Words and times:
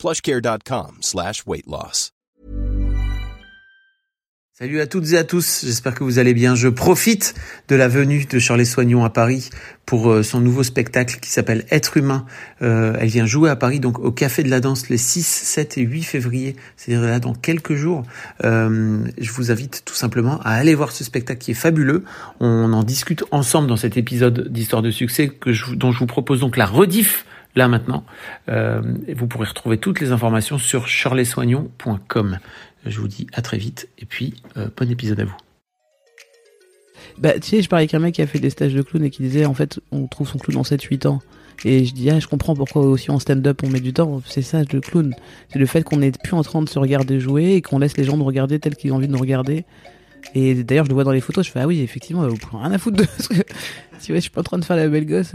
plushcare.com 0.00 0.98
slash 1.02 1.44
weight 1.46 1.66
loss. 1.66 2.12
Salut 4.60 4.80
à 4.80 4.86
toutes 4.86 5.12
et 5.12 5.16
à 5.16 5.24
tous, 5.24 5.62
j'espère 5.64 5.94
que 5.94 6.04
vous 6.04 6.18
allez 6.18 6.34
bien. 6.34 6.54
Je 6.54 6.68
profite 6.68 7.34
de 7.68 7.76
la 7.76 7.88
venue 7.88 8.26
de 8.26 8.38
Shirley 8.38 8.66
Soignon 8.66 9.04
à 9.04 9.08
Paris 9.10 9.48
pour 9.86 10.10
euh, 10.10 10.22
son 10.22 10.38
nouveau 10.40 10.62
spectacle 10.62 11.18
qui 11.18 11.30
s'appelle 11.30 11.64
Être 11.70 11.96
humain. 11.96 12.26
Euh, 12.60 12.94
elle 12.98 13.08
vient 13.08 13.24
jouer 13.24 13.48
à 13.48 13.56
Paris 13.56 13.80
donc 13.80 13.98
au 13.98 14.12
Café 14.12 14.42
de 14.42 14.50
la 14.50 14.60
Danse 14.60 14.90
les 14.90 14.98
6, 14.98 15.26
7 15.26 15.78
et 15.78 15.82
8 15.82 16.02
février, 16.02 16.56
c'est-à-dire 16.76 17.08
là 17.08 17.20
dans 17.20 17.32
quelques 17.32 17.74
jours. 17.74 18.02
Euh, 18.44 18.98
je 19.18 19.32
vous 19.32 19.50
invite 19.50 19.82
tout 19.86 19.94
simplement 19.94 20.40
à 20.40 20.52
aller 20.52 20.74
voir 20.74 20.92
ce 20.92 21.04
spectacle 21.04 21.40
qui 21.40 21.52
est 21.52 21.54
fabuleux. 21.54 22.04
On 22.38 22.74
en 22.74 22.82
discute 22.82 23.24
ensemble 23.30 23.66
dans 23.66 23.78
cet 23.78 23.96
épisode 23.96 24.48
d'Histoire 24.48 24.82
de 24.82 24.90
succès 24.90 25.28
que 25.28 25.74
dont 25.74 25.90
je 25.90 25.98
vous 25.98 26.06
propose 26.06 26.40
donc 26.40 26.58
la 26.58 26.66
rediff 26.66 27.24
là 27.54 27.68
maintenant. 27.68 28.04
Euh, 28.48 28.82
vous 29.14 29.26
pourrez 29.26 29.46
retrouver 29.46 29.78
toutes 29.78 30.00
les 30.00 30.12
informations 30.12 30.58
sur 30.58 30.88
shirleysoignon.com. 30.88 32.38
Je 32.86 33.00
vous 33.00 33.08
dis 33.08 33.26
à 33.32 33.42
très 33.42 33.58
vite 33.58 33.88
et 33.98 34.06
puis 34.06 34.34
euh, 34.56 34.68
bon 34.76 34.90
épisode 34.90 35.20
à 35.20 35.24
vous. 35.24 35.36
Bah, 37.18 37.38
tu 37.38 37.48
sais, 37.48 37.62
je 37.62 37.68
parlais 37.68 37.82
avec 37.82 37.94
un 37.94 37.98
mec 37.98 38.14
qui 38.14 38.22
a 38.22 38.26
fait 38.26 38.38
des 38.38 38.50
stages 38.50 38.74
de 38.74 38.82
clown 38.82 39.04
et 39.04 39.10
qui 39.10 39.22
disait 39.22 39.44
en 39.44 39.54
fait, 39.54 39.80
on 39.90 40.06
trouve 40.06 40.28
son 40.28 40.38
clown 40.38 40.58
en 40.58 40.62
7-8 40.62 41.06
ans. 41.06 41.20
Et 41.64 41.84
je 41.84 41.92
dis, 41.92 42.08
ah, 42.08 42.18
je 42.18 42.26
comprends 42.26 42.54
pourquoi 42.54 42.82
aussi 42.82 43.10
en 43.10 43.18
stand-up 43.18 43.60
on 43.62 43.68
met 43.68 43.80
du 43.80 43.92
temps. 43.92 44.22
C'est 44.24 44.40
ça, 44.40 44.62
le 44.72 44.80
clown. 44.80 45.14
C'est 45.52 45.58
le 45.58 45.66
fait 45.66 45.82
qu'on 45.82 45.98
n'est 45.98 46.12
plus 46.12 46.34
en 46.34 46.42
train 46.42 46.62
de 46.62 46.68
se 46.68 46.78
regarder 46.78 47.20
jouer 47.20 47.52
et 47.52 47.62
qu'on 47.62 47.78
laisse 47.78 47.96
les 47.98 48.04
gens 48.04 48.16
nous 48.16 48.24
regarder 48.24 48.58
tels 48.58 48.76
qu'ils 48.76 48.92
ont 48.92 48.96
envie 48.96 49.08
de 49.08 49.12
nous 49.12 49.18
regarder. 49.18 49.64
Et 50.34 50.64
d'ailleurs, 50.64 50.84
je 50.84 50.90
le 50.90 50.94
vois 50.94 51.04
dans 51.04 51.12
les 51.12 51.20
photos, 51.20 51.46
je 51.46 51.50
fais, 51.50 51.60
ah 51.60 51.66
oui, 51.66 51.80
effectivement, 51.80 52.26
vous 52.26 52.36
pouvez 52.36 52.62
rien 52.62 52.72
à 52.72 52.78
foutre 52.78 52.96
de 52.98 53.04
ce 53.18 53.28
que. 53.28 53.42
Tu 54.02 54.12
vois, 54.12 54.16
je 54.16 54.20
suis 54.20 54.30
pas 54.30 54.40
en 54.40 54.44
train 54.44 54.58
de 54.58 54.64
faire 54.64 54.76
la 54.76 54.88
belle 54.88 55.06
gosse. 55.06 55.34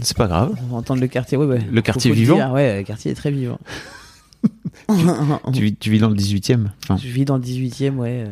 C'est 0.00 0.16
pas 0.16 0.26
grave. 0.26 0.54
On 0.62 0.66
va 0.72 0.76
entendre 0.76 1.00
le 1.00 1.06
quartier, 1.08 1.36
ouais, 1.38 1.46
ouais. 1.46 1.60
Le 1.70 1.80
quartier 1.82 2.10
Faut- 2.10 2.14
faut 2.14 2.20
vivant 2.20 2.36
dire, 2.36 2.50
Ouais, 2.52 2.78
le 2.78 2.82
quartier 2.84 3.10
est 3.10 3.14
très 3.14 3.30
vivant. 3.30 3.58
Tu, 5.52 5.60
vis- 5.62 5.74
tu 5.76 5.90
vis 5.90 5.98
dans 5.98 6.10
le 6.10 6.14
18e 6.14 6.66
enfin, 6.84 6.96
Je 6.96 7.08
vis 7.08 7.24
dans 7.24 7.36
le 7.36 7.42
18 7.42 7.82
e 7.82 7.90
ouais. 7.90 8.24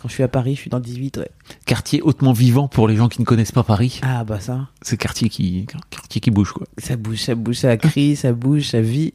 Quand 0.00 0.08
je 0.08 0.14
suis 0.14 0.22
à 0.22 0.28
Paris, 0.28 0.54
je 0.54 0.60
suis 0.60 0.70
dans 0.70 0.78
le 0.78 0.82
18, 0.84 1.18
ouais. 1.18 1.28
Quartier 1.66 2.00
hautement 2.00 2.32
vivant 2.32 2.68
pour 2.68 2.88
les 2.88 2.96
gens 2.96 3.08
qui 3.10 3.20
ne 3.20 3.26
connaissent 3.26 3.52
pas 3.52 3.64
Paris. 3.64 4.00
Ah, 4.02 4.24
bah 4.24 4.40
ça. 4.40 4.68
C'est 4.80 4.96
quartier 4.96 5.28
qui, 5.28 5.66
quartier 5.90 6.20
qui 6.22 6.30
bouge 6.30 6.52
quoi. 6.52 6.66
Ça 6.78 6.96
bouge, 6.96 7.18
ça 7.18 7.34
bouge, 7.34 7.56
ça 7.56 7.76
crie, 7.76 8.16
ça 8.16 8.32
bouge, 8.32 8.68
ça 8.68 8.80
vit. 8.80 9.12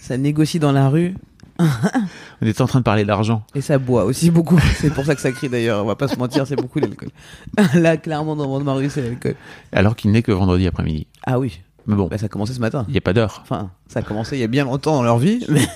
Ça 0.00 0.16
négocie 0.18 0.60
dans 0.60 0.70
la 0.70 0.88
rue. 0.88 1.14
On 2.42 2.46
était 2.46 2.62
en 2.62 2.66
train 2.66 2.80
de 2.80 2.84
parler 2.84 3.04
d'argent. 3.04 3.44
Et 3.54 3.60
ça 3.60 3.78
boit 3.78 4.04
aussi 4.04 4.30
beaucoup. 4.30 4.58
C'est 4.76 4.90
pour 4.92 5.04
ça 5.04 5.14
que 5.14 5.20
ça 5.20 5.32
crie 5.32 5.48
d'ailleurs. 5.48 5.82
On 5.84 5.86
va 5.86 5.96
pas 5.96 6.08
se 6.08 6.16
mentir, 6.16 6.46
c'est 6.46 6.56
beaucoup 6.56 6.78
l'alcool. 6.78 7.10
Là, 7.74 7.96
clairement, 7.96 8.36
dans 8.36 8.60
ma 8.60 8.72
rue, 8.74 8.90
c'est 8.90 9.02
l'alcool. 9.02 9.34
Alors 9.72 9.96
qu'il 9.96 10.10
n'est 10.10 10.22
que 10.22 10.32
vendredi 10.32 10.66
après-midi. 10.66 11.06
Ah 11.26 11.38
oui. 11.38 11.60
Mais 11.86 11.94
bon, 11.94 12.06
Bah, 12.08 12.18
ça 12.18 12.26
a 12.26 12.28
commencé 12.28 12.52
ce 12.54 12.60
matin. 12.60 12.84
il 12.88 12.92
n'y 12.92 12.98
a 12.98 13.02
pas 13.02 13.12
d'heure. 13.12 13.40
Enfin, 13.42 13.70
ça 13.88 14.00
a 14.00 14.02
commencé 14.02 14.36
il 14.36 14.40
y 14.40 14.44
a 14.44 14.48
bien 14.48 14.64
longtemps 14.64 14.94
dans 14.94 15.02
leur 15.02 15.18
vie. 15.18 15.44
Mais... 15.48 15.66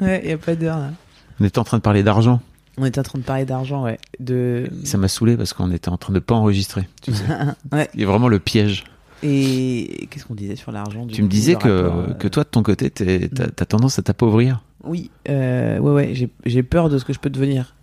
ouais, 0.00 0.20
il 0.24 0.30
y 0.30 0.32
a 0.32 0.38
pas 0.38 0.54
d'heure 0.54 0.78
là. 0.78 0.90
On 1.40 1.44
était 1.44 1.58
en 1.58 1.64
train 1.64 1.78
de 1.78 1.82
parler 1.82 2.02
d'argent. 2.02 2.40
On 2.78 2.84
était 2.86 3.00
en 3.00 3.02
train 3.02 3.18
de 3.18 3.24
parler 3.24 3.44
d'argent, 3.44 3.82
ouais. 3.84 3.98
De... 4.20 4.68
Ça 4.84 4.96
m'a 4.96 5.08
saoulé 5.08 5.36
parce 5.36 5.52
qu'on 5.52 5.70
était 5.72 5.90
en 5.90 5.98
train 5.98 6.12
de 6.14 6.18
pas 6.20 6.34
enregistrer. 6.34 6.88
Tu 7.02 7.12
sais. 7.12 7.24
Ouais. 7.70 7.88
Il 7.94 8.00
y 8.00 8.04
a 8.04 8.06
vraiment 8.06 8.28
le 8.28 8.38
piège. 8.38 8.84
Et 9.22 10.08
qu'est-ce 10.10 10.24
qu'on 10.24 10.34
disait 10.34 10.56
sur 10.56 10.72
l'argent 10.72 11.06
Tu 11.06 11.22
me 11.22 11.28
disais 11.28 11.54
que, 11.54 11.82
rapport, 11.82 12.00
euh, 12.00 12.12
que 12.14 12.26
toi, 12.28 12.42
de 12.44 12.48
ton 12.48 12.62
côté, 12.62 12.90
t'as 12.90 13.44
as 13.44 13.66
tendance 13.66 13.98
à 13.98 14.02
t'appauvrir. 14.02 14.62
Oui, 14.84 15.10
euh, 15.28 15.78
ouais, 15.78 15.92
ouais, 15.92 16.28
j'ai- 16.44 16.62
peur 16.62 16.88
de 16.88 16.98
ce 16.98 17.04
que 17.04 17.12
je 17.12 17.18
peux 17.20 17.30
devenir 17.30 17.74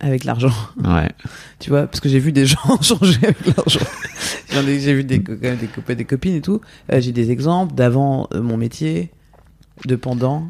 avec 0.00 0.24
l'argent. 0.24 0.52
Ouais. 0.82 1.10
Tu 1.58 1.70
vois, 1.70 1.86
parce 1.86 2.00
que 2.00 2.08
j'ai 2.08 2.18
vu 2.18 2.32
des 2.32 2.44
gens 2.46 2.58
changer 2.82 3.18
avec 3.22 3.56
l'argent. 3.56 3.80
J'ai 4.50 4.94
vu 4.94 5.04
des, 5.04 5.22
copains, 5.22 5.94
des 5.94 6.04
copines 6.04 6.34
et 6.34 6.40
tout. 6.40 6.60
Euh, 6.92 7.00
j'ai 7.00 7.12
des 7.12 7.30
exemples 7.30 7.74
d'avant 7.74 8.28
euh, 8.34 8.42
mon 8.42 8.56
métier, 8.56 9.10
de 9.86 9.96
pendant. 9.96 10.48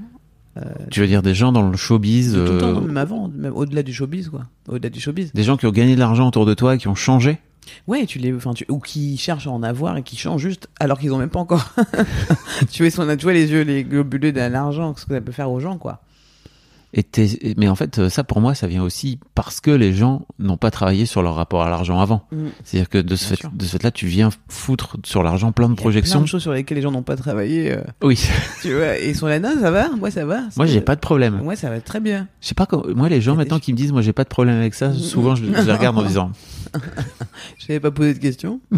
Tu 0.91 1.01
veux 1.01 1.07
dire 1.07 1.23
des 1.23 1.35
gens 1.35 1.51
dans 1.53 1.67
le 1.71 1.77
showbiz, 1.77 2.33
Tout 2.35 2.53
le 2.53 2.59
temps, 2.59 2.77
euh, 2.77 2.81
même 2.83 2.99
avant, 2.99 3.29
même 3.29 3.55
au-delà 3.55 3.83
du 3.83 3.95
showbiz, 3.95 4.29
quoi. 4.29 4.43
Au-delà 4.69 4.91
du 4.91 5.01
showbiz. 5.01 5.33
des 5.33 5.43
gens 5.45 5.57
qui 5.57 5.67
ont 5.67 5.71
gagné 5.71 5.95
de 5.95 6.01
l'argent 6.01 6.29
autour 6.29 6.45
de 6.45 6.53
toi 6.53 6.75
et 6.75 6.79
qui 6.79 6.89
ont 6.89 6.95
changé? 6.95 7.39
Ouais, 7.87 8.07
tu 8.07 8.19
les, 8.19 8.33
enfin, 8.35 8.55
tu, 8.55 8.65
ou 8.69 8.79
qui 8.79 9.17
cherchent 9.17 9.47
à 9.47 9.51
en 9.51 9.63
avoir 9.63 9.97
et 9.97 10.03
qui 10.03 10.17
changent 10.17 10.43
juste 10.43 10.69
alors 10.81 10.99
qu'ils 10.99 11.13
ont 11.13 11.19
même 11.19 11.31
pas 11.31 11.39
encore. 11.41 11.65
tu 12.71 12.83
vois, 12.83 12.87
ils 12.89 12.93
sont- 12.93 13.17
tu 13.17 13.23
vois 13.25 13.33
les 13.33 13.51
yeux, 13.51 13.63
les 13.63 13.85
globuleux 13.85 14.33
de 14.33 14.41
l'argent, 14.41 14.95
ce 14.97 15.07
que 15.07 15.15
ça 15.15 15.21
peut 15.21 15.33
faire 15.33 15.51
aux 15.51 15.61
gens, 15.61 15.79
quoi. 15.79 16.01
Mais 17.57 17.69
en 17.69 17.75
fait, 17.75 17.99
euh, 17.99 18.09
ça 18.11 18.23
pour 18.23 18.41
moi, 18.43 18.55
ça 18.55 18.67
vient 18.67 18.83
aussi 18.83 19.19
parce 19.35 19.61
que 19.61 19.71
les 19.71 19.95
gens 19.95 20.27
n'ont 20.39 20.59
pas 20.59 20.71
travaillé 20.71 21.07
sur 21.07 21.23
leur 21.23 21.35
rapport 21.37 21.63
à 21.63 21.71
l'argent 21.71 22.01
avant. 22.01 22.27
Mm. 22.33 22.47
C'est-à-dire 22.65 22.89
que 22.91 22.99
de 22.99 23.17
ce, 23.17 23.29
Bien 23.29 23.29
fait, 23.37 23.41
sûr. 23.41 23.51
de 23.51 23.65
ce 23.65 23.71
fait-là, 23.71 23.91
tu 23.91 24.07
viens 24.07 24.29
foutre 24.49 24.99
sur 25.05 25.23
l'argent 25.23 25.53
plein 25.53 25.69
de 25.69 25.73
a 25.73 25.77
plein 25.77 25.83
projections. 25.83 26.21
de 26.21 26.27
choses 26.27 26.43
sur 26.43 26.53
lesquelles 26.53 26.77
les 26.77 26.83
gens 26.83 26.91
n'ont 26.91 27.03
pas 27.03 27.17
travaillé. 27.17 27.73
euh, 27.73 27.83
Oui. 28.03 28.23
tu 28.63 28.75
vois, 28.75 28.99
et 28.99 29.09
ils 29.09 29.17
sont 29.17 29.27
là, 29.27 29.39
non, 29.41 29.55
ça 29.59 29.71
va, 29.71 29.89
moi 29.91 30.11
ça 30.11 30.27
va. 30.27 30.43
moi, 30.57 30.67
j'ai 30.67 30.83
pas 30.83 30.95
de 30.95 31.01
problème. 31.01 31.41
Moi, 31.43 31.57
ça 31.57 31.71
va 31.71 31.81
très 31.81 32.01
bien. 32.01 32.29
Je 32.43 32.49
sais 32.49 32.55
pas 32.55 32.67
comment. 32.67 32.85
Moi, 32.95 33.09
les 33.09 33.23
gens 33.23 33.37
maintenant 33.37 33.59
qui 33.59 33.73
me 33.73 33.77
disent, 33.79 33.93
moi, 33.93 34.03
j'ai 34.03 34.13
pas 34.13 34.25
de 34.25 34.29
problème 34.29 34.57
avec 34.59 34.75
ça. 34.75 34.93
Souvent, 34.93 35.35
je, 35.35 35.45
je 35.47 35.51
les 35.51 35.73
regarde 35.73 35.97
en 35.99 36.03
disant, 36.07 36.31
Je 37.59 37.67
n'avais 37.69 37.81
pas 37.81 37.91
posé 37.91 38.13
de 38.13 38.19
questions. 38.19 38.61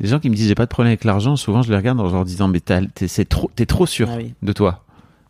les 0.00 0.08
gens 0.08 0.20
qui 0.20 0.30
me 0.30 0.34
disent, 0.36 0.46
j'ai 0.48 0.54
pas 0.54 0.64
de 0.66 0.70
problème 0.70 0.90
avec 0.90 1.04
l'argent. 1.04 1.36
Souvent, 1.36 1.62
je 1.62 1.70
les 1.70 1.76
regarde 1.76 1.98
en 2.00 2.08
leur 2.10 2.24
disant, 2.24 2.48
mais 2.48 2.60
t'es 2.60 3.24
trop, 3.24 3.50
trop 3.66 3.86
sûr 3.86 4.08
Ah 4.12 4.16
oui. 4.18 4.34
de 4.42 4.52
toi 4.52 4.84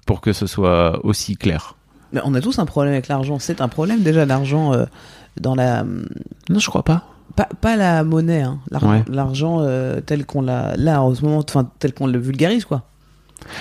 pour 0.09 0.21
que 0.23 0.33
ce 0.33 0.47
soit 0.47 0.99
aussi 1.05 1.37
clair. 1.37 1.77
Mais 2.13 2.21
on 2.25 2.33
a 2.35 2.41
tous 2.41 2.59
un 2.59 2.65
problème 2.65 2.95
avec 2.95 3.07
l'argent. 3.09 3.39
C'est 3.39 3.61
un 3.61 3.69
problème 3.69 4.01
déjà, 4.01 4.25
l'argent 4.25 4.73
euh, 4.73 4.87
dans 5.39 5.55
la. 5.55 5.85
Non, 5.85 6.59
je 6.59 6.67
crois 6.69 6.83
pas. 6.83 7.05
Pas, 7.37 7.47
pas 7.61 7.77
la 7.77 8.03
monnaie, 8.03 8.41
hein. 8.43 8.59
L'argent, 8.71 9.61
Ouais. 9.61 9.67
euh, 9.69 10.01
tel 10.01 10.25
qu'on 10.25 10.41
l'a. 10.43 10.75
Là, 10.77 11.03
en 11.03 11.15
ce 11.15 11.23
moment, 11.23 11.45
enfin, 11.47 11.71
tel 11.79 11.93
qu'on 11.93 12.07
le 12.07 12.19
vulgarise, 12.19 12.65
quoi. 12.65 12.85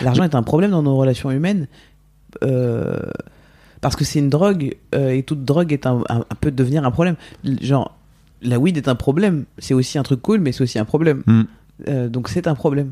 L'argent 0.02 0.24
est 0.24 0.34
un 0.36 0.42
problème 0.42 0.72
dans 0.72 0.82
nos 0.82 0.96
relations 0.96 1.30
humaines. 1.30 1.68
euh, 2.44 2.98
parce 3.82 3.96
que 3.96 4.04
c'est 4.06 4.20
une 4.20 4.30
drogue, 4.30 4.76
et 4.94 5.24
toute 5.24 5.44
drogue 5.46 5.72
est 5.74 5.86
un, 5.86 6.02
un- 6.10 6.24
peut 6.42 6.50
devenir 6.52 6.84
un 6.86 6.92
problème. 6.92 7.16
Genre, 7.62 7.96
la 8.42 8.58
weed 8.58 8.76
est 8.78 8.88
un 8.88 8.96
problème. 8.96 9.46
C'est 9.60 9.74
aussi 9.76 9.98
un 10.00 10.04
truc 10.04 10.22
cool, 10.22 10.40
mais 10.40 10.52
c'est 10.52 10.64
aussi 10.64 10.80
un 10.80 10.86
problème. 10.86 11.22
Hmm. 11.28 11.44
Donc 12.08 12.30
c'est 12.30 12.48
un 12.48 12.56
problème. 12.56 12.92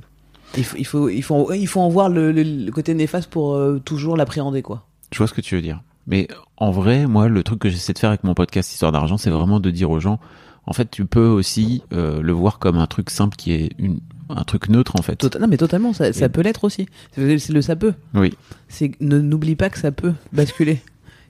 Il 0.58 0.64
faut, 0.64 0.78
il 0.78 0.84
faut, 0.86 1.10
il 1.10 1.22
faut, 1.24 1.54
il 1.54 1.66
faut 1.68 1.82
en 1.82 1.90
voir 1.90 2.10
le, 2.10 2.32
le- 2.32 2.44
le 2.44 2.72
côté 2.72 2.94
néfaste 2.94 3.30
pour 3.30 3.56
euh, 3.56 3.80
toujours 3.84 4.16
l'appréhender, 4.18 4.62
quoi. 4.62 4.86
Je 5.12 5.18
vois 5.18 5.28
ce 5.28 5.34
que 5.34 5.42
tu 5.42 5.56
veux 5.56 5.62
dire. 5.62 5.82
Mais 6.08 6.28
en 6.58 6.72
vrai, 6.72 7.08
moi, 7.08 7.28
le 7.28 7.44
truc 7.44 7.60
que 7.60 7.70
j'essaie 7.70 7.94
de 7.94 8.00
faire 8.00 8.10
avec 8.10 8.24
mon 8.24 8.34
podcast 8.36 8.72
Histoire 8.72 8.92
d'argent, 8.92 9.18
c'est 9.18 9.30
vraiment 9.32 9.60
de 9.60 9.72
dire 9.72 9.90
aux 9.92 10.00
gens, 10.00 10.20
en 10.68 10.74
fait, 10.74 10.90
tu 10.92 11.06
peux 11.06 11.28
aussi 11.28 11.84
euh, 11.94 12.22
le 12.22 12.32
voir 12.32 12.60
comme 12.60 12.78
un 12.78 12.88
truc 12.88 13.10
simple 13.10 13.36
qui 13.36 13.52
est 13.54 13.72
une, 13.80 14.00
un 14.30 14.44
truc 14.44 14.70
neutre, 14.70 14.96
en 14.98 15.02
fait. 15.02 15.16
Tota- 15.16 15.40
non, 15.40 15.48
mais 15.48 15.58
totalement, 15.58 15.94
ça, 15.94 16.12
peut 16.30 16.42
l'être 16.42 16.64
aussi. 16.64 16.88
C'est 17.14 17.50
le 17.50 17.62
ça 17.62 17.76
peut. 17.76 17.94
Oui. 18.14 18.34
C'est 18.68 18.92
ne 19.02 19.20
n'oublie 19.20 19.56
pas 19.56 19.70
que 19.70 19.78
ça 19.80 19.92
peut 19.92 20.14
basculer. 20.34 20.80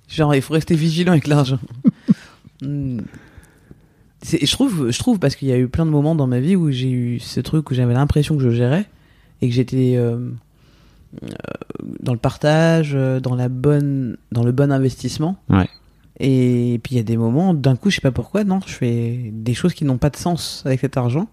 Genre, 0.10 0.36
il 0.36 0.42
faut 0.42 0.54
rester 0.54 0.76
vigilant 0.76 1.14
avec 1.14 1.28
l'argent. 1.28 1.60
Je 4.24 4.52
trouve, 4.52 4.90
je 4.92 4.98
trouve 5.00 5.20
parce 5.20 5.36
qu'il 5.36 5.48
y 5.48 5.52
a 5.52 5.58
eu 5.58 5.68
plein 5.68 5.86
de 5.86 5.92
moments 5.92 6.16
dans 6.16 6.26
ma 6.26 6.40
vie 6.40 6.56
où 6.56 6.72
j'ai 6.72 6.90
eu 6.90 7.20
ce 7.20 7.40
truc 7.40 7.70
où 7.70 7.76
j'avais 7.76 7.94
l'impression 7.94 8.36
que 8.36 8.42
je 8.42 8.50
gérais 8.50 8.86
et 9.42 9.50
que 9.50 9.54
j'étais 9.54 9.96
euh, 9.98 10.18
euh, 11.24 11.28
dans 12.00 12.14
le 12.14 12.20
partage, 12.20 12.94
euh, 12.96 13.20
dans 13.20 13.36
la 13.36 13.50
bonne, 13.50 14.18
dans 14.32 14.44
le 14.44 14.52
bon 14.52 14.72
investissement. 14.72 15.38
Ouais. 15.50 15.70
Et 16.20 16.80
puis 16.84 16.96
il 16.96 16.98
y 16.98 17.02
a 17.02 17.04
des 17.04 17.18
moments, 17.18 17.54
d'un 17.54 17.76
coup, 17.76 17.90
je 17.90 17.96
sais 17.96 18.02
pas 18.02 18.12
pourquoi, 18.12 18.44
non, 18.44 18.60
je 18.66 18.74
fais 18.74 19.32
des 19.34 19.54
choses 19.54 19.74
qui 19.74 19.84
n'ont 19.84 19.98
pas 19.98 20.10
de 20.10 20.16
sens 20.16 20.64
avec 20.66 20.80
cet 20.80 20.98
argent, 20.98 21.28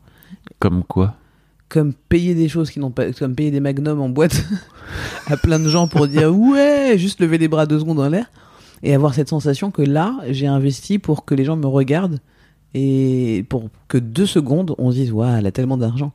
Comme 0.59 0.83
quoi? 0.83 1.15
Comme 1.69 1.95
payer 1.95 2.35
des 2.35 2.49
choses 2.49 2.71
qui 2.71 2.81
n'ont 2.81 2.91
pas, 2.91 3.13
comme 3.13 3.35
payer 3.35 3.51
des 3.51 3.61
magnums 3.61 4.01
en 4.01 4.09
boîte 4.09 4.45
à 5.27 5.37
plein 5.37 5.59
de 5.59 5.69
gens 5.69 5.87
pour 5.87 6.09
dire 6.09 6.37
ouais, 6.37 6.95
juste 6.99 7.21
lever 7.21 7.39
les 7.39 7.49
bras 7.49 7.67
deux 7.67 7.79
secondes 7.79 7.99
dans 7.99 8.09
l'air 8.09 8.27
et 8.83 8.95
avoir 8.95 9.15
cette 9.15 9.29
sensation 9.29 9.71
que 9.71 9.83
là, 9.83 10.17
j'ai 10.29 10.49
investi 10.49 10.99
pour 10.99 11.25
que 11.25 11.35
les 11.35 11.45
gens 11.45 11.57
me 11.57 11.67
regardent 11.67 12.19
et 12.75 13.45
pour 13.49 13.69
que 13.89 13.99
deux 13.99 14.27
secondes, 14.27 14.75
on 14.79 14.91
se 14.91 14.97
dise 14.97 15.13
waouh, 15.13 15.37
elle 15.39 15.47
a 15.47 15.53
tellement 15.53 15.77
d'argent. 15.77 16.13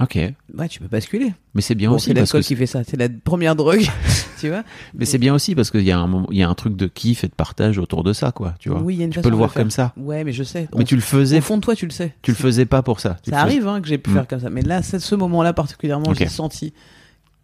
Ok. 0.00 0.16
Ouais, 0.16 0.68
tu 0.68 0.80
peux 0.80 0.88
basculer. 0.88 1.32
Mais 1.54 1.60
c'est 1.62 1.74
bien 1.76 1.90
Bon, 1.90 1.96
aussi 1.96 2.06
c'est 2.06 2.14
parce 2.14 2.30
que 2.32 2.38
l'alcool 2.38 2.46
qui 2.46 2.56
fait 2.56 2.66
ça, 2.66 2.82
c'est 2.84 2.96
la 2.96 3.08
première 3.08 3.54
drogue, 3.54 3.86
tu 4.40 4.48
vois. 4.48 4.64
mais 4.94 5.04
c'est 5.04 5.18
bien 5.18 5.32
aussi 5.32 5.54
parce 5.54 5.70
qu'il 5.70 5.82
y 5.82 5.92
a 5.92 5.98
un 5.98 6.26
il 6.30 6.38
y 6.38 6.42
a 6.42 6.48
un 6.48 6.54
truc 6.54 6.74
de 6.76 6.86
kiff 6.88 7.22
et 7.24 7.28
de 7.28 7.34
partage 7.34 7.78
autour 7.78 8.02
de 8.02 8.12
ça 8.12 8.32
quoi, 8.32 8.54
tu 8.58 8.68
vois. 8.70 8.80
Oui, 8.80 8.94
il 8.94 8.98
y 8.98 9.02
a 9.02 9.04
une 9.04 9.10
tu 9.10 9.16
façon 9.16 9.24
peux 9.24 9.30
le 9.30 9.36
voir 9.36 9.52
faire. 9.52 9.62
comme 9.62 9.70
ça. 9.70 9.92
Ouais, 9.96 10.24
mais 10.24 10.32
je 10.32 10.42
sais. 10.42 10.68
Mais 10.76 10.84
tu 10.84 10.96
le 10.96 11.02
faisais 11.02 11.38
Au 11.38 11.42
fond 11.42 11.56
de 11.56 11.62
toi, 11.62 11.76
tu 11.76 11.84
le 11.86 11.92
sais. 11.92 12.14
tu 12.22 12.32
le 12.32 12.36
faisais 12.36 12.64
pas 12.66 12.82
pour 12.82 12.98
ça. 12.98 13.18
Tu 13.22 13.30
Ça 13.30 13.40
arrive 13.40 13.68
hein, 13.68 13.80
que 13.80 13.86
j'ai 13.86 13.98
pu 13.98 14.10
faire 14.10 14.26
comme 14.26 14.40
ça. 14.40 14.50
Mais 14.50 14.62
là, 14.62 14.82
c'est 14.82 14.98
ce 14.98 15.14
moment-là 15.14 15.52
particulièrement, 15.52 16.14
j'ai 16.14 16.28
senti 16.28 16.72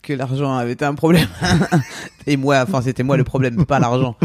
que 0.02 0.12
l'argent 0.12 0.54
avait 0.56 0.72
été 0.72 0.84
un 0.84 0.94
problème. 0.94 1.28
Et 2.26 2.36
moi, 2.36 2.64
enfin, 2.66 2.82
c'était 2.82 3.02
moi 3.02 3.16
le 3.16 3.24
problème, 3.24 3.66
pas 3.66 3.78
l'argent. 3.78 4.16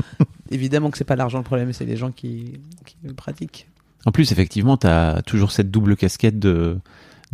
Évidemment 0.49 0.89
que 0.91 0.97
c'est 0.97 1.03
pas 1.03 1.15
l'argent 1.15 1.39
le 1.39 1.43
problème, 1.43 1.73
c'est 1.73 1.85
les 1.85 1.97
gens 1.97 2.11
qui, 2.11 2.59
qui 2.85 2.95
le 3.03 3.13
pratiquent. 3.13 3.67
En 4.05 4.11
plus 4.11 4.31
effectivement, 4.31 4.77
tu 4.77 4.87
as 4.87 5.21
toujours 5.25 5.51
cette 5.51 5.71
double 5.71 5.95
casquette 5.95 6.37
de 6.39 6.77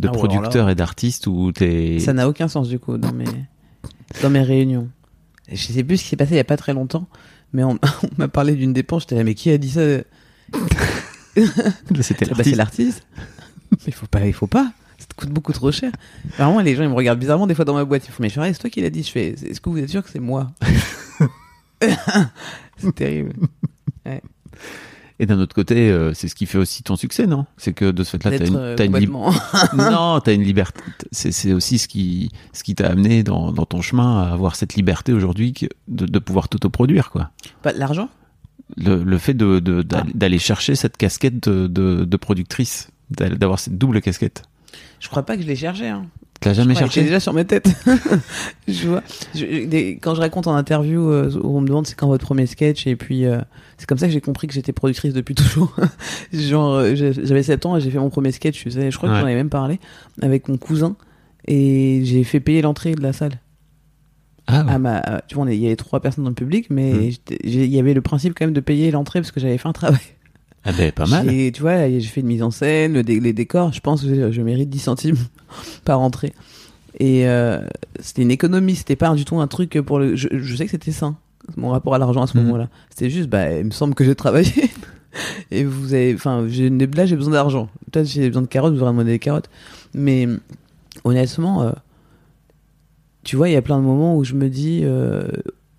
de 0.00 0.08
Ah 0.08 0.12
ouais, 0.12 0.18
alors 0.18 0.30
producteur 0.30 0.68
et 0.68 0.74
d'artiste 0.74 1.26
où 1.26 1.52
t'es 1.52 1.98
Ça 2.00 2.12
n'a 2.12 2.28
aucun 2.28 2.48
sens 2.48 2.68
du 2.68 2.78
coup 2.78 2.96
dans 2.98 3.12
mes, 3.12 3.24
dans 4.22 4.30
mes 4.30 4.42
réunions. 4.42 4.88
Je 5.50 5.56
sais 5.56 5.84
plus 5.84 5.98
ce 5.98 6.02
qui 6.04 6.08
s'est 6.10 6.16
passé 6.16 6.32
il 6.32 6.36
y 6.36 6.40
a 6.40 6.44
pas 6.44 6.56
très 6.56 6.72
longtemps, 6.74 7.06
mais 7.52 7.62
on, 7.64 7.72
on 8.02 8.08
m'a 8.18 8.28
parlé 8.28 8.54
d'une 8.54 8.72
dépense. 8.72 9.02
J'étais 9.02 9.16
là, 9.16 9.24
mais 9.24 9.34
qui 9.34 9.50
a 9.50 9.58
dit 9.58 9.70
ça? 9.70 9.80
C'était 12.00 12.26
Ah 12.30 12.34
bah, 12.36 12.44
c'est 12.44 12.56
l'artiste. 12.56 13.06
Mais 13.70 13.78
il 13.88 13.94
faut 13.94 14.06
pas, 14.06 14.26
il 14.26 14.32
faut 14.32 14.46
pas. 14.48 14.72
Ça 14.98 15.06
te 15.06 15.14
coûte 15.14 15.30
beaucoup 15.30 15.52
trop 15.52 15.70
cher. 15.72 15.92
Vraiment, 16.36 16.60
les 16.60 16.74
gens 16.74 16.82
ils 16.82 16.88
me 16.88 16.94
regardent 16.94 17.20
bizarrement 17.20 17.46
des 17.46 17.54
fois 17.54 17.64
dans 17.64 17.74
ma 17.74 17.84
boîte. 17.84 18.06
Ils 18.06 18.10
font 18.10 18.22
mais 18.22 18.28
c'est 18.28 18.58
toi 18.58 18.68
qui 18.68 18.80
l'as 18.80 18.90
dit. 18.90 19.02
Je 19.02 19.10
fais, 19.10 19.28
est-ce 19.28 19.60
que 19.60 19.70
vous 19.70 19.78
êtes 19.78 19.88
sûr 19.88 20.02
que 20.02 20.10
c'est 20.10 20.18
moi? 20.18 20.50
C'est 22.76 22.94
terrible. 22.94 23.32
Et 25.22 25.26
d'un 25.26 25.38
autre 25.38 25.54
côté, 25.54 25.90
euh, 25.90 26.14
c'est 26.14 26.28
ce 26.28 26.34
qui 26.34 26.46
fait 26.46 26.56
aussi 26.56 26.82
ton 26.82 26.96
succès, 26.96 27.26
non? 27.26 27.44
C'est 27.58 27.74
que 27.74 27.90
de 27.90 28.02
ce 28.04 28.12
fait-là, 28.16 28.38
t'as 28.38 28.46
une, 28.46 28.56
euh, 28.56 28.74
t'as 28.74 28.86
une 28.86 28.96
lib- 28.96 29.10
complètement- 29.12 29.32
non, 30.14 30.18
t'as 30.20 30.32
une 30.32 30.42
liberté. 30.42 30.80
C'est, 31.12 31.52
aussi 31.52 31.76
ce 31.78 31.88
qui, 31.88 32.30
ce 32.54 32.64
qui 32.64 32.74
t'a 32.74 32.88
amené 32.88 33.22
dans, 33.22 33.52
dans 33.52 33.66
ton 33.66 33.82
chemin 33.82 34.22
à 34.22 34.32
avoir 34.32 34.56
cette 34.56 34.74
liberté 34.76 35.12
aujourd'hui 35.12 35.52
de, 35.88 36.06
de 36.06 36.18
pouvoir 36.18 36.48
t'autoproduire, 36.48 37.10
quoi. 37.10 37.30
Pas 37.62 37.74
de 37.74 37.78
l'argent 37.78 38.08
Le, 38.78 39.04
le 39.04 39.18
fait 39.18 39.34
de, 39.34 39.60
d'aller, 39.60 39.84
Ah. 39.92 40.10
d'aller 40.14 40.38
chercher 40.38 40.74
cette 40.74 40.96
casquette 40.96 41.46
de, 41.48 41.66
de, 41.66 42.04
de 42.06 42.16
productrice, 42.16 42.88
d'avoir 43.10 43.58
cette 43.58 43.76
double 43.76 44.00
casquette. 44.00 44.44
Je 45.00 45.08
crois 45.10 45.24
pas 45.24 45.36
que 45.36 45.42
je 45.42 45.46
l'ai 45.48 45.56
cherché. 45.56 45.86
Hein. 45.88 46.06
T'as 46.40 46.54
jamais 46.54 46.72
Je 46.72 46.78
crois 46.78 46.88
que 46.88 46.94
cherché 46.94 47.06
déjà 47.06 47.20
sur 47.20 47.34
ma 47.34 47.44
tête. 47.44 47.68
je 48.68 48.88
vois. 48.88 49.02
Je- 49.34 49.66
des- 49.66 49.98
quand 50.00 50.14
je 50.14 50.20
raconte 50.20 50.46
en 50.46 50.54
interview, 50.54 51.10
euh, 51.10 51.30
où 51.42 51.58
on 51.58 51.60
me 51.60 51.68
demande 51.68 51.86
c'est 51.86 51.94
quand 51.94 52.06
votre 52.08 52.24
premier 52.24 52.46
sketch, 52.46 52.86
et 52.86 52.96
puis 52.96 53.26
euh, 53.26 53.40
c'est 53.76 53.86
comme 53.86 53.98
ça 53.98 54.06
que 54.06 54.12
j'ai 54.12 54.22
compris 54.22 54.46
que 54.46 54.54
j'étais 54.54 54.72
productrice 54.72 55.12
depuis 55.12 55.34
toujours. 55.36 55.74
Genre, 56.32 56.74
euh, 56.76 56.94
j'avais 56.94 57.42
7 57.42 57.66
ans 57.66 57.76
et 57.76 57.80
j'ai 57.82 57.90
fait 57.90 57.98
mon 57.98 58.08
premier 58.10 58.32
sketch, 58.32 58.62
tu 58.62 58.70
sais, 58.70 58.90
je 58.90 58.96
crois 58.96 59.08
que 59.10 59.14
Ouais. 59.14 59.20
j'en 59.20 59.26
avais 59.26 59.34
même 59.36 59.50
parlé, 59.50 59.78
avec 60.22 60.48
mon 60.48 60.56
cousin, 60.56 60.96
et 61.46 62.00
j'ai 62.04 62.24
fait 62.24 62.40
payer 62.40 62.62
l'entrée 62.62 62.94
de 62.94 63.02
la 63.02 63.12
salle. 63.12 63.38
Ah, 64.46 64.64
ouais. 64.64 64.72
À 64.72 64.78
ma, 64.78 64.96
à- 64.96 65.20
tu 65.20 65.34
vois, 65.34 65.52
il 65.52 65.60
y 65.60 65.66
avait 65.66 65.76
trois 65.76 66.00
personnes 66.00 66.24
dans 66.24 66.30
le 66.30 66.34
public, 66.34 66.68
mais 66.70 67.10
j'ai- 67.44 67.64
il 67.66 67.70
y 67.74 67.78
avait 67.78 67.94
le 67.94 68.00
principe 68.00 68.32
quand 68.36 68.46
même 68.46 68.54
de 68.54 68.60
payer 68.60 68.90
l'entrée 68.90 69.20
parce 69.20 69.30
que 69.30 69.40
j'avais 69.40 69.58
fait 69.58 69.68
un 69.68 69.72
travail. 69.74 70.00
Ah 70.64 70.72
ben, 70.72 70.90
pas 70.92 71.06
mal. 71.06 71.28
J'ai- 71.28 71.52
Tu 71.52 71.62
vois, 71.62 71.88
j'ai 71.88 72.00
fait 72.00 72.20
une 72.20 72.26
mise 72.26 72.42
en 72.42 72.50
scène, 72.50 72.94
le 72.94 73.02
dé- 73.02 73.20
les 73.20 73.32
décors, 73.32 73.72
je 73.72 73.80
pense 73.80 74.02
que 74.02 74.30
je 74.32 74.42
mérite 74.42 74.68
10 74.70 74.78
centimes 74.80 75.16
par 75.84 76.00
entrée. 76.00 76.32
Et 76.98 77.28
euh, 77.28 77.60
c'était 78.00 78.22
une 78.22 78.30
économie, 78.30 78.74
c'était 78.74 78.96
pas 78.96 79.14
du 79.14 79.24
tout 79.24 79.38
un 79.40 79.46
truc 79.46 79.80
pour 79.80 79.98
le. 79.98 80.16
Je, 80.16 80.28
je 80.32 80.56
sais 80.56 80.64
que 80.64 80.70
c'était 80.72 80.92
sain, 80.92 81.16
mon 81.56 81.68
rapport 81.70 81.94
à 81.94 81.98
l'argent 81.98 82.22
à 82.22 82.26
ce 82.26 82.36
Mhm. 82.36 82.44
moment-là. 82.44 82.68
C'était 82.90 83.10
juste, 83.10 83.28
bah, 83.28 83.52
il 83.58 83.64
me 83.66 83.70
semble 83.70 83.94
que 83.94 84.04
j'ai 84.04 84.14
travaillé. 84.14 84.52
Et 85.50 85.64
vous 85.64 85.94
avez. 85.94 86.14
Enfin, 86.14 86.42
là, 86.42 87.06
j'ai 87.06 87.16
besoin 87.16 87.32
d'argent. 87.32 87.68
Peut-être 87.90 88.06
j'ai 88.06 88.26
besoin 88.28 88.42
de 88.42 88.46
carottes, 88.48 88.74
vous 88.74 88.82
aurez 88.82 88.92
demandé 88.92 89.10
des 89.12 89.18
carottes. 89.18 89.48
Mais 89.94 90.26
honnêtement, 91.04 91.62
euh, 91.62 91.70
tu 93.24 93.36
vois, 93.36 93.48
il 93.48 93.52
y 93.52 93.56
a 93.56 93.62
plein 93.62 93.78
de 93.78 93.82
moments 93.84 94.16
où 94.16 94.24
je 94.24 94.34
me 94.34 94.48
dis. 94.48 94.80
euh, 94.84 95.26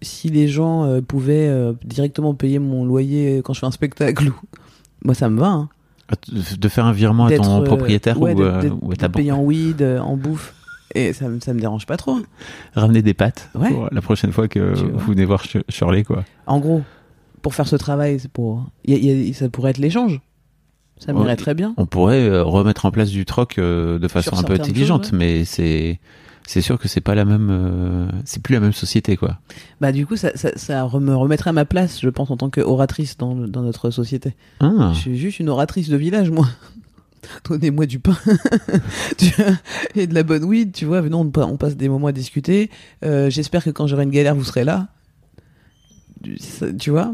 si 0.04 0.30
les 0.30 0.48
gens 0.48 1.00
pouvaient 1.08 1.74
directement 1.86 2.34
payer 2.34 2.58
mon 2.58 2.86
loyer 2.86 3.42
quand 3.46 3.54
je 3.54 3.60
fais 3.60 3.68
un 3.68 3.72
spectacle, 3.72 4.32
moi 5.06 5.14
ça 5.14 5.30
me 5.30 5.40
va. 5.40 5.48
Hein. 5.50 5.70
Ah, 6.12 6.16
De 6.32 6.56
de 6.58 6.68
faire 6.70 6.86
un 6.86 6.92
virement 6.92 7.26
à 7.26 7.32
ton 7.36 7.62
euh, 7.62 7.64
propriétaire 7.64 8.20
ouais, 8.22 8.34
ou, 8.34 8.38
d'être- 8.38 8.66
euh, 8.66 8.70
ou 8.82 8.92
à 8.92 8.96
ta 8.96 9.08
de 9.08 9.14
banque. 9.14 9.22
payer 9.22 9.32
en 9.32 9.42
weed, 9.42 9.82
euh, 9.82 10.00
en 10.00 10.18
bouffe. 10.18 10.54
Et 10.94 11.14
ça, 11.14 11.30
me- 11.30 11.40
ça 11.40 11.54
me 11.54 11.60
dérange 11.62 11.86
pas 11.86 11.96
trop. 11.96 12.18
Ramener 12.76 13.02
des 13.02 13.14
pâtes 13.14 13.50
Ouais. 13.56 13.70
pour 13.72 13.88
la 13.92 14.02
prochaine 14.02 14.32
fois 14.34 14.48
que 14.50 14.74
Tu 14.76 14.84
vois. 14.84 14.92
vous 15.02 15.12
venez 15.14 15.24
voir 15.26 15.44
Sh- 15.46 15.64
Shirley, 15.70 16.04
quoi. 16.04 16.26
En 16.48 16.60
gros, 16.60 16.82
pour 17.42 17.56
faire 17.56 17.68
ce 17.68 17.78
travail, 17.78 18.20
c'est 18.20 18.32
pour. 18.32 18.66
il 18.84 18.94
y 18.94 18.96
a- 18.96 19.00
il 19.14 19.28
y 19.28 19.32
a- 19.32 19.34
ça 19.34 19.48
pourrait 19.50 19.72
être 19.72 19.78
l'échange. 19.78 20.20
Ça 21.00 21.14
m'irait 21.14 21.26
Ouais. 21.30 21.36
très 21.36 21.54
bien. 21.56 21.74
On 21.78 21.86
pourrait 21.88 22.28
euh, 22.30 22.44
remettre 22.44 22.86
en 22.86 22.92
place 22.92 23.10
du 23.10 23.26
troc 23.26 23.58
euh, 23.58 23.98
de 23.98 24.08
façon 24.08 24.32
Sur 24.36 24.40
un 24.40 24.44
peu 24.44 24.54
intelligente, 24.54 25.06
choses, 25.06 25.12
ouais. 25.14 25.18
mais 25.18 25.46
c'est 25.46 26.00
c'est 26.48 26.62
sûr 26.62 26.78
que 26.80 26.88
c'est 26.88 27.02
pas 27.02 27.16
la 27.16 27.26
même, 27.26 27.50
euh, 27.52 28.08
c'est 28.26 28.42
plus 28.42 28.54
la 28.54 28.60
même 28.60 28.74
société, 28.74 29.18
quoi. 29.18 29.40
Bah, 29.80 29.92
du 29.92 30.06
coup, 30.06 30.16
ça, 30.16 30.32
ça, 30.36 30.90
me 31.00 31.16
remettrait 31.16 31.52
à 31.52 31.54
ma 31.54 31.66
place, 31.66 32.02
je 32.02 32.10
pense, 32.10 32.30
en 32.32 32.38
tant 32.38 32.50
qu'oratrice 32.50 33.18
dans, 33.18 33.36
notre 33.36 33.90
société. 33.90 34.36
Ah. 34.60 34.92
Je 34.94 35.00
suis 35.00 35.18
juste 35.18 35.40
une 35.40 35.50
oratrice 35.50 35.90
de 35.90 35.98
village, 35.98 36.30
moi. 36.30 36.48
Donnez-moi 37.50 37.86
du 37.86 38.00
pain 38.00 38.18
et 39.96 40.08
de 40.08 40.14
la 40.14 40.24
bonne 40.24 40.44
weed, 40.44 40.72
tu 40.74 40.86
vois. 40.86 41.02
Venons, 41.02 41.22
on, 41.22 41.30
pa- 41.30 41.46
on 41.46 41.56
passe 41.56 41.78
des 41.78 41.88
moments 41.88 42.08
à 42.08 42.12
discuter. 42.12 42.72
Euh, 43.06 43.30
J'espère 43.30 43.64
que 43.64 43.70
quand 43.70 43.86
j'aurai 43.86 44.04
une 44.04 44.10
galère, 44.10 44.36
vous 44.36 44.44
serez 44.44 44.64
là. 44.64 44.88
Ça- 46.40 46.74
Tu 46.74 46.90
vois 46.90 47.14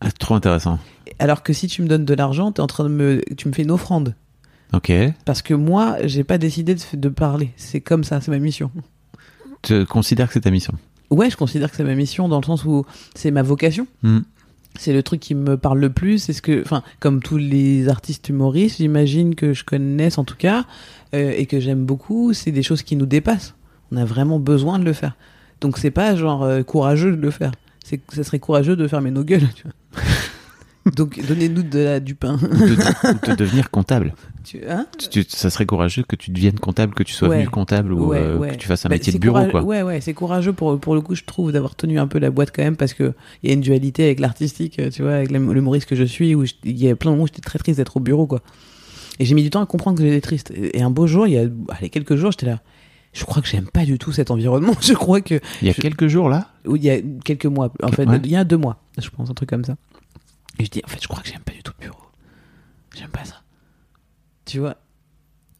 Ah, 0.00 0.10
trop 0.12 0.34
intéressant. 0.34 0.78
Alors 1.18 1.42
que 1.42 1.52
si 1.52 1.66
tu 1.66 1.82
me 1.82 1.88
donnes 1.88 2.04
de 2.06 2.14
l'argent, 2.14 2.52
t'es 2.52 2.60
en 2.60 2.66
train 2.66 2.84
de 2.84 2.88
me, 2.88 3.20
tu 3.36 3.48
me 3.48 3.52
fais 3.52 3.62
une 3.62 3.70
offrande. 3.70 4.14
Ok. 4.74 4.92
Parce 5.24 5.42
que 5.42 5.54
moi, 5.54 5.96
j'ai 6.04 6.24
pas 6.24 6.38
décidé 6.38 6.74
de, 6.74 6.80
de 6.94 7.08
parler. 7.08 7.52
C'est 7.56 7.80
comme 7.80 8.04
ça, 8.04 8.20
c'est 8.20 8.30
ma 8.30 8.38
mission. 8.38 8.70
Tu 9.62 9.86
considères 9.86 10.26
que 10.28 10.34
c'est 10.34 10.40
ta 10.40 10.50
mission? 10.50 10.74
Ouais, 11.10 11.30
je 11.30 11.36
considère 11.36 11.70
que 11.70 11.76
c'est 11.76 11.84
ma 11.84 11.94
mission 11.94 12.28
dans 12.28 12.40
le 12.40 12.44
sens 12.44 12.64
où 12.64 12.84
c'est 13.14 13.30
ma 13.30 13.42
vocation. 13.42 13.86
Hmm. 14.02 14.20
C'est 14.76 14.92
le 14.92 15.02
truc 15.04 15.20
qui 15.20 15.34
me 15.34 15.56
parle 15.56 15.78
le 15.78 15.90
plus. 15.90 16.18
C'est 16.18 16.32
ce 16.32 16.42
que, 16.42 16.60
enfin, 16.62 16.82
comme 16.98 17.22
tous 17.22 17.36
les 17.36 17.88
artistes 17.88 18.28
humoristes, 18.28 18.78
j'imagine 18.78 19.36
que 19.36 19.52
je 19.52 19.64
connaisse 19.64 20.18
en 20.18 20.24
tout 20.24 20.36
cas 20.36 20.64
euh, 21.14 21.32
et 21.36 21.46
que 21.46 21.60
j'aime 21.60 21.84
beaucoup. 21.84 22.32
C'est 22.32 22.50
des 22.50 22.64
choses 22.64 22.82
qui 22.82 22.96
nous 22.96 23.06
dépassent. 23.06 23.54
On 23.92 23.96
a 23.96 24.04
vraiment 24.04 24.40
besoin 24.40 24.80
de 24.80 24.84
le 24.84 24.92
faire. 24.92 25.16
Donc 25.60 25.78
c'est 25.78 25.92
pas 25.92 26.16
genre 26.16 26.42
euh, 26.42 26.62
courageux 26.62 27.12
de 27.14 27.20
le 27.20 27.30
faire. 27.30 27.52
C'est, 27.84 28.00
ça 28.12 28.24
serait 28.24 28.40
courageux 28.40 28.74
de 28.74 28.88
fermer 28.88 29.12
nos 29.12 29.22
gueules. 29.22 29.48
Tu 29.54 29.62
vois. 29.62 30.02
Donc 30.96 31.18
donnez-nous 31.26 31.62
du 32.00 32.14
pain. 32.14 32.36
De, 32.36 32.46
de- 32.46 33.30
de 33.30 33.34
devenir 33.34 33.70
comptable. 33.70 34.14
Tu, 34.44 34.60
hein? 34.68 34.86
Tu- 35.10 35.24
ça 35.26 35.48
serait 35.48 35.64
courageux 35.64 36.02
que 36.06 36.14
tu 36.14 36.30
deviennes 36.30 36.58
comptable, 36.58 36.92
que 36.94 37.02
tu 37.02 37.14
sois 37.14 37.28
Ouais. 37.28 37.38
venu 37.38 37.48
comptable 37.48 37.92
ou 37.94 38.08
Ouais, 38.08 38.18
euh, 38.18 38.36
ouais. 38.36 38.50
que 38.50 38.56
tu 38.56 38.68
fasses 38.68 38.84
un 38.84 38.90
Bah, 38.90 38.96
métier 38.96 39.12
de 39.12 39.18
bureau, 39.18 39.46
quoi. 39.46 39.62
Ouais, 39.62 39.82
ouais, 39.82 40.00
c'est 40.02 40.12
courageux 40.12 40.52
pour, 40.52 40.78
pour 40.78 40.94
le 40.94 41.00
coup, 41.00 41.14
je 41.14 41.24
trouve, 41.24 41.52
d'avoir 41.52 41.74
tenu 41.74 41.98
un 41.98 42.06
peu 42.06 42.18
la 42.18 42.30
boîte 42.30 42.50
quand 42.54 42.62
même, 42.62 42.76
parce 42.76 42.92
que 42.92 43.14
il 43.42 43.48
y 43.48 43.50
a 43.50 43.54
une 43.54 43.62
dualité 43.62 44.04
avec 44.04 44.20
l'artistique, 44.20 44.78
euh, 44.78 44.90
tu 44.90 45.02
vois, 45.02 45.14
avec 45.14 45.30
l'hum- 45.30 45.52
l'humoriste 45.54 45.88
que 45.88 45.96
je 45.96 46.04
suis, 46.04 46.34
où 46.34 46.44
il 46.64 46.76
y 46.78 46.90
a 46.90 46.96
plein 46.96 47.10
de 47.10 47.14
moments 47.14 47.24
où 47.24 47.28
j'étais 47.28 47.40
très 47.40 47.58
triste 47.58 47.78
d'être 47.78 47.96
au 47.96 48.00
bureau, 48.00 48.26
quoi. 48.26 48.40
Et 49.18 49.24
j'ai 49.24 49.34
mis 49.34 49.42
du 49.42 49.48
temps 49.50 49.62
à 49.62 49.66
comprendre 49.66 49.96
que 49.96 50.04
j'étais 50.04 50.20
triste. 50.20 50.50
Et 50.54 50.78
et 50.78 50.82
un 50.82 50.90
beau 50.90 51.06
jour, 51.06 51.26
il 51.26 51.32
y 51.32 51.38
a 51.38 51.46
allez, 51.70 51.88
quelques 51.88 52.16
jours, 52.16 52.30
j'étais 52.32 52.46
là. 52.46 52.60
Je 53.14 53.24
crois 53.24 53.40
que 53.40 53.48
j'aime 53.48 53.68
pas 53.68 53.84
du 53.86 53.96
tout 53.96 54.10
cet 54.12 54.30
environnement. 54.32 54.74
Je 54.82 54.92
crois 54.92 55.20
que. 55.22 55.40
Il 55.62 55.68
y 55.68 55.70
a 55.70 55.72
Je- 55.72 55.80
quelques 55.80 56.08
jours 56.08 56.28
là? 56.28 56.48
Ou 56.66 56.76
il 56.76 56.84
y 56.84 56.90
a 56.90 56.98
quelques 57.24 57.46
mois, 57.46 57.72
en 57.82 57.88
fait, 57.92 58.06
Ouais. 58.08 58.20
il 58.24 58.30
y 58.30 58.36
a 58.36 58.42
deux 58.44 58.56
mois, 58.58 58.82
je 59.00 59.08
pense, 59.08 59.30
un 59.30 59.34
truc 59.34 59.48
comme 59.48 59.64
ça. 59.64 59.76
Et 60.58 60.64
je 60.64 60.70
dis, 60.70 60.80
en 60.84 60.88
fait, 60.88 61.02
je 61.02 61.08
crois 61.08 61.22
que 61.22 61.28
j'aime 61.28 61.40
pas 61.42 61.52
du 61.52 61.62
tout 61.62 61.72
le 61.80 61.86
bureau. 61.86 61.98
J'aime 62.96 63.10
pas 63.10 63.24
ça. 63.24 63.42
Tu 64.44 64.58
vois? 64.60 64.76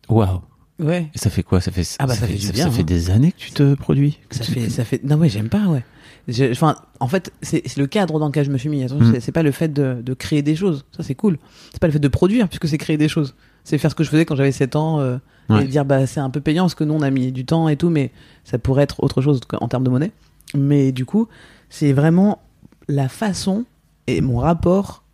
Waouh. 0.09 0.41
Ouais. 0.79 1.11
Et 1.15 1.19
ça 1.19 1.31
fait 1.31 1.43
quoi? 1.43 1.61
Ça 1.61 1.71
fait 1.71 1.85
Ah 1.99 2.07
bah, 2.07 2.15
ça 2.15 2.27
fait 2.27 2.35
du 2.35 2.41
ça, 2.41 2.53
bien, 2.53 2.67
hein. 2.69 2.83
des 2.83 3.11
années 3.11 3.33
que 3.33 3.39
tu 3.39 3.53
te 3.53 3.75
produis. 3.75 4.19
que 4.29 4.37
Ça 4.37 4.45
tu- 4.45 4.53
fait, 4.53 4.69
ça 4.71 4.85
fait. 4.85 5.03
Non, 5.05 5.17
ouais, 5.17 5.29
j'aime 5.29 5.49
pas, 5.49 5.67
ouais. 5.67 5.85
Je- 6.29 6.51
Enfin, 6.51 6.77
en 7.01 7.07
fait, 7.09 7.33
c'est 7.43 7.77
le 7.77 7.87
cadre 7.87 8.19
dans 8.19 8.27
lequel 8.27 8.45
je 8.45 8.51
me 8.51 8.59
suis 8.59 8.69
mis. 8.69 8.83
Attention, 8.83 9.07
Mm. 9.07 9.21
c'est- 9.21 9.33
pas 9.33 9.43
le 9.43 9.53
fait 9.53 9.73
de, 9.73 10.01
de 10.03 10.15
créer 10.15 10.43
des 10.43 10.57
choses. 10.57 10.85
Ça, 10.97 11.03
c'est 11.03 11.15
cool. 11.15 11.39
C'est 11.73 11.79
pas 11.81 11.87
le 11.87 11.93
fait 11.93 11.99
de 12.01 12.09
produire, 12.09 12.49
puisque 12.49 12.67
c'est 12.69 12.79
créer 12.79 12.97
des 12.97 13.09
choses. 13.09 13.35
C'est 13.63 13.79
faire 13.79 13.91
ce 13.91 13.95
que 13.95 14.05
je 14.05 14.11
faisais 14.11 14.25
quand 14.25 14.37
j'avais 14.37 14.53
7 14.53 14.75
ans 14.77 15.01
euh, 15.01 15.17
Ouais. 15.49 15.65
et 15.65 15.69
dire, 15.69 15.85
bah, 15.85 16.07
c'est 16.07 16.21
un 16.21 16.31
peu 16.31 16.41
payant 16.41 16.65
parce 16.65 16.75
que 16.75 16.85
nous, 16.85 16.95
on 16.95 17.03
a 17.03 17.11
mis 17.11 17.31
du 17.33 17.45
temps 17.45 17.69
et 17.69 17.77
tout, 17.77 17.89
mais 17.91 18.11
ça 18.45 18.59
pourrait 18.59 18.83
être 18.85 19.03
autre 19.03 19.23
chose 19.23 19.41
en 19.61 19.69
termes 19.69 19.85
de 19.85 19.91
monnaie. 19.91 20.13
Mais 20.55 20.93
du 20.93 21.05
coup, 21.05 21.29
c'est 21.71 21.93
vraiment 21.93 22.43
la 22.89 23.09
façon 23.09 23.65
et 24.07 24.21
mon 24.21 24.39
rapport 24.39 25.05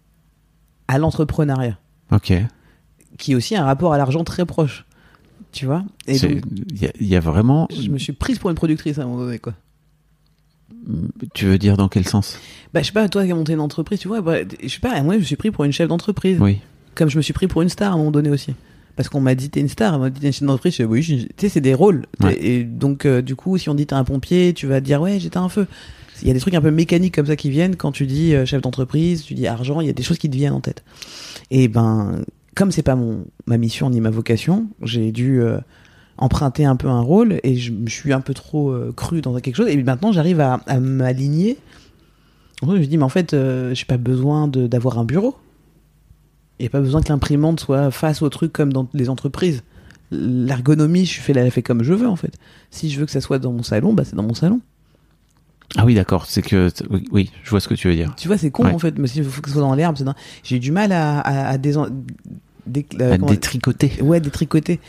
à 0.88 0.98
l'entrepreneuriat. 0.98 1.78
Ok. 2.12 2.32
qui 3.18 3.32
est 3.32 3.34
aussi 3.34 3.54
un 3.54 3.64
rapport 3.64 3.92
à 3.92 3.98
l'argent 3.98 4.24
très 4.24 4.46
proche. 4.46 4.86
Tu 5.52 5.66
vois 5.66 5.84
Et 6.06 6.16
Il 6.16 6.80
y, 6.82 6.86
a- 6.86 6.92
il 7.00 7.06
y 7.06 7.16
a 7.16 7.20
vraiment. 7.20 7.68
je 7.70 7.88
me 7.90 7.98
suis 7.98 8.12
prise 8.12 8.38
pour 8.38 8.50
une 8.50 8.56
productrice 8.56 8.98
à 8.98 9.02
un 9.02 9.06
moment 9.06 9.18
donné, 9.24 9.38
quoi. 9.38 9.52
Tu 11.34 11.44
veux 11.46 11.58
dire 11.58 11.76
dans 11.76 11.88
quel 11.88 12.06
sens? 12.06 12.38
Bah, 12.72 12.80
je 12.80 12.86
sais 12.86 12.92
pas, 12.92 13.08
toi 13.08 13.24
qui 13.24 13.32
as 13.32 13.34
monté 13.34 13.52
une 13.52 13.60
entreprise, 13.60 13.98
tu 13.98 14.08
vois, 14.08 14.20
bah, 14.22 14.36
je 14.62 14.68
sais 14.68 14.78
pas, 14.80 15.00
moi, 15.02 15.14
je 15.14 15.18
me 15.20 15.24
suis 15.24 15.36
pris 15.36 15.50
pour 15.50 15.64
une 15.64 15.72
chef 15.72 15.88
d'entreprise. 15.88 16.38
Oui. 16.40 16.60
Comme 16.94 17.08
je 17.10 17.16
me 17.16 17.22
suis 17.22 17.32
pris 17.32 17.46
pour 17.48 17.62
une 17.62 17.68
star 17.68 17.92
à 17.92 17.94
un 17.94 17.98
moment 17.98 18.10
donné 18.10 18.30
aussi. 18.30 18.54
Parce 18.96 19.08
qu'on 19.08 19.20
m'a 19.20 19.34
dit, 19.34 19.50
t'es 19.50 19.60
une 19.60 19.68
star, 19.68 19.94
on 19.94 19.98
m'a 19.98 20.10
dit, 20.10 20.20
t'es 20.20 20.26
une 20.28 20.32
chef 20.32 20.42
d'entreprise, 20.44 20.72
je 20.72 20.76
fais, 20.78 20.84
oui, 20.84 21.02
tu 21.04 21.28
sais, 21.36 21.48
c'est 21.48 21.60
des 21.60 21.74
rôles. 21.74 22.06
Ouais. 22.22 22.36
Et 22.44 22.64
donc, 22.64 23.04
euh, 23.04 23.20
du 23.22 23.36
coup, 23.36 23.56
si 23.58 23.68
on 23.68 23.74
dit 23.74 23.86
t'es 23.86 23.94
un 23.94 24.04
pompier, 24.04 24.54
tu 24.54 24.66
vas 24.66 24.80
dire, 24.80 25.00
ouais, 25.00 25.18
j'étais 25.20 25.36
un 25.38 25.48
feu. 25.48 25.66
Il 26.22 26.28
y 26.28 26.30
a 26.30 26.34
des 26.34 26.40
trucs 26.40 26.54
un 26.54 26.60
peu 26.60 26.70
mécaniques 26.70 27.14
comme 27.14 27.26
ça 27.26 27.36
qui 27.36 27.50
viennent 27.50 27.76
quand 27.76 27.92
tu 27.92 28.06
dis 28.06 28.34
euh, 28.34 28.44
chef 28.44 28.62
d'entreprise, 28.62 29.22
tu 29.22 29.34
dis 29.34 29.46
argent, 29.46 29.80
il 29.80 29.86
y 29.86 29.90
a 29.90 29.92
des 29.92 30.02
choses 30.02 30.18
qui 30.18 30.28
te 30.28 30.36
viennent 30.36 30.52
en 30.52 30.60
tête. 30.60 30.84
Et 31.50 31.68
ben, 31.68 32.22
comme 32.54 32.70
c'est 32.72 32.82
pas 32.82 32.96
mon 32.96 33.24
ma 33.46 33.58
mission 33.58 33.90
ni 33.90 34.00
ma 34.00 34.10
vocation, 34.10 34.68
j'ai 34.82 35.12
dû 35.12 35.40
euh, 35.40 35.58
emprunter 36.20 36.64
un 36.64 36.76
peu 36.76 36.88
un 36.88 37.00
rôle 37.00 37.40
et 37.42 37.56
je 37.56 37.72
suis 37.88 38.12
un 38.12 38.20
peu 38.20 38.34
trop 38.34 38.70
euh, 38.70 38.92
cru 38.94 39.22
dans 39.22 39.38
quelque 39.40 39.56
chose. 39.56 39.68
Et 39.68 39.82
maintenant, 39.82 40.12
j'arrive 40.12 40.40
à, 40.40 40.60
m'aligner. 40.78 41.56
Je 42.62 42.66
me 42.66 42.78
dis, 42.84 42.98
mais 42.98 43.04
en 43.04 43.08
fait, 43.08 43.32
euh, 43.32 43.74
j'ai 43.74 43.86
pas 43.86 43.96
besoin 43.96 44.46
d'avoir 44.46 44.98
un 44.98 45.04
bureau. 45.04 45.34
Il 46.58 46.64
n'y 46.64 46.66
a 46.66 46.70
pas 46.70 46.80
besoin 46.80 47.00
que 47.00 47.08
l'imprimante 47.08 47.58
soit 47.58 47.90
face 47.90 48.20
au 48.20 48.28
truc 48.28 48.52
comme 48.52 48.72
dans 48.72 48.86
les 48.92 49.08
entreprises. 49.08 49.62
L'ergonomie, 50.10 51.06
je 51.06 51.20
fais 51.20 51.32
la 51.32 51.50
comme 51.62 51.82
je 51.82 51.94
veux 51.94 52.08
en 52.08 52.16
fait. 52.16 52.34
Si 52.70 52.90
je 52.90 53.00
veux 53.00 53.06
que 53.06 53.12
ça 53.12 53.22
soit 53.22 53.38
dans 53.38 53.52
mon 53.52 53.62
salon, 53.62 53.94
bah 53.94 54.04
c'est 54.04 54.16
dans 54.16 54.22
mon 54.22 54.34
salon. 54.34 54.60
Ah 55.76 55.84
oui, 55.84 55.94
d'accord. 55.94 56.26
C'est 56.26 56.42
que. 56.42 56.70
Oui, 56.90 57.04
oui, 57.12 57.30
je 57.44 57.50
vois 57.50 57.60
ce 57.60 57.68
que 57.68 57.74
tu 57.74 57.88
veux 57.88 57.94
dire. 57.94 58.14
Tu 58.16 58.26
vois, 58.28 58.36
c'est 58.38 58.50
con 58.50 58.64
Ouais. 58.64 58.72
en 58.74 58.78
fait, 58.78 58.98
mais 58.98 59.06
s'il 59.06 59.24
faut 59.24 59.40
que 59.40 59.48
ce 59.48 59.54
soit 59.54 59.62
dans 59.62 59.74
l'herbe, 59.74 59.96
j'ai 60.42 60.56
eu 60.56 60.58
du 60.58 60.72
mal 60.72 60.90
à, 60.92 61.20
à, 61.20 61.48
à 61.50 61.58
dé- 61.58 61.74
euh, 61.76 63.12
À 63.14 63.18
détricoter. 63.18 63.92
Ouais, 64.02 64.20
détricoter. 64.20 64.80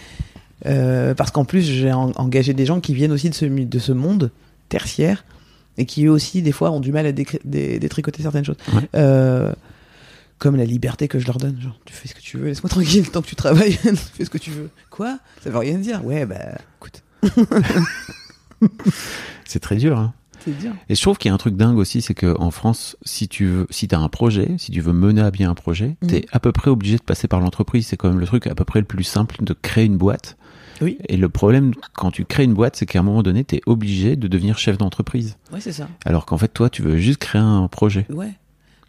Euh, 0.65 1.13
parce 1.15 1.31
qu'en 1.31 1.45
plus, 1.45 1.61
j'ai 1.63 1.91
en- 1.91 2.11
engagé 2.15 2.53
des 2.53 2.65
gens 2.65 2.79
qui 2.79 2.93
viennent 2.93 3.11
aussi 3.11 3.29
de 3.29 3.35
ce, 3.35 3.45
de 3.45 3.79
ce 3.79 3.91
monde 3.91 4.31
tertiaire 4.69 5.23
et 5.77 5.85
qui 5.85 6.05
eux 6.05 6.11
aussi, 6.11 6.41
des 6.41 6.51
fois, 6.51 6.71
ont 6.71 6.79
du 6.79 6.91
mal 6.91 7.05
à 7.05 7.11
dé- 7.11 7.25
détricoter 7.45 8.21
certaines 8.23 8.45
choses. 8.45 8.57
Ouais. 8.73 8.88
Euh, 8.95 9.53
comme 10.38 10.55
la 10.55 10.65
liberté 10.65 11.07
que 11.07 11.19
je 11.19 11.27
leur 11.27 11.38
donne. 11.38 11.61
Genre, 11.61 11.79
tu 11.85 11.93
fais 11.93 12.07
ce 12.07 12.15
que 12.15 12.21
tu 12.21 12.38
veux, 12.38 12.47
laisse-moi 12.47 12.69
tranquille 12.69 13.07
tant 13.09 13.21
que 13.21 13.27
tu 13.27 13.35
travailles, 13.35 13.73
fais 14.13 14.25
ce 14.25 14.29
que 14.31 14.39
tu 14.39 14.50
veux. 14.50 14.69
Quoi? 14.89 15.19
Ça 15.43 15.51
veut 15.51 15.57
rien 15.59 15.77
dire? 15.77 16.03
Ouais, 16.03 16.25
bah, 16.25 16.38
écoute, 16.79 17.03
C'est 19.45 19.59
très 19.59 19.75
dur. 19.77 19.97
Hein. 19.97 20.13
Et 20.89 20.95
je 20.95 21.01
trouve 21.01 21.17
qu'il 21.17 21.29
y 21.29 21.31
a 21.31 21.36
un 21.36 21.38
truc 21.38 21.55
dingue 21.55 21.77
aussi, 21.77 22.01
c'est 22.01 22.13
qu'en 22.13 22.51
France, 22.51 22.98
si 23.03 23.27
tu 23.27 23.45
veux, 23.45 23.67
si 23.69 23.88
as 23.91 24.00
un 24.00 24.10
projet, 24.10 24.55
si 24.57 24.71
tu 24.71 24.81
veux 24.81 24.93
mener 24.93 25.21
à 25.21 25.31
bien 25.31 25.50
un 25.50 25.55
projet, 25.55 25.95
Mhm. 26.01 26.10
t'es 26.10 26.25
à 26.31 26.39
peu 26.39 26.51
près 26.51 26.69
obligé 26.71 26.98
de 26.98 27.03
passer 27.03 27.27
par 27.27 27.39
l'entreprise. 27.39 27.88
C'est 27.88 27.98
quand 27.98 28.10
même 28.10 28.19
le 28.19 28.25
truc 28.25 28.48
à 28.48 28.55
peu 28.55 28.65
près 28.65 28.79
le 28.79 28.86
plus 28.86 29.03
simple 29.03 29.38
de 29.43 29.53
créer 29.53 29.86
une 29.86 29.98
boîte. 29.98 30.38
Oui. 30.81 30.98
Et 31.10 31.17
le 31.17 31.29
problème 31.29 31.74
quand 31.93 32.10
tu 32.12 32.25
crées 32.25 32.43
une 32.43 32.55
boîte, 32.55 32.75
c'est 32.75 32.86
qu'à 32.88 33.00
un 33.00 33.03
moment 33.03 33.21
donné, 33.21 33.43
t'es 33.43 33.62
obligé 33.67 34.15
de 34.15 34.27
devenir 34.27 34.57
chef 34.57 34.77
d'entreprise. 34.79 35.38
Ouais, 35.53 35.62
c'est 35.62 35.74
ça. 35.74 35.88
Alors 36.05 36.25
qu'en 36.25 36.38
fait, 36.38 36.48
toi, 36.48 36.69
tu 36.71 36.81
veux 36.81 36.98
juste 36.98 37.19
créer 37.19 37.41
un 37.41 37.67
projet. 37.67 38.05
Ouais. 38.10 38.31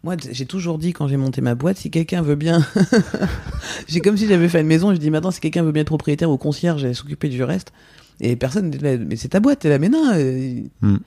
Moi, 0.03 0.15
j'ai 0.31 0.45
toujours 0.45 0.79
dit 0.79 0.91
quand 0.91 1.07
j'ai 1.07 1.15
monté 1.17 1.39
ma 1.41 1.55
boîte, 1.55 1.77
si 1.77 1.89
quelqu'un 1.91 2.21
veut 2.21 2.35
bien. 2.35 2.65
j'ai 3.87 4.01
comme 4.01 4.17
si 4.17 4.27
j'avais 4.27 4.49
fait 4.49 4.61
une 4.61 4.67
maison, 4.67 4.91
je 4.93 4.97
dis 4.99 5.09
maintenant, 5.09 5.31
si 5.31 5.39
quelqu'un 5.39 5.63
veut 5.63 5.71
bien 5.71 5.81
être 5.81 5.87
propriétaire 5.87 6.29
ou 6.29 6.37
concierge, 6.37 6.81
j'allais 6.81 6.93
s'occuper 6.93 7.29
du 7.29 7.43
reste. 7.43 7.71
Et 8.19 8.35
personne 8.35 8.71
mais 8.81 9.15
c'est 9.15 9.29
ta 9.29 9.39
boîte, 9.39 9.59
t'es 9.59 9.69
là, 9.69 9.79
mais 9.79 9.89
non, 9.89 10.11
euh, 10.13 10.61
Hmm. 10.81 10.97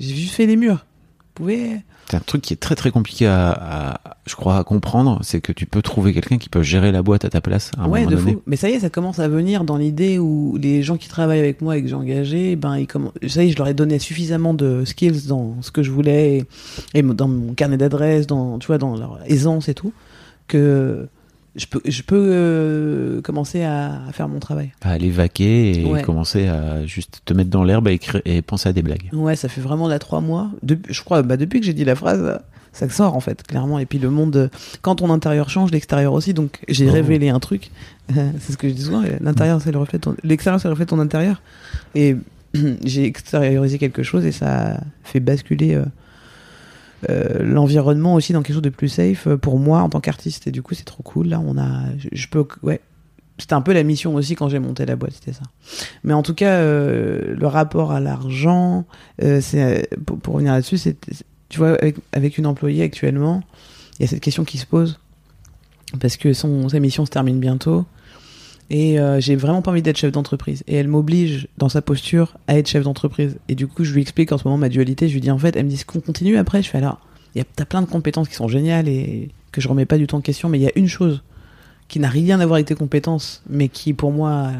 J'ai 0.00 0.14
juste 0.14 0.34
fait 0.34 0.46
les 0.46 0.56
murs. 0.56 0.84
Vous 1.18 1.42
pouvez. 1.42 1.80
C'est 2.10 2.16
un 2.16 2.20
truc 2.20 2.42
qui 2.42 2.52
est 2.52 2.58
très 2.58 2.74
très 2.76 2.90
compliqué 2.90 3.26
à, 3.26 3.50
à- 3.50 4.00
je 4.26 4.36
crois, 4.36 4.58
à 4.58 4.64
comprendre, 4.64 5.18
c'est 5.22 5.40
que 5.40 5.52
tu 5.52 5.66
peux 5.66 5.82
trouver 5.82 6.12
quelqu'un 6.12 6.36
qui 6.38 6.48
peut 6.48 6.62
gérer 6.62 6.92
la 6.92 7.02
boîte 7.02 7.24
à 7.24 7.30
ta 7.30 7.40
place 7.40 7.70
à 7.78 7.82
un 7.82 7.88
ouais, 7.88 8.00
moment 8.04 8.10
de 8.12 8.16
donné. 8.16 8.32
fou. 8.34 8.42
Mais 8.46 8.56
ça 8.56 8.68
y 8.68 8.72
est, 8.74 8.80
ça 8.80 8.90
commence 8.90 9.18
à 9.18 9.26
venir 9.28 9.64
dans 9.64 9.76
l'idée 9.78 10.18
où 10.18 10.56
les 10.60 10.82
gens 10.82 10.96
qui 10.96 11.08
travaillent 11.08 11.38
avec 11.40 11.60
moi 11.62 11.76
et 11.76 11.82
que 11.82 11.88
j'ai 11.88 11.94
engagés, 11.94 12.56
ben, 12.56 12.76
ils 12.78 12.84
comm- 12.86 13.10
ça 13.28 13.42
y 13.42 13.48
est, 13.48 13.50
je 13.50 13.56
leur 13.56 13.68
ai 13.68 13.74
donné 13.74 13.98
suffisamment 13.98 14.54
de 14.54 14.84
skills 14.84 15.26
dans 15.28 15.56
ce 15.62 15.70
que 15.70 15.82
je 15.82 15.90
voulais 15.90 16.44
et, 16.94 16.98
et 16.98 17.02
dans 17.02 17.26
mon 17.28 17.54
carnet 17.54 17.78
d'adresses, 17.78 18.26
dans, 18.26 18.58
tu 18.58 18.66
vois, 18.66 18.78
dans 18.78 18.96
leur 18.96 19.18
aisance 19.26 19.68
et 19.68 19.74
tout, 19.74 19.92
que 20.46 21.08
je 21.56 21.66
peux, 21.66 21.80
je 21.84 22.02
peux 22.02 22.28
euh, 22.30 23.20
commencer 23.22 23.62
à, 23.62 24.00
à 24.08 24.12
faire 24.12 24.28
mon 24.28 24.40
travail. 24.40 24.72
À 24.82 24.90
aller 24.90 25.10
vaquer 25.10 25.80
et 25.80 25.84
Ouais. 25.84 26.02
commencer 26.02 26.48
à 26.48 26.84
juste 26.86 27.22
te 27.24 27.32
mettre 27.34 27.50
dans 27.50 27.62
l'herbe 27.64 27.88
et, 27.88 27.92
écrire- 27.94 28.22
et 28.24 28.42
penser 28.42 28.68
à 28.68 28.72
des 28.72 28.82
blagues. 28.82 29.08
Ouais, 29.12 29.36
ça 29.36 29.48
fait 29.48 29.60
vraiment 29.60 29.86
là 29.88 29.98
trois 29.98 30.20
mois. 30.20 30.50
Je 30.88 31.02
crois, 31.02 31.22
bah, 31.22 31.36
depuis 31.36 31.60
que 31.60 31.66
j'ai 31.66 31.74
dit 31.74 31.84
la 31.84 31.94
phrase, 31.94 32.38
ça 32.72 32.88
sort 32.88 33.14
en 33.14 33.20
fait, 33.20 33.42
clairement. 33.44 33.78
Et 33.78 33.86
puis 33.86 33.98
le 33.98 34.10
monde, 34.10 34.36
euh, 34.36 34.48
quand 34.82 34.96
ton 34.96 35.10
intérieur 35.10 35.48
change, 35.48 35.70
l'extérieur 35.70 36.12
aussi. 36.12 36.34
Donc 36.34 36.58
j'ai 36.68 36.88
Oh. 36.88 36.92
révélé 36.92 37.28
un 37.28 37.38
truc. 37.40 37.70
c'est 38.12 38.52
ce 38.52 38.56
que 38.56 38.68
je 38.68 38.74
dis 38.74 38.82
souvent. 38.82 39.02
L'intérieur, 39.20 39.60
c'est 39.62 39.70
le 39.72 39.78
reflet. 39.78 39.98
ton- 40.00 40.16
L'extérieur, 40.24 40.60
c'est 40.60 40.68
le 40.68 40.72
reflet 40.72 40.84
de 40.86 40.90
ton 40.90 40.98
intérieur. 40.98 41.40
Et 41.94 42.16
j'ai 42.84 43.04
extériorisé 43.04 43.78
quelque 43.78 44.02
chose 44.02 44.24
et 44.24 44.32
ça 44.32 44.80
fait 45.04 45.20
basculer 45.20 45.74
euh, 45.74 45.84
euh, 47.10 47.42
l'environnement 47.42 48.14
aussi 48.14 48.32
dans 48.32 48.42
quelque 48.42 48.54
chose 48.54 48.62
de 48.62 48.70
plus 48.70 48.88
safe 48.88 49.26
euh, 49.26 49.36
pour 49.36 49.58
moi 49.58 49.80
en 49.80 49.88
tant 49.88 50.00
qu'artiste. 50.00 50.46
Et 50.46 50.50
du 50.50 50.62
coup, 50.62 50.74
c'est 50.74 50.84
trop 50.84 51.02
cool. 51.02 51.28
Là, 51.28 51.40
on 51.44 51.58
a, 51.58 51.82
je, 52.12 52.28
peux, 52.28 52.46
ouais. 52.62 52.80
C'était 53.38 53.54
un 53.54 53.60
peu 53.60 53.72
la 53.72 53.82
mission 53.82 54.14
aussi 54.14 54.36
quand 54.36 54.48
j'ai 54.48 54.60
monté 54.60 54.86
la 54.86 54.96
boîte, 54.96 55.12
c'était 55.14 55.32
ça. 55.32 55.42
Mais 56.04 56.12
en 56.12 56.22
tout 56.22 56.34
cas, 56.34 56.58
euh, 56.58 57.34
le 57.36 57.46
rapport 57.46 57.90
à 57.90 58.00
l'argent, 58.00 58.86
c'est 59.18 59.88
pour, 60.06 60.34
revenir 60.34 60.52
là-dessus, 60.52 60.78
c'est 60.78 60.96
tu 61.48 61.58
vois 61.58 61.74
avec, 61.80 61.96
avec 62.12 62.38
une 62.38 62.46
employée 62.46 62.82
actuellement, 62.82 63.42
il 63.98 64.02
y 64.02 64.04
a 64.04 64.08
cette 64.08 64.20
question 64.20 64.44
qui 64.44 64.58
se 64.58 64.66
pose 64.66 64.98
parce 66.00 66.16
que 66.16 66.32
son 66.32 66.68
sa 66.68 66.80
mission 66.80 67.06
se 67.06 67.10
termine 67.10 67.38
bientôt 67.38 67.86
et 68.70 68.98
euh, 68.98 69.20
j'ai 69.20 69.36
vraiment 69.36 69.62
pas 69.62 69.70
envie 69.70 69.82
d'être 69.82 69.98
chef 69.98 70.12
d'entreprise. 70.12 70.62
Et 70.66 70.76
elle 70.76 70.88
m'oblige 70.88 71.48
dans 71.58 71.68
sa 71.68 71.82
posture 71.82 72.36
à 72.46 72.58
être 72.58 72.68
chef 72.68 72.84
d'entreprise. 72.84 73.36
Et 73.48 73.54
du 73.54 73.66
coup 73.66 73.84
je 73.84 73.92
lui 73.92 74.02
explique 74.02 74.32
en 74.32 74.38
ce 74.38 74.44
moment 74.44 74.58
ma 74.58 74.68
dualité, 74.68 75.08
je 75.08 75.14
lui 75.14 75.20
dis 75.20 75.30
en 75.30 75.38
fait, 75.38 75.56
elle 75.56 75.64
me 75.64 75.70
dit 75.70 75.82
qu'on 75.84 76.00
continue 76.00 76.36
après, 76.36 76.62
je 76.62 76.70
fais 76.70 76.78
alors 76.78 77.00
il 77.34 77.38
y 77.38 77.40
a 77.40 77.44
t'as 77.56 77.64
plein 77.64 77.82
de 77.82 77.86
compétences 77.86 78.28
qui 78.28 78.34
sont 78.34 78.48
géniales 78.48 78.88
et 78.88 79.30
que 79.52 79.60
je 79.60 79.68
remets 79.68 79.86
pas 79.86 79.98
du 79.98 80.06
tout 80.06 80.16
en 80.16 80.20
question, 80.20 80.48
mais 80.48 80.58
il 80.58 80.62
y 80.62 80.68
a 80.68 80.72
une 80.76 80.88
chose 80.88 81.22
qui 81.88 81.98
n'a 82.00 82.08
rien 82.08 82.40
à 82.40 82.46
voir 82.46 82.56
avec 82.56 82.66
tes 82.66 82.74
compétences, 82.74 83.42
mais 83.48 83.68
qui 83.68 83.92
pour 83.92 84.12
moi 84.12 84.50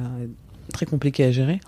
est 0.68 0.72
très 0.72 0.86
compliquée 0.86 1.24
à 1.24 1.30
gérer, 1.30 1.60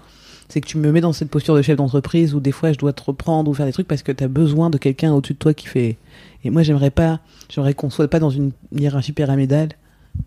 c'est 0.49 0.61
que 0.61 0.67
tu 0.67 0.79
me 0.79 0.93
mets 0.93 1.01
dans 1.01 1.13
cette 1.13 1.31
posture 1.31 1.55
de 1.57 1.63
chef 1.63 1.77
d'entreprise 1.77 2.35
où 2.35 2.41
des 2.41 2.53
fois 2.53 2.73
je 2.73 2.79
dois 2.79 2.93
te 2.93 3.03
reprendre 3.03 3.51
ou 3.51 3.55
faire 3.55 3.67
des 3.67 3.73
trucs 3.73 3.89
parce 3.89 4.03
que 4.03 4.13
tu 4.13 4.23
as 4.23 4.29
besoin 4.29 4.71
de 4.71 4.79
quelqu'un 4.79 5.13
au-dessus 5.13 5.35
de 5.35 5.39
toi 5.39 5.55
qui 5.55 5.67
fait. 5.67 5.97
Et 6.45 6.51
moi 6.51 6.63
j'aimerais 6.63 6.91
pas, 6.91 7.21
j'aimerais 7.49 7.75
qu'on 7.75 7.91
soit 7.91 8.09
pas 8.09 8.21
dans 8.21 8.31
une 8.31 8.53
hiérarchie 8.73 9.13
pyramidale, 9.13 9.71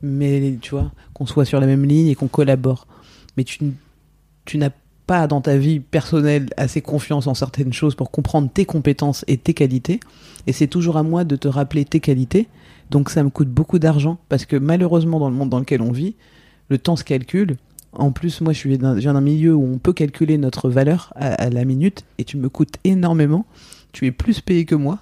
mais 0.02 0.58
tu 0.62 0.72
vois, 0.72 0.92
qu'on 1.14 1.26
soit 1.26 1.46
sur 1.46 1.60
la 1.60 1.68
même 1.68 1.86
ligne 1.86 2.08
et 2.08 2.16
qu'on 2.16 2.28
collabore. 2.28 2.88
Mais 3.38 3.44
tu, 3.44 3.60
tu 4.46 4.58
n'as 4.58 4.72
pas 5.08 5.28
dans 5.28 5.42
ta 5.42 5.58
vie 5.58 5.80
personnelle 5.80 6.50
assez 6.58 6.82
confiance 6.82 7.28
en 7.28 7.34
certaines 7.34 7.74
choses 7.74 7.96
pour 7.96 8.12
comprendre 8.12 8.50
tes 8.54 8.66
compétences 8.66 9.26
et 9.28 9.38
tes 9.38 9.54
qualités. 9.54 10.00
Et 10.48 10.54
c'est 10.54 10.68
toujours 10.68 10.98
à 10.98 11.04
moi 11.04 11.24
de 11.24 11.36
te 11.36 11.48
rappeler 11.48 11.86
tes 11.86 12.00
qualités. 12.00 12.48
Donc 12.92 13.10
ça 13.10 13.24
me 13.24 13.30
coûte 13.30 13.50
beaucoup 13.50 13.80
d'argent 13.80 14.18
parce 14.30 14.46
que 14.46 14.56
malheureusement 14.56 15.20
dans 15.20 15.30
le 15.30 15.36
monde 15.36 15.50
dans 15.50 15.60
lequel 15.60 15.82
on 15.82 15.92
vit, 15.92 16.16
le 16.70 16.78
temps 16.78 16.96
se 16.96 17.04
calcule. 17.04 17.58
En 17.94 18.12
plus, 18.12 18.42
moi, 18.42 18.54
je 18.54 18.60
suis 18.60 18.74
je 18.76 19.00
viens 19.00 19.14
d'un 19.14 19.22
milieu 19.22 19.56
où 19.56 19.64
on 19.64 19.80
peut 19.80 19.94
calculer 19.94 20.38
notre 20.38 20.70
valeur 20.70 21.12
à 21.16 21.50
la 21.50 21.66
minute 21.66 22.06
et 22.20 22.24
tu 22.24 22.38
me 22.38 22.48
coûtes 22.48 22.76
énormément. 22.84 23.48
Tu 23.94 24.06
es 24.06 24.12
plus 24.12 24.42
payé 24.42 24.66
que 24.66 24.76
moi. 24.76 25.00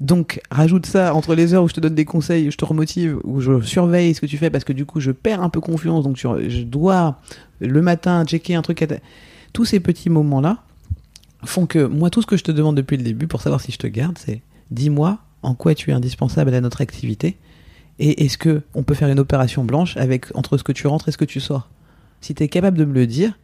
Donc, 0.00 0.40
rajoute 0.50 0.86
ça 0.86 1.14
entre 1.14 1.34
les 1.34 1.54
heures 1.54 1.64
où 1.64 1.68
je 1.68 1.74
te 1.74 1.80
donne 1.80 1.94
des 1.94 2.04
conseils, 2.04 2.50
je 2.50 2.56
te 2.56 2.64
remotive, 2.64 3.18
où 3.24 3.40
je 3.40 3.60
surveille 3.60 4.14
ce 4.14 4.20
que 4.20 4.26
tu 4.26 4.38
fais 4.38 4.50
parce 4.50 4.64
que 4.64 4.72
du 4.72 4.86
coup, 4.86 5.00
je 5.00 5.12
perds 5.12 5.42
un 5.42 5.48
peu 5.48 5.60
confiance. 5.60 6.04
Donc, 6.04 6.16
je, 6.16 6.62
dois 6.62 7.20
le 7.60 7.80
matin 7.80 8.24
checker 8.24 8.54
un 8.54 8.62
truc. 8.62 8.82
À 8.82 8.86
Tous 9.52 9.64
ces 9.64 9.80
petits 9.80 10.10
moments-là 10.10 10.62
font 11.44 11.66
que 11.66 11.84
moi, 11.86 12.10
tout 12.10 12.22
ce 12.22 12.26
que 12.26 12.36
je 12.36 12.44
te 12.44 12.52
demande 12.52 12.76
depuis 12.76 12.96
le 12.96 13.02
début 13.02 13.26
pour 13.26 13.40
savoir 13.40 13.60
si 13.60 13.72
je 13.72 13.78
te 13.78 13.86
garde, 13.86 14.18
c'est 14.18 14.42
dis-moi 14.70 15.18
en 15.42 15.54
quoi 15.54 15.74
tu 15.74 15.90
es 15.90 15.92
indispensable 15.92 16.54
à 16.54 16.60
notre 16.60 16.80
activité 16.80 17.36
et 17.98 18.24
est-ce 18.24 18.38
que 18.38 18.62
on 18.74 18.82
peut 18.82 18.94
faire 18.94 19.08
une 19.08 19.20
opération 19.20 19.64
blanche 19.64 19.96
avec 19.96 20.34
entre 20.36 20.58
ce 20.58 20.64
que 20.64 20.72
tu 20.72 20.86
rentres 20.86 21.08
et 21.08 21.12
ce 21.12 21.18
que 21.18 21.24
tu 21.24 21.40
sors? 21.40 21.68
Si 22.20 22.34
tu 22.34 22.42
es 22.42 22.48
capable 22.48 22.78
de 22.78 22.84
me 22.84 22.94
le 22.94 23.06
dire, 23.06 23.38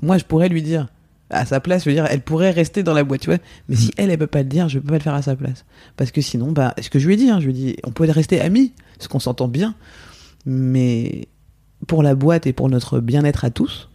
moi 0.00 0.16
je 0.16 0.24
pourrais 0.24 0.48
lui 0.48 0.62
dire 0.62 0.88
à 1.30 1.46
sa 1.46 1.60
place, 1.60 1.84
je 1.84 1.90
veux 1.90 1.94
dire, 1.94 2.06
elle 2.10 2.20
pourrait 2.20 2.50
rester 2.50 2.82
dans 2.82 2.94
la 2.94 3.04
boîte, 3.04 3.22
tu 3.22 3.30
vois. 3.30 3.38
Mais 3.68 3.76
si 3.76 3.90
elle, 3.96 4.10
elle 4.10 4.18
peut 4.18 4.26
pas 4.26 4.42
le 4.42 4.48
dire, 4.48 4.68
je 4.68 4.78
peux 4.78 4.88
pas 4.88 4.94
le 4.94 5.00
faire 5.00 5.14
à 5.14 5.22
sa 5.22 5.34
place. 5.34 5.64
Parce 5.96 6.10
que 6.10 6.20
sinon, 6.20 6.52
bah, 6.52 6.74
ce 6.80 6.90
que 6.90 6.98
je 6.98 7.06
lui 7.06 7.14
ai 7.14 7.16
dit, 7.16 7.30
hein, 7.30 7.40
je 7.40 7.46
lui 7.46 7.52
ai 7.52 7.54
dit, 7.54 7.76
on 7.84 7.90
peut 7.90 8.08
rester 8.10 8.40
amis, 8.40 8.72
parce 8.96 9.08
qu'on 9.08 9.20
s'entend 9.20 9.48
bien. 9.48 9.74
Mais 10.46 11.28
pour 11.86 12.02
la 12.02 12.14
boîte 12.14 12.46
et 12.46 12.52
pour 12.52 12.68
notre 12.68 13.00
bien-être 13.00 13.44
à 13.44 13.50
tous, 13.50 13.88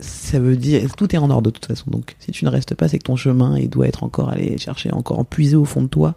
ça 0.00 0.38
veut 0.40 0.56
dire, 0.56 0.94
tout 0.96 1.14
est 1.14 1.18
en 1.18 1.30
ordre 1.30 1.42
de 1.42 1.50
toute 1.50 1.66
façon. 1.66 1.90
Donc, 1.90 2.16
si 2.18 2.32
tu 2.32 2.44
ne 2.44 2.50
restes 2.50 2.74
pas, 2.74 2.88
c'est 2.88 2.98
que 2.98 3.04
ton 3.04 3.16
chemin, 3.16 3.58
il 3.58 3.68
doit 3.68 3.86
être 3.86 4.02
encore 4.02 4.30
aller 4.30 4.58
chercher, 4.58 4.92
encore 4.92 5.24
puiser 5.26 5.56
au 5.56 5.64
fond 5.64 5.82
de 5.82 5.88
toi. 5.88 6.14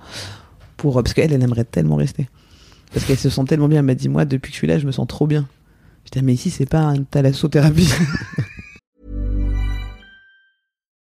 Pour, 0.77 0.95
parce 0.95 1.13
qu'elle, 1.13 1.33
elle 1.33 1.43
aimerait 1.43 1.63
tellement 1.63 1.95
rester. 1.95 2.29
Parce 2.93 3.05
qu'elle 3.05 3.17
se 3.17 3.29
sent 3.29 3.45
tellement 3.45 3.67
bien. 3.67 3.79
Elle 3.79 3.85
m'a 3.85 3.95
dit, 3.95 4.09
moi, 4.09 4.25
depuis 4.25 4.49
que 4.49 4.55
je 4.55 4.59
suis 4.59 4.67
là, 4.67 4.79
je 4.79 4.85
me 4.85 4.91
sens 4.91 5.07
trop 5.07 5.27
bien. 5.27 5.47
Je 6.05 6.11
dis, 6.11 6.25
mais 6.25 6.33
ici, 6.33 6.49
c'est 6.49 6.65
pas 6.65 6.83
une 6.83 7.05
thalassothérapie. 7.05 7.91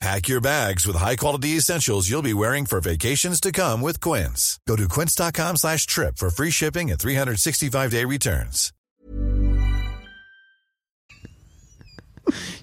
Pack 0.00 0.28
your 0.28 0.40
bags 0.42 0.86
with 0.86 0.94
high-quality 0.96 1.56
essentials 1.56 2.08
you'll 2.08 2.22
be 2.22 2.34
wearing 2.34 2.66
for 2.66 2.80
vacations 2.80 3.40
to 3.40 3.50
come 3.50 3.80
with 3.80 3.98
Quince. 4.00 4.58
Go 4.68 4.76
to 4.76 4.86
quince.com 4.88 5.56
slash 5.56 5.86
trip 5.86 6.18
for 6.18 6.28
free 6.30 6.50
shipping 6.50 6.90
and 6.90 6.98
365-day 6.98 8.04
returns. 8.04 8.72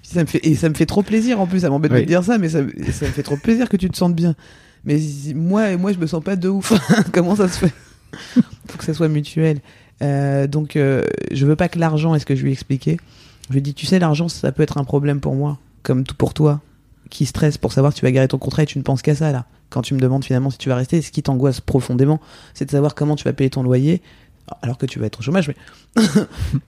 Ça 0.02 0.20
me 0.20 0.26
fait, 0.26 0.46
et 0.46 0.54
ça 0.54 0.68
me 0.68 0.74
fait 0.74 0.86
trop 0.86 1.02
plaisir 1.02 1.40
en 1.40 1.46
plus, 1.48 1.60
ça 1.60 1.70
m'embête 1.70 1.90
Oui. 1.90 2.02
de 2.02 2.04
dire 2.06 2.22
ça, 2.22 2.38
mais 2.38 2.48
ça, 2.50 2.60
ça 2.92 3.06
me 3.06 3.10
fait 3.10 3.22
trop 3.24 3.36
plaisir 3.36 3.68
que 3.68 3.76
tu 3.76 3.90
te 3.90 3.96
sentes 3.96 4.14
bien. 4.14 4.36
Mais 4.84 5.00
moi, 5.34 5.76
moi 5.76 5.92
je 5.92 5.98
me 5.98 6.06
sens 6.06 6.22
pas 6.22 6.36
de 6.36 6.48
ouf. 6.48 6.72
Comment 7.12 7.34
ça 7.34 7.48
se 7.48 7.58
fait? 7.58 7.72
Faut 8.68 8.78
que 8.78 8.84
ça 8.84 8.94
soit 8.94 9.08
mutuel. 9.08 9.60
Euh, 10.02 10.46
donc, 10.46 10.76
euh, 10.76 11.02
je 11.32 11.44
veux 11.46 11.56
pas 11.56 11.68
que 11.68 11.80
l'argent, 11.80 12.14
est-ce 12.14 12.26
que 12.26 12.36
je 12.36 12.42
lui 12.42 12.50
ai 12.50 12.52
expliqué 12.52 12.98
Je 13.48 13.54
lui 13.54 13.58
ai 13.58 13.62
dit, 13.62 13.74
tu 13.74 13.86
sais, 13.86 13.98
l'argent, 13.98 14.28
ça 14.28 14.52
peut 14.52 14.62
être 14.62 14.78
un 14.78 14.84
problème 14.84 15.18
pour 15.20 15.34
moi, 15.34 15.58
comme 15.82 16.04
tout 16.04 16.14
pour 16.14 16.32
toi, 16.32 16.60
qui 17.14 17.26
stresse 17.26 17.56
pour 17.58 17.72
savoir 17.72 17.92
que 17.94 17.98
tu 17.98 18.04
vas 18.04 18.12
garer 18.12 18.28
ton 18.28 18.38
contrat 18.38 18.64
et 18.64 18.66
tu 18.66 18.76
ne 18.78 18.82
penses 18.82 19.00
qu'à 19.02 19.14
ça, 19.14 19.32
là. 19.32 19.46
Quand 19.70 19.82
tu 19.82 19.94
me 19.94 20.00
demandes 20.00 20.24
finalement 20.24 20.50
si 20.50 20.58
tu 20.58 20.68
vas 20.68 20.76
rester, 20.76 21.00
ce 21.02 21.10
qui 21.10 21.22
t'angoisse 21.22 21.60
profondément, 21.60 22.20
c'est 22.54 22.64
de 22.66 22.70
savoir 22.70 22.94
comment 22.94 23.16
tu 23.16 23.24
vas 23.24 23.32
payer 23.32 23.50
ton 23.50 23.62
loyer, 23.62 24.02
alors 24.62 24.76
que 24.78 24.86
tu 24.86 24.98
vas 24.98 25.06
être 25.06 25.20
au 25.20 25.22
chômage, 25.22 25.48
mais 25.48 25.56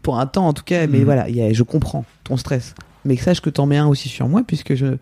pour 0.02 0.18
un 0.18 0.26
temps 0.26 0.46
en 0.48 0.52
tout 0.52 0.64
cas. 0.64 0.86
Mais 0.86 0.98
Mhm. 0.98 1.04
voilà, 1.04 1.28
il 1.28 1.36
y 1.36 1.42
a- 1.42 1.52
je 1.52 1.62
comprends 1.62 2.04
ton 2.24 2.36
stress. 2.36 2.74
Mais 3.04 3.16
sache 3.16 3.40
que 3.40 3.50
t'en 3.50 3.66
mets 3.66 3.76
un 3.76 3.86
aussi 3.86 4.08
sur 4.08 4.28
moi, 4.28 4.42
puisque 4.46 4.74
je. 4.74 4.96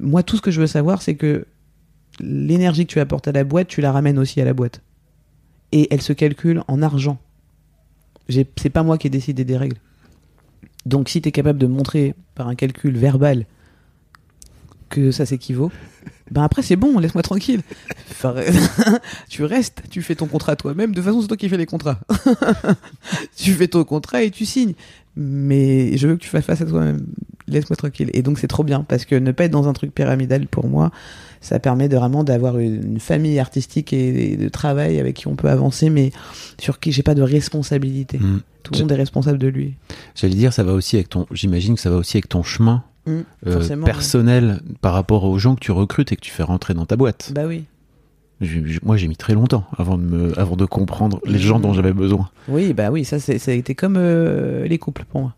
Moi, 0.00 0.22
tout 0.22 0.36
ce 0.36 0.42
que 0.42 0.50
je 0.50 0.60
veux 0.60 0.66
savoir, 0.66 1.00
c'est 1.02 1.14
que 1.14 1.46
l'énergie 2.20 2.86
que 2.86 2.92
tu 2.92 3.00
apportes 3.00 3.28
à 3.28 3.32
la 3.32 3.44
boîte, 3.44 3.68
tu 3.68 3.80
la 3.82 3.92
ramènes 3.92 4.18
aussi 4.18 4.40
à 4.40 4.44
la 4.44 4.52
boîte. 4.54 4.80
Et 5.72 5.88
elle 5.92 6.02
se 6.02 6.12
calcule 6.12 6.62
en 6.68 6.82
argent. 6.82 7.18
C'est 8.28 8.70
pas 8.70 8.82
moi 8.82 8.98
qui 8.98 9.06
ai 9.06 9.10
décidé 9.10 9.44
des 9.44 9.56
règles. 9.56 9.76
Donc, 10.86 11.08
si 11.08 11.20
tu 11.22 11.28
es 11.28 11.32
capable 11.32 11.58
de 11.58 11.66
montrer 11.66 12.14
par 12.34 12.48
un 12.48 12.54
calcul 12.54 12.96
verbal 12.96 13.44
que 14.92 15.10
ça 15.10 15.26
s'équivaut, 15.26 15.72
ben 16.30 16.42
après 16.42 16.62
c'est 16.62 16.76
bon, 16.76 16.98
laisse-moi 16.98 17.22
tranquille. 17.22 17.62
Enfin, 18.10 18.34
tu 19.28 19.42
restes, 19.44 19.82
tu 19.90 20.02
fais 20.02 20.14
ton 20.14 20.26
contrat 20.26 20.54
toi-même. 20.54 20.90
De 20.90 20.96
toute 20.96 21.04
façon, 21.04 21.22
c'est 21.22 21.28
toi 21.28 21.36
qui 21.36 21.48
fais 21.48 21.56
les 21.56 21.66
contrats. 21.66 21.98
tu 23.36 23.52
fais 23.52 23.68
ton 23.68 23.82
contrat 23.84 24.22
et 24.22 24.30
tu 24.30 24.44
signes. 24.44 24.74
Mais 25.16 25.96
je 25.96 26.06
veux 26.06 26.16
que 26.16 26.22
tu 26.22 26.28
fasses 26.28 26.44
face 26.44 26.60
à 26.60 26.66
toi-même. 26.66 27.06
Laisse-moi 27.48 27.76
tranquille. 27.76 28.10
Et 28.12 28.22
donc 28.22 28.38
c'est 28.38 28.46
trop 28.46 28.64
bien 28.64 28.82
parce 28.82 29.04
que 29.04 29.14
ne 29.14 29.32
pas 29.32 29.44
être 29.44 29.50
dans 29.50 29.66
un 29.66 29.72
truc 29.72 29.94
pyramidal 29.94 30.46
pour 30.46 30.68
moi, 30.68 30.90
ça 31.40 31.58
permet 31.58 31.88
de 31.88 31.96
vraiment 31.96 32.22
d'avoir 32.22 32.58
une 32.58 33.00
famille 33.00 33.38
artistique 33.38 33.92
et 33.92 34.36
de 34.36 34.48
travail 34.48 35.00
avec 35.00 35.16
qui 35.16 35.28
on 35.28 35.36
peut 35.36 35.48
avancer, 35.48 35.90
mais 35.90 36.12
sur 36.60 36.80
qui 36.80 36.92
j'ai 36.92 37.02
pas 37.02 37.14
de 37.14 37.22
responsabilité. 37.22 38.18
Mm. 38.18 38.40
Tout 38.62 38.74
le 38.74 38.80
monde 38.80 38.92
est 38.92 38.96
responsable 38.96 39.38
de 39.38 39.48
lui. 39.48 39.74
J'allais 40.14 40.36
dire, 40.36 40.52
ça 40.52 40.62
va 40.62 40.72
aussi 40.72 40.96
avec 40.96 41.08
ton. 41.08 41.26
J'imagine 41.32 41.74
que 41.74 41.80
ça 41.80 41.90
va 41.90 41.96
aussi 41.96 42.16
avec 42.16 42.28
ton 42.28 42.42
chemin 42.42 42.84
Mm, 43.06 43.20
euh, 43.48 43.76
personnel 43.84 44.60
par 44.80 44.92
rapport 44.94 45.24
aux 45.24 45.38
gens 45.38 45.54
que 45.56 45.60
tu 45.60 45.72
recrutes 45.72 46.12
et 46.12 46.16
que 46.16 46.20
tu 46.20 46.30
fais 46.30 46.42
rentrer 46.44 46.72
dans 46.74 46.86
ta 46.86 46.96
boîte. 46.96 47.32
Bah 47.34 47.42
oui. 47.46 47.64
Moi, 48.82 48.96
j'ai 48.96 49.06
mis 49.06 49.16
très 49.16 49.34
longtemps 49.34 49.64
avant 49.78 49.96
de 49.96 50.02
me, 50.02 50.38
avant 50.38 50.56
de 50.56 50.64
comprendre 50.64 51.20
les 51.24 51.38
gens 51.38 51.60
dont 51.60 51.72
j'avais 51.74 51.92
besoin. 51.92 52.28
Oui, 52.48 52.72
bah 52.72 52.90
oui, 52.90 53.04
ça, 53.04 53.20
c'est- 53.20 53.38
ça 53.38 53.52
a 53.52 53.54
été 53.54 53.74
comme 53.76 53.94
euh, 53.96 54.66
les 54.66 54.78
couples 54.78 55.04
pour 55.08 55.20
moi. 55.20 55.34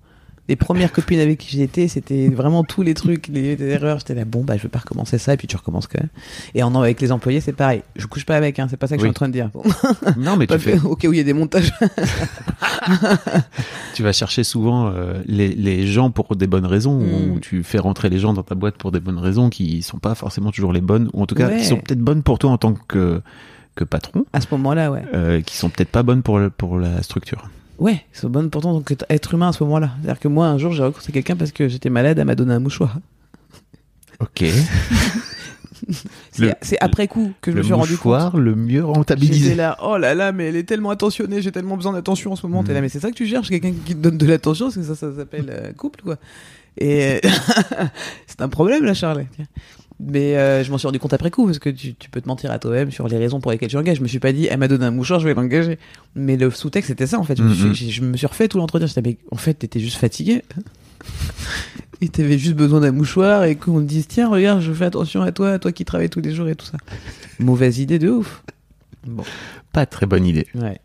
Les 0.48 0.56
premières 0.56 0.92
copines 0.92 1.20
avec 1.20 1.38
qui 1.38 1.56
j'étais, 1.56 1.88
c'était 1.88 2.28
vraiment 2.28 2.64
tous 2.64 2.82
les 2.82 2.92
trucs, 2.92 3.28
les, 3.28 3.56
les 3.56 3.64
erreurs. 3.66 3.98
J'étais 4.00 4.14
là, 4.14 4.26
bon, 4.26 4.44
bah, 4.44 4.58
je 4.58 4.62
veux 4.62 4.68
pas 4.68 4.80
recommencer 4.80 5.16
ça, 5.16 5.32
et 5.32 5.36
puis 5.38 5.46
tu 5.46 5.56
recommences 5.56 5.86
quand 5.86 6.00
même. 6.00 6.10
Et 6.54 6.62
en 6.62 6.74
avec 6.74 7.00
les 7.00 7.12
employés, 7.12 7.40
c'est 7.40 7.54
pareil. 7.54 7.82
Je 7.96 8.06
couche 8.06 8.26
pas 8.26 8.36
avec, 8.36 8.58
hein, 8.58 8.66
c'est 8.68 8.76
pas 8.76 8.86
ça 8.86 8.96
que 8.96 9.00
je 9.00 9.06
suis 9.06 9.10
en 9.10 9.14
train 9.14 9.28
de 9.28 9.32
dire. 9.32 9.48
Bon, 9.54 9.62
Non, 10.18 10.36
mais 10.36 10.46
pas 10.46 10.58
tu 10.58 10.64
fais, 10.64 10.78
au 10.84 10.96
cas 10.96 11.08
où 11.08 11.14
il 11.14 11.16
y 11.16 11.20
a 11.20 11.24
des 11.24 11.32
montages. 11.32 11.72
tu 13.94 14.02
vas 14.02 14.12
chercher 14.12 14.44
souvent 14.44 14.88
euh, 14.88 15.20
les, 15.26 15.48
les 15.48 15.86
gens 15.86 16.10
pour 16.10 16.34
des 16.36 16.46
bonnes 16.46 16.66
raisons, 16.66 16.98
Mm. 17.00 17.30
ou 17.32 17.40
tu 17.40 17.62
fais 17.62 17.78
rentrer 17.78 18.08
les 18.10 18.18
gens 18.18 18.32
dans 18.34 18.42
ta 18.42 18.54
boîte 18.54 18.76
pour 18.76 18.92
des 18.92 19.00
bonnes 19.00 19.18
raisons 19.18 19.50
qui 19.50 19.82
sont 19.82 19.98
pas 19.98 20.14
forcément 20.14 20.50
toujours 20.52 20.72
les 20.72 20.80
bonnes, 20.80 21.10
ou 21.12 21.22
en 21.22 21.26
tout 21.26 21.34
cas 21.34 21.48
Ouais. 21.48 21.58
qui 21.58 21.64
sont 21.64 21.76
peut-être 21.76 22.00
bonnes 22.00 22.22
pour 22.22 22.38
toi 22.38 22.50
en 22.50 22.58
tant 22.58 22.74
que, 22.74 23.20
que 23.76 23.84
patron, 23.84 24.24
à 24.32 24.40
ce 24.40 24.46
moment-là, 24.52 24.90
ouais. 24.90 25.02
euh, 25.14 25.40
qui 25.40 25.56
sont 25.56 25.70
peut-être 25.70 25.90
pas 25.90 26.02
bonnes 26.02 26.22
pour, 26.22 26.38
le- 26.38 26.50
pour 26.50 26.78
la 26.78 27.02
structure. 27.02 27.48
Ouais, 27.78 28.04
c'est 28.12 28.28
bonne 28.28 28.50
pourtant 28.50 28.72
donc 28.72 28.90
être- 29.08 29.34
humain 29.34 29.48
à 29.48 29.52
ce 29.52 29.62
moment-là. 29.64 29.90
C'est-à-dire 30.00 30.20
que 30.20 30.28
moi, 30.28 30.46
un 30.46 30.58
jour, 30.58 30.72
j'ai 30.72 30.84
recruté 30.84 31.12
quelqu'un 31.12 31.36
parce 31.36 31.52
que 31.52 31.68
j'étais 31.68 31.90
malade, 31.90 32.18
elle 32.18 32.24
m'a 32.26 32.34
donné 32.34 32.54
un 32.54 32.60
mouchoir. 32.60 32.98
Ok. 34.20 34.44
C'est 36.62 36.78
après 36.80 37.08
coup 37.08 37.32
que 37.40 37.50
je 37.50 37.56
me 37.56 37.62
suis 37.62 37.72
rendu 37.72 37.96
compte. 37.96 38.12
mouchoir 38.12 38.36
le 38.36 38.54
mieux 38.54 38.80
J'étais 38.80 38.92
rentabilisé. 38.92 39.54
là, 39.54 39.76
oh 39.82 39.96
là 39.96 40.14
là, 40.14 40.32
mais 40.32 40.48
elle 40.48 40.56
est 40.56 40.64
tellement 40.64 40.90
attentionnée, 40.90 41.42
j'ai 41.42 41.52
tellement 41.52 41.76
besoin 41.76 41.92
d'attention 41.92 42.32
en 42.32 42.36
ce 42.36 42.46
moment. 42.46 42.62
Mm. 42.62 42.66
T'es 42.66 42.74
là, 42.74 42.80
mais 42.80 42.88
c'est 42.88 43.00
ça 43.00 43.10
que 43.10 43.16
tu 43.16 43.26
cherches, 43.26 43.48
quelqu'un 43.48 43.72
qui 43.84 43.94
te 43.94 44.00
donne 44.00 44.18
de 44.18 44.26
l'attention, 44.26 44.66
parce 44.66 44.76
que 44.76 44.82
ça, 44.82 44.94
ça 44.94 45.14
s'appelle 45.14 45.46
euh, 45.50 45.72
couple, 45.72 46.02
quoi. 46.02 46.16
Et 46.78 47.20
c'est 48.26 48.40
un 48.40 48.48
problème, 48.48 48.84
là, 48.84 48.94
Charles. 48.94 49.26
Mais 50.00 50.36
euh, 50.36 50.64
je 50.64 50.70
m'en 50.72 50.78
suis 50.78 50.86
rendu 50.88 50.98
compte 50.98 51.12
après 51.12 51.30
coup, 51.30 51.46
parce 51.46 51.58
que 51.60 51.70
tu, 51.70 51.94
tu 51.94 52.10
peux 52.10 52.20
te 52.20 52.26
mentir 52.28 52.50
à 52.50 52.58
toi-même 52.58 52.90
sur 52.90 53.06
les 53.06 53.16
raisons 53.16 53.40
pour 53.40 53.52
lesquelles 53.52 53.68
tu 53.70 53.76
engages. 53.76 53.98
Je 53.98 54.02
me 54.02 54.08
suis 54.08 54.18
pas 54.18 54.32
dit, 54.32 54.46
elle 54.50 54.58
m'a 54.58 54.66
donné 54.68 54.84
un 54.86 54.90
mouchoir, 54.90 55.20
je 55.20 55.28
vais 55.28 55.34
l'engager. 55.34 55.78
Mais 56.16 56.36
le 56.36 56.50
sous-texte, 56.50 56.88
c'était 56.88 57.06
ça, 57.06 57.18
en 57.18 57.24
fait. 57.24 57.36
Je, 57.38 57.42
me 57.44 57.48
Mhm. 57.48 57.74
je 57.74 58.02
me 58.02 58.16
suis 58.16 58.26
refait 58.26 58.48
tout 58.48 58.58
l'entretien. 58.58 58.86
J'étais, 58.88 59.02
mais 59.02 59.16
en 59.30 59.36
fait, 59.36 59.54
t'étais 59.54 59.78
juste 59.80 59.96
fatigué. 59.98 60.42
et 62.00 62.08
t'avais 62.08 62.38
juste 62.38 62.56
besoin 62.56 62.80
d'un 62.80 62.92
mouchoir, 62.92 63.44
et 63.44 63.54
qu'on 63.56 63.80
te 63.80 63.86
dise, 63.86 64.06
tiens, 64.08 64.28
regarde, 64.28 64.60
je 64.60 64.72
fais 64.72 64.84
attention 64.86 65.22
à 65.22 65.32
toi, 65.32 65.58
toi 65.58 65.72
qui 65.72 65.84
travailles 65.84 66.10
tous 66.10 66.20
les 66.20 66.34
jours 66.34 66.48
et 66.48 66.54
tout 66.56 66.66
ça. 66.66 66.78
Mauvaise 67.38 67.78
idée 67.78 67.98
de 67.98 68.10
ouf. 68.10 68.42
Bon, 69.06 69.22
Pas 69.72 69.86
très 69.86 70.06
bonne 70.06 70.26
idée. 70.26 70.46
ouais. 70.54 70.78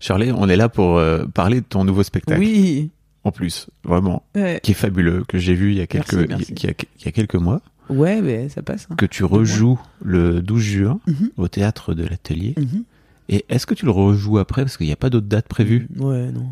Charlie, 0.00 0.32
on 0.32 0.48
est 0.48 0.56
là 0.56 0.68
pour 0.68 0.98
euh, 0.98 1.24
parler 1.26 1.60
de 1.60 1.66
ton 1.66 1.84
nouveau 1.84 2.02
spectacle. 2.02 2.40
Oui. 2.40 2.90
En 3.22 3.32
plus, 3.32 3.68
vraiment, 3.84 4.22
Ouais. 4.34 4.60
qui 4.62 4.70
est 4.70 4.74
fabuleux, 4.74 5.24
que 5.28 5.36
j'ai 5.38 5.54
vu 5.54 5.72
il 5.72 5.78
y 5.78 5.80
a 5.82 5.86
quelques, 5.86 6.14
Merci, 6.14 6.28
merci. 6.28 6.54
il 6.56 6.64
y 6.64 6.70
a- 6.70 6.74
il 7.00 7.04
y 7.04 7.08
a 7.08 7.12
quelques 7.12 7.34
mois, 7.34 7.60
Ouais, 7.90 8.20
mais 8.22 8.48
ça 8.48 8.62
passe. 8.62 8.86
hein. 8.90 8.94
que 8.96 9.06
tu 9.06 9.24
rejoues 9.24 9.78
le 10.04 10.40
12 10.40 10.62
juin 10.62 11.00
Mhm. 11.06 11.30
au 11.36 11.48
théâtre 11.48 11.92
de 11.94 12.04
l'Atelier. 12.06 12.54
Mhm. 12.56 12.84
Et 13.28 13.44
est-ce 13.48 13.66
que 13.66 13.74
tu 13.74 13.84
le 13.84 13.90
rejoues 13.90 14.38
après? 14.38 14.62
Parce 14.62 14.76
qu'il 14.76 14.86
n'y 14.86 14.92
a 14.92 14.96
pas 14.96 15.10
d'autre 15.10 15.26
date 15.26 15.46
prévue 15.48 15.86
Ouais, 15.98 16.30
non. 16.32 16.46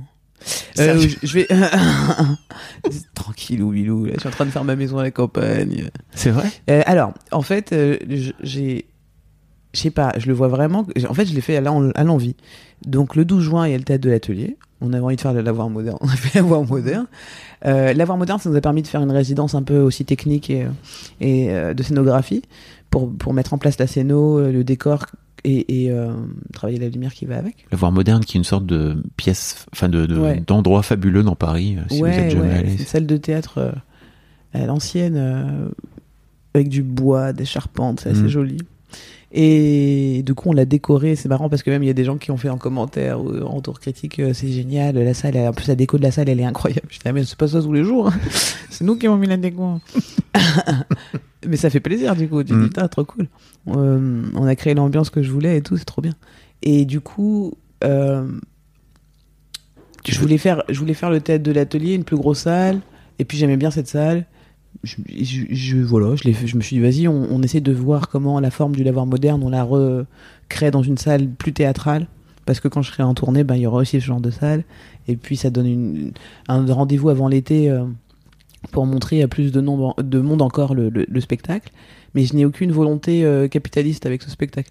Euh, 0.79 0.99
je 1.01 1.17
je 1.27 1.35
vais. 1.35 1.49
Tranquille, 3.15 3.63
ou 3.63 3.71
bilou. 3.73 4.05
Là, 4.05 4.13
je 4.15 4.21
suis 4.21 4.29
en 4.29 4.33
train 4.33 4.47
de 4.47 4.51
faire 4.51 4.65
ma 4.65 4.77
maison 4.77 4.99
à 4.99 5.03
la 5.03 5.11
campagne. 5.11 5.91
C'est 6.15 6.31
vrai? 6.31 6.49
Euh, 6.71 6.83
alors, 6.87 7.13
en 7.33 7.43
fait, 7.43 7.73
euh, 7.73 7.97
j'ai. 8.43 8.87
Je 9.75 9.81
sais 9.81 9.91
pas, 9.91 10.13
je 10.19 10.27
le 10.27 10.33
vois 10.33 10.49
vraiment. 10.49 10.87
En 11.09 11.15
fait, 11.15 11.27
je 11.27 11.35
l'ai 11.35 11.41
fait 11.43 11.57
à 11.57 11.61
l'en- 11.61 11.91
à 11.91 12.05
l'envie. 12.05 12.37
Donc, 12.87 13.17
le 13.17 13.25
12 13.25 13.43
juin, 13.45 13.67
il 13.67 13.73
y 13.73 13.75
a 13.75 13.79
le 13.79 13.85
théâtre 13.85 14.03
de 14.05 14.11
l'atelier. 14.11 14.57
On 14.81 14.93
avait 14.93 15.03
envie 15.03 15.17
de 15.17 15.21
faire 15.21 15.35
le 15.35 15.43
lavoir 15.43 15.69
moderne. 15.69 15.99
On 16.03 16.09
a 16.09 16.17
fait 16.17 16.39
lavoir 16.39 16.65
moderne. 16.65 17.07
Euh, 17.67 17.93
lavoir 17.93 18.17
moderne, 18.17 18.39
ça 18.39 18.49
nous 18.49 18.57
a 18.57 18.61
permis 18.61 18.83
de 18.83 18.87
faire 18.87 19.03
une 19.03 19.11
résidence 19.11 19.55
un 19.55 19.63
peu 19.63 19.79
aussi 19.79 20.05
technique 20.05 20.49
et, 20.51 20.63
euh, 20.65 20.69
et 21.21 21.51
euh, 21.51 21.75
de 21.75 21.83
scénographie 21.83 22.43
pour, 22.89 23.13
pour 23.13 23.35
mettre 23.35 23.53
en 23.53 23.59
place 23.59 23.79
la 23.79 23.87
scéno, 23.87 24.41
le 24.41 24.65
décor 24.65 25.05
et, 25.45 25.85
et 25.85 25.91
euh, 25.93 26.13
travailler 26.53 26.79
la 26.79 26.89
lumière 26.89 27.13
qui 27.13 27.27
va 27.27 27.37
avec. 27.37 27.67
La 27.71 27.77
Voir 27.77 27.93
Moderne, 27.93 28.25
qui 28.25 28.37
est 28.37 28.41
une 28.41 28.45
sorte 28.45 28.65
de 28.67 29.03
pièce, 29.17 29.67
enfin 29.73 29.89
de, 29.89 30.07
de- 30.07 30.19
Ouais. 30.19 30.43
d'endroit 30.47 30.83
fabuleux 30.83 31.23
dans 31.25 31.35
Paris, 31.37 31.77
si 31.91 32.01
vous 32.01 32.07
êtes 32.07 32.31
jamais 32.31 32.49
ouais, 32.49 32.55
allé. 32.55 32.69
c'est 32.71 32.79
une 32.79 32.87
salle 32.87 33.07
de 33.07 33.17
théâtre 33.17 33.75
à 34.55 34.65
l'ancienne, 34.67 35.69
avec 36.55 36.69
du 36.69 36.83
bois, 36.83 37.33
des 37.33 37.45
charpentes, 37.45 38.01
c'est 38.01 38.11
assez 38.11 38.23
Mm. 38.23 38.29
joli. 38.29 38.59
Et 39.31 40.23
du 40.25 40.35
coup, 40.35 40.49
on 40.49 40.53
l'a 40.55 40.65
décoré. 40.65 41.15
C'est 41.15 41.29
marrant 41.29 41.49
parce 41.51 41.63
que 41.63 41.71
même 41.71 41.83
il 41.83 41.87
y 41.87 41.91
a 41.91 41.95
des 41.95 42.05
gens 42.05 42.17
qui 42.17 42.31
ont 42.31 42.37
fait 42.39 42.49
en 42.49 42.57
commentaire 42.57 43.21
ou 43.21 43.39
en 43.43 43.57
retour 43.57 43.79
critique, 43.79 44.19
euh, 44.21 44.33
c'est 44.33 44.49
génial. 44.49 44.97
La 44.99 45.13
salle, 45.15 45.37
en 45.37 45.53
plus 45.53 45.69
la 45.69 45.75
déco 45.75 45.99
de 45.99 46.03
la 46.03 46.11
salle, 46.11 46.29
elle 46.31 46.41
est 46.41 46.45
incroyable. 46.45 46.87
Je 46.91 46.97
dis, 46.99 47.03
ah, 47.05 47.13
mais 47.13 47.25
c'est 47.25 47.37
pas 47.37 47.49
ça 47.49 47.61
tous 47.61 47.73
les 47.75 47.85
jours. 47.85 48.09
hein. 48.09 48.15
c'est 48.71 48.85
nous 48.85 48.97
qui 48.97 49.07
avons 49.07 49.17
mis 49.19 49.27
la 49.27 49.37
déco. 49.37 49.81
mais 51.47 51.57
ça 51.57 51.69
fait 51.71 51.81
plaisir 51.81 52.17
du 52.17 52.29
coup. 52.29 52.43
Tu 52.43 52.51
te 52.51 52.55
Mm. 52.55 52.63
dis, 52.63 52.69
Putain, 52.69 52.89
trop 52.89 53.05
cool. 53.05 53.29
Euh, 53.69 54.23
on 54.35 54.47
a 54.47 54.57
créé 54.57 54.73
l'ambiance 54.75 55.11
que 55.11 55.23
je 55.23 55.31
voulais 55.31 55.59
et 55.59 55.63
tout, 55.63 55.77
c'est 55.77 55.85
trop 55.85 56.01
bien. 56.03 56.15
Et 56.63 56.85
du 56.87 57.01
coup, 57.01 57.53
euh, 57.85 58.27
je 60.09 60.19
voulais 60.21 60.39
faire, 60.39 60.63
je 60.71 60.79
voulais 60.79 60.95
faire 60.95 61.11
le 61.11 61.21
théâtre 61.21 61.43
de 61.45 61.53
l'atelier, 61.53 61.95
une 61.95 62.05
plus 62.05 62.17
grosse 62.17 62.41
salle. 62.41 62.81
Et 63.19 63.25
puis 63.25 63.37
j'aimais 63.37 63.57
bien 63.59 63.71
cette 63.71 63.89
salle. 63.89 64.25
Je, 64.85 64.97
je, 65.23 65.43
je- 65.51 65.77
voilà, 65.79 66.15
je, 66.17 66.57
me 66.57 66.61
suis 66.63 66.77
dit, 66.77 66.81
vas-y, 66.83 67.09
on, 67.09 67.27
on 67.31 67.43
essaie 67.43 67.61
de 67.61 67.73
voir 67.73 68.09
comment 68.09 68.39
la 68.41 68.51
forme 68.51 68.77
du 68.77 68.85
lavoir 68.85 69.07
moderne, 69.07 69.43
on 69.43 69.49
la 69.49 69.65
recrée 69.65 70.71
dans 70.71 70.83
une 70.83 70.99
salle 70.99 71.29
plus 71.29 71.53
théâtrale. 71.53 72.07
Parce 72.47 72.61
que 72.61 72.69
quand 72.69 72.81
je 72.83 72.91
serai 72.93 73.03
en 73.03 73.13
tournée, 73.15 73.45
ben, 73.45 73.57
il 73.57 73.63
y 73.63 73.67
aura 73.67 73.79
aussi 73.81 74.01
ce 74.01 74.07
genre 74.07 74.21
de 74.21 74.31
salle. 74.31 74.65
Et 75.07 75.17
puis 75.17 75.37
ça 75.37 75.51
donne 75.51 75.67
une, 75.67 76.13
un 76.49 76.65
rendez-vous 76.73 77.11
avant 77.11 77.29
l'été 77.29 77.69
euh, 77.71 77.85
pour 78.73 78.87
montrer 78.87 79.23
à 79.23 79.29
plus 79.29 79.53
de, 79.53 79.61
nombre, 79.61 79.95
de 80.03 80.19
monde 80.21 80.41
encore 80.43 80.75
le, 80.75 80.89
le- 80.89 81.07
le 81.09 81.21
spectacle. 81.21 81.71
Mais 82.15 82.25
je 82.25 82.35
n'ai 82.35 82.45
aucune 82.47 82.73
volonté 82.73 83.25
euh, 83.25 83.49
capitaliste 83.49 84.07
avec 84.07 84.23
ce 84.23 84.31
spectacle. 84.31 84.71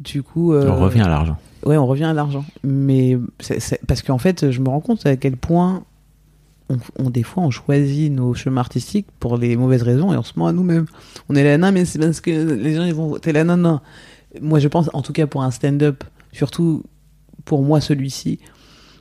Du 0.00 0.22
coup, 0.22 0.52
euh, 0.54 0.70
On 0.70 0.80
revient 0.80 1.00
à 1.00 1.08
l'argent. 1.08 1.36
Ouais, 1.66 1.76
on 1.76 1.86
revient 1.86 2.04
à 2.04 2.14
l'argent. 2.14 2.44
Mais 2.64 3.18
c'est- 3.40 3.60
c'est- 3.60 3.80
parce 3.86 4.00
qu'en 4.02 4.18
fait, 4.18 4.50
je 4.50 4.60
me 4.60 4.68
rends 4.70 4.80
compte 4.80 5.04
à 5.04 5.16
quel 5.16 5.36
point 5.36 5.82
on, 6.68 6.76
on- 6.98 7.10
des 7.10 7.22
fois, 7.22 7.42
on 7.44 7.50
choisit 7.50 8.12
nos 8.12 8.34
chemins 8.34 8.60
artistiques 8.60 9.06
pour 9.20 9.36
les 9.38 9.56
mauvaises 9.56 9.82
raisons 9.82 10.12
et 10.12 10.16
on 10.16 10.22
se 10.22 10.32
ment 10.38 10.46
à 10.48 10.52
nous-mêmes. 10.52 10.86
On 11.28 11.34
est 11.34 11.44
là, 11.44 11.56
non, 11.58 11.72
mais 11.72 11.84
c'est 11.84 11.98
parce 11.98 12.20
que 12.20 12.30
les 12.30 12.74
gens, 12.74 12.84
ils 12.84 12.94
vont, 12.94 13.18
t'es 13.18 13.32
là, 13.32 13.44
non, 13.44 13.56
non. 13.56 13.80
Moi, 14.40 14.58
je 14.58 14.68
pense, 14.68 14.90
en 14.92 15.02
tout 15.02 15.12
cas, 15.12 15.26
pour 15.26 15.42
un 15.42 15.50
stand-up, 15.50 16.04
surtout 16.32 16.82
pour 17.44 17.62
moi, 17.62 17.80
celui-ci, 17.80 18.38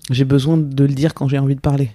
j'ai 0.09 0.23
besoin 0.25 0.57
de 0.57 0.83
le 0.85 0.93
dire 0.93 1.13
quand 1.13 1.27
j'ai 1.27 1.37
envie 1.39 1.55
de 1.55 1.59
parler. 1.61 1.91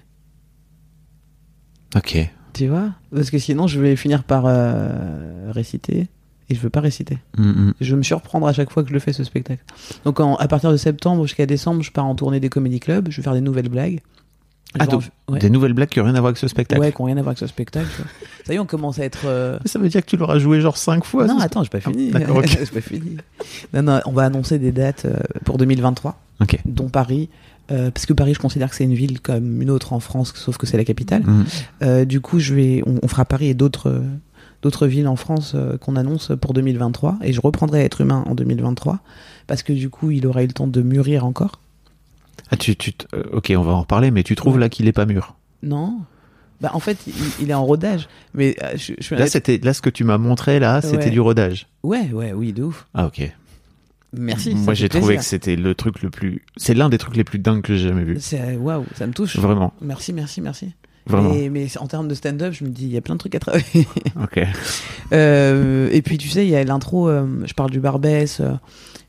Ok. 1.96 2.30
Tu 2.52 2.68
vois? 2.68 2.90
Parce 3.14 3.30
que 3.30 3.38
sinon, 3.38 3.66
je 3.66 3.80
vais 3.80 3.96
finir 3.96 4.24
par 4.24 4.44
euh, 4.46 5.50
réciter 5.50 6.08
et 6.50 6.54
je 6.54 6.60
veux 6.60 6.70
pas 6.70 6.80
réciter. 6.80 7.18
Mm, 7.38 7.42
mm. 7.50 7.74
Je 7.80 7.90
veux 7.92 7.96
me 7.96 8.02
surprendre 8.02 8.46
à 8.46 8.52
chaque 8.52 8.70
fois 8.70 8.82
que 8.82 8.90
je 8.90 8.94
le 8.94 9.00
fais 9.00 9.12
ce 9.14 9.24
spectacle. 9.24 9.64
Donc 10.04 10.20
en- 10.20 10.34
à 10.36 10.48
partir 10.48 10.70
de 10.70 10.76
septembre 10.76 11.24
jusqu'à 11.26 11.46
décembre, 11.46 11.82
je 11.82 11.90
pars 11.90 12.04
en 12.04 12.14
tournée 12.14 12.40
des 12.40 12.50
comédie 12.50 12.80
clubs, 12.80 13.08
je 13.10 13.16
vais 13.16 13.22
faire 13.22 13.32
des 13.34 13.40
nouvelles 13.40 13.68
blagues. 13.70 14.00
Ah, 14.78 14.86
donc, 14.86 15.02
ouais. 15.28 15.38
Des 15.38 15.50
nouvelles 15.50 15.72
blagues 15.74 15.88
qui 15.90 15.98
n'ont 15.98 16.06
rien 16.06 16.14
à 16.14 16.20
voir 16.20 16.28
avec 16.28 16.38
ce 16.38 16.48
spectacle. 16.48 16.80
Ouais, 16.80 16.92
qui 16.92 17.00
n'ont 17.02 17.06
rien 17.06 17.16
à 17.16 17.20
voir 17.22 17.28
avec 17.30 17.38
ce 17.38 17.46
spectacle. 17.46 17.86
Ça 18.46 18.52
y 18.52 18.56
est, 18.56 18.58
on 18.58 18.66
commence 18.66 18.98
à 18.98 19.04
être. 19.04 19.22
euh, 19.26 19.58
Ça 19.66 19.78
veut 19.78 19.88
dire 19.88 20.00
que 20.04 20.10
tu 20.10 20.16
l'auras 20.16 20.38
joué 20.38 20.60
genre 20.60 20.76
5 20.76 21.04
fois. 21.04 21.26
non, 21.26 21.38
attends, 21.38 21.62
j'ai 21.62 21.68
pas 21.70 21.80
fini. 21.80 22.10
Ah, 22.14 22.18
d'accord, 22.20 22.36
ok. 22.38 22.46
j'ai 22.48 22.66
pas 22.66 22.80
fini. 22.80 23.16
Non, 23.74 23.82
non, 23.82 24.00
on 24.06 24.12
va 24.12 24.22
annoncer 24.24 24.58
des 24.58 24.72
dates 24.72 25.04
euh, 25.04 25.16
pour 25.44 25.58
2023, 25.58 26.18
Ok. 26.40 26.58
dont 26.64 26.88
Paris. 26.88 27.28
euh, 27.70 27.90
parce 27.90 28.06
que 28.06 28.12
Paris, 28.12 28.34
je 28.34 28.38
considère 28.40 28.70
que 28.70 28.76
c'est 28.76 28.84
une 28.84 28.94
ville 28.94 29.20
comme 29.20 29.60
une 29.62 29.70
autre 29.70 29.92
en 29.92 30.00
France, 30.00 30.32
sauf 30.34 30.56
que 30.56 30.66
c'est 30.66 30.76
la 30.78 30.84
capitale. 30.84 31.22
Euh, 31.82 32.04
du 32.04 32.20
coup, 32.20 32.38
je 32.38 32.54
vais, 32.54 32.82
on, 32.86 32.98
on 33.02 33.08
fera 33.08 33.24
Paris 33.24 33.48
et 33.48 33.54
d'autres 33.54 34.02
d'autres 34.62 34.86
villes 34.86 35.08
en 35.08 35.16
France 35.16 35.52
euh, 35.56 35.76
qu'on 35.76 35.96
annonce 35.96 36.30
pour 36.40 36.52
2023. 36.54 37.18
Et 37.22 37.32
je 37.32 37.40
reprendrai 37.40 37.84
Être 37.84 38.00
humain 38.00 38.22
en 38.26 38.36
2023 38.36 39.00
parce 39.48 39.62
que 39.64 39.72
du 39.72 39.90
coup, 39.90 40.12
il 40.12 40.24
aura 40.26 40.44
eu 40.44 40.46
le 40.46 40.52
temps 40.52 40.68
de 40.68 40.82
mûrir 40.82 41.24
encore. 41.26 41.58
Ah, 42.52 42.56
tu, 42.56 42.76
tu 42.76 42.92
t- 42.92 43.06
euh, 43.14 43.22
ok, 43.32 43.52
on 43.56 43.62
va 43.62 43.72
en 43.72 43.80
reparler, 43.80 44.10
mais 44.10 44.22
tu 44.22 44.36
trouves 44.36 44.58
là 44.58 44.68
qu'il 44.68 44.86
est 44.86 44.92
pas 44.92 45.06
mûr? 45.06 45.34
Non. 45.62 46.00
Bah, 46.60 46.70
en 46.74 46.80
fait, 46.80 46.98
il, 47.08 47.14
il 47.40 47.50
est 47.50 47.54
en 47.54 47.64
rodage. 47.64 48.08
Mais 48.34 48.54
euh, 48.62 48.72
je, 48.76 48.92
je 48.98 49.02
suis 49.02 49.16
Là, 49.16 49.26
c'était 49.26 49.58
là 49.62 49.72
ce 49.74 49.82
que 49.82 49.90
tu 49.90 50.04
m'as 50.04 50.18
montré 50.18 50.60
là, 50.60 50.80
c'était 50.80 51.04
Ouais. 51.06 51.10
du 51.10 51.20
rodage. 51.20 51.66
Ouais, 51.82 52.10
ouais, 52.12 52.32
oui, 52.32 52.52
de 52.52 52.62
ouf. 52.62 52.86
Ah 52.94 53.06
ok. 53.06 53.32
Merci. 54.14 54.54
Moi, 54.54 54.74
j'ai 54.74 54.88
trouvé 54.90 55.16
que 55.16 55.24
c'était 55.24 55.56
le 55.56 55.74
truc 55.74 56.02
le 56.02 56.10
plus. 56.10 56.42
C'est 56.58 56.74
l'un 56.74 56.88
des 56.90 56.98
trucs 56.98 57.16
les 57.16 57.24
plus 57.24 57.38
dingues 57.38 57.62
que 57.62 57.74
j'ai 57.74 57.88
jamais 57.88 58.04
vu. 58.04 58.18
C'est 58.20 58.56
waouh, 58.56 58.84
ça 58.94 59.06
me 59.06 59.12
touche. 59.12 59.36
Vraiment, 59.38 59.72
Merci, 59.80 60.12
merci, 60.12 60.42
merci. 60.42 60.72
vraiment. 61.06 61.32
Mais 61.50 61.66
en 61.78 61.86
termes 61.86 62.08
de 62.08 62.14
stand-up, 62.14 62.52
je 62.52 62.64
me 62.64 62.68
dis, 62.68 62.84
il 62.84 62.92
y 62.92 62.98
a 62.98 63.00
plein 63.00 63.14
de 63.14 63.18
trucs 63.20 63.34
à 63.34 63.40
travailler. 63.40 63.64
Ok. 64.22 64.38
Euh, 65.12 65.88
et 65.92 66.02
puis 66.02 66.18
tu 66.18 66.28
sais, 66.28 66.44
il 66.46 66.50
y 66.50 66.56
a 66.56 66.62
l'intro, 66.64 67.08
euh, 67.08 67.26
je 67.46 67.54
parle 67.54 67.70
du 67.70 67.80
Barbès, 67.80 68.40
euh, 68.40 68.52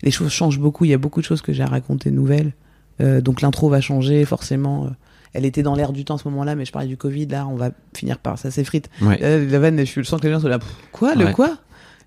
les 0.02 0.12
choses 0.12 0.32
changent 0.32 0.60
beaucoup, 0.60 0.86
il 0.86 0.92
y 0.92 0.94
a 0.94 0.98
beaucoup 0.98 1.20
de 1.22 1.26
choses 1.26 1.42
que 1.42 1.54
j'ai 1.54 1.64
à 1.64 1.68
raconter 1.68 2.10
nouvelles. 2.12 2.54
Euh, 3.04 3.22
donc 3.22 3.42
l'intro 3.42 3.70
va 3.70 3.82
changer 3.82 4.26
forcément. 4.26 4.86
euh, 4.86 4.90
elle 5.34 5.46
était 5.46 5.64
dans 5.64 5.76
l'air 5.76 5.92
du 5.94 6.06
temps 6.06 6.16
à 6.16 6.18
ce 6.20 6.28
moment-là, 6.30 6.56
mais 6.56 6.64
je 6.66 6.72
parlais 6.72 6.88
du 6.88 6.96
Covid, 6.98 7.26
là 7.28 7.48
on 7.48 7.56
va 7.56 7.72
finir 7.96 8.20
par 8.20 8.38
ça 8.38 8.52
s'effrite. 8.52 8.90
Ouais. 9.02 9.20
Euh, 9.24 9.50
la 9.50 9.60
vanne, 9.60 9.84
je 9.86 10.02
sens 10.04 10.22
que 10.22 10.28
les 10.28 10.34
gens 10.34 10.40
sont 10.40 10.48
là, 10.48 10.60
quoi, 10.92 11.16
le 11.16 11.26
Ouais. 11.26 11.34
quoi? 11.34 11.58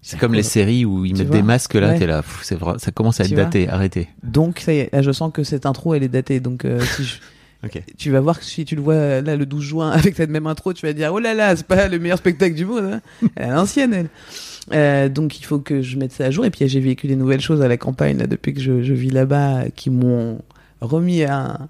C'est 0.03 0.19
comme 0.21 0.35
les 0.35 0.45
séries 0.45 0.85
où 0.85 1.05
ils 1.05 1.13
Tu 1.15 1.23
mettent 1.23 1.31
des 1.31 1.43
masques 1.43 1.75
là, 1.75 1.89
Ouais. 1.89 1.99
t'es 1.99 2.07
là, 2.07 2.23
pff, 2.23 2.41
c'est 2.45 2.55
vrai, 2.55 2.75
ça 2.79 2.93
commence 2.93 3.19
à 3.21 3.25
être 3.25 3.31
Tu 3.31 3.35
daté, 3.35 3.69
arrêtez. 3.69 4.07
Donc 4.23 4.61
ça 4.61 4.73
y 4.73 4.79
est, 4.79 4.93
là 4.93 5.03
je 5.03 5.11
sens 5.11 5.33
que 5.33 5.43
cette 5.43 5.67
intro 5.67 5.95
elle 5.95 6.05
est 6.05 6.09
datée. 6.09 6.39
Donc 6.39 6.65
euh, 6.65 6.81
si 6.81 7.03
je- 7.05 7.17
Ok. 7.65 7.83
tu 7.99 8.13
vas 8.13 8.21
voir 8.21 8.39
que 8.39 8.45
si 8.45 8.65
tu 8.65 8.77
le 8.77 8.83
vois 8.83 9.21
là 9.23 9.35
le 9.35 9.45
12 9.47 9.65
juin 9.65 9.91
avec 9.91 10.15
cette 10.15 10.31
même 10.31 10.47
intro, 10.47 10.73
tu 10.73 10.87
vas 10.87 10.93
dire 10.93 11.13
oh 11.13 11.19
là 11.19 11.35
là, 11.35 11.57
c'est 11.57 11.67
pas 11.67 11.89
le 11.89 11.99
meilleur 11.99 12.19
spectacle 12.19 12.55
du 12.55 12.65
monde. 12.65 12.85
Hein. 12.85 13.01
Elle 13.35 13.43
est 13.47 13.51
à 13.51 13.55
l'ancienne 13.57 13.93
elle. 13.93 14.09
Euh, 14.73 15.09
donc 15.09 15.41
il 15.41 15.45
faut 15.45 15.59
que 15.59 15.83
je 15.83 15.97
mette 15.97 16.13
ça 16.13 16.27
à 16.27 16.31
jour. 16.31 16.45
Et 16.45 16.51
puis 16.51 16.69
j'ai 16.69 16.79
vécu 16.81 17.09
des 17.09 17.17
nouvelles 17.17 17.41
choses 17.41 17.61
à 17.63 17.67
la 17.67 17.77
campagne 17.77 18.19
là, 18.19 18.29
depuis 18.29 18.55
que 18.55 18.61
je, 18.61 18.83
je 18.83 18.95
vis 18.95 19.11
là-bas 19.11 19.65
qui 19.75 19.91
m'ont 19.91 20.39
remis 20.81 21.23
un, 21.25 21.69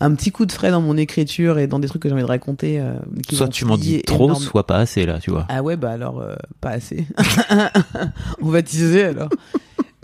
un 0.00 0.14
petit 0.14 0.30
coup 0.32 0.46
de 0.46 0.52
frais 0.52 0.70
dans 0.70 0.80
mon 0.82 0.96
écriture 0.96 1.58
et 1.58 1.66
dans 1.66 1.78
des 1.78 1.88
trucs 1.88 2.02
que 2.02 2.08
j'ai 2.08 2.14
envie 2.14 2.22
de 2.22 2.28
raconter. 2.28 2.78
euh, 2.80 2.94
qui 3.26 3.36
Soit 3.36 3.48
tu 3.48 3.64
m'en 3.64 3.76
dis 3.78 4.02
trop, 4.02 4.26
énorme- 4.28 4.42
soit 4.42 4.66
pas 4.66 4.76
assez 4.78 5.06
là, 5.06 5.18
tu 5.18 5.30
vois. 5.30 5.46
ah 5.48 5.62
ouais, 5.62 5.76
bah 5.76 5.90
alors, 5.90 6.20
euh, 6.20 6.34
pas 6.60 6.70
assez. 6.70 7.06
On 8.42 8.48
va 8.50 8.62
teaser 8.62 9.04
alors. 9.04 9.28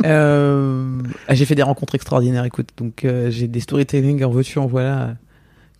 Euh, 0.05 1.01
ah, 1.29 1.35
j'ai 1.35 1.45
fait 1.45 1.55
des 1.55 1.63
rencontres 1.63 1.95
extraordinaires, 1.95 2.45
écoute. 2.45 2.71
Donc 2.77 3.07
j'ai 3.29 3.47
des 3.47 3.61
storytelling 3.61 4.25
en 4.25 4.31
veux-tu, 4.31 4.59
en 4.59 4.67
voilà, 4.67 5.15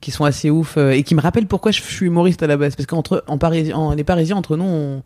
qui 0.01 0.13
sont 0.13 0.25
assez 0.25 0.49
ouf 0.49 0.77
et 0.77 1.03
qui 1.03 1.17
me 1.17 1.21
rappellent 1.21 1.49
pourquoi 1.49 1.73
je 1.73 1.83
suis 1.83 2.07
humoriste 2.07 2.41
à 2.45 2.47
la 2.47 2.57
base. 2.57 2.77
Parce 2.77 2.87
qu'entre 2.87 3.25
en 3.27 3.37
Paris, 3.39 3.73
en, 3.73 3.95
les 3.95 4.05
Parisiens, 4.05 4.37
entre 4.37 4.57
nous, 4.57 4.63
on- 4.65 5.03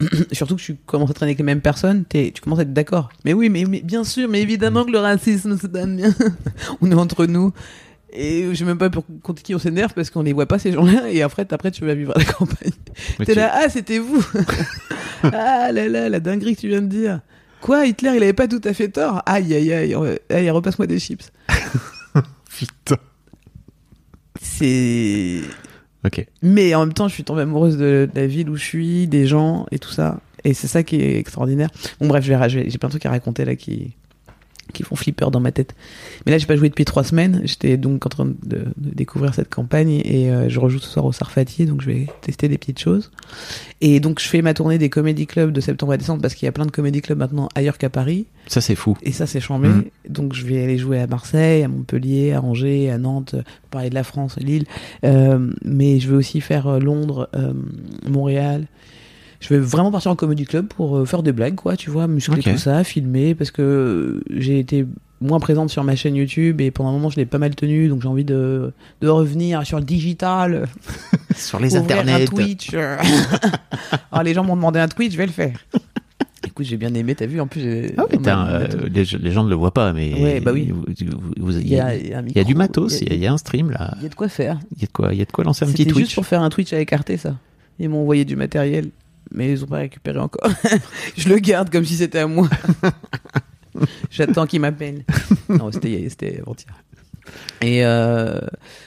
surtout 0.32 0.56
que 0.56 0.60
tu 0.62 0.76
commences 0.86 1.10
à 1.10 1.14
traîner 1.14 1.30
avec 1.30 1.38
les 1.38 1.44
mêmes 1.44 1.60
personnes, 1.60 2.04
tu 2.08 2.32
commences 2.42 2.58
à 2.58 2.62
être 2.62 2.72
d'accord. 2.72 3.08
Mais 3.24 3.32
oui, 3.32 3.48
mais, 3.48 3.64
mais 3.64 3.80
bien 3.80 4.04
sûr, 4.04 4.28
mais 4.28 4.42
évidemment 4.42 4.84
que 4.84 4.90
le 4.90 4.98
racisme, 4.98 5.56
c'est 5.60 5.70
pas 5.70 5.86
bien. 5.86 6.14
on 6.80 6.90
est 6.90 6.94
entre 6.94 7.26
nous. 7.26 7.52
Et 8.12 8.46
je 8.50 8.54
sais 8.54 8.64
même 8.64 8.78
pas 8.78 8.88
pour 8.88 9.04
contre 9.22 9.42
qui 9.42 9.54
on 9.54 9.58
s'énerve 9.58 9.92
parce 9.92 10.10
qu'on 10.10 10.22
les 10.22 10.32
voit 10.32 10.46
pas 10.46 10.58
ces 10.58 10.72
gens-là. 10.72 11.10
Et 11.10 11.22
après, 11.22 11.46
après 11.50 11.70
tu 11.70 11.84
vas 11.84 11.94
vivre 11.94 12.16
à 12.16 12.18
la 12.18 12.24
campagne. 12.24 12.72
T'es 13.18 13.24
tu- 13.26 13.34
là, 13.34 13.50
ah, 13.52 13.68
c'était 13.68 13.98
vous 13.98 14.24
Ah 15.22 15.70
là 15.72 15.88
là, 15.88 16.08
la 16.08 16.20
dinguerie 16.20 16.56
que 16.56 16.60
tu 16.60 16.68
viens 16.68 16.82
de 16.82 16.86
dire. 16.86 17.20
Quoi, 17.60 17.86
Hitler, 17.86 18.12
il 18.16 18.22
avait 18.22 18.32
pas 18.32 18.48
tout 18.48 18.60
à 18.64 18.72
fait 18.72 18.88
tort? 18.88 19.22
Aïe, 19.26 19.52
aïe, 19.54 19.72
aïe, 19.72 19.96
aïe, 20.30 20.50
repasse-moi 20.50 20.86
des 20.86 20.98
chips. 20.98 21.30
Putain. 22.56 22.96
C'est... 24.40 25.40
Mais 26.42 26.74
en 26.74 26.80
même 26.80 26.94
temps, 26.94 27.08
je 27.08 27.14
suis 27.14 27.24
tombée 27.24 27.42
amoureuse 27.42 27.76
de, 27.76 28.08
de 28.12 28.20
la 28.20 28.26
ville 28.26 28.50
où 28.50 28.56
je 28.56 28.64
suis, 28.64 29.06
des 29.06 29.26
gens 29.26 29.66
et 29.70 29.78
tout 29.78 29.90
ça. 29.90 30.20
Et 30.44 30.54
c'est 30.54 30.68
ça 30.68 30.82
qui 30.82 30.96
est 30.96 31.18
extraordinaire. 31.18 31.70
Bon, 32.00 32.06
bref, 32.06 32.24
j'ai 32.24 32.78
plein 32.78 32.88
de 32.88 32.90
trucs 32.90 33.06
à 33.06 33.10
raconter 33.10 33.44
là 33.44 33.56
qui, 33.56 33.94
qui 34.72 34.82
font 34.82 34.96
flipper 34.96 35.30
dans 35.30 35.40
ma 35.40 35.52
tête. 35.52 35.74
Mais 36.24 36.32
là, 36.32 36.38
j'ai 36.38 36.46
pas 36.46 36.56
joué 36.56 36.68
depuis 36.68 36.84
trois 36.84 37.04
semaines. 37.04 37.42
J'étais 37.44 37.76
donc 37.76 38.04
en 38.06 38.08
train 38.08 38.26
de, 38.26 38.34
de 38.42 38.64
découvrir 38.76 39.34
cette 39.34 39.48
campagne 39.48 40.02
et 40.04 40.30
euh, 40.30 40.48
je 40.48 40.60
rejoue 40.60 40.78
ce 40.78 40.88
soir 40.88 41.04
au 41.04 41.12
Sarfati, 41.12 41.66
donc 41.66 41.82
je 41.82 41.86
vais 41.86 42.06
tester 42.22 42.48
des 42.48 42.58
petites 42.58 42.78
choses. 42.78 43.10
Et 43.80 44.00
donc, 44.00 44.20
je 44.20 44.26
fais 44.26 44.42
ma 44.42 44.54
tournée 44.54 44.78
des 44.78 44.88
comédie 44.88 45.26
clubs 45.26 45.52
de 45.52 45.60
septembre 45.60 45.92
à 45.92 45.96
décembre 45.96 46.22
parce 46.22 46.34
qu'il 46.34 46.46
y 46.46 46.48
a 46.48 46.52
plein 46.52 46.66
de 46.66 46.70
comédie 46.70 47.02
clubs 47.02 47.18
maintenant 47.18 47.48
ailleurs 47.54 47.78
qu'à 47.78 47.90
Paris. 47.90 48.26
Ça 48.46 48.60
c'est 48.60 48.74
fou. 48.74 48.96
Et 49.02 49.12
ça, 49.12 49.26
c'est 49.26 49.40
chambé. 49.40 49.68
Mhm. 49.68 49.84
Donc, 50.08 50.34
je 50.34 50.44
vais 50.46 50.62
aller 50.62 50.78
jouer 50.78 51.00
à 51.00 51.06
Marseille, 51.06 51.62
à 51.62 51.68
Montpellier, 51.68 52.32
à 52.32 52.42
Angers, 52.42 52.90
à 52.90 52.98
Nantes, 52.98 53.32
pour 53.32 53.70
parler 53.70 53.90
de 53.90 53.94
la 53.94 54.04
France, 54.04 54.36
Lille. 54.38 54.64
Euh, 55.04 55.50
mais 55.64 56.00
je 56.00 56.08
vais 56.08 56.16
aussi 56.16 56.40
faire 56.40 56.66
euh, 56.66 56.78
Londres, 56.78 57.28
euh, 57.34 57.52
Montréal. 58.08 58.66
Je 59.40 59.48
vais 59.54 59.60
vraiment 59.60 59.90
partir 59.92 60.10
en 60.10 60.16
comedy 60.16 60.44
club 60.44 60.66
pour 60.66 60.96
euh, 60.96 61.04
faire 61.04 61.22
des 61.22 61.32
blagues, 61.32 61.54
quoi, 61.56 61.76
tu 61.76 61.90
vois, 61.90 62.06
muscler 62.06 62.38
Ok. 62.38 62.52
tout 62.54 62.58
ça, 62.58 62.84
filmer, 62.84 63.34
parce 63.34 63.50
que 63.50 63.62
euh, 63.62 64.20
j'ai 64.30 64.58
été 64.58 64.86
moins 65.20 65.40
présente 65.40 65.70
sur 65.70 65.82
ma 65.84 65.96
chaîne 65.96 66.14
YouTube 66.14 66.60
et 66.60 66.70
pendant 66.70 66.90
un 66.90 66.92
moment, 66.92 67.08
je 67.10 67.16
l'ai 67.16 67.26
pas 67.26 67.38
mal 67.38 67.54
tenue, 67.54 67.88
donc 67.88 68.02
j'ai 68.02 68.08
envie 68.08 68.24
de, 68.24 68.72
de 69.00 69.08
revenir 69.08 69.64
sur 69.66 69.78
le 69.78 69.84
digital, 69.84 70.66
Sur 71.36 71.60
les 71.60 71.76
internets. 71.76 72.22
un 72.22 72.24
Twitch. 72.24 72.70
Alors, 74.12 74.22
les 74.24 74.34
gens 74.34 74.44
m'ont 74.44 74.56
demandé 74.56 74.78
un 74.78 74.88
Twitch, 74.88 75.12
je 75.12 75.18
vais 75.18 75.26
le 75.26 75.32
faire. 75.32 75.58
Écoute, 76.46 76.64
j'ai 76.66 76.76
bien 76.76 76.94
aimé, 76.94 77.14
t'as 77.14 77.26
vu, 77.26 77.40
en 77.40 77.46
plus. 77.46 77.92
Ah 77.98 78.04
oui, 78.10 78.18
un, 78.26 78.46
euh, 78.46 78.66
les, 78.90 79.04
les 79.04 79.30
gens 79.32 79.44
ne 79.44 79.50
le 79.50 79.56
voient 79.56 79.74
pas, 79.74 79.92
mais 79.92 80.14
Ouais, 80.14 80.40
bah 80.40 80.52
oui. 80.54 80.72
Il 80.98 81.68
y 81.68 81.78
a, 81.80 81.94
y 81.96 82.12
y 82.34 82.44
du 82.44 82.54
matos, 82.54 83.00
il 83.02 83.08
y, 83.08 83.12
a, 83.12 83.14
il 83.14 83.20
y 83.20 83.26
a 83.26 83.32
un 83.32 83.36
stream 83.38 83.70
là, 83.70 83.94
il 83.98 84.04
y 84.04 84.06
a 84.06 84.08
de 84.08 84.14
quoi 84.14 84.28
faire. 84.28 84.58
il 84.76 84.80
y 84.80 84.84
a 84.84 84.86
de 84.86 84.92
quoi, 84.92 85.12
il 85.12 85.18
y 85.18 85.22
a 85.22 85.24
de 85.24 85.32
quoi 85.32 85.44
lancer 85.44 85.64
un 85.64 85.68
petit 85.72 85.82
juste 85.84 85.94
Twitch. 85.94 86.14
pour 86.14 86.24
faire 86.24 86.40
un 86.42 86.48
Twitch 86.50 86.72
à 86.72 86.78
écarter, 86.80 87.16
ça. 87.16 87.34
Ils 87.78 87.88
m'ont 87.90 88.00
envoyé 88.02 88.24
du 88.24 88.36
matériel, 88.36 88.88
mais 89.36 89.52
ils 89.52 89.62
ont 89.62 89.68
pas 89.68 89.78
récupéré 89.78 90.18
encore. 90.18 90.50
je 91.16 91.28
le 91.28 91.36
garde 91.36 91.70
comme 91.70 91.84
si 91.84 91.94
c'était 91.94 92.20
à 92.20 92.26
moi. 92.26 92.48
J'attends 94.10 94.46
qu'ils 94.46 94.60
m'appellent. 94.60 95.04
Non, 95.48 95.70
c'était 95.70 96.40
avant-hier. 96.40 96.74
Et 97.60 97.84
euh, 97.84 98.38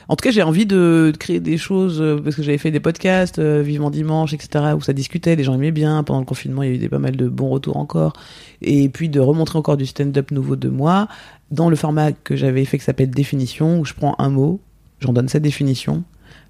en 0.07 0.15
tout 0.15 0.23
cas, 0.23 0.31
j'ai 0.31 0.41
envie 0.41 0.65
de, 0.65 1.11
de 1.13 1.17
créer 1.17 1.39
des 1.39 1.57
choses 1.57 2.01
euh, 2.01 2.19
parce 2.21 2.35
que 2.35 2.43
j'avais 2.43 2.57
fait 2.57 2.71
des 2.71 2.79
podcasts, 2.79 3.39
euh, 3.39 3.61
Vivement 3.61 3.89
Dimanche, 3.89 4.33
etc., 4.33 4.73
où 4.75 4.81
ça 4.81 4.93
discutait, 4.93 5.35
les 5.35 5.43
gens 5.43 5.53
aimaient 5.53 5.71
bien. 5.71 6.03
Pendant 6.03 6.19
le 6.19 6.25
confinement, 6.25 6.63
il 6.63 6.69
y 6.69 6.71
a 6.73 6.75
eu 6.75 6.77
des, 6.77 6.89
pas 6.89 6.99
mal 6.99 7.15
de 7.15 7.27
bons 7.27 7.49
retours 7.49 7.77
encore. 7.77 8.13
Et 8.61 8.89
puis 8.89 9.09
de 9.09 9.19
remontrer 9.19 9.57
encore 9.57 9.77
du 9.77 9.85
stand-up 9.85 10.31
nouveau 10.31 10.55
de 10.55 10.69
moi 10.69 11.07
dans 11.51 11.69
le 11.69 11.75
format 11.75 12.11
que 12.11 12.35
j'avais 12.35 12.65
fait 12.65 12.77
qui 12.77 12.83
s'appelle 12.83 13.09
Définition, 13.09 13.79
où 13.79 13.85
je 13.85 13.93
prends 13.93 14.15
un 14.19 14.29
mot, 14.29 14.59
j'en 14.99 15.13
donne 15.13 15.29
cette 15.29 15.43
définition. 15.43 16.03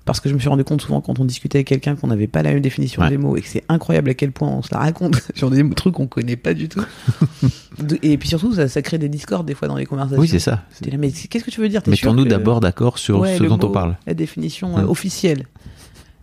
Parce 0.10 0.20
que 0.22 0.30
je 0.30 0.34
me 0.34 0.40
suis 0.40 0.50
rendu 0.50 0.64
compte 0.64 0.82
souvent 0.82 1.02
quand 1.02 1.20
on 1.20 1.26
discutait 1.26 1.60
avec 1.60 1.68
quelqu'un 1.68 1.96
qu'on 1.96 2.08
n'avait 2.08 2.28
pas 2.28 2.42
la 2.42 2.52
même 2.52 2.62
définition 2.62 3.02
Ouais. 3.02 3.10
des 3.10 3.18
mots 3.18 3.38
et 3.38 3.42
que 3.42 3.48
c'est 3.48 3.64
incroyable 3.70 4.10
à 4.10 4.14
quel 4.16 4.32
point 4.32 4.48
on 4.50 4.62
se 4.64 4.70
la 4.74 4.80
raconte 4.80 5.22
sur 5.36 5.50
des 5.52 5.68
trucs 5.72 5.94
qu'on 5.94 6.08
connaît 6.08 6.36
pas 6.36 6.54
du 6.54 6.68
tout. 6.68 6.82
Et 8.04 8.18
puis 8.18 8.28
surtout, 8.28 8.54
ça, 8.54 8.68
ça 8.68 8.82
crée 8.82 8.98
des 8.98 9.08
discords 9.10 9.44
des 9.44 9.54
fois 9.54 9.68
dans 9.68 9.78
les 9.78 9.86
conversations. 9.86 10.20
Oui, 10.20 10.28
c'est 10.28 10.40
ça. 10.40 10.64
Là, 10.86 10.98
mais 10.98 11.12
qu'est-ce 11.12 11.44
que 11.46 11.52
tu 11.52 11.62
veux 11.62 11.70
dire? 11.70 11.82
Mettons-nous 11.88 12.26
que- 12.26 12.30
d'abord 12.30 12.60
d'accord 12.60 12.98
sur 12.98 13.20
Ouais, 13.22 13.38
ce 13.38 13.44
dont 13.44 13.60
on 13.62 13.72
parle. 13.72 13.96
La 14.06 14.14
définition 14.14 14.78
euh, 14.78 14.82
Mm. 14.84 14.90
officielle. 14.90 15.46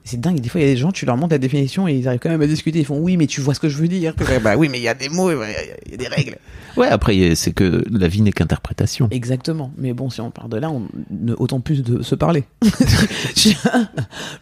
C'est 0.09 0.21
dingue, 0.21 0.38
des 0.40 0.49
fois 0.49 0.61
il 0.61 0.66
y 0.66 0.71
a 0.71 0.73
des 0.73 0.77
gens, 0.79 0.92
tu 0.92 1.05
leur 1.05 1.16
montres 1.16 1.33
la 1.35 1.38
définition 1.38 1.88
et 1.88 1.95
ils 1.95 2.07
arrivent 2.07 2.21
quand 2.21 2.31
même 2.31 2.40
à 2.40 2.47
discuter. 2.47 2.79
Ils 2.79 2.85
font 2.85 2.99
oui, 2.99 3.16
mais 3.16 3.27
tu 3.27 3.40
vois 3.40 3.55
ce 3.55 3.61
que 3.61 3.69
je 3.69 3.77
veux 3.77 3.88
dire. 3.88 4.14
Bah 4.42 4.55
oui, 4.57 4.69
mais 4.69 4.79
il 4.79 4.83
y 4.85 4.88
a 4.88 4.95
des 4.95 5.09
mots, 5.09 5.31
il 5.33 5.37
y 5.37 5.42
a- 5.42 5.47
il 5.87 5.90
y 5.90 5.95
a 5.95 5.97
des 5.97 6.07
règles. 6.09 6.37
Ouais, 6.77 6.87
après, 6.88 7.35
c'est 7.35 7.53
que 7.53 7.83
la 7.90 8.07
vie 8.07 8.23
n'est 8.23 8.31
qu'interprétation. 8.33 9.09
Exactement. 9.11 9.73
Mais 9.79 9.92
bon, 9.95 10.09
si 10.11 10.21
on 10.21 10.31
part 10.31 10.49
de 10.49 10.59
là, 10.59 10.71
on 10.71 10.87
ne- 11.11 11.35
autant 11.37 11.61
plus 11.61 11.83
de 11.83 12.03
se 12.03 12.14
parler. 12.14 12.45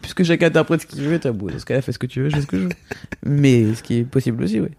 Puisque 0.01 0.23
chacun 0.23 0.47
interprète 0.47 0.81
ce 0.81 0.85
qu'il 0.87 1.01
veut, 1.03 1.19
t'as 1.19 1.31
beau. 1.31 1.49
Dans 1.49 1.59
ce 1.59 1.65
cas-là, 1.65 1.81
fais 1.81 1.91
ce 1.91 1.99
que 1.99 2.07
tu 2.07 2.21
veux, 2.21 2.29
je 2.29 2.35
fais 2.35 2.41
ce 2.41 2.47
que 2.47 2.57
je 2.57 2.63
veux. 2.63 2.69
Mais 3.25 3.73
ce 3.73 3.81
qui 3.83 3.95
est 3.99 4.03
possible 4.03 4.43
aussi, 4.43 4.59
oui. 4.59 4.69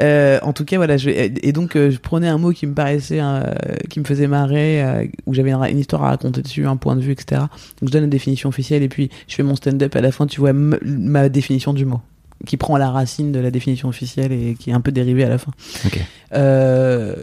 Euh, 0.00 0.38
en 0.42 0.52
tout 0.52 0.64
cas, 0.64 0.76
voilà. 0.76 0.96
Je, 0.96 1.10
et 1.10 1.52
donc, 1.52 1.76
euh, 1.76 1.90
je 1.90 1.98
prenais 1.98 2.28
un 2.28 2.38
mot 2.38 2.50
qui 2.52 2.66
me 2.66 2.74
paraissait, 2.74 3.20
euh, 3.20 3.42
qui 3.88 4.00
me 4.00 4.04
faisait 4.04 4.26
marrer, 4.26 4.82
euh, 4.82 5.06
où 5.26 5.34
j'avais 5.34 5.52
une, 5.52 5.78
histoire 5.78 6.04
à 6.04 6.10
raconter 6.10 6.42
dessus, 6.42 6.66
un 6.66 6.76
point 6.76 6.96
de 6.96 7.00
vue, 7.00 7.12
etc. 7.12 7.42
Donc, 7.80 7.88
je 7.88 7.92
donne 7.92 8.02
la 8.02 8.08
définition 8.08 8.48
officielle 8.48 8.82
et 8.82 8.88
puis 8.88 9.10
je 9.28 9.34
fais 9.34 9.42
mon 9.42 9.56
stand-up. 9.56 9.94
À 9.94 10.00
la 10.00 10.12
fin, 10.12 10.26
tu 10.26 10.40
vois 10.40 10.52
ma 10.52 11.28
définition 11.28 11.72
du 11.72 11.84
mot, 11.84 12.00
qui 12.46 12.56
prend 12.56 12.76
la 12.76 12.90
racine 12.90 13.32
de 13.32 13.38
la 13.38 13.50
définition 13.50 13.88
officielle 13.88 14.32
et 14.32 14.56
qui 14.58 14.70
est 14.70 14.74
un 14.74 14.80
peu 14.80 14.92
dérivée 14.92 15.24
à 15.24 15.28
la 15.28 15.38
fin. 15.38 15.52
Ok. 15.86 16.00
Euh, 16.34 17.14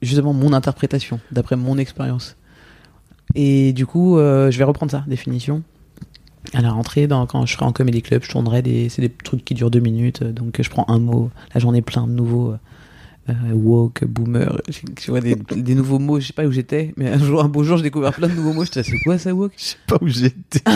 justement, 0.00 0.32
mon 0.32 0.52
interprétation, 0.52 1.20
d'après 1.30 1.56
mon 1.56 1.76
expérience. 1.78 2.36
Et 3.34 3.72
du 3.72 3.86
coup, 3.86 4.18
euh, 4.18 4.50
je 4.50 4.58
vais 4.58 4.64
reprendre 4.64 4.92
ça, 4.92 5.04
définition. 5.06 5.62
À 6.52 6.60
la 6.62 6.70
rentrée, 6.72 7.06
dans, 7.06 7.26
quand 7.26 7.46
je 7.46 7.54
serai 7.54 7.64
en 7.64 7.72
comédie 7.72 8.02
club, 8.02 8.22
je 8.22 8.30
tournerai 8.30 8.62
des, 8.62 8.88
c'est 8.88 9.00
des 9.02 9.08
trucs 9.10 9.44
qui 9.44 9.54
durent 9.54 9.70
deux 9.70 9.80
minutes, 9.80 10.22
euh, 10.22 10.32
donc 10.32 10.60
je 10.60 10.68
prends 10.70 10.84
un 10.88 10.98
mot. 10.98 11.30
Là, 11.54 11.60
j'en 11.60 11.72
ai 11.74 11.82
plein 11.82 12.06
de 12.06 12.12
nouveaux. 12.12 12.52
euh, 12.52 12.56
euh, 13.30 13.54
woke, 13.54 14.04
boomer, 14.04 14.60
je, 14.68 14.80
je 15.00 15.10
vois 15.10 15.20
des, 15.22 15.34
des 15.34 15.74
nouveaux 15.74 15.98
mots, 15.98 16.20
je 16.20 16.26
sais 16.26 16.32
pas 16.34 16.44
où 16.44 16.52
j'étais, 16.52 16.92
mais 16.98 17.08
un 17.08 17.18
jour, 17.18 17.42
un 17.42 17.48
beau 17.48 17.64
jour, 17.64 17.78
j'ai 17.78 17.82
découvert 17.84 18.12
plein 18.12 18.28
de 18.28 18.34
nouveaux 18.34 18.52
mots. 18.52 18.66
Je 18.66 18.70
disais, 18.70 18.82
c'est 18.82 18.98
quoi 18.98 19.16
ça, 19.16 19.32
woke? 19.34 19.52
Je 19.56 19.64
sais 19.64 19.76
pas 19.86 19.96
où 20.02 20.06
j'étais. 20.08 20.60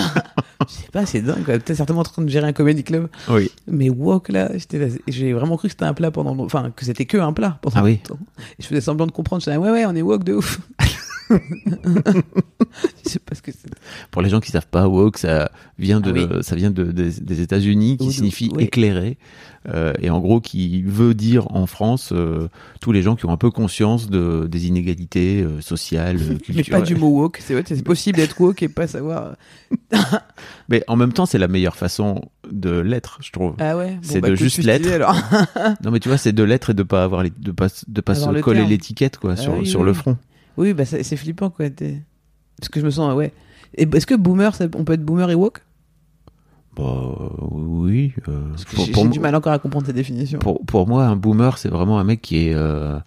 Je 0.68 0.74
sais 0.74 0.88
pas, 0.90 1.06
c'est 1.06 1.20
dingue. 1.22 1.44
quoi. 1.44 1.54
Peut-être 1.54 1.76
certainement 1.76 2.00
en 2.00 2.04
train 2.04 2.20
de 2.20 2.28
gérer 2.28 2.46
un 2.46 2.52
comédie 2.52 2.82
club, 2.82 3.08
oui. 3.30 3.48
mais 3.68 3.88
woke 3.90 4.28
là, 4.28 4.50
j'ai 5.06 5.32
vraiment 5.32 5.56
cru 5.56 5.68
que 5.68 5.72
c'était 5.72 5.84
un 5.84 5.94
plat 5.94 6.10
pendant, 6.10 6.36
enfin 6.40 6.72
que 6.74 6.84
c'était 6.84 7.04
que 7.04 7.16
un 7.16 7.32
plat 7.32 7.58
pendant 7.62 7.76
Ah 7.78 7.84
oui. 7.84 8.00
longtemps. 8.08 8.18
Et 8.58 8.62
je 8.62 8.66
faisais 8.66 8.80
semblant 8.80 9.06
de 9.06 9.12
comprendre. 9.12 9.40
Je 9.40 9.50
disais 9.50 9.56
ouais 9.56 9.70
ouais, 9.70 9.86
on 9.86 9.94
est 9.94 10.02
woke 10.02 10.24
de 10.24 10.34
ouf. 10.34 10.58
je 13.04 13.08
sais 13.10 13.18
pas 13.18 13.34
ce 13.34 13.42
que 13.42 13.52
c'est. 13.52 13.68
Pour 14.10 14.22
les 14.22 14.28
gens 14.30 14.40
qui 14.40 14.50
savent 14.50 14.66
pas, 14.66 14.88
woke, 14.88 15.18
ça 15.18 15.50
vient 15.78 16.00
de, 16.00 16.10
Ah 16.10 16.34
oui. 16.36 16.42
ça 16.42 16.56
vient 16.56 16.70
de, 16.70 16.84
des, 16.84 17.10
des 17.20 17.40
États-Unis, 17.40 17.96
qui 17.98 18.12
signifie 18.12 18.50
oui. 18.54 18.64
éclairé, 18.64 19.18
euh, 19.68 19.92
et 20.00 20.08
en 20.10 20.20
gros 20.20 20.40
qui 20.40 20.82
veut 20.82 21.14
dire 21.14 21.50
en 21.54 21.66
France 21.66 22.10
euh, 22.12 22.48
tous 22.80 22.92
les 22.92 23.02
gens 23.02 23.16
qui 23.16 23.26
ont 23.26 23.32
un 23.32 23.36
peu 23.36 23.50
conscience 23.50 24.08
de 24.08 24.46
des 24.50 24.66
inégalités 24.66 25.42
euh, 25.42 25.60
sociales, 25.60 26.16
euh, 26.20 26.28
Mais 26.34 26.38
culturelles. 26.38 26.80
pas 26.80 26.86
du 26.86 26.94
mot 26.96 27.08
woke. 27.08 27.38
C'est 27.44 27.66
c'est 27.66 27.82
possible 27.82 28.16
d'être 28.18 28.40
woke 28.40 28.62
et 28.62 28.68
pas 28.68 28.86
savoir. 28.86 29.34
Mais 30.68 30.82
en 30.88 30.96
même 30.96 31.12
temps, 31.12 31.26
c'est 31.26 31.38
la 31.38 31.48
meilleure 31.48 31.76
façon 31.76 32.22
de 32.50 32.70
l'être, 32.78 33.18
je 33.22 33.30
trouve. 33.32 33.54
Ah 33.58 33.76
ouais. 33.76 33.92
Bon, 33.92 33.98
C'est 34.02 34.20
bah, 34.20 34.30
de 34.30 34.34
juste 34.34 34.62
l'être. 34.62 34.86
alors. 34.90 35.14
Non, 35.84 35.90
mais 35.90 36.00
tu 36.00 36.08
vois, 36.08 36.16
c'est 36.18 36.32
de 36.32 36.42
l'être 36.42 36.70
et 36.70 36.74
de 36.74 36.82
pas 36.82 37.04
avoir 37.04 37.22
les, 37.22 37.30
de 37.30 37.52
pas 37.52 37.68
de 37.86 38.00
pas 38.00 38.12
Avoir 38.12 38.30
se 38.30 38.34
le 38.34 38.40
coller 38.42 38.64
l'étiquette 38.64 39.18
quoi 39.18 39.32
Ah 39.32 39.36
sur 39.36 39.66
sur 39.66 39.84
le 39.84 39.92
front. 39.92 40.16
Oui, 40.58 40.74
bah 40.74 40.84
c'est 40.84 41.16
flippant 41.16 41.48
quoi. 41.50 41.66
Parce 41.70 42.68
que 42.70 42.80
je 42.80 42.84
me 42.84 42.90
sens 42.90 43.14
ouais. 43.14 43.32
Est-ce 43.76 44.06
que 44.06 44.14
boomer, 44.14 44.54
ça- 44.54 44.66
on 44.76 44.84
peut 44.84 44.92
être 44.94 45.04
boomer 45.04 45.30
et 45.30 45.34
woke? 45.34 45.62
Bah 46.76 47.32
oui. 47.50 48.12
euh, 48.28 48.52
J'ai 48.76 49.08
du 49.08 49.18
mal 49.20 49.34
encore 49.34 49.52
à 49.52 49.58
comprendre 49.58 49.86
cette 49.86 49.96
définition. 49.96 50.38
pour, 50.38 50.64
pour 50.64 50.86
moi, 50.86 51.04
un 51.06 51.16
boomer, 51.16 51.58
c'est 51.58 51.68
vraiment 51.68 51.98
un 51.98 52.04
mec 52.04 52.20
qui 52.22 52.48
est 52.48 52.54
euh, 52.54 52.98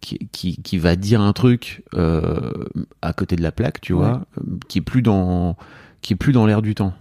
qui, 0.00 0.28
qui, 0.32 0.56
qui 0.62 0.78
va 0.78 0.96
dire 0.96 1.20
un 1.20 1.32
truc 1.32 1.82
euh, 1.94 2.50
à 3.02 3.12
côté 3.12 3.36
de 3.36 3.42
la 3.42 3.52
plaque, 3.52 3.80
tu 3.80 3.92
Ouais. 3.92 4.00
vois, 4.00 4.22
qui 4.68 4.78
est 4.78 4.82
plus 4.82 5.02
dans 5.02 5.56
qui 6.00 6.12
est 6.14 6.16
plus 6.16 6.32
dans 6.32 6.46
l'air 6.46 6.62
du 6.62 6.74
temps. 6.74 6.92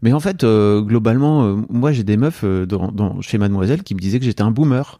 Mais 0.00 0.12
en 0.12 0.20
fait, 0.20 0.44
euh, 0.44 0.80
globalement, 0.80 1.44
euh, 1.44 1.56
moi 1.70 1.90
j'ai 1.92 2.04
des 2.04 2.16
meufs 2.16 2.42
euh, 2.44 2.66
dans, 2.66 2.90
dans, 2.92 3.20
chez 3.20 3.36
Mademoiselle 3.36 3.82
qui 3.82 3.94
me 3.94 4.00
disaient 4.00 4.18
que 4.20 4.24
j'étais 4.24 4.42
un 4.42 4.50
boomer. 4.52 4.98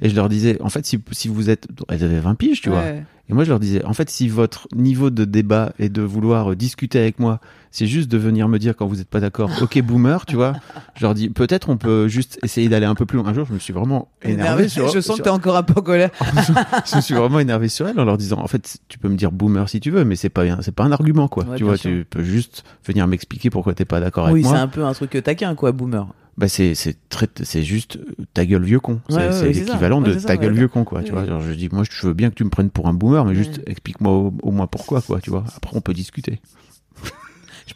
Et 0.00 0.08
je 0.08 0.14
leur 0.14 0.28
disais, 0.28 0.60
en 0.62 0.68
fait, 0.68 0.86
si, 0.86 1.00
si 1.10 1.26
vous 1.28 1.50
êtes... 1.50 1.66
Elles 1.88 2.04
avaient 2.04 2.20
20 2.20 2.36
piges, 2.36 2.60
tu 2.62 2.70
vois. 2.70 2.82
Et 3.28 3.34
moi, 3.34 3.42
je 3.42 3.50
leur 3.50 3.58
disais, 3.58 3.84
en 3.84 3.92
fait, 3.92 4.08
si 4.08 4.28
votre 4.28 4.68
niveau 4.74 5.10
de 5.10 5.24
débat 5.24 5.72
et 5.80 5.88
de 5.88 6.00
vouloir 6.02 6.52
euh, 6.52 6.56
discuter 6.56 6.98
avec 7.00 7.18
moi, 7.18 7.40
c'est 7.72 7.86
juste 7.88 8.08
de 8.10 8.16
venir 8.18 8.46
me 8.48 8.58
dire 8.58 8.76
quand 8.76 8.86
vous 8.86 8.96
n'êtes 8.96 9.08
pas 9.08 9.18
d'accord, 9.20 9.50
ok, 9.60 9.82
boomer, 9.82 10.24
tu 10.26 10.36
vois, 10.36 10.52
je 10.94 11.02
leur 11.02 11.12
dis, 11.14 11.28
peut-être 11.28 11.68
on 11.68 11.76
peut 11.76 12.06
juste 12.06 12.38
essayer 12.44 12.68
d'aller 12.68 12.86
un 12.86 12.94
peu 12.94 13.04
plus 13.04 13.18
loin. 13.18 13.26
Un 13.28 13.34
jour, 13.34 13.44
je 13.48 13.52
me 13.52 13.58
suis 13.58 13.72
vraiment 13.72 14.08
énervé 14.22 14.68
sur... 14.68 14.86
je 14.88 15.00
sens 15.00 15.04
sur- 15.04 15.16
que 15.16 15.22
t'es 15.22 15.30
encore 15.30 15.56
un 15.56 15.64
peu 15.64 15.74
en 15.78 15.82
colère. 15.82 16.10
je 16.86 16.96
me 16.96 17.00
suis 17.00 17.14
vraiment 17.14 17.40
énervé 17.40 17.68
sur 17.68 17.88
elle 17.88 17.98
en 17.98 18.04
leur 18.04 18.16
disant, 18.16 18.38
en 18.38 18.46
fait, 18.46 18.78
tu 18.88 18.98
peux 18.98 19.08
me 19.08 19.16
dire 19.16 19.32
boomer 19.32 19.68
si 19.68 19.80
tu 19.80 19.90
veux, 19.90 20.04
mais 20.04 20.14
c'est 20.14 20.28
pas, 20.28 20.44
un- 20.44 20.62
c'est 20.62 20.74
pas 20.74 20.84
un 20.84 20.92
argument, 20.92 21.26
quoi. 21.26 21.44
Ouais, 21.46 21.56
tu 21.56 21.64
vois, 21.64 21.76
sûr. 21.76 21.90
tu 21.90 22.06
peux 22.08 22.22
juste 22.22 22.64
venir 22.86 23.06
m'expliquer 23.08 23.50
pourquoi 23.50 23.74
t'es 23.74 23.84
pas 23.84 23.98
d'accord 24.00 24.26
Oui, 24.26 24.30
avec 24.32 24.44
c'est 24.44 24.50
moi. 24.52 24.60
un 24.60 24.68
peu 24.68 24.84
un 24.84 24.92
truc 24.92 25.20
taquin 25.24 25.54
quoi, 25.56 25.72
boomer. 25.72 26.06
Bah, 26.38 26.48
c'est, 26.48 26.74
c'est 26.74 27.62
juste 27.62 27.96
euh, 27.96 28.24
ta 28.34 28.44
gueule 28.44 28.62
vieux 28.64 28.78
con. 28.80 29.00
C'est, 29.08 29.16
Ouais, 29.16 29.28
ouais, 29.40 29.52
l'équivalent 29.52 30.02
de 30.02 30.12
ça, 30.18 30.26
ta 30.26 30.36
gueule 30.36 30.52
vieux 30.52 30.68
con, 30.68 30.84
quoi. 30.84 31.02
Tu 31.02 31.12
Ouais. 31.12 31.20
vois, 31.20 31.26
genre, 31.26 31.40
je 31.40 31.52
dis, 31.52 31.68
moi, 31.72 31.82
je 31.90 32.06
veux 32.06 32.12
bien 32.12 32.28
que 32.28 32.34
tu 32.34 32.44
me 32.44 32.50
prennes 32.50 32.68
pour 32.70 32.88
un 32.88 32.92
boomer, 32.92 33.24
mais 33.24 33.34
juste 33.34 33.62
explique-moi 33.66 34.12
au, 34.12 34.34
au 34.42 34.50
moins 34.50 34.66
pourquoi, 34.66 35.00
quoi, 35.00 35.20
tu 35.20 35.30
vois. 35.30 35.44
Après, 35.56 35.74
on 35.76 35.80
peut 35.80 35.94
discuter. 35.94 36.40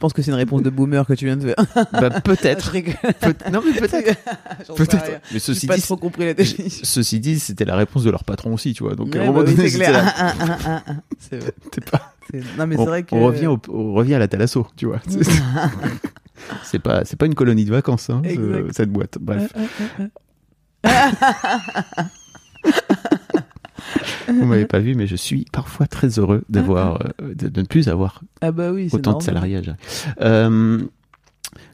Je 0.01 0.07
pense 0.07 0.15
que 0.15 0.23
c'est 0.23 0.31
une 0.31 0.37
réponse 0.39 0.63
de 0.63 0.71
boomer 0.71 1.07
que 1.07 1.13
tu 1.13 1.27
viens 1.27 1.37
de 1.37 1.43
faire. 1.49 1.57
bah, 1.93 2.09
peut-être. 2.23 2.73
Peut- 3.21 3.51
non, 3.53 3.61
mais 3.63 3.79
peut-être. 3.79 4.19
Peut-être. 4.75 5.21
Mais 5.31 5.39
ceci 5.39 5.67
pas 5.67 5.77
dit, 5.77 5.83
trop 5.83 5.99
compris 5.99 6.25
la 6.25 6.33
définition. 6.33 6.81
ceci 6.85 7.21
dit, 7.21 7.39
c'était 7.39 7.67
la 7.67 7.77
réponse 7.77 8.03
de 8.05 8.11
leur 8.11 8.25
patron 8.25 8.55
aussi, 8.55 8.73
tu 8.73 8.83
vois. 8.83 8.95
Donc, 8.95 9.15
à 9.15 9.19
un 9.19 9.21
Ouais, 9.21 9.27
moment 9.27 9.41
bah 9.41 9.45
oui, 9.49 9.57
donné, 9.57 9.69
c'est 9.69 9.77
c'était 9.77 11.41
vrai. 11.43 11.53
Pas- 11.91 12.15
Non, 12.57 12.67
mais 12.67 12.77
on, 12.79 12.85
c'est 12.85 12.89
vrai 12.89 13.03
que. 13.03 13.15
on 13.15 13.25
revient 13.27 13.49
au- 13.49 13.61
on 13.69 13.93
revient 13.93 14.15
à 14.15 14.19
la 14.21 14.27
Thalasso, 14.29 14.67
tu 14.75 14.87
vois. 14.87 15.01
C'est- 16.63 16.79
pas, 16.79 17.05
c'est 17.05 17.17
pas 17.17 17.27
une 17.27 17.35
colonie 17.35 17.67
de 17.67 17.71
vacances, 17.71 18.09
hein, 18.09 18.23
Exact. 18.25 18.73
cette 18.73 18.91
boîte. 18.91 19.19
Bref. 19.21 19.53
Vous 24.29 24.45
m'avez 24.47 24.67
pas 24.67 24.79
vu, 24.79 24.95
mais 24.95 25.07
je 25.07 25.17
suis 25.17 25.47
parfois 25.53 25.87
très 25.87 26.19
heureux 26.19 26.43
de 26.49 26.61
voir, 26.61 27.01
euh, 27.23 27.35
de, 27.35 27.49
de 27.49 27.61
ne 27.61 27.67
plus 27.67 27.89
avoir 27.89 28.23
Ah 28.41 28.53
bah 28.53 28.71
oui, 28.73 28.89
autant 28.93 29.19
de 29.19 29.23
salariage. 29.23 29.73
Euh, 30.21 30.79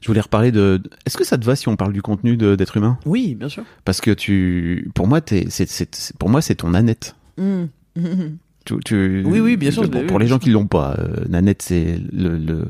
je 0.01 0.07
voulais 0.07 0.21
reparler 0.21 0.53
de. 0.53 0.81
Est-ce 1.05 1.17
que 1.17 1.25
ça 1.25 1.37
te 1.39 1.45
va 1.45 1.55
si 1.57 1.69
on 1.69 1.77
parle 1.77 1.93
du 1.93 2.03
contenu 2.03 2.37
d'être 2.37 2.77
humain 2.77 2.99
Oui, 3.05 3.35
bien 3.35 3.49
sûr. 3.49 3.65
Parce 3.85 4.01
que 4.01 4.11
tu, 4.11 4.91
pour 4.95 5.07
moi, 5.07 5.21
c'est- 5.49 6.17
pour 6.19 6.29
moi, 6.31 6.41
c'est 6.41 6.55
ton 6.57 6.71
Nanette. 6.71 7.15
Mm. 7.39 7.65
Mhm. 7.97 8.37
Tu, 8.65 8.75
tu- 8.85 9.23
Oui, 9.27 9.39
oui, 9.41 9.57
bien 9.57 9.71
sûr, 9.71 9.89
Pour, 10.09 10.19
les 10.19 10.27
gens 10.27 10.39
qui 10.39 10.51
l'ont 10.51 10.67
pas, 10.67 10.97
euh, 10.99 11.25
Nanette, 11.29 11.63
c'est 11.63 12.01
le, 12.13 12.37
le, 12.37 12.69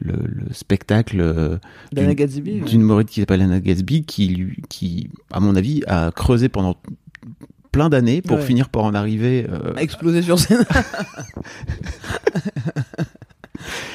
le, 0.00 0.12
le 0.26 0.52
spectacle 0.52 1.20
euh, 1.20 1.56
d'une- 1.92 2.04
ouais. 2.62 2.70
humoriste 2.74 3.10
qui 3.10 3.20
s'appelle 3.20 3.42
Anna 3.42 3.60
Gatsby, 3.60 4.04
qui, 4.04 5.08
à 5.30 5.38
mon 5.40 5.54
avis, 5.54 5.82
a 5.86 6.10
creusé 6.10 6.48
pendant 6.48 6.76
plein 7.76 7.88
d'années 7.90 8.22
pour 8.22 8.38
Ouais. 8.38 8.42
finir 8.44 8.68
par 8.70 8.84
en 8.84 8.94
arriver. 8.94 9.46
euh, 9.50 9.72
A 9.76 9.82
explosé 9.82 10.22
sur 10.22 10.38
scène. 10.38 10.64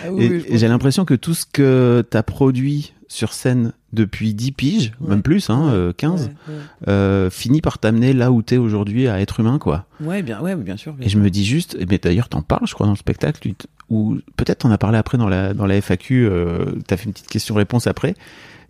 Ah 0.04 0.08
oui, 0.12 0.24
et 0.26 0.30
oui, 0.30 0.44
je 0.48 0.54
et 0.54 0.58
j'ai 0.58 0.67
l'impression 0.67 1.06
que 1.06 1.13
tout 1.13 1.34
ce 1.36 1.46
que 1.46 2.04
tu 2.10 2.17
as 2.17 2.24
produit 2.24 2.94
sur 3.08 3.32
scène 3.34 3.74
depuis 3.94 4.34
10 4.34 4.52
piges, 4.54 4.91
Ouais. 5.00 5.10
même 5.12 5.22
plus, 5.22 5.50
hein, 5.50 5.67
Ouais, 5.67 5.74
euh, 5.74 5.94
15, 5.94 6.32
Ouais, 6.48 6.54
ouais. 6.56 6.62
euh, 6.88 7.30
finit 7.30 7.62
par 7.62 7.78
t'amener 7.78 8.13
là 8.13 8.32
où 8.32 8.41
t'es 8.41 8.58
aujourd'hui 8.58 9.08
à 9.08 9.22
être 9.22 9.39
humain, 9.39 9.60
quoi. 9.60 9.86
Ouais, 10.00 10.24
bien, 10.24 10.41
ouais, 10.41 10.56
bien 10.56 10.78
sûr. 10.78 10.94
bien 10.94 11.06
Et 11.06 11.10
je 11.10 11.17
me 11.20 11.30
dis 11.30 11.46
juste, 11.46 11.78
mais 11.89 12.00
d'ailleurs 12.00 12.28
t'en 12.30 12.41
parles, 12.41 12.65
je 12.67 12.74
crois, 12.74 12.88
dans 12.88 12.94
le 12.94 12.98
spectacle, 12.98 13.39
tu 13.39 13.54
ou 13.89 14.17
peut-être 14.38 14.60
t'en 14.60 14.72
as 14.72 14.78
parlé 14.78 14.98
après 14.98 15.17
dans 15.17 15.28
la, 15.30 15.54
dans 15.54 15.65
la 15.67 15.76
FAQ, 15.76 16.26
euh, 16.26 16.65
t'as 16.88 16.98
fait 16.98 17.06
une 17.06 17.13
petite 17.13 17.28
question-réponse 17.28 17.86
après. 17.88 18.15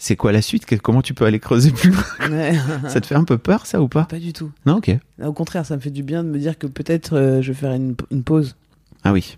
C'est 0.03 0.15
quoi 0.15 0.31
la 0.31 0.41
suite? 0.41 0.65
Comment 0.81 1.03
tu 1.03 1.13
peux 1.13 1.25
aller 1.25 1.39
creuser 1.39 1.69
plus 1.69 1.91
loin? 1.91 2.03
Ouais. 2.31 2.53
Ça 2.87 2.99
te 3.01 3.05
fait 3.05 3.13
un 3.13 3.23
peu 3.23 3.37
peur, 3.37 3.67
ça, 3.67 3.83
ou 3.83 3.87
pas? 3.87 4.05
Pas 4.05 4.17
du 4.17 4.33
tout. 4.33 4.49
Non, 4.65 4.77
ok. 4.77 4.89
Au 5.23 5.31
contraire, 5.31 5.63
ça 5.63 5.75
me 5.75 5.79
fait 5.79 5.91
du 5.91 6.01
bien 6.01 6.23
de 6.23 6.29
me 6.29 6.39
dire 6.39 6.57
que 6.57 6.65
peut-être 6.65 7.15
euh, 7.15 7.39
je 7.43 7.51
vais 7.51 7.53
faire 7.59 7.71
une, 7.73 7.93
une 8.09 8.23
pause. 8.23 8.55
Ah 9.03 9.13
oui. 9.13 9.37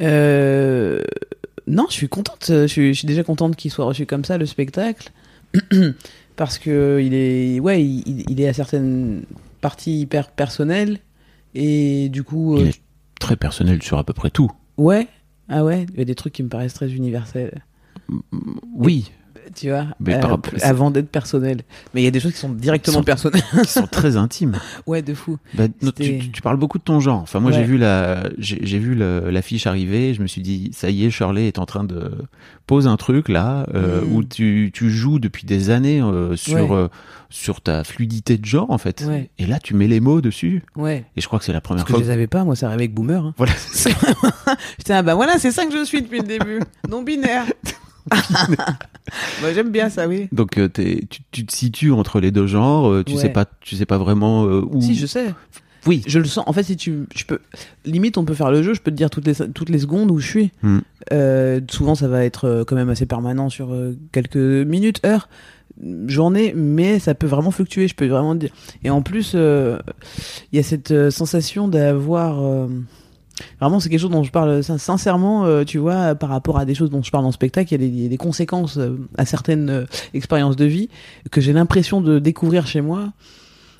Euh, 0.00 1.02
non, 1.66 1.86
je 1.88 1.94
suis 1.94 2.08
contente. 2.08 2.44
Je 2.48 2.66
suis, 2.68 2.94
je 2.94 2.98
suis 3.00 3.08
déjà 3.08 3.24
contente 3.24 3.56
qu'il 3.56 3.72
soit 3.72 3.86
reçu 3.86 4.06
comme 4.06 4.24
ça, 4.24 4.38
le 4.38 4.46
spectacle. 4.46 5.10
Parce 6.36 6.58
que 6.58 7.00
il 7.04 7.12
est, 7.12 7.58
ouais, 7.58 7.82
il, 7.84 8.24
il 8.30 8.40
est 8.40 8.46
à 8.46 8.52
certaines 8.52 9.22
parties 9.60 9.98
hyper 10.02 10.30
personnelles. 10.30 11.00
Et 11.56 12.08
du 12.08 12.22
coup, 12.22 12.56
euh, 12.56 12.60
Il 12.60 12.68
est 12.68 12.80
très 13.18 13.34
personnel 13.34 13.82
sur 13.82 13.98
à 13.98 14.04
peu 14.04 14.12
près 14.12 14.30
tout. 14.30 14.48
ouais, 14.76 15.08
ah 15.48 15.64
ouais, 15.64 15.86
il 15.92 15.98
y 15.98 16.02
a 16.02 16.04
des 16.04 16.14
trucs 16.14 16.34
qui 16.34 16.44
me 16.44 16.48
paraissent 16.48 16.74
très 16.74 16.92
universels. 16.92 17.64
Oui, 18.76 19.10
Tu 19.54 19.68
vois, 19.70 19.86
Mais 20.00 20.14
euh, 20.14 20.20
par 20.20 20.38
avant 20.62 20.90
d'être 20.90 21.08
personnel. 21.10 21.62
Mais 21.94 22.02
il 22.02 22.04
y 22.04 22.08
a 22.08 22.10
des 22.10 22.20
choses 22.20 22.32
qui 22.32 22.38
sont 22.38 22.50
directement 22.52 22.98
sont- 22.98 23.04
personnelles. 23.04 23.42
qui 23.62 23.68
sont 23.72 23.86
très 23.86 24.16
intimes. 24.16 24.56
ouais, 24.86 25.02
de 25.02 25.14
fou. 25.14 25.38
Bah, 25.54 25.64
no, 25.82 25.90
tu, 25.92 26.30
tu 26.30 26.42
parles 26.42 26.56
beaucoup 26.58 26.78
de 26.78 26.82
ton 26.84 27.00
genre. 27.00 27.20
Enfin, 27.20 27.40
moi, 27.40 27.52
j'ai 27.52 27.64
vu 27.64 27.78
la, 27.78 28.28
j'ai 28.38 28.78
vu 28.78 28.94
l'affiche 28.94 29.66
arriver. 29.66 30.14
Je 30.14 30.22
me 30.22 30.26
suis 30.26 30.42
dit, 30.42 30.70
ça 30.74 30.90
y 30.90 31.04
est, 31.04 31.10
Shirley 31.10 31.46
est 31.48 31.58
en 31.58 31.66
train 31.66 31.84
de 31.84 32.10
poser 32.66 32.88
un 32.88 32.96
truc 32.96 33.28
là 33.28 33.66
euh, 33.74 34.02
Mm. 34.02 34.12
où 34.14 34.24
tu, 34.24 34.70
tu 34.74 34.90
joues 34.90 35.18
depuis 35.18 35.46
des 35.46 35.70
années 35.70 36.00
euh, 36.02 36.36
sur 36.36 36.70
Ouais. 36.70 36.88
sur 37.30 37.60
ta 37.62 37.82
fluidité 37.84 38.36
de 38.38 38.44
genre 38.44 38.70
en 38.70 38.78
fait. 38.78 39.04
Ouais. 39.06 39.30
Et 39.38 39.46
là, 39.46 39.58
tu 39.58 39.74
mets 39.74 39.86
les 39.88 40.00
mots 40.00 40.20
dessus. 40.20 40.62
Ouais. 40.76 41.04
Et 41.16 41.20
je 41.20 41.26
crois 41.26 41.38
que 41.38 41.44
c'est 41.44 41.52
la 41.52 41.60
première 41.60 41.84
Parce 41.84 41.92
que 41.94 41.98
je 41.98 42.04
fois. 42.04 42.06
les 42.08 42.12
avais 42.12 42.26
pas, 42.26 42.44
moi, 42.44 42.56
ça 42.56 42.66
arrivait 42.66 42.82
avec 42.84 42.94
Boomer. 42.94 43.24
hein. 43.24 43.34
Voilà. 43.38 43.52
J'étais, 44.78 44.92
ah 44.92 45.02
bah 45.02 45.14
voilà, 45.14 45.38
c'est 45.38 45.50
ça 45.50 45.64
que 45.66 45.72
je 45.72 45.84
suis 45.84 46.02
depuis 46.02 46.18
le 46.20 46.26
début. 46.26 46.60
Non 46.88 47.02
binaire. 47.02 47.44
Moi, 49.40 49.52
j'aime 49.54 49.70
bien 49.70 49.88
ça, 49.88 50.06
oui. 50.08 50.28
Donc, 50.32 50.58
euh, 50.58 50.68
t'es- 50.68 51.04
tu, 51.08 51.20
tu 51.30 51.46
te 51.46 51.52
situes 51.52 51.92
entre 51.92 52.20
les 52.20 52.30
deux 52.30 52.46
genres. 52.46 52.90
euh, 52.90 53.02
Tu 53.04 53.14
Ouais. 53.14 53.20
sais 53.22 53.28
pas, 53.30 53.46
tu 53.60 53.76
sais 53.76 53.86
pas 53.86 53.98
vraiment 53.98 54.44
euh, 54.46 54.62
où. 54.70 54.80
Si, 54.80 54.94
je 54.94 55.06
sais. 55.06 55.34
Oui. 55.86 56.02
Je 56.06 56.18
le 56.18 56.26
sens. 56.26 56.44
En 56.46 56.52
fait, 56.52 56.64
si 56.64 56.76
tu, 56.76 57.04
je 57.16 57.24
peux, 57.24 57.38
limite, 57.86 58.18
on 58.18 58.24
peut 58.24 58.34
faire 58.34 58.50
le 58.50 58.62
jeu. 58.62 58.74
Je 58.74 58.82
peux 58.82 58.90
te 58.90 58.96
dire 58.96 59.10
toutes 59.10 59.26
les 59.26 59.34
toutes 59.54 59.70
les 59.70 59.78
secondes 59.78 60.10
où 60.10 60.18
je 60.18 60.26
suis. 60.26 60.50
Hmm. 60.62 60.78
Euh, 61.12 61.60
souvent, 61.70 61.94
ça 61.94 62.08
va 62.08 62.24
être 62.24 62.44
euh, 62.46 62.64
quand 62.64 62.76
même 62.76 62.90
assez 62.90 63.06
permanent 63.06 63.48
sur 63.48 63.72
euh, 63.72 63.96
quelques 64.12 64.36
minutes, 64.36 65.00
heures. 65.06 65.28
journée, 66.08 66.52
mais 66.56 66.98
ça 66.98 67.14
peut 67.14 67.28
vraiment 67.28 67.50
fluctuer. 67.52 67.88
Je 67.88 67.94
peux 67.94 68.06
vraiment 68.08 68.34
dire. 68.34 68.50
Et 68.84 68.90
en 68.90 69.00
plus, 69.02 69.32
euh, 69.34 69.78
il 70.52 70.56
y 70.56 70.58
a 70.58 70.62
cette 70.62 70.90
euh, 70.90 71.10
sensation 71.10 71.68
d'avoir. 71.68 72.42
euh, 72.44 72.66
Vraiment, 73.60 73.80
c'est 73.80 73.88
quelque 73.88 74.00
chose 74.00 74.10
dont 74.10 74.24
je 74.24 74.30
parle 74.30 74.62
sin- 74.62 74.78
sincèrement, 74.78 75.44
euh, 75.44 75.64
tu 75.64 75.78
vois, 75.78 76.14
par 76.14 76.30
rapport 76.30 76.58
à 76.58 76.64
des 76.64 76.74
choses 76.74 76.90
dont 76.90 77.02
je 77.02 77.10
parle 77.10 77.24
en 77.24 77.32
spectacle, 77.32 77.72
il 77.74 77.82
y 77.82 77.84
a 77.86 77.88
des, 77.88 78.08
des 78.08 78.16
conséquences 78.16 78.78
euh, 78.78 78.96
à 79.16 79.24
certaines 79.24 79.70
euh, 79.70 79.84
expériences 80.14 80.56
de 80.56 80.64
vie 80.64 80.88
que 81.30 81.40
j'ai 81.40 81.52
l'impression 81.52 82.00
de 82.00 82.18
découvrir 82.18 82.66
chez 82.66 82.80
moi. 82.80 83.12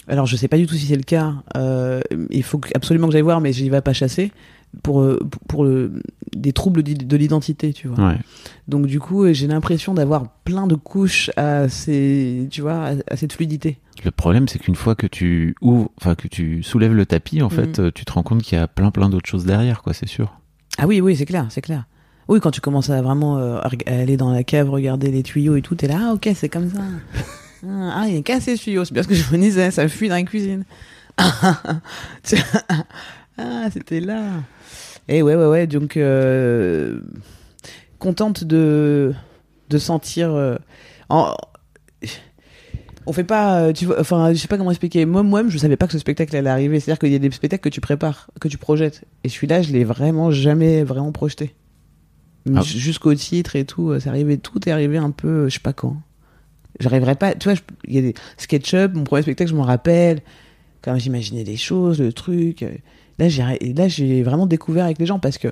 Alors, 0.06 0.26
je 0.26 0.36
sais 0.36 0.48
pas 0.48 0.56
du 0.56 0.66
tout 0.66 0.74
si 0.74 0.86
c'est 0.86 0.96
le 0.96 1.02
cas. 1.02 1.34
euh, 1.56 2.00
il 2.30 2.42
faut 2.42 2.60
absolument 2.74 3.08
que 3.08 3.12
j'aille 3.12 3.22
voir, 3.22 3.40
mais 3.40 3.52
j'y 3.52 3.68
vais 3.68 3.80
pas 3.82 3.92
chasser 3.92 4.32
pour 4.82 5.00
euh, 5.00 5.18
pour, 5.48 5.64
le- 5.64 6.02
des 6.36 6.52
troubles 6.52 6.82
de 6.82 7.16
l'identité, 7.16 7.72
tu 7.72 7.88
vois. 7.88 8.08
Ouais. 8.08 8.18
Donc 8.68 8.86
du 8.86 9.00
coup, 9.00 9.24
euh, 9.24 9.32
j'ai 9.32 9.46
l'impression 9.46 9.94
d'avoir 9.94 10.28
plein 10.44 10.66
de 10.66 10.74
couches 10.74 11.30
à 11.36 11.68
ces, 11.68 12.46
tu 12.50 12.60
vois, 12.60 12.74
à, 12.88 12.92
à 13.10 13.16
cette 13.16 13.32
fluidité. 13.32 13.78
Le 14.04 14.10
problème, 14.10 14.46
c'est 14.46 14.58
qu'une 14.58 14.76
fois 14.76 14.94
que 14.94 15.06
tu 15.06 15.54
ouvres, 15.60 15.90
enfin 16.00 16.14
que 16.14 16.28
tu 16.28 16.62
soulèves 16.62 16.94
le 16.94 17.06
tapis, 17.06 17.42
en 17.42 17.48
fait, 17.50 17.78
Mhm. 17.78 17.86
euh, 17.86 17.90
tu 17.94 18.04
te 18.04 18.12
rends 18.12 18.22
compte 18.22 18.42
qu'il 18.42 18.56
y 18.58 18.60
a 18.60 18.68
plein 18.68 18.90
plein 18.90 19.08
d'autres 19.08 19.28
choses 19.28 19.44
derrière, 19.44 19.82
quoi, 19.82 19.92
c'est 19.94 20.08
sûr. 20.08 20.38
Ah 20.78 20.86
oui, 20.86 21.00
oui, 21.00 21.16
c'est 21.16 21.26
clair, 21.26 21.46
c'est 21.50 21.62
clair. 21.62 21.86
Oui, 22.28 22.40
quand 22.40 22.50
tu 22.50 22.60
commences 22.60 22.90
à 22.90 23.00
vraiment 23.02 23.38
euh, 23.38 23.58
à 23.58 23.70
aller 23.90 24.16
dans 24.18 24.30
la 24.30 24.44
cave, 24.44 24.68
regarder 24.70 25.10
les 25.10 25.22
tuyaux 25.22 25.56
et 25.56 25.62
tout, 25.62 25.74
t'es 25.74 25.88
là, 25.88 25.98
ah 26.10 26.12
ok, 26.14 26.28
c'est 26.34 26.48
comme 26.48 26.70
ça. 26.70 26.80
Ah, 27.68 28.04
il 28.08 28.14
est 28.14 28.22
cassé 28.22 28.56
ce 28.56 28.62
tuyau, 28.62 28.84
c'est 28.84 28.94
bien 28.94 29.02
ce 29.02 29.08
que 29.08 29.16
je 29.16 29.32
me 29.32 29.38
disais, 29.42 29.72
ça 29.72 29.88
fuit 29.88 30.08
dans 30.08 30.14
la 30.14 30.22
cuisine. 30.22 30.62
Ah, 33.38 33.68
c'était 33.72 34.00
là. 34.00 34.42
Et 35.08 35.22
ouais, 35.22 35.34
ouais, 35.36 35.46
ouais, 35.46 35.66
donc 35.66 35.96
euh, 35.96 37.00
contente 37.98 38.44
de 38.44 39.14
de 39.70 39.78
sentir. 39.78 40.32
euh, 40.32 40.56
en, 41.08 41.34
on 43.06 43.12
fait 43.14 43.24
pas, 43.24 43.62
euh, 43.62 43.72
tu 43.72 43.86
vois, 43.86 43.98
enfin, 44.00 44.32
je 44.34 44.38
sais 44.38 44.48
pas 44.48 44.58
comment 44.58 44.70
expliquer. 44.70 45.06
Moi, 45.06 45.22
moi-même, 45.22 45.50
je 45.50 45.56
savais 45.56 45.76
pas 45.76 45.86
que 45.86 45.94
ce 45.94 45.98
spectacle 45.98 46.36
allait 46.36 46.50
arriver. 46.50 46.78
C'est-à-dire 46.78 46.98
qu'il 46.98 47.12
y 47.12 47.14
a 47.14 47.18
des 47.18 47.30
spectacles 47.30 47.62
que 47.62 47.68
tu 47.70 47.80
prépares, 47.80 48.30
que 48.38 48.48
tu 48.48 48.58
projettes. 48.58 49.04
Et 49.24 49.30
celui-là, 49.30 49.62
je 49.62 49.72
l'ai 49.72 49.84
vraiment 49.84 50.30
jamais 50.30 50.84
vraiment 50.84 51.12
projeté. 51.12 51.54
Ah. 52.54 52.60
Jusqu'au 52.62 53.14
titre 53.14 53.56
et 53.56 53.64
tout, 53.64 53.90
euh, 53.90 54.00
c'est 54.00 54.08
arrivé, 54.08 54.36
tout 54.38 54.68
est 54.68 54.72
arrivé 54.72 54.98
un 54.98 55.10
peu, 55.10 55.28
euh, 55.28 55.48
je 55.48 55.54
sais 55.54 55.60
pas 55.60 55.72
quand. 55.72 55.96
J'arriverais 56.80 57.14
pas, 57.16 57.34
tu 57.34 57.48
vois, 57.48 57.58
il 57.86 57.94
y 57.94 57.98
a 57.98 58.02
des 58.02 58.14
SketchUp, 58.36 58.94
mon 58.94 59.04
premier 59.04 59.22
spectacle, 59.22 59.50
je 59.50 59.56
m'en 59.56 59.64
rappelle, 59.64 60.20
quand 60.82 60.96
j'imaginais 60.98 61.44
des 61.44 61.56
choses, 61.56 62.00
le 62.00 62.12
truc. 62.12 62.64
Là, 63.18 63.28
j'ai, 63.28 63.42
et 63.60 63.74
là, 63.74 63.88
j'ai 63.88 64.22
vraiment 64.22 64.46
découvert 64.46 64.84
avec 64.84 64.98
les 64.98 65.06
gens 65.06 65.18
parce 65.18 65.38
que 65.38 65.48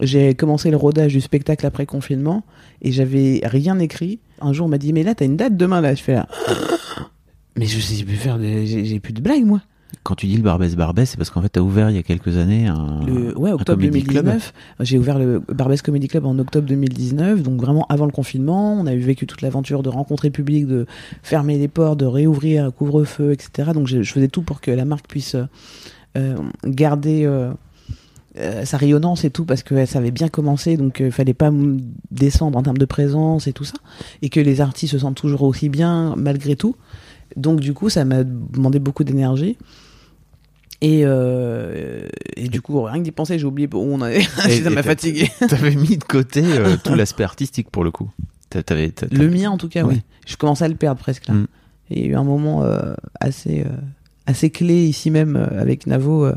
j'ai 0.00 0.34
commencé 0.34 0.70
le 0.70 0.76
rodage 0.76 1.12
du 1.12 1.20
spectacle 1.20 1.64
après 1.66 1.86
confinement 1.86 2.44
et 2.82 2.92
j'avais 2.92 3.40
rien 3.44 3.78
écrit. 3.78 4.18
Un 4.40 4.52
jour, 4.52 4.66
on 4.66 4.68
m'a 4.68 4.78
dit, 4.78 4.92
mais 4.92 5.02
là, 5.02 5.14
t'as 5.14 5.24
une 5.24 5.36
date 5.36 5.56
demain, 5.56 5.80
là. 5.80 5.94
Je 5.94 6.02
fais 6.02 6.14
là. 6.14 6.28
Mais 7.58 7.64
je 7.64 7.80
sais 7.80 8.04
plus 8.04 8.16
faire 8.16 8.38
de, 8.38 8.64
j'ai, 8.66 9.00
plus 9.00 9.14
de 9.14 9.22
blagues, 9.22 9.46
moi. 9.46 9.62
Quand 10.02 10.14
tu 10.14 10.26
dis 10.26 10.36
le 10.36 10.42
Barbès 10.42 10.76
Barbès, 10.76 11.08
c'est 11.08 11.16
parce 11.16 11.30
qu'en 11.30 11.40
fait, 11.40 11.48
t'as 11.48 11.62
ouvert 11.62 11.88
il 11.88 11.96
y 11.96 11.98
a 11.98 12.02
quelques 12.02 12.36
années 12.36 12.66
un, 12.66 13.00
Le, 13.06 13.36
ouais, 13.38 13.50
un 13.50 13.54
octobre 13.54 13.80
club. 13.80 13.92
2019. 13.92 14.52
J'ai 14.80 14.98
ouvert 14.98 15.18
le 15.18 15.42
Barbès 15.48 15.80
Comedy 15.80 16.06
Club 16.06 16.26
en 16.26 16.38
octobre 16.38 16.68
2019, 16.68 17.42
donc 17.42 17.60
vraiment 17.60 17.86
avant 17.88 18.04
le 18.04 18.12
confinement. 18.12 18.74
On 18.74 18.86
a 18.86 18.92
eu 18.92 18.98
vécu 18.98 19.26
toute 19.26 19.40
l'aventure 19.40 19.82
de 19.82 19.88
rencontrer 19.88 20.28
le 20.28 20.32
public, 20.32 20.66
de 20.66 20.86
fermer 21.22 21.56
les 21.56 21.68
portes, 21.68 21.98
de 21.98 22.04
réouvrir 22.04 22.72
couvre-feu, 22.74 23.32
etc. 23.32 23.70
Donc 23.72 23.86
je, 23.86 24.02
je 24.02 24.12
faisais 24.12 24.28
tout 24.28 24.42
pour 24.42 24.60
que 24.60 24.70
la 24.70 24.84
marque 24.84 25.08
puisse 25.08 25.34
euh, 25.34 25.46
garder 26.64 27.24
euh, 27.24 27.50
euh, 28.38 28.64
sa 28.64 28.76
rayonnance 28.76 29.24
et 29.24 29.30
tout, 29.30 29.44
parce 29.44 29.62
que 29.62 29.86
ça 29.86 29.98
avait 29.98 30.10
bien 30.10 30.28
commencé, 30.28 30.76
donc 30.76 31.00
il 31.00 31.10
fallait 31.12 31.34
pas 31.34 31.50
descendre 32.10 32.58
en 32.58 32.62
termes 32.62 32.78
de 32.78 32.84
présence 32.84 33.46
et 33.46 33.52
tout 33.52 33.64
ça, 33.64 33.78
et 34.22 34.28
que 34.28 34.40
les 34.40 34.60
artistes 34.60 34.92
se 34.92 34.98
sentent 34.98 35.16
toujours 35.16 35.42
aussi 35.42 35.68
bien 35.68 36.14
malgré 36.16 36.56
tout. 36.56 36.76
Donc 37.36 37.60
du 37.60 37.72
coup, 37.74 37.88
ça 37.88 38.04
m'a 38.04 38.24
demandé 38.24 38.78
beaucoup 38.78 39.04
d'énergie. 39.04 39.56
Et, 40.82 41.02
euh, 41.04 42.06
et 42.36 42.48
du 42.48 42.60
coup, 42.60 42.82
rien 42.82 42.98
que 42.98 43.04
d'y 43.04 43.10
penser, 43.12 43.38
j'ai 43.38 43.46
oublié 43.46 43.68
où 43.72 43.78
on 43.78 44.00
avait. 44.02 44.20
Et- 44.48 44.62
ça 44.62 44.70
m'a 44.70 44.82
fatigué. 44.82 45.30
T'avais 45.48 45.74
mis 45.74 45.96
de 45.96 46.04
côté 46.04 46.42
euh, 46.44 46.76
tout 46.84 46.94
l'aspect 46.94 47.24
artistique 47.24 47.70
pour 47.70 47.82
le 47.82 47.90
coup. 47.90 48.10
Le 48.54 49.28
mien, 49.28 49.50
en 49.50 49.56
tout 49.58 49.68
cas, 49.68 49.84
Oui. 49.84 49.94
oui. 49.96 50.02
Je 50.26 50.36
commençais 50.36 50.64
à 50.64 50.68
le 50.68 50.74
perdre 50.74 51.00
presque 51.00 51.28
là. 51.28 51.34
Mm. 51.34 51.46
Et 51.90 52.00
il 52.00 52.06
y 52.06 52.08
a 52.08 52.12
eu 52.12 52.14
un 52.16 52.24
moment 52.24 52.62
euh, 52.64 52.94
assez, 53.20 53.60
euh, 53.60 53.70
assez 54.26 54.50
clé 54.50 54.86
ici 54.86 55.10
même 55.10 55.36
euh, 55.36 55.60
avec 55.60 55.86
Navo 55.86 56.24
euh, 56.24 56.34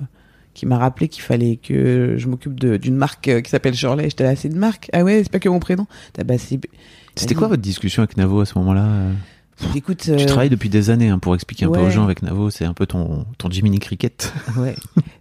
qui 0.53 0.65
m'a 0.65 0.77
rappelé 0.77 1.07
qu'il 1.07 1.23
fallait 1.23 1.57
que 1.57 2.15
je 2.17 2.27
m'occupe 2.27 2.59
d'une 2.59 2.95
marque 2.95 3.27
euh, 3.27 3.41
qui 3.41 3.49
s'appelle 3.49 3.75
Shirley. 3.75 4.09
J'étais 4.09 4.23
là, 4.23 4.35
c'est 4.35 4.47
une 4.47 4.57
marque? 4.57 4.89
Ah 4.93 5.03
ouais, 5.03 5.21
c'est 5.23 5.31
pas 5.31 5.39
que 5.39 5.49
mon 5.49 5.59
prénom 5.59 5.87
Ah 6.17 6.23
bah, 6.23 6.35
C'était 6.37 7.35
quoi 7.35 7.47
votre 7.47 7.61
discussion 7.61 8.03
avec 8.03 8.17
Navo 8.17 8.41
à 8.41 8.45
ce 8.45 8.57
moment-là 8.59 8.85
euh? 8.85 9.13
Écoute, 9.75 10.03
Tu 10.03 10.11
euh, 10.11 10.25
travailles 10.25 10.49
depuis 10.49 10.69
des 10.69 10.89
années 10.89 11.09
hein, 11.09 11.19
pour 11.19 11.35
expliquer 11.35 11.65
un 11.65 11.71
peu 11.71 11.79
aux 11.79 11.85
ouais. 11.85 11.91
gens 11.91 12.05
avec 12.05 12.21
Navo, 12.21 12.49
c'est 12.49 12.65
un 12.65 12.73
peu 12.73 12.85
ton, 12.85 13.25
ton 13.37 13.49
Jiminy 13.49 13.79
Cricket. 13.79 14.33
Ouais. 14.57 14.75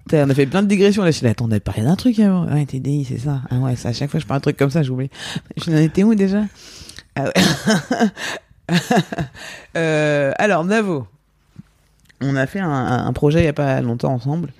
Putain, 0.07 0.27
on 0.27 0.31
a 0.31 0.35
fait 0.35 0.47
plein 0.47 0.63
de 0.63 0.69
digressions 0.69 1.03
là. 1.03 1.11
Je 1.11 1.17
suis 1.17 1.25
là, 1.25 1.31
attends, 1.31 1.47
on 1.47 1.51
avait 1.51 1.61
parlé 1.61 1.83
d'un 1.83 1.97
truc 1.97 2.19
avant. 2.21 2.47
Ouais, 2.47 2.65
TDI, 2.65 3.05
c'est 3.05 3.19
ça. 3.19 3.43
Ah 3.51 3.59
ouais, 3.59 3.77
ça, 3.77 3.91
à 3.91 3.93
chaque 3.93 4.11
fois 4.11 4.19
que 4.19 4.23
je 4.23 4.27
parle 4.27 4.39
un 4.39 4.41
truc 4.41 4.57
comme 4.57 4.71
ça, 4.71 4.83
j'oublie. 4.83 5.11
Je 5.63 5.71
n'en 5.71 5.79
étais 5.79 6.03
où 6.03 6.15
déjà? 6.15 6.45
Ah 7.15 7.25
ouais. 7.25 7.33
Euh, 9.77 10.33
Alors, 10.39 10.65
Navo. 10.65 11.07
On 12.21 12.37
a 12.37 12.47
fait 12.47 12.61
un, 12.61 13.13
projet 13.13 13.41
il 13.41 13.43
n'y 13.43 13.49
a 13.49 13.53
pas 13.53 13.81
longtemps 13.81 14.13
ensemble. 14.13 14.53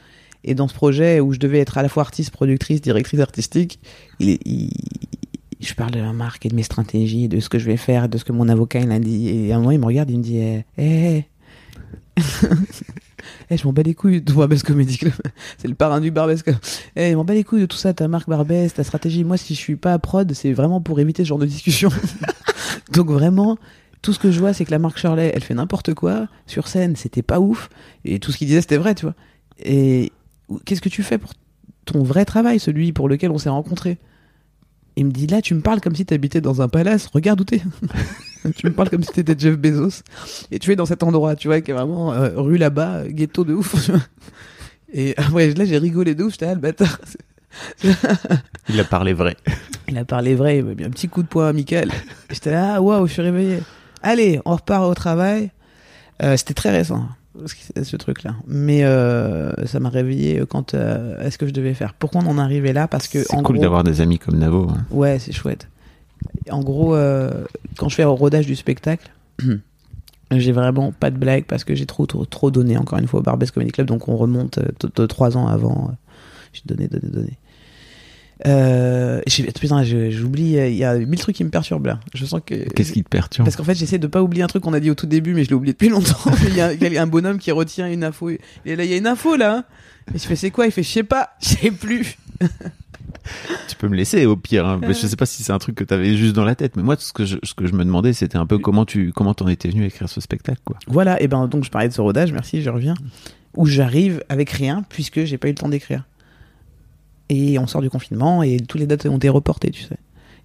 Et 0.45 0.55
dans 0.55 0.69
ce 0.69 0.75
projet 0.75 1.21
où 1.21 1.33
je 1.33 1.39
devais 1.39 1.59
être 1.59 1.79
à 1.79 1.83
la 1.83 1.89
fois 1.89 2.03
artiste, 2.03 2.31
productrice, 2.31 2.81
directrice 2.81 3.21
artistique, 3.21 3.81
je 4.21 5.75
parle 5.75 5.91
de 5.91 6.01
la 6.01 6.13
marque 6.13 6.47
et 6.47 6.49
de 6.49 6.55
mes 6.55 6.63
stratégies, 6.63 7.29
de 7.29 7.41
ce 7.41 7.49
que 7.49 7.59
je 7.59 7.67
vais 7.67 7.77
faire, 7.77 8.09
de 8.09 8.19
ce 8.19 8.25
que 8.25 8.33
mon 8.33 8.49
avocat 8.49 8.81
il 8.81 8.91
a 8.93 8.99
dit. 8.99 9.29
Et 9.29 9.53
à 9.53 9.57
un 9.57 9.59
moment, 9.59 9.73
il 9.73 9.81
me 9.81 9.87
regarde, 9.87 10.11
il 10.11 10.19
me 10.19 10.23
dit, 10.23 10.39
eh, 10.39 10.65
eh, 10.79 11.25
eh, 13.51 13.57
je 13.57 13.67
m'en 13.67 13.73
bats 13.73 13.83
les 13.83 13.95
couilles 13.95 14.23
de 14.23 14.33
Barbès 14.33 14.63
Comedy 14.63 14.99
Club. 14.99 15.15
C'est 15.59 15.69
le 15.69 15.75
parrain 15.75 16.01
du 16.01 16.11
Barbès. 16.11 16.43
Club. 16.43 16.57
Eh, 16.95 17.11
je 17.11 17.17
m'en 17.17 17.25
bats 17.25 17.35
les 17.35 17.45
couilles 17.45 17.63
de 17.63 17.67
tout 17.67 17.77
ça, 17.77 17.93
ta 17.93 18.07
marque 18.07 18.29
Barbès, 18.29 18.73
ta 18.73 18.85
stratégie. 18.85 19.25
Moi, 19.25 19.37
si 19.37 19.55
je 19.55 19.59
suis 19.59 19.77
pas 19.77 19.93
à 19.93 19.99
prod, 19.99 20.33
c'est 20.33 20.53
vraiment 20.53 20.81
pour 20.81 21.01
éviter 21.01 21.25
ce 21.25 21.29
genre 21.29 21.39
de 21.39 21.47
discussion. 21.47 21.91
Donc 22.93 23.11
vraiment, 23.11 23.59
tout 24.03 24.13
ce 24.13 24.19
que 24.19 24.31
je 24.31 24.39
vois, 24.39 24.53
c'est 24.53 24.65
que 24.65 24.71
la 24.71 24.79
marque 24.79 24.99
Shirley, 24.99 25.33
elle 25.35 25.43
fait 25.43 25.55
n'importe 25.55 25.95
quoi. 25.95 26.29
Sur 26.47 26.69
scène, 26.69 26.97
c'était 26.97 27.23
pas 27.23 27.41
ouf. 27.41 27.69
Et 28.05 28.19
tout 28.19 28.33
ce 28.33 28.39
qu'il 28.39 28.47
disait, 28.47 28.61
c'était 28.61 28.77
vrai, 28.77 28.95
tu 28.95 29.07
vois. 29.07 29.15
Et 29.59 30.13
qu'est-ce 30.65 30.81
que 30.81 30.89
tu 30.89 31.03
fais 31.03 31.19
pour 31.19 31.33
ton 31.85 32.03
vrai 32.03 32.25
travail, 32.25 32.61
celui 32.61 32.93
pour 32.93 33.09
lequel 33.09 33.31
on 33.31 33.39
s'est 33.39 33.49
rencontrés? 33.49 33.99
Il 34.97 35.07
me 35.07 35.11
dit, 35.11 35.27
là, 35.27 35.41
tu 35.43 35.55
me 35.55 35.61
parles 35.61 35.81
comme 35.81 35.95
si 35.95 36.05
tu 36.05 36.15
habitais 36.15 36.41
dans 36.41 36.61
un 36.61 36.69
palace. 36.69 37.07
Regarde 37.13 37.41
où 37.41 37.45
t'es. 37.45 37.63
tu 38.57 38.67
me 38.67 38.73
parles 38.73 38.91
comme 38.91 39.03
si 39.03 39.13
t'étais 39.13 39.37
Jeff 39.39 39.57
Bezos. 39.57 40.03
Et 40.51 40.59
tu 40.59 40.73
es 40.73 40.77
dans 40.77 40.87
cet 40.87 41.03
endroit, 41.03 41.37
tu 41.37 41.49
vois, 41.49 41.61
qui 41.61 41.71
est 41.71 41.75
vraiment 41.75 42.13
euh, 42.13 42.31
rue 42.35 42.59
là-bas, 42.59 42.97
euh, 42.97 43.09
ghetto 43.09 43.45
de 43.45 43.55
ouf. 43.55 43.75
tu 43.85 43.93
vois. 43.93 44.01
Et 44.93 45.15
après, 45.17 45.55
là, 45.55 45.65
j'ai 45.65 45.79
rigolé 45.79 46.15
de 46.15 46.25
ouf. 46.25 46.33
J'étais, 46.33 46.47
ah, 46.47 46.55
le 46.55 46.61
bâtard. 46.61 46.99
Il 48.69 48.81
a 48.81 48.85
parlé 48.85 49.13
vrai. 49.13 49.37
Il 49.89 49.97
a 49.99 50.05
parlé 50.05 50.35
vrai, 50.35 50.59
il 50.59 50.65
m'a 50.65 50.75
mis 50.75 50.85
un 50.85 50.91
petit 50.91 51.09
coup 51.09 51.23
de 51.23 51.29
poing 51.29 51.49
amical. 51.49 51.91
J'étais 52.31 52.51
là, 52.51 52.75
ah, 52.77 52.81
waouh, 52.81 53.07
je 53.07 53.13
suis 53.13 53.23
réveillé. 53.23 53.61
Allez, 54.03 54.41
on 54.45 54.55
repart 54.55 54.85
au 54.85 54.95
travail. 54.95 55.51
Euh, 56.23 56.37
C'était 56.37 56.55
très 56.55 56.71
récent, 56.71 57.07
ce 57.47 57.97
truc-là. 57.97 58.35
Mais 58.47 58.83
euh, 58.85 59.53
ça 59.67 59.79
m'a 59.81 59.89
réveillé 59.89 60.43
quand 60.49 60.75
euh, 60.75 61.21
est-ce 61.25 61.39
que 61.39 61.47
je 61.47 61.53
devais 61.53 61.75
faire? 61.75 61.95
Pourquoi 61.95 62.23
on 62.25 62.27
en 62.31 62.39
est 62.39 62.43
arrivé 62.43 62.73
là? 62.73 62.89
Parce 62.89 63.07
que 63.09 63.23
C'est 63.23 63.37
cool 63.37 63.57
gros, 63.57 63.63
d'avoir 63.63 63.85
des 63.85 64.01
amis 64.01 64.19
comme 64.19 64.39
Navo. 64.39 64.69
hein. 64.71 64.85
Ouais, 64.91 65.19
c'est 65.19 65.33
chouette. 65.33 65.69
En 66.51 66.61
gros, 66.61 66.97
euh, 66.97 67.45
quand 67.77 67.89
je 67.89 67.95
fais 67.95 68.03
le 68.03 68.09
rodage 68.09 68.47
du 68.47 68.57
spectacle, 68.57 69.09
j'ai 70.33 70.53
vraiment 70.53 70.91
pas 70.93 71.11
de 71.11 71.17
blague 71.17 71.45
parce 71.45 71.63
que 71.63 71.75
j'ai 71.77 71.87
trop, 71.87 72.07
trop, 72.07 72.25
trop 72.25 72.51
donné, 72.51 72.77
encore 72.77 72.99
une 72.99 73.07
fois, 73.07 73.21
au 73.21 73.23
Barbès 73.23 73.51
Comedy 73.53 73.71
Club. 73.71 73.87
Donc 73.87 74.09
on 74.09 74.17
remonte 74.17 74.59
de, 74.59 75.07
trois 75.07 75.37
ans 75.37 75.47
avant. 75.47 75.93
J'ai 76.53 76.63
donné, 76.67 76.89
donné, 76.89 77.09
donné. 77.09 77.39
Euh, 78.47 79.21
putain, 79.61 79.83
j'oublie, 79.83 80.59
euh, 80.59 80.69
il 80.69 80.77
y 80.77 80.85
a 80.85 80.97
mille 80.97 81.19
trucs 81.19 81.37
qui 81.37 81.45
me 81.45 81.51
perturbent 81.51 81.87
là. 81.87 82.01
Je 82.15 82.25
sens 82.25 82.41
que. 82.45 82.55
Qu'est-ce 82.71 82.93
qui 82.93 83.03
te 83.03 83.09
perturbe 83.09 83.47
Parce 83.47 83.57
qu'en 83.57 83.65
fait, 83.65 83.75
j'essaie 83.75 83.99
de 83.99 84.07
pas 84.07 84.23
oublier 84.23 84.43
un 84.43 84.47
truc 84.47 84.63
qu'on 84.63 84.75
a 84.75 84.81
dit 84.81 84.91
au 84.91 84.95
tout 84.95 85.07
début, 85.07 85.35
mais 85.35 85.45
je 85.45 85.49
l'ai 85.49 85.55
oublié 85.55 85.73
depuis 85.73 85.89
longtemps. 85.91 86.31
Il 86.47 86.55
y, 86.55 86.61
a, 86.61 87.03
un 87.03 87.07
bonhomme 87.07 87.39
qui 87.39 87.51
retient 87.51 87.91
une 87.91 88.05
info. 88.05 88.31
Et 88.31 88.39
là, 88.65 88.85
il 88.85 88.91
y 88.91 88.95
a 88.95 88.97
une 88.97 89.07
info 89.07 89.37
là. 89.37 89.65
Et 90.15 90.19
je 90.19 90.25
fais, 90.25 90.37
c'est 90.37 90.51
quoi? 90.51 90.67
Il 90.67 90.73
fait, 90.73 90.83
je 90.83 90.89
sais 90.89 91.03
pas, 91.03 91.31
je 91.41 91.49
sais 91.49 91.71
plus. 91.71 92.17
Tu 93.69 93.77
peux 93.77 93.89
me 93.89 93.97
laisser 93.97 94.25
au 94.25 94.37
pire. 94.37 94.67
hein. 94.67 94.81
Je 94.87 94.93
sais 94.93 95.17
pas 95.17 95.27
si 95.27 95.43
c'est 95.43 95.53
un 95.53 95.59
truc 95.59 95.75
que 95.75 95.85
t'avais 95.85 96.17
juste 96.17 96.35
dans 96.35 96.45
la 96.45 96.55
tête, 96.55 96.77
mais 96.77 96.83
moi, 96.83 96.97
ce 96.99 97.13
que 97.13 97.27
je, 97.27 97.37
ce 97.43 97.53
que 97.55 97.67
je 97.67 97.73
me 97.75 97.85
demandais, 97.85 98.13
c'était 98.13 98.39
un 98.39 98.47
peu 98.47 98.59
comment 98.59 98.87
tu 98.87 99.13
comment 99.13 99.35
t'en 99.35 99.49
étais 99.49 99.69
venu 99.69 99.83
à 99.83 99.87
écrire 99.87 100.09
ce 100.09 100.21
spectacle, 100.21 100.61
quoi. 100.65 100.79
Voilà, 100.87 101.21
et 101.21 101.29
ben 101.29 101.47
donc 101.47 101.65
je 101.65 101.71
parlais 101.71 101.89
de 101.89 101.93
ce 101.93 102.01
rodage, 102.01 102.33
merci, 102.33 102.63
je 102.63 102.71
reviens, 102.71 102.95
où 103.55 103.67
j'arrive 103.67 104.25
avec 104.31 104.49
rien 104.51 104.83
puisque 104.89 105.25
j'ai 105.25 105.37
pas 105.37 105.49
eu 105.49 105.53
le 105.53 105.57
temps 105.57 105.69
d'écrire. 105.69 106.05
Et 107.29 107.59
on 107.59 107.67
sort 107.67 107.83
du 107.83 107.91
confinement 107.91 108.43
et 108.43 108.59
toutes 108.59 108.81
les 108.81 108.87
dates 108.87 109.07
ont 109.07 109.17
été 109.17 109.29
reportées, 109.29 109.71
tu 109.71 109.83
sais. 109.83 109.97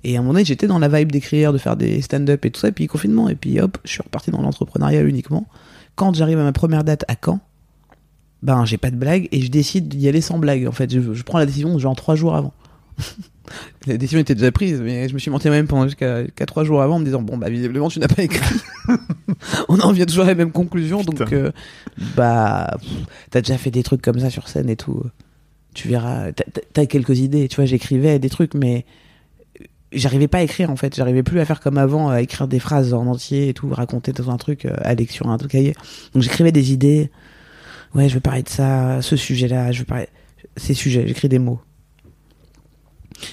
Et 0.03 0.15
à 0.15 0.19
un 0.19 0.21
moment 0.21 0.33
donné, 0.33 0.45
j'étais 0.45 0.67
dans 0.67 0.79
la 0.79 0.89
vibe 0.89 1.11
d'écrire, 1.11 1.53
de 1.53 1.57
faire 1.57 1.77
des 1.77 2.01
stand-up 2.01 2.43
et 2.45 2.51
tout 2.51 2.59
ça, 2.59 2.67
et 2.67 2.71
puis 2.73 2.87
confinement, 2.87 3.29
et 3.29 3.35
puis 3.35 3.59
hop, 3.61 3.77
je 3.85 3.91
suis 3.91 4.01
reparti 4.01 4.31
dans 4.31 4.41
l'entrepreneuriat 4.41 5.01
uniquement. 5.01 5.47
Quand 5.95 6.13
j'arrive 6.13 6.39
à 6.39 6.43
ma 6.43 6.51
première 6.51 6.83
date 6.83 7.05
à 7.07 7.15
Caen, 7.23 7.39
ben 8.41 8.65
j'ai 8.65 8.77
pas 8.77 8.91
de 8.91 8.97
blague 8.97 9.29
et 9.31 9.41
je 9.41 9.49
décide 9.49 9.87
d'y 9.87 10.09
aller 10.09 10.19
sans 10.19 10.39
blague. 10.39 10.67
En 10.67 10.73
fait, 10.73 10.91
je, 10.93 11.13
je 11.13 11.23
prends 11.23 11.37
la 11.37 11.45
décision 11.45 11.77
genre 11.79 11.95
trois 11.95 12.15
jours 12.15 12.35
avant. 12.35 12.53
La 13.87 13.97
décision 13.97 14.19
était 14.19 14.35
déjà 14.35 14.51
prise, 14.51 14.79
mais 14.81 15.09
je 15.09 15.13
me 15.13 15.19
suis 15.19 15.29
menti 15.29 15.49
même 15.49 15.67
pendant 15.67 15.85
jusqu'à 15.85 16.25
3 16.45 16.63
jours 16.63 16.81
avant 16.81 16.95
en 16.95 16.99
me 16.99 17.05
disant 17.05 17.21
bon 17.21 17.37
bah 17.37 17.49
visiblement 17.49 17.89
tu 17.89 17.99
n'as 17.99 18.07
pas 18.07 18.23
écrit. 18.23 18.55
On 19.67 19.79
en 19.79 19.91
vient 19.91 20.05
toujours 20.05 20.23
à 20.23 20.27
la 20.27 20.35
même 20.35 20.51
conclusion, 20.51 21.01
donc 21.01 21.21
euh, 21.33 21.51
bah 22.15 22.77
t'as 23.31 23.41
déjà 23.41 23.57
fait 23.57 23.71
des 23.71 23.83
trucs 23.83 24.01
comme 24.01 24.19
ça 24.19 24.29
sur 24.29 24.47
scène 24.47 24.69
et 24.69 24.77
tout. 24.77 25.03
Tu 25.73 25.87
verras, 25.87 26.31
t'as- 26.73 26.85
quelques 26.85 27.19
idées, 27.19 27.47
tu 27.47 27.55
vois, 27.57 27.65
j'écrivais 27.65 28.19
des 28.19 28.29
trucs, 28.29 28.53
mais 28.53 28.85
j'arrivais 29.91 30.27
pas 30.27 30.39
à 30.39 30.41
écrire 30.41 30.69
en 30.71 30.75
fait, 30.75 30.95
j'arrivais 30.95 31.23
plus 31.23 31.39
à 31.39 31.45
faire 31.45 31.59
comme 31.59 31.77
avant, 31.77 32.09
à 32.09 32.21
écrire 32.21 32.47
des 32.47 32.59
phrases 32.59 32.93
en 32.93 33.05
entier 33.07 33.49
et 33.49 33.53
tout, 33.53 33.69
raconter 33.69 34.11
dans 34.11 34.29
un 34.31 34.37
truc, 34.37 34.65
euh, 34.65 34.75
aller 34.81 35.05
sur 35.07 35.29
un 35.29 35.37
truc 35.37 35.51
cahier. 35.51 35.75
Donc 36.13 36.23
j'écrivais 36.23 36.51
des 36.51 36.71
idées. 36.73 37.11
Ouais, 37.95 38.09
je 38.09 38.15
veux 38.15 38.19
parler 38.19 38.41
de 38.43 38.49
ça, 38.49 39.01
ce 39.01 39.15
sujet-là, 39.15 39.71
je 39.71 39.79
veux 39.79 39.85
parler 39.85 40.07
ces 40.57 40.73
sujets, 40.73 41.07
j'écris 41.07 41.29
des 41.29 41.39
mots. 41.39 41.59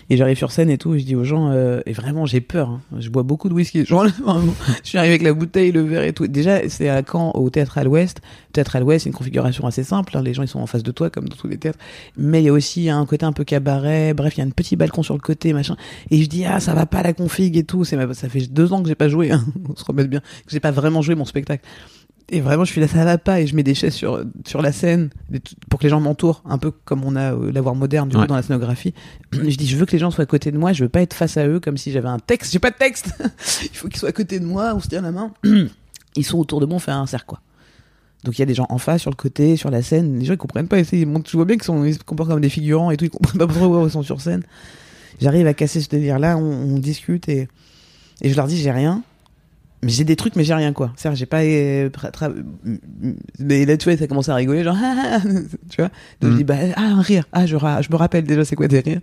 Et 0.09 0.17
j'arrive 0.17 0.37
sur 0.37 0.53
scène 0.53 0.71
et 0.71 0.79
tout, 0.79 0.95
et 0.95 1.01
je 1.01 1.05
dis 1.05 1.17
aux 1.17 1.25
gens, 1.25 1.51
euh, 1.51 1.81
et 1.87 1.93
vraiment 1.93 2.27
j'ai 2.27 2.41
peur, 2.41 2.71
hein. 2.71 2.81
je 2.99 3.09
bois 3.09 3.23
beaucoup 3.23 3.49
de 3.49 3.55
whisky. 3.55 3.85
Genre, 3.85 4.07
je 4.07 4.89
suis 4.89 4.99
arrivé 4.99 5.15
avec 5.15 5.23
la 5.23 5.33
bouteille, 5.33 5.73
le 5.73 5.83
verre 5.83 6.05
et 6.05 6.13
tout. 6.13 6.27
Déjà, 6.27 6.69
c'est 6.69 6.89
à 6.89 7.03
Caen, 7.03 7.33
au 7.35 7.51
Théâtre 7.51 7.79
à 7.79 7.85
l'Ouest. 7.85 8.21
Théâtre 8.53 8.77
à 8.77 8.81
l'Ouest, 8.81 9.05
c'est 9.05 9.11
une 9.11 9.17
configuration 9.17 9.67
assez 9.67 9.85
simple, 9.85 10.17
hein. 10.17 10.23
les 10.23 10.35
gens 10.35 10.43
ils 10.43 10.49
sont 10.49 10.61
en 10.61 10.67
face 10.67 10.83
de 10.83 10.91
toi 10.91 11.11
comme 11.11 11.29
dans 11.29 11.37
tous 11.37 11.49
les 11.49 11.59
théâtres. 11.59 11.79
Mais 12.17 12.43
il 12.43 12.47
y 12.47 12.49
a 12.49 12.53
aussi 12.53 12.91
un 12.91 13.05
côté 13.07 13.25
un 13.25 13.33
peu 13.33 13.45
cabaret, 13.45 14.15
bref, 14.15 14.37
il 14.37 14.41
y 14.41 14.43
a 14.43 14.47
un 14.47 14.51
petit 14.51 14.77
balcon 14.77 15.03
sur 15.03 15.15
le 15.15 15.21
côté, 15.21 15.53
machin. 15.53 15.77
Et 16.11 16.23
je 16.23 16.29
dis, 16.29 16.45
ah 16.45 16.61
ça 16.61 16.75
va 16.75 16.87
pas 16.87 17.03
la 17.03 17.13
config 17.13 17.57
et 17.57 17.65
tout, 17.65 17.85
ça 17.85 17.97
fait 18.29 18.53
deux 18.53 18.73
ans 18.73 18.83
que 18.83 18.89
j'ai 18.89 18.95
pas 18.95 19.09
joué, 19.09 19.31
hein. 19.31 19.45
on 19.69 19.77
se 19.77 19.85
remet 19.85 20.07
bien, 20.07 20.21
que 20.21 20.51
j'ai 20.51 20.61
pas 20.61 20.71
vraiment 20.71 21.03
joué 21.03 21.15
mon 21.15 21.25
spectacle. 21.25 21.65
Et 22.33 22.41
vraiment, 22.41 22.65
je 22.65 22.71
suis 22.71 22.81
là, 22.81 22.87
ça 22.87 23.05
va 23.05 23.19
pas, 23.19 23.41
et 23.41 23.49
je 23.49 23.57
mets 23.57 23.65
des 23.65 23.75
chaises 23.75 23.93
sur, 23.93 24.25
sur 24.47 24.63
la 24.63 24.71
scène, 24.71 25.11
pour 25.69 25.81
que 25.81 25.85
les 25.85 25.91
gens 25.91 26.01
m'entourent, 26.01 26.43
un 26.45 26.59
peu 26.59 26.71
comme 26.71 27.05
on 27.05 27.17
a 27.17 27.35
euh, 27.35 27.51
l'avoir 27.51 27.75
moderne, 27.75 28.09
du 28.09 28.17
coup, 28.17 28.25
dans 28.25 28.37
la 28.37 28.43
scénographie. 28.43 28.95
Je 29.33 29.57
dis, 29.57 29.67
je 29.67 29.77
veux 29.77 29.85
que 29.85 29.93
les 29.93 29.99
gens 29.99 30.13
soient 30.13 30.23
à 30.23 30.27
côté 30.27 30.53
de 30.53 30.59
moi, 30.59 30.73
je 30.73 30.85
veux 30.85 30.89
pas 30.89 31.03
être 31.03 31.15
face 31.15 31.37
à 31.37 31.47
eux 31.49 31.59
comme 31.59 31.77
si 31.77 31.91
j'avais 31.91 32.09
un 32.09 32.21
texte. 32.21 32.53
J'ai 32.53 32.61
pas 32.61 32.71
de 32.71 32.77
texte! 32.77 33.15
Il 33.65 33.77
faut 33.77 33.89
qu'ils 33.89 33.99
soient 33.99 34.11
à 34.11 34.13
côté 34.13 34.39
de 34.39 34.45
moi, 34.45 34.73
on 34.77 34.81
se 34.81 34.87
tient 34.87 35.03
la 35.03 35.11
main. 35.11 35.33
Ils 36.17 36.25
sont 36.25 36.39
autour 36.39 36.61
de 36.61 36.67
moi, 36.67 36.77
on 36.77 36.81
fait 36.81 36.93
un 36.93 37.07
cercle, 37.07 37.27
quoi. 37.27 37.41
Donc 38.23 38.39
il 38.39 38.41
y 38.41 38.43
a 38.43 38.47
des 38.47 38.55
gens 38.55 38.67
en 38.69 38.79
face, 38.79 39.01
sur 39.01 39.11
le 39.11 39.17
côté, 39.17 39.57
sur 39.57 39.71
la 39.71 39.83
scène. 39.83 40.19
Les 40.19 40.27
gens 40.27 40.35
ils 40.35 40.39
comprennent 40.39 40.69
pas. 40.69 40.79
Ils 40.79 41.07
montent, 41.07 41.29
je 41.31 41.37
vois 41.37 41.47
bien 41.47 41.57
qu'ils 41.57 41.65
sont, 41.65 41.85
ils 41.85 41.95
se 41.95 42.01
comportent 42.01 42.29
comme 42.29 42.41
des 42.41 42.51
figurants 42.51 42.91
et 42.91 42.99
tout. 42.99 43.07
Ils 43.07 43.11
comprennent 43.11 43.39
pas 43.39 43.47
pourquoi 43.47 43.83
ils 43.83 43.91
sont 43.91 44.03
sur 44.03 44.21
scène. 44.21 44.43
J'arrive 45.23 45.47
à 45.47 45.55
casser 45.55 45.81
ce 45.81 45.89
délire-là, 45.89 46.37
on, 46.37 46.75
on 46.75 46.79
discute 46.79 47.29
et, 47.31 47.49
et 48.21 48.31
je 48.31 48.37
leur 48.37 48.47
dis 48.47 48.59
j'ai 48.59 48.71
rien. 48.71 49.03
Mais 49.83 49.91
j'ai 49.91 50.05
des 50.05 50.17
trucs, 50.17 50.37
mais 50.37 50.45
j'ai 50.45 50.53
rien 50.55 50.73
quoi. 50.75 50.93
C'est-à-dire 50.97 51.17
j'ai 51.19 51.27
pas. 51.27 51.43
euh, 51.43 51.89
Mais 53.39 53.65
là 53.65 53.77
tu 53.77 53.89
vois, 53.89 53.97
ça 53.99 54.07
commence 54.07 54.29
à 54.29 54.35
rigoler, 54.35 54.63
genre 54.65 54.77
ah, 54.83 55.19
ah, 55.25 55.29
tu 55.71 55.77
vois. 55.81 55.91
Donc 56.21 56.31
Mm. 56.31 56.33
je 56.33 56.37
dis 56.39 56.45
bah 56.45 56.57
ah 56.77 56.83
un 56.83 57.01
rire. 57.01 57.25
Ah 57.33 57.47
je, 57.47 57.57
je 57.57 57.91
me 57.91 57.97
rappelle 57.97 58.25
déjà 58.25 58.45
c'est 58.45 58.57
quoi 58.57 58.69
des 58.69 58.81
rires. 58.81 59.01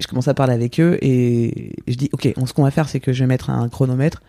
Je 0.00 0.06
commence 0.06 0.28
à 0.28 0.34
parler 0.34 0.54
avec 0.54 0.80
eux 0.80 0.96
et 1.02 1.72
je 1.88 1.94
dis 1.94 2.08
ok, 2.12 2.32
on- 2.36 2.46
ce 2.46 2.52
qu'on 2.54 2.62
va 2.62 2.70
faire 2.70 2.88
c'est 2.88 3.00
que 3.00 3.12
je 3.12 3.20
vais 3.20 3.26
mettre 3.26 3.50
un 3.50 3.68
chronomètre. 3.68 4.22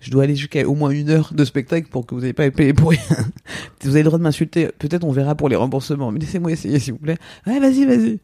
Je 0.00 0.10
dois 0.12 0.22
aller 0.24 0.36
jusqu'à 0.36 0.64
au 0.68 0.74
moins 0.76 0.90
une 0.90 1.10
heure 1.10 1.32
de 1.34 1.44
spectacle 1.44 1.88
pour 1.88 2.06
que 2.06 2.14
vous 2.14 2.20
n'ayez 2.20 2.32
pas 2.32 2.48
payé 2.52 2.72
pour 2.72 2.90
rien. 2.90 3.00
vous 3.82 3.90
avez 3.90 4.00
le 4.00 4.04
droit 4.04 4.18
de 4.18 4.22
m'insulter. 4.22 4.68
Peut-être 4.78 5.02
on 5.04 5.10
verra 5.10 5.34
pour 5.34 5.48
les 5.48 5.56
remboursements. 5.56 6.12
Mais 6.12 6.20
laissez-moi 6.20 6.52
essayer, 6.52 6.78
s'il 6.78 6.92
vous 6.92 7.00
plaît. 7.00 7.16
Ouais, 7.48 7.58
vas-y, 7.58 7.84
vas-y. 7.84 8.18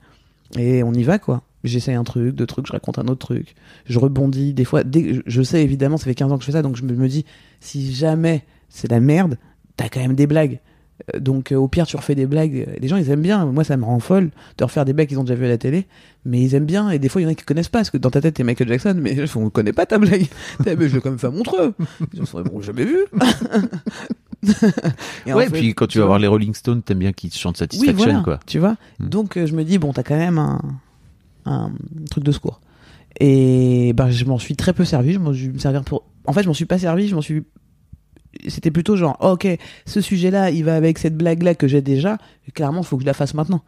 Et 0.59 0.83
on 0.83 0.93
y 0.93 1.03
va, 1.03 1.19
quoi. 1.19 1.43
J'essaye 1.65 1.95
un 1.95 2.05
truc, 2.05 2.35
deux 2.35 2.47
trucs, 2.47 2.67
je 2.67 2.73
raconte 2.73 2.99
un 2.99 3.07
autre 3.09 3.27
truc. 3.27 3.55
Je 3.87 3.99
rebondis. 3.99 4.53
Des 4.53 4.65
fois, 4.65 4.85
dès 4.85 5.23
je- 5.27 5.43
sais 5.43 5.63
évidemment, 5.63 5.97
ça 5.97 6.05
fait 6.05 6.15
15 6.15 6.31
ans 6.31 6.37
que 6.37 6.43
je 6.43 6.47
fais 6.47 6.53
ça, 6.53 6.63
donc 6.63 6.77
je 6.77 6.85
me, 6.85 7.09
dis, 7.09 7.25
si 7.61 7.93
jamais 7.95 8.45
c'est 8.69 8.91
la 8.91 9.01
merde, 9.01 9.39
t'as 9.77 9.89
quand 9.89 10.01
même 10.01 10.15
des 10.15 10.27
blagues. 10.27 10.61
Euh, 11.15 11.19
Donc 11.21 11.51
euh, 11.51 11.57
au 11.57 11.67
pire, 11.67 11.87
tu 11.87 11.97
refais 11.97 12.15
des 12.15 12.27
blagues. 12.27 12.69
Les 12.81 12.87
gens, 12.89 12.97
ils 12.99 13.09
aiment 13.11 13.23
bien. 13.23 13.47
Moi, 13.47 13.65
ça 13.65 13.77
me 13.79 13.85
rend 13.85 13.99
folle 13.99 14.31
de 14.59 14.65
refaire 14.65 14.85
des 14.85 14.93
blagues 14.93 15.09
qu'ils 15.09 15.19
ont 15.19 15.25
déjà 15.25 15.35
vu 15.35 15.47
à 15.47 15.49
la 15.49 15.59
télé. 15.59 15.87
Mais 16.27 16.41
ils 16.43 16.55
aiment 16.55 16.67
bien. 16.67 16.91
Et 16.91 16.99
des 16.99 17.09
fois, 17.09 17.21
il 17.21 17.25
y 17.25 17.27
en 17.27 17.31
a 17.31 17.35
qui 17.35 17.45
connaissent 17.45 17.69
pas. 17.69 17.79
Parce 17.79 17.91
que 17.91 17.97
dans 17.97 18.11
ta 18.11 18.21
tête, 18.21 18.35
t'es 18.35 18.45
Michael 18.45 18.69
Jackson. 18.69 18.97
Mais 19.01 19.17
on 19.37 19.49
connaît 19.51 19.73
pas 19.73 19.87
ta 19.87 19.99
blague. 19.99 20.27
Mais 20.67 20.77
je 20.89 20.95
l'ai 20.95 21.01
quand 21.01 21.11
même 21.11 21.19
fait 21.19 21.27
à 21.27 21.31
Montreux. 21.31 21.73
Ils 22.13 22.23
ont 22.23 22.61
jamais 22.61 22.85
vu. 22.85 22.99
Et 25.27 25.33
ouais, 25.33 25.47
fait, 25.47 25.59
puis 25.59 25.75
quand 25.75 25.87
tu 25.87 25.93
tu 25.93 25.99
vas 25.99 26.05
vois. 26.05 26.09
voir 26.13 26.19
les 26.19 26.27
Rolling 26.27 26.55
Stones, 26.55 26.83
t'aimes 26.83 26.99
bien 26.99 27.13
qu'ils 27.13 27.31
te 27.31 27.37
chantent 27.37 27.57
Oui, 27.57 27.59
Satisfaction, 27.61 28.05
voilà, 28.05 28.21
quoi. 28.23 28.41
Tu 28.47 28.59
vois 28.59 28.77
Mm. 28.99 29.09
Donc 29.09 29.37
euh, 29.37 29.47
je 29.47 29.55
me 29.55 29.65
dis, 29.65 29.79
bon, 29.79 29.93
t'as 29.93 30.03
quand 30.03 30.17
même 30.17 30.39
un, 30.39 30.61
un 31.47 31.73
truc 32.11 32.25
de 32.25 32.33
secours. 32.33 32.61
Et 33.21 33.93
ben, 33.95 34.11
je 34.11 34.25
m'en 34.25 34.39
suis 34.39 34.57
très 34.57 34.73
peu 34.73 34.85
servi. 34.85 35.13
Je 35.13 35.19
m'en 35.19 35.33
suis 35.33 35.51
pour. 35.87 36.05
En 36.27 36.33
fait, 36.33 36.43
je 36.43 36.49
m'en 36.49 36.55
suis 36.55 36.65
pas 36.67 36.79
servi. 36.79 37.09
Je 37.09 37.15
m'en 37.15 37.23
suis. 37.23 37.45
C'était 38.49 38.73
plutôt 38.73 38.97
genre, 38.97 39.17
oh, 39.21 39.31
ok, 39.31 39.47
ce 39.87 40.01
sujet-là, 40.01 40.51
il 40.51 40.65
va 40.65 40.75
avec 40.75 40.99
cette 40.99 41.17
blague-là 41.17 41.55
que 41.55 41.69
j'ai 41.69 41.83
déjà. 41.83 42.19
Clairement, 42.55 42.81
il 42.81 42.87
faut 42.87 42.97
que 42.97 43.03
je 43.03 43.07
la 43.07 43.15
fasse 43.15 43.35
maintenant. 43.35 43.63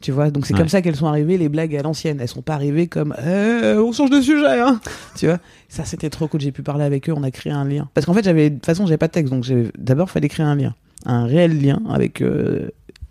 Tu 0.00 0.12
vois, 0.12 0.30
donc 0.30 0.44
c'est 0.44 0.52
Ouais. 0.52 0.58
comme 0.60 0.68
ça 0.68 0.82
qu'elles 0.82 0.96
sont 0.96 1.06
arrivées, 1.06 1.38
les 1.38 1.48
blagues 1.48 1.74
à 1.76 1.82
l'ancienne. 1.82 2.18
Elles 2.20 2.28
sont 2.28 2.42
pas 2.42 2.54
arrivées 2.54 2.88
comme, 2.88 3.14
Eh, 3.26 3.74
on 3.78 3.90
change 3.92 4.10
de 4.10 4.20
sujet, 4.20 4.60
hein. 4.60 4.78
tu 5.16 5.26
vois, 5.26 5.38
ça 5.68 5.84
c'était 5.86 6.10
trop 6.10 6.28
cool. 6.28 6.40
J'ai 6.42 6.52
pu 6.52 6.62
parler 6.62 6.84
avec 6.84 7.08
eux, 7.08 7.14
on 7.16 7.22
a 7.22 7.30
créé 7.30 7.52
un 7.52 7.64
lien. 7.64 7.88
Parce 7.94 8.04
qu'en 8.06 8.12
fait, 8.12 8.22
j'avais, 8.24 8.50
de 8.50 8.56
toute 8.56 8.66
façon, 8.66 8.84
j'avais 8.86 8.98
pas 8.98 9.06
de 9.08 9.12
texte, 9.12 9.32
donc 9.32 9.46
d'abord, 9.78 10.10
fallait 10.10 10.28
créer 10.28 10.44
un 10.44 10.56
lien. 10.56 10.74
Un 11.06 11.24
réel 11.24 11.60
lien 11.60 11.80
avec 11.90 12.20
euh, 12.20 12.68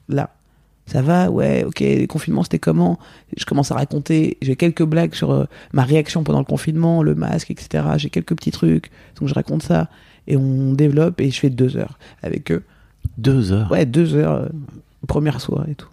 là. 0.08 0.30
Ça 0.86 1.02
va, 1.02 1.32
ouais, 1.32 1.64
ok, 1.64 1.80
les 1.80 2.08
confinements 2.08 2.44
c'était 2.44 2.60
comment? 2.60 3.00
Je 3.38 3.46
commence 3.46 3.72
à 3.72 3.76
raconter, 3.76 4.38
j'ai 4.42 4.58
quelques 4.58 4.84
blagues 4.84 5.14
sur 5.16 5.32
euh, 5.32 5.46
ma 5.72 5.84
réaction 5.84 6.24
pendant 6.26 6.40
le 6.40 6.46
confinement, 6.46 7.02
le 7.04 7.16
masque, 7.16 7.50
etc. 7.52 7.86
J'ai 7.96 8.10
quelques 8.10 8.36
petits 8.36 8.52
trucs, 8.52 8.92
donc 9.18 9.30
je 9.30 9.34
raconte 9.34 9.64
ça 9.64 9.88
et 10.28 10.36
on 10.36 10.74
développe 10.74 11.22
et 11.22 11.32
je 11.32 11.40
fais 11.40 11.50
deux 11.50 11.78
heures 11.78 11.98
avec 12.22 12.52
eux. 12.52 12.64
Deux 13.18 13.54
heures? 13.54 13.72
Ouais, 13.72 13.86
deux 13.86 14.14
heures, 14.16 14.34
euh, 14.34 14.50
première 15.08 15.40
soirée 15.40 15.72
et 15.72 15.76
tout. 15.76 15.88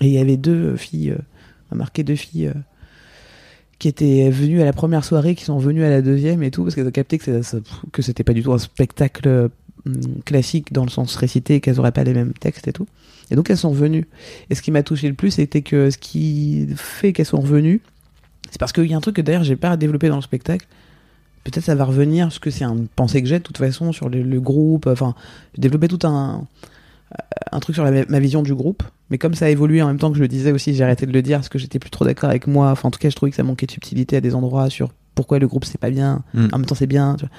Et 0.00 0.06
il 0.06 0.12
y 0.12 0.18
avait 0.18 0.36
deux 0.36 0.72
euh, 0.72 0.76
filles, 0.76 1.10
euh, 1.10 1.18
on 1.70 1.74
a 1.74 1.78
marqué 1.78 2.02
deux 2.04 2.16
filles 2.16 2.48
euh, 2.48 2.54
qui 3.78 3.88
étaient 3.88 4.30
venues 4.30 4.62
à 4.62 4.64
la 4.64 4.72
première 4.72 5.04
soirée, 5.04 5.34
qui 5.34 5.44
sont 5.44 5.58
venues 5.58 5.84
à 5.84 5.90
la 5.90 6.02
deuxième 6.02 6.42
et 6.42 6.50
tout, 6.52 6.62
parce 6.62 6.74
qu'elles 6.74 6.86
ont 6.86 6.92
capté 6.92 7.18
que, 7.18 7.40
que 7.90 8.02
c'était 8.02 8.22
pas 8.22 8.32
du 8.32 8.42
tout 8.42 8.52
un 8.52 8.58
spectacle 8.58 9.26
euh, 9.26 9.48
hum, 9.86 10.22
classique 10.24 10.72
dans 10.72 10.84
le 10.84 10.90
sens 10.90 11.16
récité, 11.16 11.60
qu'elles 11.60 11.80
auraient 11.80 11.92
pas 11.92 12.04
les 12.04 12.14
mêmes 12.14 12.32
textes 12.32 12.68
et 12.68 12.72
tout. 12.72 12.86
Et 13.30 13.34
donc 13.34 13.50
elles 13.50 13.58
sont 13.58 13.72
venues. 13.72 14.06
Et 14.50 14.54
ce 14.54 14.62
qui 14.62 14.70
m'a 14.70 14.82
touché 14.82 15.08
le 15.08 15.14
plus, 15.14 15.32
c'était 15.32 15.62
que 15.62 15.90
ce 15.90 15.98
qui 15.98 16.68
fait 16.76 17.12
qu'elles 17.12 17.26
sont 17.26 17.40
revenues, 17.40 17.80
c'est 18.50 18.58
parce 18.58 18.72
qu'il 18.72 18.86
y 18.86 18.94
a 18.94 18.96
un 18.96 19.00
truc 19.00 19.16
que 19.16 19.22
d'ailleurs 19.22 19.44
j'ai 19.44 19.56
pas 19.56 19.76
développé 19.76 20.08
dans 20.08 20.16
le 20.16 20.22
spectacle. 20.22 20.66
Peut-être 21.42 21.64
ça 21.64 21.74
va 21.74 21.84
revenir, 21.84 22.26
parce 22.26 22.38
que 22.38 22.50
c'est 22.50 22.64
une 22.64 22.86
pensée 22.86 23.20
que 23.20 23.26
j'ai 23.26 23.40
de 23.40 23.42
toute 23.42 23.58
façon 23.58 23.90
sur 23.90 24.08
le, 24.08 24.22
le 24.22 24.40
groupe. 24.40 24.86
Enfin, 24.86 25.16
j'ai 25.54 25.62
développé 25.62 25.88
tout 25.88 26.06
un, 26.06 26.46
un 27.50 27.60
truc 27.60 27.74
sur 27.74 27.84
la- 27.84 28.06
ma 28.06 28.20
vision 28.20 28.42
du 28.42 28.54
groupe. 28.54 28.82
Mais 29.10 29.18
comme 29.18 29.34
ça 29.34 29.46
a 29.46 29.48
évolué 29.48 29.82
en 29.82 29.86
même 29.88 29.98
temps 29.98 30.10
que 30.10 30.16
je 30.16 30.22
le 30.22 30.28
disais 30.28 30.52
aussi, 30.52 30.74
j'ai 30.74 30.84
arrêté 30.84 31.06
de 31.06 31.12
le 31.12 31.22
dire 31.22 31.38
parce 31.38 31.48
que 31.48 31.58
j'étais 31.58 31.78
plus 31.78 31.90
trop 31.90 32.04
d'accord 32.04 32.30
avec 32.30 32.46
moi. 32.46 32.70
Enfin, 32.70 32.88
en 32.88 32.90
tout 32.90 32.98
cas, 32.98 33.10
je 33.10 33.16
trouvais 33.16 33.30
que 33.30 33.36
ça 33.36 33.42
manquait 33.42 33.66
de 33.66 33.72
subtilité 33.72 34.16
à 34.16 34.20
des 34.20 34.34
endroits 34.34 34.70
sur 34.70 34.92
pourquoi 35.14 35.38
le 35.38 35.46
groupe 35.46 35.64
c'est 35.64 35.78
pas 35.78 35.90
bien. 35.90 36.22
Mm. 36.34 36.46
En 36.52 36.58
même 36.58 36.66
temps, 36.66 36.74
c'est 36.74 36.86
bien. 36.86 37.16
tu 37.18 37.26
vois. 37.26 37.34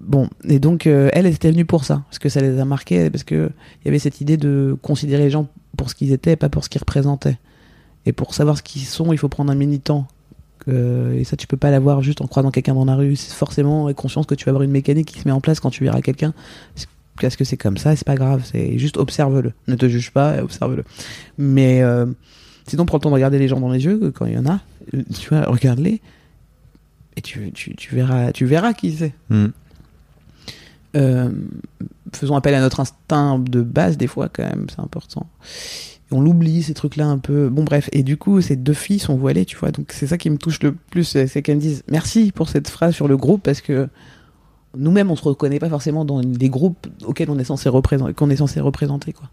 Bon, 0.00 0.28
et 0.44 0.58
donc 0.58 0.86
euh, 0.86 1.08
elle, 1.12 1.26
était 1.26 1.50
venue 1.50 1.64
pour 1.64 1.84
ça, 1.84 2.02
parce 2.08 2.18
que 2.18 2.28
ça 2.28 2.40
les 2.40 2.58
a 2.58 2.64
marqués, 2.64 3.08
parce 3.08 3.24
que 3.24 3.50
il 3.80 3.86
y 3.86 3.88
avait 3.88 3.98
cette 3.98 4.20
idée 4.20 4.36
de 4.36 4.76
considérer 4.82 5.22
les 5.24 5.30
gens 5.30 5.48
pour 5.76 5.90
ce 5.90 5.94
qu'ils 5.94 6.12
étaient, 6.12 6.36
pas 6.36 6.48
pour 6.48 6.64
ce 6.64 6.68
qu'ils 6.68 6.80
représentaient. 6.80 7.38
Et 8.04 8.12
pour 8.12 8.34
savoir 8.34 8.56
ce 8.56 8.62
qu'ils 8.62 8.82
sont, 8.82 9.12
il 9.12 9.18
faut 9.18 9.28
prendre 9.28 9.50
un 9.50 9.54
militant. 9.54 10.06
Euh, 10.68 11.14
et 11.14 11.24
ça, 11.24 11.36
tu 11.36 11.46
peux 11.46 11.56
pas 11.56 11.70
l'avoir 11.70 12.02
juste 12.02 12.20
en 12.20 12.26
croisant 12.26 12.50
quelqu'un 12.50 12.74
dans 12.74 12.84
la 12.84 12.94
rue. 12.94 13.16
C'est 13.16 13.34
forcément 13.34 13.86
avec 13.86 13.96
conscience 13.96 14.26
que 14.26 14.34
tu 14.34 14.44
vas 14.44 14.50
avoir 14.50 14.62
une 14.62 14.70
mécanique 14.70 15.08
qui 15.08 15.20
se 15.20 15.26
met 15.26 15.32
en 15.32 15.40
place 15.40 15.60
quand 15.60 15.70
tu 15.70 15.84
verras 15.84 16.00
quelqu'un. 16.00 16.32
Parce 17.20 17.36
que 17.36 17.44
c'est 17.44 17.56
comme 17.56 17.76
ça, 17.76 17.96
c'est 17.96 18.06
pas 18.06 18.16
grave. 18.16 18.42
C'est 18.44 18.78
juste 18.78 18.96
observe-le. 18.96 19.52
Ne 19.68 19.74
te 19.74 19.88
juge 19.88 20.10
pas, 20.10 20.42
observe-le. 20.42 20.84
Mais 21.38 21.82
euh, 21.82 22.06
sinon, 22.66 22.86
prends 22.86 22.98
le 22.98 23.02
temps 23.02 23.10
de 23.10 23.14
regarder 23.14 23.38
les 23.38 23.48
gens 23.48 23.60
dans 23.60 23.70
les 23.70 23.84
yeux 23.84 24.12
quand 24.14 24.26
il 24.26 24.34
y 24.34 24.38
en 24.38 24.46
a. 24.46 24.60
Euh, 24.94 25.02
Tu 25.18 25.28
vois, 25.28 25.42
regarde-les. 25.42 26.00
Et 27.16 27.22
tu, 27.22 27.50
tu, 27.52 27.74
tu 27.74 27.94
verras, 27.94 28.32
tu 28.32 28.44
verras 28.44 28.74
qui 28.74 28.92
c'est. 28.92 29.14
Mm. 29.30 29.46
Euh, 30.96 31.30
faisons 32.12 32.36
appel 32.36 32.54
à 32.54 32.60
notre 32.60 32.80
instinct 32.80 33.38
de 33.38 33.60
base 33.60 33.96
des 33.96 34.06
fois 34.06 34.28
quand 34.28 34.44
même, 34.44 34.66
c'est 34.70 34.80
important. 34.80 35.26
Et 36.10 36.14
on 36.14 36.20
l'oublie 36.20 36.62
ces 36.62 36.74
trucs-là 36.74 37.06
un 37.06 37.18
peu. 37.18 37.48
Bon 37.48 37.64
bref, 37.64 37.88
et 37.92 38.02
du 38.02 38.16
coup 38.16 38.40
ces 38.40 38.56
deux 38.56 38.72
filles 38.72 38.98
sont 38.98 39.16
voilées, 39.16 39.44
tu 39.44 39.56
vois. 39.56 39.72
Donc 39.72 39.92
c'est 39.92 40.06
ça 40.06 40.16
qui 40.16 40.30
me 40.30 40.38
touche 40.38 40.62
le 40.62 40.72
plus, 40.72 41.04
c'est 41.04 41.26
c'est 41.26 41.42
qu'elles 41.42 41.56
me 41.56 41.60
disent 41.60 41.82
merci 41.90 42.32
pour 42.32 42.48
cette 42.48 42.68
phrase 42.68 42.94
sur 42.94 43.08
le 43.08 43.16
groupe 43.16 43.42
parce 43.42 43.60
que 43.60 43.88
nous-mêmes 44.76 45.10
on 45.10 45.16
se 45.16 45.24
reconnaît 45.24 45.58
pas 45.58 45.68
forcément 45.68 46.04
dans 46.04 46.20
des 46.20 46.48
groupes 46.48 46.86
auxquels 47.04 47.30
on 47.30 47.38
est 47.38 47.44
censé 47.44 47.68
représenter, 47.68 48.14
qu'on 48.14 48.30
est 48.30 48.36
censé 48.36 48.60
représenter 48.60 49.12
quoi. 49.12 49.28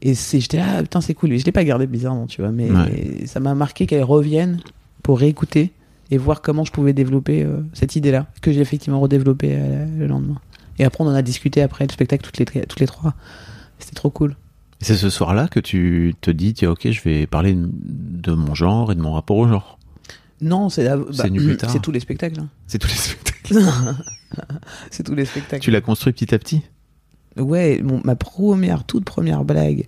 Et 0.00 0.14
c'est, 0.14 0.38
j'étais 0.38 0.58
là, 0.58 0.66
ah, 0.78 0.82
putain 0.82 1.00
c'est 1.00 1.14
cool. 1.14 1.32
Et 1.32 1.38
je 1.38 1.44
l'ai 1.44 1.52
pas 1.52 1.64
gardé 1.64 1.86
bizarrement, 1.88 2.26
tu 2.26 2.40
vois, 2.40 2.52
mais 2.52 2.70
Ouais. 2.70 3.26
ça 3.26 3.40
m'a 3.40 3.54
marqué 3.54 3.86
qu'elles 3.86 4.04
reviennent 4.04 4.60
pour 5.02 5.18
réécouter 5.18 5.72
et 6.10 6.18
voir 6.18 6.40
comment 6.40 6.64
je 6.64 6.70
pouvais 6.72 6.92
développer 6.92 7.42
euh, 7.42 7.60
cette 7.72 7.96
idée-là, 7.96 8.26
que 8.40 8.52
j'ai 8.52 8.60
effectivement 8.60 9.00
redéveloppée 9.00 9.56
euh, 9.58 9.86
le 9.98 10.06
lendemain. 10.06 10.40
Et 10.78 10.84
après, 10.84 11.02
on 11.02 11.08
en 11.08 11.14
a 11.14 11.22
discuté 11.22 11.60
après 11.62 11.84
le 11.86 11.92
spectacle 11.92 12.22
toutes 12.24 12.38
les, 12.38 12.44
toutes 12.62 12.78
les 12.80 12.86
trois. 12.86 13.14
C'était 13.80 13.94
trop 13.96 14.10
cool. 14.10 14.36
C'est 14.80 14.94
ce 14.94 15.10
soir-là 15.10 15.48
que 15.48 15.58
tu 15.58 16.14
te 16.20 16.30
dis, 16.30 16.54
tiens, 16.54 16.70
ok, 16.70 16.88
je 16.90 17.02
vais 17.02 17.26
parler 17.26 17.56
de 17.58 18.32
mon 18.32 18.54
genre 18.54 18.92
et 18.92 18.94
de 18.94 19.00
mon 19.00 19.12
rapport 19.12 19.36
au 19.36 19.48
genre. 19.48 19.78
Non, 20.40 20.68
c'est 20.68 20.88
bah, 20.88 21.02
C'est 21.12 21.56
tard. 21.56 21.70
C'est 21.70 21.82
tous 21.82 21.90
les 21.90 21.98
spectacles. 21.98 22.38
hein. 22.40 22.48
C'est 22.68 22.78
tous 22.78 22.86
les 22.86 22.94
spectacles. 22.94 23.58
c'est 24.90 25.02
tous 25.02 25.14
les 25.14 25.24
spectacles. 25.24 25.62
tu 25.62 25.70
l'as 25.70 25.80
construit 25.80 26.12
petit 26.12 26.34
à 26.34 26.38
petit? 26.38 26.62
Ouais, 27.36 27.80
mon- 27.82 28.00
ma 28.04 28.16
première, 28.16 28.84
toute 28.84 29.04
première 29.04 29.44
blague 29.44 29.86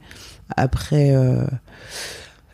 après. 0.57 1.11
euh, 1.15 1.47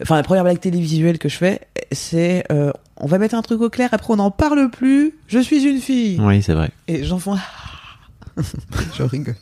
Enfin, 0.03 0.17
la 0.17 0.23
première 0.23 0.45
blague 0.45 0.61
télévisuelle 0.61 1.19
que 1.19 1.31
je 1.31 1.37
fais, 1.39 1.61
c'est 1.91 2.45
euh, 2.53 2.71
on 2.99 3.07
va 3.07 3.17
mettre 3.17 3.35
un 3.35 3.41
truc 3.41 3.61
au 3.63 3.71
clair, 3.71 3.89
après 3.93 4.13
on 4.13 4.17
n'en 4.17 4.31
parle 4.31 4.71
plus. 4.71 5.15
Je 5.27 5.39
suis 5.39 5.65
une 5.65 5.81
fille. 5.81 6.19
Oui, 6.21 6.43
c'est 6.43 6.53
vrai. 6.53 6.71
Et 6.87 6.99
les 6.99 7.05
gens 7.05 7.19
font. 7.19 7.37
je 8.95 9.03
rigole. 9.03 9.37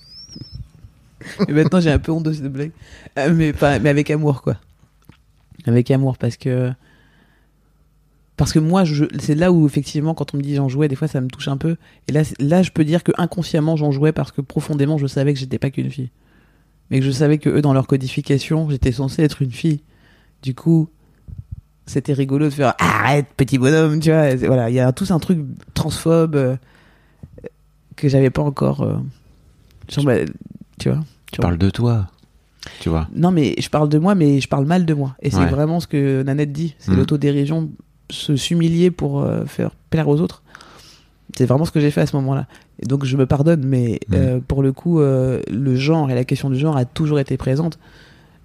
Et 1.48 1.52
maintenant, 1.52 1.80
j'ai 1.80 1.90
un 1.90 1.98
peu 1.98 2.12
honte 2.12 2.22
de 2.24 2.32
cette 2.32 2.52
blague. 2.52 2.70
Euh, 3.18 3.32
Mais, 3.34 3.52
pas, 3.52 3.78
mais 3.80 3.88
avec 3.90 4.10
amour, 4.10 4.42
quoi. 4.42 4.56
Avec 5.66 5.90
amour, 5.90 6.18
parce 6.18 6.36
que. 6.36 6.70
Parce 8.36 8.52
que 8.52 8.58
moi, 8.58 8.82
c'est 9.20 9.34
là 9.36 9.52
où, 9.52 9.64
effectivement, 9.66 10.12
quand 10.14 10.34
on 10.34 10.38
me 10.38 10.42
dit 10.42 10.56
j'en 10.56 10.68
jouais, 10.68 10.88
des 10.88 10.96
fois, 10.96 11.06
ça 11.06 11.20
me 11.20 11.28
touche 11.28 11.46
un 11.48 11.56
peu. 11.56 11.76
Et 12.08 12.12
là, 12.12 12.22
là 12.40 12.62
je 12.62 12.70
peux 12.72 12.84
dire 12.84 13.04
que 13.04 13.12
inconsciemment, 13.16 13.76
j'en 13.76 13.92
jouais 13.92 14.10
parce 14.12 14.32
que 14.32 14.40
profondément, 14.40 14.98
je 14.98 15.06
savais 15.06 15.32
que 15.32 15.38
j'étais 15.38 15.58
pas 15.58 15.70
qu'une 15.70 15.90
fille. 15.90 16.10
Mais 16.90 16.98
que 16.98 17.04
je 17.06 17.10
savais 17.12 17.38
que 17.38 17.48
eux, 17.48 17.62
dans 17.62 17.72
leur 17.72 17.86
codification, 17.86 18.68
j'étais 18.70 18.92
censé 18.92 19.22
être 19.22 19.40
une 19.40 19.52
fille. 19.52 19.80
Du 20.42 20.54
coup, 20.54 20.88
c'était 21.86 22.12
rigolo 22.12 22.46
de 22.46 22.50
faire 22.50 22.74
arrête, 22.78 23.26
petit 23.36 23.56
bonhomme, 23.58 24.00
tu 24.00 24.10
vois. 24.10 24.34
Voilà, 24.34 24.68
il 24.68 24.74
y 24.74 24.80
a 24.80 24.90
tous 24.92 25.10
un 25.12 25.18
truc 25.20 25.38
transphobe 25.74 26.34
euh, 26.34 26.56
que 27.96 28.08
j'avais 28.08 28.30
pas 28.30 28.42
encore. 28.42 28.82
euh, 28.82 28.96
tu 29.86 30.00
vois. 30.00 30.98
Tu 31.32 31.40
parles 31.40 31.58
de 31.58 31.70
toi. 31.70 32.08
Tu 32.80 32.88
vois. 32.88 33.08
Non, 33.14 33.30
mais 33.30 33.54
je 33.60 33.68
parle 33.68 33.88
de 33.88 33.98
moi, 33.98 34.14
mais 34.14 34.40
je 34.40 34.48
parle 34.48 34.66
mal 34.66 34.84
de 34.86 34.94
moi. 34.94 35.14
Et 35.22 35.30
c'est 35.30 35.44
vraiment 35.46 35.80
ce 35.80 35.86
que 35.86 36.22
Nanette 36.22 36.52
dit. 36.52 36.74
C'est 36.78 36.90
Mhm. 36.92 36.96
l'autodérision, 36.98 37.70
se 38.10 38.36
s'humilier 38.36 38.90
pour 38.90 39.22
euh, 39.22 39.44
faire 39.46 39.70
plaire 39.90 40.08
aux 40.08 40.20
autres. 40.20 40.42
C'est 41.36 41.46
vraiment 41.46 41.64
ce 41.64 41.70
que 41.72 41.80
j'ai 41.80 41.90
fait 41.90 42.02
à 42.02 42.06
ce 42.06 42.14
moment-là. 42.16 42.46
Et 42.80 42.86
donc 42.86 43.04
je 43.04 43.16
me 43.16 43.26
pardonne, 43.26 43.64
mais 43.64 43.98
euh, 44.12 44.40
pour 44.46 44.62
le 44.62 44.72
coup, 44.72 45.00
euh, 45.00 45.40
le 45.50 45.74
genre 45.76 46.10
et 46.10 46.14
la 46.14 46.24
question 46.24 46.50
du 46.50 46.58
genre 46.58 46.76
a 46.76 46.84
toujours 46.84 47.18
été 47.18 47.36
présente. 47.36 47.78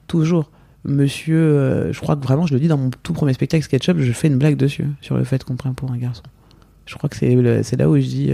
Toujours. 0.07 0.49
Monsieur, 0.86 1.91
je 1.91 1.99
crois 1.99 2.16
que 2.16 2.24
vraiment, 2.24 2.45
je 2.47 2.53
le 2.53 2.60
dis 2.60 2.68
dans 2.70 2.78
mon 2.78 2.89
tout 3.03 3.12
premier 3.14 3.34
spectacle 3.34 3.64
SketchUp, 3.66 3.97
je 3.99 4.12
fais 4.14 4.28
une 4.30 4.38
blague 4.38 4.55
dessus, 4.55 4.88
sur 5.01 5.18
le 5.18 5.24
fait 5.26 5.43
qu'on 5.43 5.55
prenne 5.57 5.76
pour 5.76 5.91
un 5.91 5.97
garçon. 5.97 6.24
Je 6.86 6.95
crois 6.95 7.10
que 7.10 7.18
c'est 7.18 7.76
là 7.76 7.89
où 7.89 7.97
je 7.97 8.05
dis 8.07 8.32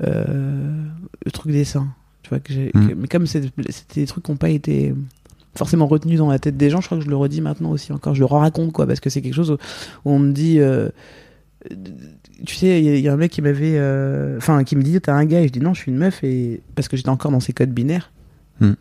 le 0.00 1.30
truc 1.32 1.52
des 1.52 1.64
seins. 1.64 1.88
Tu 2.22 2.30
vois, 2.30 2.38
que 2.40 2.52
que- 2.52 2.94
mais 2.94 3.06
comme 3.08 3.26
c'était 3.26 3.50
des 3.94 4.06
trucs 4.06 4.24
qui 4.24 4.30
n'ont 4.30 4.36
pas 4.36 4.50
été 4.50 4.94
forcément 5.54 5.86
retenus 5.86 6.18
dans 6.18 6.28
la 6.30 6.38
tête 6.38 6.56
des 6.56 6.70
gens, 6.70 6.80
je 6.80 6.86
crois 6.86 6.98
que 6.98 7.04
je 7.04 7.10
le 7.10 7.16
redis 7.16 7.40
maintenant 7.40 7.70
aussi 7.70 7.92
encore. 7.92 8.14
Je 8.14 8.20
le 8.20 8.26
raconte, 8.26 8.72
quoi, 8.72 8.86
parce 8.86 9.00
que 9.00 9.10
c'est 9.10 9.20
quelque 9.22 9.34
chose 9.34 9.50
où, 9.50 9.56
on 10.04 10.18
me 10.18 10.32
dit. 10.32 10.60
euh, 10.60 10.88
tu 12.46 12.54
sais, 12.54 12.80
il 12.80 12.86
y, 12.86 12.88
a- 12.88 12.96
il 12.96 13.02
y 13.02 13.08
a 13.08 13.12
un 13.12 13.16
mec 13.16 13.30
qui 13.30 13.42
m'avait. 13.42 13.74
euh, 13.76 14.38
Enfin, 14.38 14.64
qui 14.64 14.76
me 14.76 14.82
dit 14.82 14.98
T'as 15.00 15.14
un 15.14 15.24
gars 15.26 15.40
Et 15.42 15.48
je 15.48 15.52
dis 15.52 15.60
Non, 15.60 15.74
je 15.74 15.82
suis 15.82 15.92
une 15.92 15.98
meuf, 15.98 16.24
et 16.24 16.62
parce 16.74 16.88
que 16.88 16.96
j'étais 16.96 17.08
encore 17.10 17.30
dans 17.30 17.40
ces 17.40 17.52
codes 17.52 17.70
binaires. 17.72 18.12
Hmm. 18.60 18.72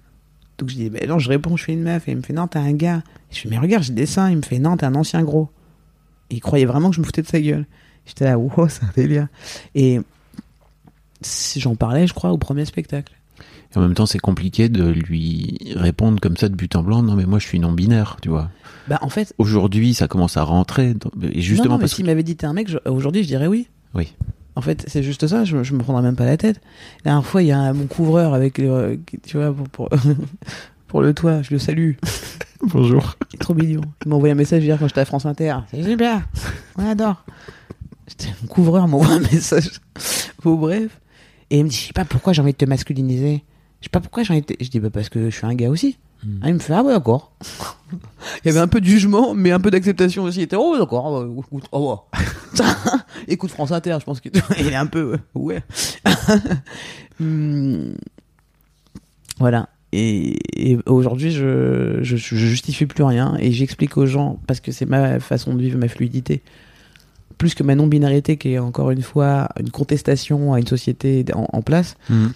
Donc 0.57 0.69
je 0.69 0.75
dis 0.75 0.89
ben 0.89 1.07
Non, 1.09 1.19
je 1.19 1.27
réponds 1.29 1.57
Je 1.57 1.63
suis 1.63 1.73
une 1.73 1.83
meuf. 1.83 2.07
Et 2.07 2.11
il 2.11 2.17
me 2.17 2.21
fait 2.21 2.33
Non, 2.33 2.47
t'as 2.47 2.61
un 2.61 2.73
gars. 2.73 3.03
Et 3.31 3.35
je 3.35 3.39
fais 3.41 3.49
Mais 3.49 3.57
regarde, 3.57 3.83
j'ai 3.83 3.93
des 3.93 4.05
seins. 4.05 4.29
Il 4.29 4.37
me 4.37 4.41
fait 4.41 4.59
Non, 4.59 4.77
t'es 4.77 4.85
un 4.85 4.95
ancien 4.95 5.23
gros. 5.23 5.49
Et 6.29 6.35
il 6.35 6.39
croyait 6.39 6.65
vraiment 6.65 6.89
que 6.89 6.95
je 6.95 7.01
me 7.01 7.05
foutais 7.05 7.21
de 7.21 7.27
sa 7.27 7.41
gueule. 7.41 7.65
J'étais 8.05 8.25
là, 8.25 8.37
wow, 8.37 8.67
c'est 8.69 8.83
un 8.83 8.91
délire. 8.95 9.27
Et 9.75 9.99
si 11.21 11.59
j'en 11.59 11.75
parlais, 11.75 12.07
je 12.07 12.13
crois, 12.13 12.31
au 12.31 12.37
premier 12.37 12.63
spectacle. 12.65 13.13
Et 13.75 13.77
en 13.77 13.81
même 13.81 13.93
temps, 13.93 14.05
c'est 14.07 14.19
compliqué 14.19 14.67
de 14.69 14.83
lui 14.89 15.57
répondre 15.75 16.19
comme 16.19 16.37
ça 16.37 16.49
de 16.49 16.55
but 16.55 16.75
en 16.75 16.81
blanc. 16.83 17.03
Non, 17.03 17.15
mais 17.15 17.25
moi, 17.25 17.37
je 17.39 17.45
suis 17.47 17.59
non-binaire, 17.59 18.17
tu 18.21 18.29
vois. 18.29 18.49
Bah, 18.87 18.97
en 19.01 19.09
fait, 19.09 19.33
Aujourd'hui, 19.37 19.93
ça 19.93 20.07
commence 20.07 20.37
à 20.37 20.43
rentrer. 20.43 20.95
dans- 20.95 21.11
Et 21.21 21.41
justement, 21.41 21.65
non, 21.65 21.69
non, 21.73 21.77
mais 21.77 21.81
parce 21.83 21.93
s'il 21.93 22.05
m'avait 22.05 22.23
dit 22.23 22.35
t'es 22.35 22.47
un 22.47 22.53
mec, 22.53 22.67
je- 22.69 22.89
aujourd'hui, 22.89 23.21
je 23.23 23.27
dirais 23.27 23.45
oui. 23.47 23.67
Oui. 23.93 24.13
En 24.55 24.61
fait, 24.61 24.83
c'est 24.87 25.03
juste 25.03 25.27
ça, 25.27 25.45
je, 25.45 25.55
me- 25.57 25.63
je 25.63 25.73
me 25.73 25.79
prendrais 25.79 26.01
même 26.01 26.15
pas 26.15 26.25
la 26.25 26.35
tête. 26.37 26.59
La 27.05 27.11
dernière 27.11 27.25
fois, 27.25 27.43
il 27.43 27.47
y 27.47 27.51
a 27.51 27.71
mon 27.73 27.85
couvreur 27.85 28.33
avec, 28.33 28.59
euh, 28.59 28.97
qui- 29.05 29.19
tu 29.19 29.37
vois, 29.37 29.53
pour, 29.53 29.67
pour, 29.69 29.89
pour 30.87 31.01
le 31.03 31.13
toit, 31.13 31.43
je 31.43 31.51
le 31.51 31.59
salue. 31.59 31.91
que. 31.93 32.07
Bonjour. 32.67 33.15
Il 33.31 33.35
est 33.35 33.39
trop 33.39 33.53
mignon. 33.53 33.81
Il 34.03 34.09
m'a 34.09 34.15
envoyé 34.15 34.31
un 34.31 34.35
message 34.35 34.63
hier 34.63 34.77
quand 34.79 34.87
j'étais 34.87 35.01
à 35.01 35.05
France 35.05 35.25
Inter. 35.27 35.57
C'est 35.71 35.83
super, 35.83 36.27
on 36.77 36.85
adore. 36.89 37.23
J'étais- 38.07 38.33
Mon 38.41 38.47
couvreur 38.47 38.87
m'envoie 38.87 39.13
un 39.13 39.19
message. 39.19 39.79
Bon, 40.43 40.55
bref. 40.55 40.99
Et 41.51 41.59
il 41.59 41.63
me 41.65 41.69
dit, 41.69 41.75
je 41.77 41.85
sais 41.87 41.93
pas 41.93 42.05
pourquoi 42.05 42.33
j'ai 42.33 42.41
envie 42.41 42.51
de 42.51 42.57
te 42.57 42.65
masculiniser. 42.65 43.43
Je 43.81 43.85
sais 43.85 43.89
pas 43.89 44.01
pourquoi 44.01 44.23
de 44.23 44.39
te... 44.41 44.53
Je 44.61 44.69
dis, 44.69 44.79
bah 44.79 44.89
parce 44.89 45.09
que 45.09 45.29
je 45.29 45.35
suis 45.35 45.45
un 45.45 45.55
gars 45.55 45.69
aussi. 45.69 45.97
Hmm. 46.23 46.39
Ah, 46.41 46.47
il 46.49 46.53
me 46.55 46.59
fait, 46.59 46.73
ah 46.73 46.83
ouais, 46.83 46.93
d'accord. 46.93 47.33
il 48.43 48.47
y 48.47 48.49
avait 48.49 48.59
un 48.59 48.67
peu 48.67 48.81
de 48.81 48.85
jugement, 48.85 49.33
mais 49.33 49.51
un 49.51 49.59
peu 49.59 49.71
d'acceptation 49.71 50.23
aussi. 50.23 50.39
Il 50.39 50.43
était, 50.43 50.57
oh 50.57 50.77
d'accord, 50.77 51.07
ah 51.07 51.25
ouais, 51.25 51.43
écoute, 51.47 51.63
oh, 51.71 51.99
ouais. 52.13 52.65
écoute 53.27 53.51
France 53.51 53.71
Inter, 53.71 53.97
je 53.99 54.05
pense 54.05 54.19
qu'il 54.19 54.31
il 54.59 54.67
est 54.67 54.75
un 54.75 54.85
peu, 54.85 55.17
ouais. 55.33 55.61
Hum, 57.21 57.95
voilà. 59.39 59.69
Et, 59.91 60.37
et 60.55 60.77
aujourd'hui, 60.85 61.31
je, 61.31 61.99
je, 62.01 62.15
je 62.15 62.35
justifie 62.35 62.85
plus 62.85 63.03
rien 63.03 63.35
et 63.39 63.51
j'explique 63.51 63.97
aux 63.97 64.05
gens, 64.05 64.39
parce 64.45 64.59
que 64.59 64.71
c'est 64.71 64.85
ma 64.85 65.19
façon 65.19 65.53
de 65.53 65.61
vivre 65.61 65.79
ma 65.79 65.87
fluidité, 65.87 66.43
plus 67.37 67.55
que 67.55 67.63
ma 67.63 67.75
non-binarité 67.75 68.37
qui 68.37 68.53
est 68.53 68.59
encore 68.59 68.91
une 68.91 69.01
fois 69.01 69.49
une 69.59 69.71
contestation 69.71 70.53
à 70.53 70.59
une 70.59 70.67
société 70.67 71.25
en, 71.33 71.47
en 71.51 71.61
place. 71.61 71.95
Mhm. 72.09 72.33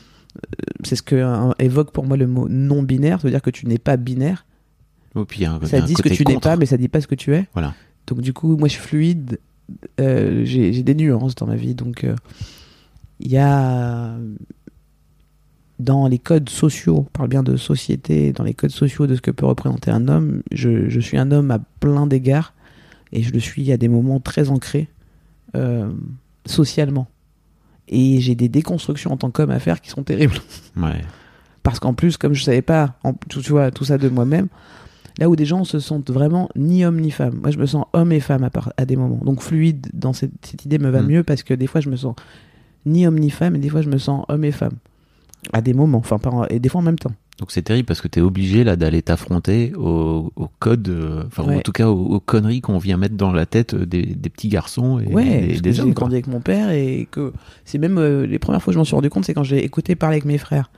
C'est 0.83 0.95
ce 0.95 1.03
que 1.03 1.53
évoque 1.61 1.91
pour 1.91 2.05
moi 2.05 2.17
le 2.17 2.27
mot 2.27 2.47
non-binaire, 2.49 3.21
ça 3.21 3.27
veut 3.27 3.31
dire 3.31 3.41
que 3.41 3.49
tu 3.49 3.67
n'es 3.67 3.77
pas 3.77 3.97
binaire. 3.97 4.45
Oh, 5.15 5.25
puis 5.25 5.45
Ça 5.63 5.81
dit 5.81 5.93
ce 5.93 6.01
que 6.01 6.09
tu 6.09 6.25
n'es 6.25 6.39
pas, 6.39 6.55
mais 6.55 6.65
ça 6.65 6.77
dit 6.77 6.87
pas 6.87 7.01
ce 7.01 7.07
que 7.07 7.15
tu 7.15 7.35
es. 7.35 7.47
Voilà. 7.53 7.73
Donc 8.07 8.21
du 8.21 8.33
coup, 8.33 8.57
moi 8.57 8.67
je 8.67 8.73
suis 8.73 8.81
fluide, 8.81 9.39
euh, 9.99 10.43
j'ai 10.45 10.83
des 10.83 10.95
nuances 10.95 11.35
dans 11.35 11.45
ma 11.45 11.55
vie. 11.55 11.75
Donc 11.75 12.03
euh, 12.03 12.15
il 13.19 13.31
y 13.31 13.37
a 13.37 14.15
dans 15.79 16.07
les 16.07 16.19
codes 16.19 16.49
sociaux, 16.49 16.99
on 16.99 17.03
parle 17.03 17.29
bien 17.29 17.43
de 17.43 17.57
société, 17.57 18.31
dans 18.31 18.43
les 18.43 18.53
codes 18.53 18.71
sociaux 18.71 19.07
de 19.07 19.15
ce 19.15 19.21
que 19.21 19.31
peut 19.31 19.45
représenter 19.45 19.91
un 19.91 20.07
homme, 20.07 20.41
je, 20.51 20.89
je 20.89 20.99
suis 20.99 21.17
un 21.17 21.31
homme 21.31 21.51
à 21.51 21.59
plein 21.79 22.07
d'égards 22.07 22.53
et 23.11 23.21
je 23.21 23.31
le 23.31 23.39
suis 23.39 23.71
à 23.71 23.77
des 23.77 23.87
moments 23.87 24.19
très 24.19 24.49
ancrés 24.49 24.87
euh, 25.55 25.91
socialement. 26.45 27.07
Et 27.89 28.19
j'ai 28.21 28.35
des 28.35 28.49
déconstructions 28.49 29.11
en 29.11 29.17
tant 29.17 29.29
qu'homme 29.31 29.51
à 29.51 29.59
faire 29.59 29.81
qui 29.81 29.89
sont 29.89 30.03
terribles. 30.03 30.37
Ouais. 30.77 31.01
Parce 31.63 31.79
qu'en 31.79 31.93
plus, 31.93 32.17
comme 32.17 32.33
je 32.33 32.43
savais 32.43 32.61
pas 32.61 32.95
en, 33.03 33.13
tout, 33.13 33.41
tu 33.41 33.51
vois, 33.51 33.71
tout 33.71 33.85
ça 33.85 33.97
de 33.97 34.09
moi-même, 34.09 34.47
là 35.19 35.29
où 35.29 35.35
des 35.35 35.45
gens 35.45 35.63
se 35.63 35.79
sentent 35.79 36.09
vraiment 36.11 36.49
ni 36.55 36.85
homme 36.85 36.99
ni 36.99 37.11
femme. 37.11 37.35
Moi, 37.41 37.51
je 37.51 37.57
me 37.57 37.65
sens 37.65 37.85
homme 37.93 38.11
et 38.11 38.19
femme 38.19 38.43
à, 38.43 38.49
part- 38.49 38.73
à 38.77 38.85
des 38.85 38.95
moments. 38.95 39.19
Donc 39.23 39.41
fluide 39.41 39.87
dans 39.93 40.13
cette, 40.13 40.31
cette 40.43 40.65
idée 40.65 40.77
me 40.79 40.89
va 40.89 41.01
Mm. 41.01 41.07
mieux 41.07 41.23
parce 41.23 41.43
que 41.43 41.53
des 41.53 41.67
fois, 41.67 41.81
je 41.81 41.89
me 41.89 41.95
sens 41.95 42.15
ni 42.85 43.05
homme 43.07 43.19
ni 43.19 43.29
femme 43.29 43.55
et 43.55 43.59
des 43.59 43.69
fois, 43.69 43.81
je 43.81 43.89
me 43.89 43.97
sens 43.97 44.25
homme 44.27 44.43
et 44.43 44.51
femme. 44.51 44.73
À 45.51 45.61
des 45.61 45.73
moments, 45.73 45.97
enfin, 45.97 46.17
en- 46.25 46.45
et 46.45 46.59
des 46.59 46.69
fois 46.69 46.79
en 46.79 46.83
même 46.83 46.97
temps. 46.99 47.11
Donc 47.39 47.51
c'est 47.51 47.63
terrible 47.63 47.87
parce 47.87 47.99
que 47.99 48.07
tu 48.07 48.19
es 48.19 48.21
obligé 48.21 48.63
là 48.63 48.75
d'aller 48.75 49.01
t'affronter 49.01 49.73
au, 49.75 50.31
au 50.35 50.47
code, 50.59 50.87
euh, 50.87 51.23
enfin 51.27 51.43
ou 51.43 51.47
en 51.57 51.61
tout 51.61 51.71
cas 51.71 51.89
aux, 51.89 52.05
aux 52.05 52.19
conneries 52.19 52.61
qu'on 52.61 52.77
vient 52.77 52.95
mettre 52.95 53.15
dans 53.15 53.31
la 53.31 53.45
tête 53.47 53.73
des, 53.75 54.03
des 54.03 54.29
petits 54.29 54.49
garçons 54.49 54.99
et 54.99 55.07
Ouais, 55.07 55.23
des, 55.41 55.47
parce 55.47 55.57
que 55.57 55.63
des 55.63 55.73
j'ai 55.73 55.91
grandi 55.91 56.15
avec 56.15 56.27
mon 56.27 56.41
père 56.41 56.69
et 56.69 57.07
que 57.09 57.33
c'est 57.65 57.79
même 57.79 57.97
euh, 57.97 58.25
les 58.27 58.37
premières 58.39 58.61
fois 58.61 58.71
que 58.71 58.75
je 58.75 58.77
m'en 58.79 58.85
suis 58.85 58.95
rendu 58.95 59.09
compte, 59.09 59.25
c'est 59.25 59.33
quand 59.33 59.43
j'ai 59.43 59.63
écouté 59.65 59.95
parler 59.95 60.15
avec 60.17 60.25
mes 60.25 60.37
frères. 60.37 60.69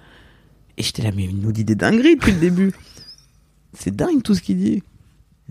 Et 0.78 0.84
j'étais 0.84 1.03
là, 1.03 1.11
mais 1.16 1.26
il 1.26 1.38
nous 1.41 1.51
dit 1.51 1.66
des 1.66 1.76
dingueries 1.76 2.16
depuis 2.16 2.32
le 2.32 2.39
début. 2.39 2.72
C'est 3.74 3.93
dingue 3.95 4.24
tout 4.24 4.34
ce 4.34 4.41
qu'il 4.41 4.57
dit. 4.57 4.82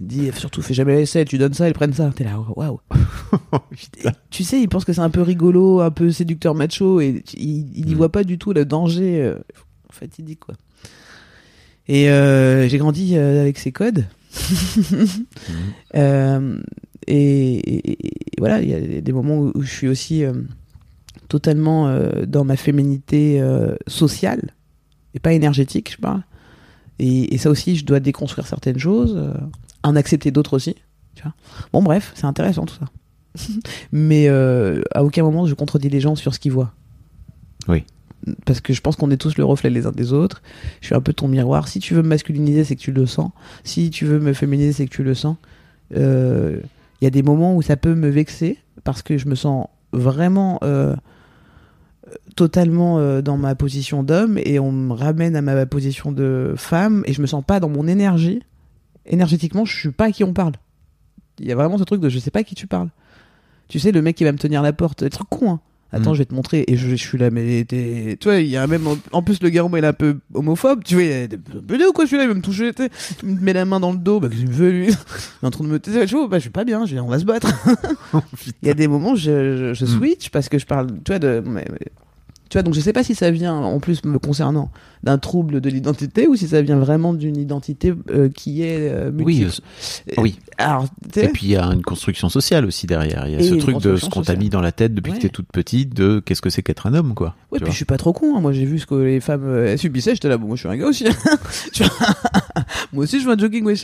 Il 0.00 0.06
dit 0.08 0.30
surtout 0.34 0.60
fais 0.60 0.74
jamais 0.74 0.96
l'essai, 0.96 1.24
tu 1.24 1.38
donnes 1.38 1.54
ça, 1.54 1.68
ils 1.68 1.72
prennent 1.74 1.92
ça. 1.92 2.10
T'es 2.14 2.24
là, 2.24 2.38
waouh. 2.56 2.80
Tu 4.30 4.42
sais, 4.42 4.60
il 4.60 4.68
pense 4.68 4.84
que 4.84 4.92
c'est 4.92 5.00
un 5.00 5.10
peu 5.10 5.22
rigolo, 5.22 5.80
un 5.80 5.90
peu 5.92 6.10
séducteur 6.10 6.54
macho, 6.56 7.00
et 7.00 7.22
il, 7.34 7.78
il 7.78 7.88
y 7.90 7.94
Mm. 7.94 7.96
voit 7.98 8.10
pas 8.12 8.24
du 8.24 8.36
tout 8.38 8.52
le 8.52 8.64
danger 8.64 9.22
euh, 9.22 9.36
fatidique, 9.90 10.40
quoi. 10.40 10.56
Et 11.86 12.10
euh, 12.10 12.66
j'ai 12.68 12.78
grandi 12.78 13.16
euh, 13.16 13.40
avec 13.42 13.58
ces 13.58 13.70
codes. 13.72 14.04
Euh, 15.94 16.58
et, 17.06 17.54
et- 17.54 18.06
et 18.08 18.40
voilà, 18.40 18.60
il 18.60 18.68
y 18.68 18.74
a 18.74 19.00
des 19.00 19.12
moments 19.12 19.38
où, 19.38 19.52
où 19.54 19.62
je 19.62 19.70
suis 19.70 19.88
aussi 19.88 20.24
totalement 21.28 21.88
dans 22.26 22.44
ma 22.44 22.56
féminité 22.56 23.40
sociale 23.86 24.50
et 25.14 25.20
pas 25.20 25.32
énergétique, 25.32 25.92
je 25.92 25.98
parle. 25.98 26.22
Et, 26.98 27.34
et 27.34 27.38
ça 27.38 27.50
aussi, 27.50 27.76
je 27.76 27.84
dois 27.84 28.00
déconstruire 28.00 28.46
certaines 28.46 28.78
choses, 28.78 29.16
en 29.84 29.94
accepter 29.94 30.32
d'autres 30.32 30.54
aussi. 30.54 30.74
Tu 31.14 31.22
vois. 31.22 31.32
Bon, 31.72 31.82
bref, 31.82 32.12
c'est 32.16 32.24
intéressant 32.24 32.66
tout 32.66 32.74
ça. 32.74 32.86
Mais 33.92 34.28
euh, 34.28 34.82
à 34.92 35.04
aucun 35.04 35.22
moment 35.22 35.46
je 35.46 35.54
contredis 35.54 35.88
les 35.88 36.00
gens 36.00 36.16
sur 36.16 36.34
ce 36.34 36.40
qu'ils 36.40 36.52
voient. 36.52 36.72
Oui. 37.68 37.84
Parce 38.46 38.60
que 38.60 38.72
je 38.72 38.80
pense 38.80 38.96
qu'on 38.96 39.10
est 39.10 39.16
tous 39.16 39.36
le 39.36 39.44
reflet 39.44 39.70
les 39.70 39.86
uns 39.86 39.92
des 39.92 40.12
autres. 40.12 40.42
Je 40.80 40.86
suis 40.86 40.94
un 40.94 41.00
peu 41.00 41.12
ton 41.12 41.28
miroir. 41.28 41.68
Si 41.68 41.78
tu 41.78 41.94
veux 41.94 42.02
me 42.02 42.08
masculiniser, 42.08 42.64
c'est 42.64 42.74
que 42.74 42.80
tu 42.80 42.92
le 42.92 43.06
sens. 43.06 43.30
Si 43.64 43.90
tu 43.90 44.06
veux 44.06 44.18
me 44.18 44.32
féminiser, 44.32 44.72
c'est 44.72 44.86
que 44.86 44.94
tu 44.94 45.04
le 45.04 45.14
sens. 45.14 45.36
Euh, 45.94 46.58
Il 47.00 47.04
y 47.04 47.06
a 47.06 47.10
des 47.10 47.22
moments 47.22 47.54
où 47.54 47.62
ça 47.62 47.76
peut 47.76 47.94
me 47.94 48.08
vexer 48.08 48.58
parce 48.82 49.02
que 49.02 49.18
je 49.18 49.28
me 49.28 49.34
sens 49.34 49.66
vraiment 49.92 50.58
euh, 50.62 50.96
totalement 52.36 52.98
euh, 52.98 53.22
dans 53.22 53.36
ma 53.36 53.54
position 53.54 54.02
d'homme 54.02 54.38
et 54.38 54.58
on 54.58 54.72
me 54.72 54.92
ramène 54.92 55.36
à 55.36 55.42
ma 55.42 55.66
position 55.66 56.12
de 56.12 56.54
femme 56.56 57.02
et 57.06 57.12
je 57.12 57.20
me 57.20 57.26
sens 57.26 57.44
pas 57.44 57.60
dans 57.60 57.68
mon 57.68 57.86
énergie. 57.86 58.42
Énergétiquement, 59.06 59.64
je 59.64 59.76
suis 59.76 59.90
pas 59.90 60.06
à 60.06 60.10
qui 60.12 60.24
on 60.24 60.32
parle. 60.32 60.52
Il 61.38 61.46
y 61.46 61.52
a 61.52 61.56
vraiment 61.56 61.78
ce 61.78 61.84
truc 61.84 62.00
de 62.00 62.08
je 62.08 62.18
sais 62.18 62.30
pas 62.30 62.40
à 62.40 62.44
qui 62.44 62.54
tu 62.54 62.66
parles. 62.66 62.88
Tu 63.68 63.78
sais, 63.78 63.92
le 63.92 64.02
mec 64.02 64.16
qui 64.16 64.24
va 64.24 64.32
me 64.32 64.38
tenir 64.38 64.62
la 64.62 64.72
porte, 64.72 65.02
le 65.02 65.10
truc 65.10 65.28
con, 65.28 65.52
hein. 65.52 65.60
Attends, 65.92 66.10
Mm. 66.10 66.14
je 66.14 66.18
vais 66.18 66.24
te 66.24 66.34
montrer. 66.34 66.64
Et 66.66 66.76
je, 66.76 66.88
je 66.90 66.96
suis 66.96 67.18
là, 67.18 67.30
mais 67.30 67.64
t'es. 67.64 68.16
Tu 68.18 68.26
vois, 68.28 68.38
il 68.38 68.48
y 68.48 68.56
a 68.56 68.66
même. 68.66 68.84
En 69.12 69.22
plus, 69.22 69.40
le 69.40 69.48
gars, 69.50 69.64
il 69.72 69.78
est 69.78 69.86
un 69.86 69.92
peu 69.92 70.18
homophobe. 70.32 70.82
Tu 70.82 70.94
vois, 70.96 71.04
il 71.04 71.10
est 71.80 71.86
ou 71.86 71.92
quoi, 71.92 72.04
celui-là, 72.04 72.24
il 72.24 72.28
va 72.28 72.34
me 72.34 72.40
toucher. 72.40 72.72
Il 73.22 73.28
me 73.28 73.40
met 73.40 73.52
la 73.52 73.64
main 73.64 73.78
dans 73.78 73.92
le 73.92 73.98
dos. 73.98 74.18
Bah, 74.18 74.28
qu'est-ce 74.28 74.40
qu'il 74.40 74.48
me 74.48 74.54
veut, 74.54 74.70
lui? 74.72 74.86
Il 74.88 74.90
est 74.90 75.46
en 75.46 75.50
train 75.50 75.62
de 75.64 75.68
me. 75.68 75.78
Je 75.84 76.16
vois, 76.16 76.26
bah, 76.26 76.38
je 76.38 76.42
suis 76.42 76.50
pas 76.50 76.64
bien. 76.64 76.84
Je 76.84 76.96
on 76.96 77.06
va 77.06 77.20
se 77.20 77.24
battre. 77.24 77.48
Il 78.62 78.66
y 78.68 78.70
a 78.70 78.74
des 78.74 78.88
moments, 78.88 79.14
je, 79.14 79.72
je, 79.72 79.74
je 79.74 79.84
Mm. 79.84 79.98
switch 79.98 80.30
parce 80.30 80.48
que 80.48 80.58
je 80.58 80.66
parle, 80.66 80.88
tu 81.04 81.12
vois, 81.12 81.20
de. 81.20 81.44
Tu 82.54 82.58
vois, 82.58 82.62
donc 82.62 82.74
je 82.74 82.78
sais 82.80 82.92
pas 82.92 83.02
si 83.02 83.16
ça 83.16 83.32
vient, 83.32 83.52
en 83.56 83.80
plus 83.80 84.04
me 84.04 84.20
concernant, 84.20 84.70
d'un 85.02 85.18
trouble 85.18 85.60
de 85.60 85.68
l'identité 85.68 86.28
ou 86.28 86.36
si 86.36 86.46
ça 86.46 86.62
vient 86.62 86.78
vraiment 86.78 87.12
d'une 87.12 87.36
identité 87.36 87.92
euh, 88.10 88.28
qui 88.28 88.62
est 88.62 88.88
euh, 88.92 89.10
Oui, 89.12 89.40
multiple. 89.40 89.60
euh, 90.10 90.22
oui. 90.22 90.38
Alors, 90.56 90.86
Et 91.16 91.26
puis 91.30 91.46
il 91.46 91.50
y 91.50 91.56
a 91.56 91.64
une 91.64 91.82
construction 91.82 92.28
sociale 92.28 92.64
aussi 92.64 92.86
derrière. 92.86 93.26
Il 93.26 93.32
y 93.32 93.36
a 93.36 93.40
Et 93.40 93.48
ce 93.48 93.54
truc 93.56 93.78
de 93.80 93.96
ce 93.96 94.08
qu'on 94.08 94.22
t'a 94.22 94.36
mis 94.36 94.50
dans 94.50 94.60
la 94.60 94.70
tête 94.70 94.94
depuis 94.94 95.10
Ouais. 95.10 95.16
que 95.18 95.22
t'es 95.22 95.28
toute 95.30 95.48
petite, 95.50 95.94
de 95.94 96.22
qu'est-ce 96.24 96.40
que 96.40 96.48
c'est 96.48 96.62
qu'être 96.62 96.86
un 96.86 96.94
homme, 96.94 97.14
quoi. 97.14 97.34
Ouais, 97.50 97.58
puis 97.58 97.72
je 97.72 97.76
suis 97.76 97.84
pas 97.84 97.96
trop 97.96 98.12
con. 98.12 98.36
hein. 98.36 98.40
Moi, 98.40 98.52
j'ai 98.52 98.66
vu 98.66 98.78
ce 98.78 98.86
que 98.86 98.94
les 98.94 99.18
femmes 99.18 99.46
euh, 99.46 99.72
elles 99.72 99.78
subissaient. 99.80 100.14
J'étais 100.14 100.28
là, 100.28 100.38
bon, 100.38 100.46
moi, 100.46 100.54
je 100.54 100.60
suis 100.60 100.68
un 100.68 100.76
gars 100.76 100.86
aussi. 100.86 101.04
Vois 101.76 101.88
moi 102.92 103.02
aussi, 103.02 103.20
je 103.20 103.26
veux 103.26 103.32
un 103.32 103.36
jogging, 103.38 103.64
wesh. 103.64 103.82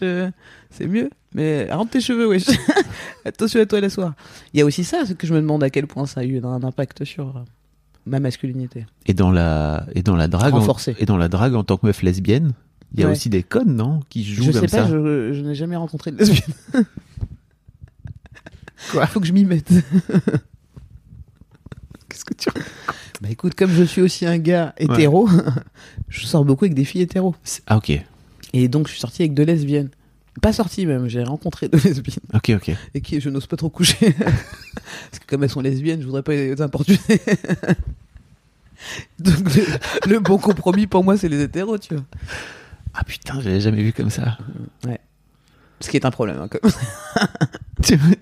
C'est 0.70 0.86
mieux. 0.86 1.10
Mais 1.34 1.66
rentre 1.72 1.90
tes 1.90 2.00
cheveux, 2.00 2.28
wesh. 2.28 2.44
Attention 3.24 3.60
à 3.60 3.66
toi 3.66 3.80
la 3.80 3.90
soir. 3.90 4.14
Il 4.54 4.60
y 4.60 4.62
a 4.62 4.64
aussi 4.66 4.84
ça, 4.84 5.04
ce 5.06 5.12
que 5.14 5.26
je 5.26 5.34
me 5.34 5.40
demande 5.40 5.64
à 5.64 5.70
quel 5.70 5.88
point 5.88 6.06
ça 6.06 6.20
a 6.20 6.24
eu 6.24 6.38
un 6.44 6.62
impact 6.62 7.04
sur 7.04 7.42
ma 8.06 8.20
masculinité. 8.20 8.86
Et 9.06 9.14
dans 9.14 9.30
la 9.30 9.86
et 9.94 10.02
dans 10.02 10.16
la 10.16 10.28
drague, 10.28 10.54
en, 10.54 10.76
et 10.98 11.06
dans 11.06 11.16
la 11.16 11.28
drague 11.28 11.54
en 11.54 11.64
tant 11.64 11.76
que 11.76 11.86
meuf 11.86 12.02
lesbienne, 12.02 12.52
il 12.94 13.00
y 13.00 13.02
a 13.02 13.06
Ouais. 13.06 13.12
aussi 13.12 13.28
des 13.28 13.42
codes, 13.42 13.68
non, 13.68 14.00
qui 14.08 14.24
jouent 14.24 14.44
Je 14.44 14.52
comme 14.52 14.60
sais 14.68 14.76
pas, 14.76 14.84
ça? 14.84 14.90
je, 14.90 15.32
je 15.32 15.40
n'ai 15.42 15.54
jamais 15.54 15.76
rencontré 15.76 16.10
de 16.12 16.18
lesbienne. 16.18 16.54
Quoi? 18.92 19.06
Faut 19.06 19.20
que 19.20 19.26
je 19.26 19.32
m'y 19.32 19.44
mette. 19.44 19.68
Qu'est-ce 22.08 22.24
que 22.24 22.34
tu 22.34 22.48
Bah 23.20 23.28
écoute, 23.30 23.54
comme 23.54 23.70
je 23.70 23.84
suis 23.84 24.02
aussi 24.02 24.26
un 24.26 24.38
gars 24.38 24.74
hétéro, 24.78 25.28
je 26.08 26.26
sors 26.26 26.44
beaucoup 26.44 26.64
avec 26.64 26.74
des 26.74 26.84
filles 26.84 27.02
hétéros. 27.02 27.34
Ah 27.66 27.76
ok, 27.76 27.92
Et 28.52 28.68
donc, 28.68 28.86
je 28.88 28.92
suis 28.92 29.00
sorti 29.00 29.22
avec 29.22 29.34
deux 29.34 29.44
lesbiennes. 29.44 29.90
Pas 30.40 30.52
sorti 30.52 30.86
même, 30.86 31.08
j'ai 31.08 31.22
rencontré 31.22 31.68
deux 31.68 31.78
lesbiennes. 31.84 32.18
ok, 32.32 32.50
ok. 32.56 32.76
et 32.94 33.00
qui 33.00 33.20
je 33.20 33.30
n'ose 33.30 33.46
pas 33.46 33.56
trop 33.56 33.68
coucher. 33.68 34.12
Parce 34.14 35.18
que 35.20 35.26
comme 35.26 35.42
elles 35.42 35.50
sont 35.50 35.60
lesbiennes, 35.60 36.00
je 36.00 36.06
voudrais 36.06 36.22
pas 36.22 36.32
les 36.32 36.60
importuner. 36.62 36.98
Donc 39.18 39.54
le, 39.54 40.10
le 40.10 40.20
bon 40.20 40.38
compromis 40.38 40.86
pour 40.86 41.04
moi, 41.04 41.16
c'est 41.18 41.28
les 41.28 41.42
hétéros, 41.42 41.78
tu 41.78 41.94
vois. 41.94 42.04
Ah 42.94 43.04
putain, 43.04 43.40
j'avais 43.40 43.60
jamais 43.60 43.82
vu 43.82 43.92
comme 43.92 44.10
ça. 44.10 44.38
Ce 45.80 45.88
qui 45.88 45.96
est 45.96 46.04
un 46.04 46.10
problème. 46.10 46.40
Hein, 46.40 46.48
comme... 46.48 46.70
tu 47.82 47.96
veux, 47.96 48.16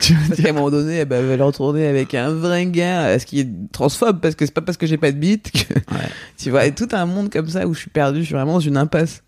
tu 0.00 0.14
veux 0.14 0.28
Parce 0.28 0.36
dire 0.36 0.44
qu'à 0.44 0.50
un 0.50 0.54
moment 0.54 0.70
donné, 0.70 0.96
elle 0.96 1.08
va 1.08 1.36
le 1.36 1.44
retourner 1.44 1.86
avec 1.86 2.12
un 2.14 2.30
vrai 2.30 2.66
gars, 2.66 3.06
euh, 3.06 3.18
ce 3.18 3.26
qui 3.26 3.40
est 3.40 3.48
transphobe, 3.70 4.20
parce 4.20 4.34
que 4.34 4.44
c'est 4.44 4.52
pas 4.52 4.62
parce 4.62 4.76
que 4.76 4.86
j'ai 4.86 4.96
pas 4.96 5.12
de 5.12 5.16
bite 5.16 5.52
que... 5.52 5.74
Ouais. 5.74 6.08
Tu 6.36 6.50
vois, 6.50 6.66
et 6.66 6.74
tout 6.74 6.88
un 6.90 7.06
monde 7.06 7.30
comme 7.30 7.48
ça 7.48 7.68
où 7.68 7.74
je 7.74 7.78
suis 7.80 7.90
perdu, 7.90 8.20
je 8.20 8.26
suis 8.26 8.34
vraiment 8.34 8.54
dans 8.54 8.60
une 8.60 8.76
impasse. 8.76 9.22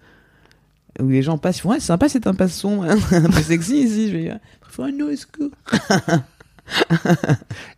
Où 1.01 1.09
les 1.09 1.23
gens 1.23 1.39
passent, 1.39 1.59
ils 1.59 1.63
font, 1.63 1.71
ouais, 1.71 1.81
c'est 1.81 1.87
sympa 1.87 2.09
cette 2.09 2.27
impasse 2.27 2.55
son, 2.57 2.83
hein, 2.83 2.97
un 3.13 3.31
peu 3.31 3.43
sexy 3.43 3.79
ici. 3.83 4.09
Je 4.09 4.13
vais 4.17 4.23
dire, 4.25 4.39
faut 4.69 4.83
un 4.85 4.93
no 4.93 5.09
esco. 5.11 5.51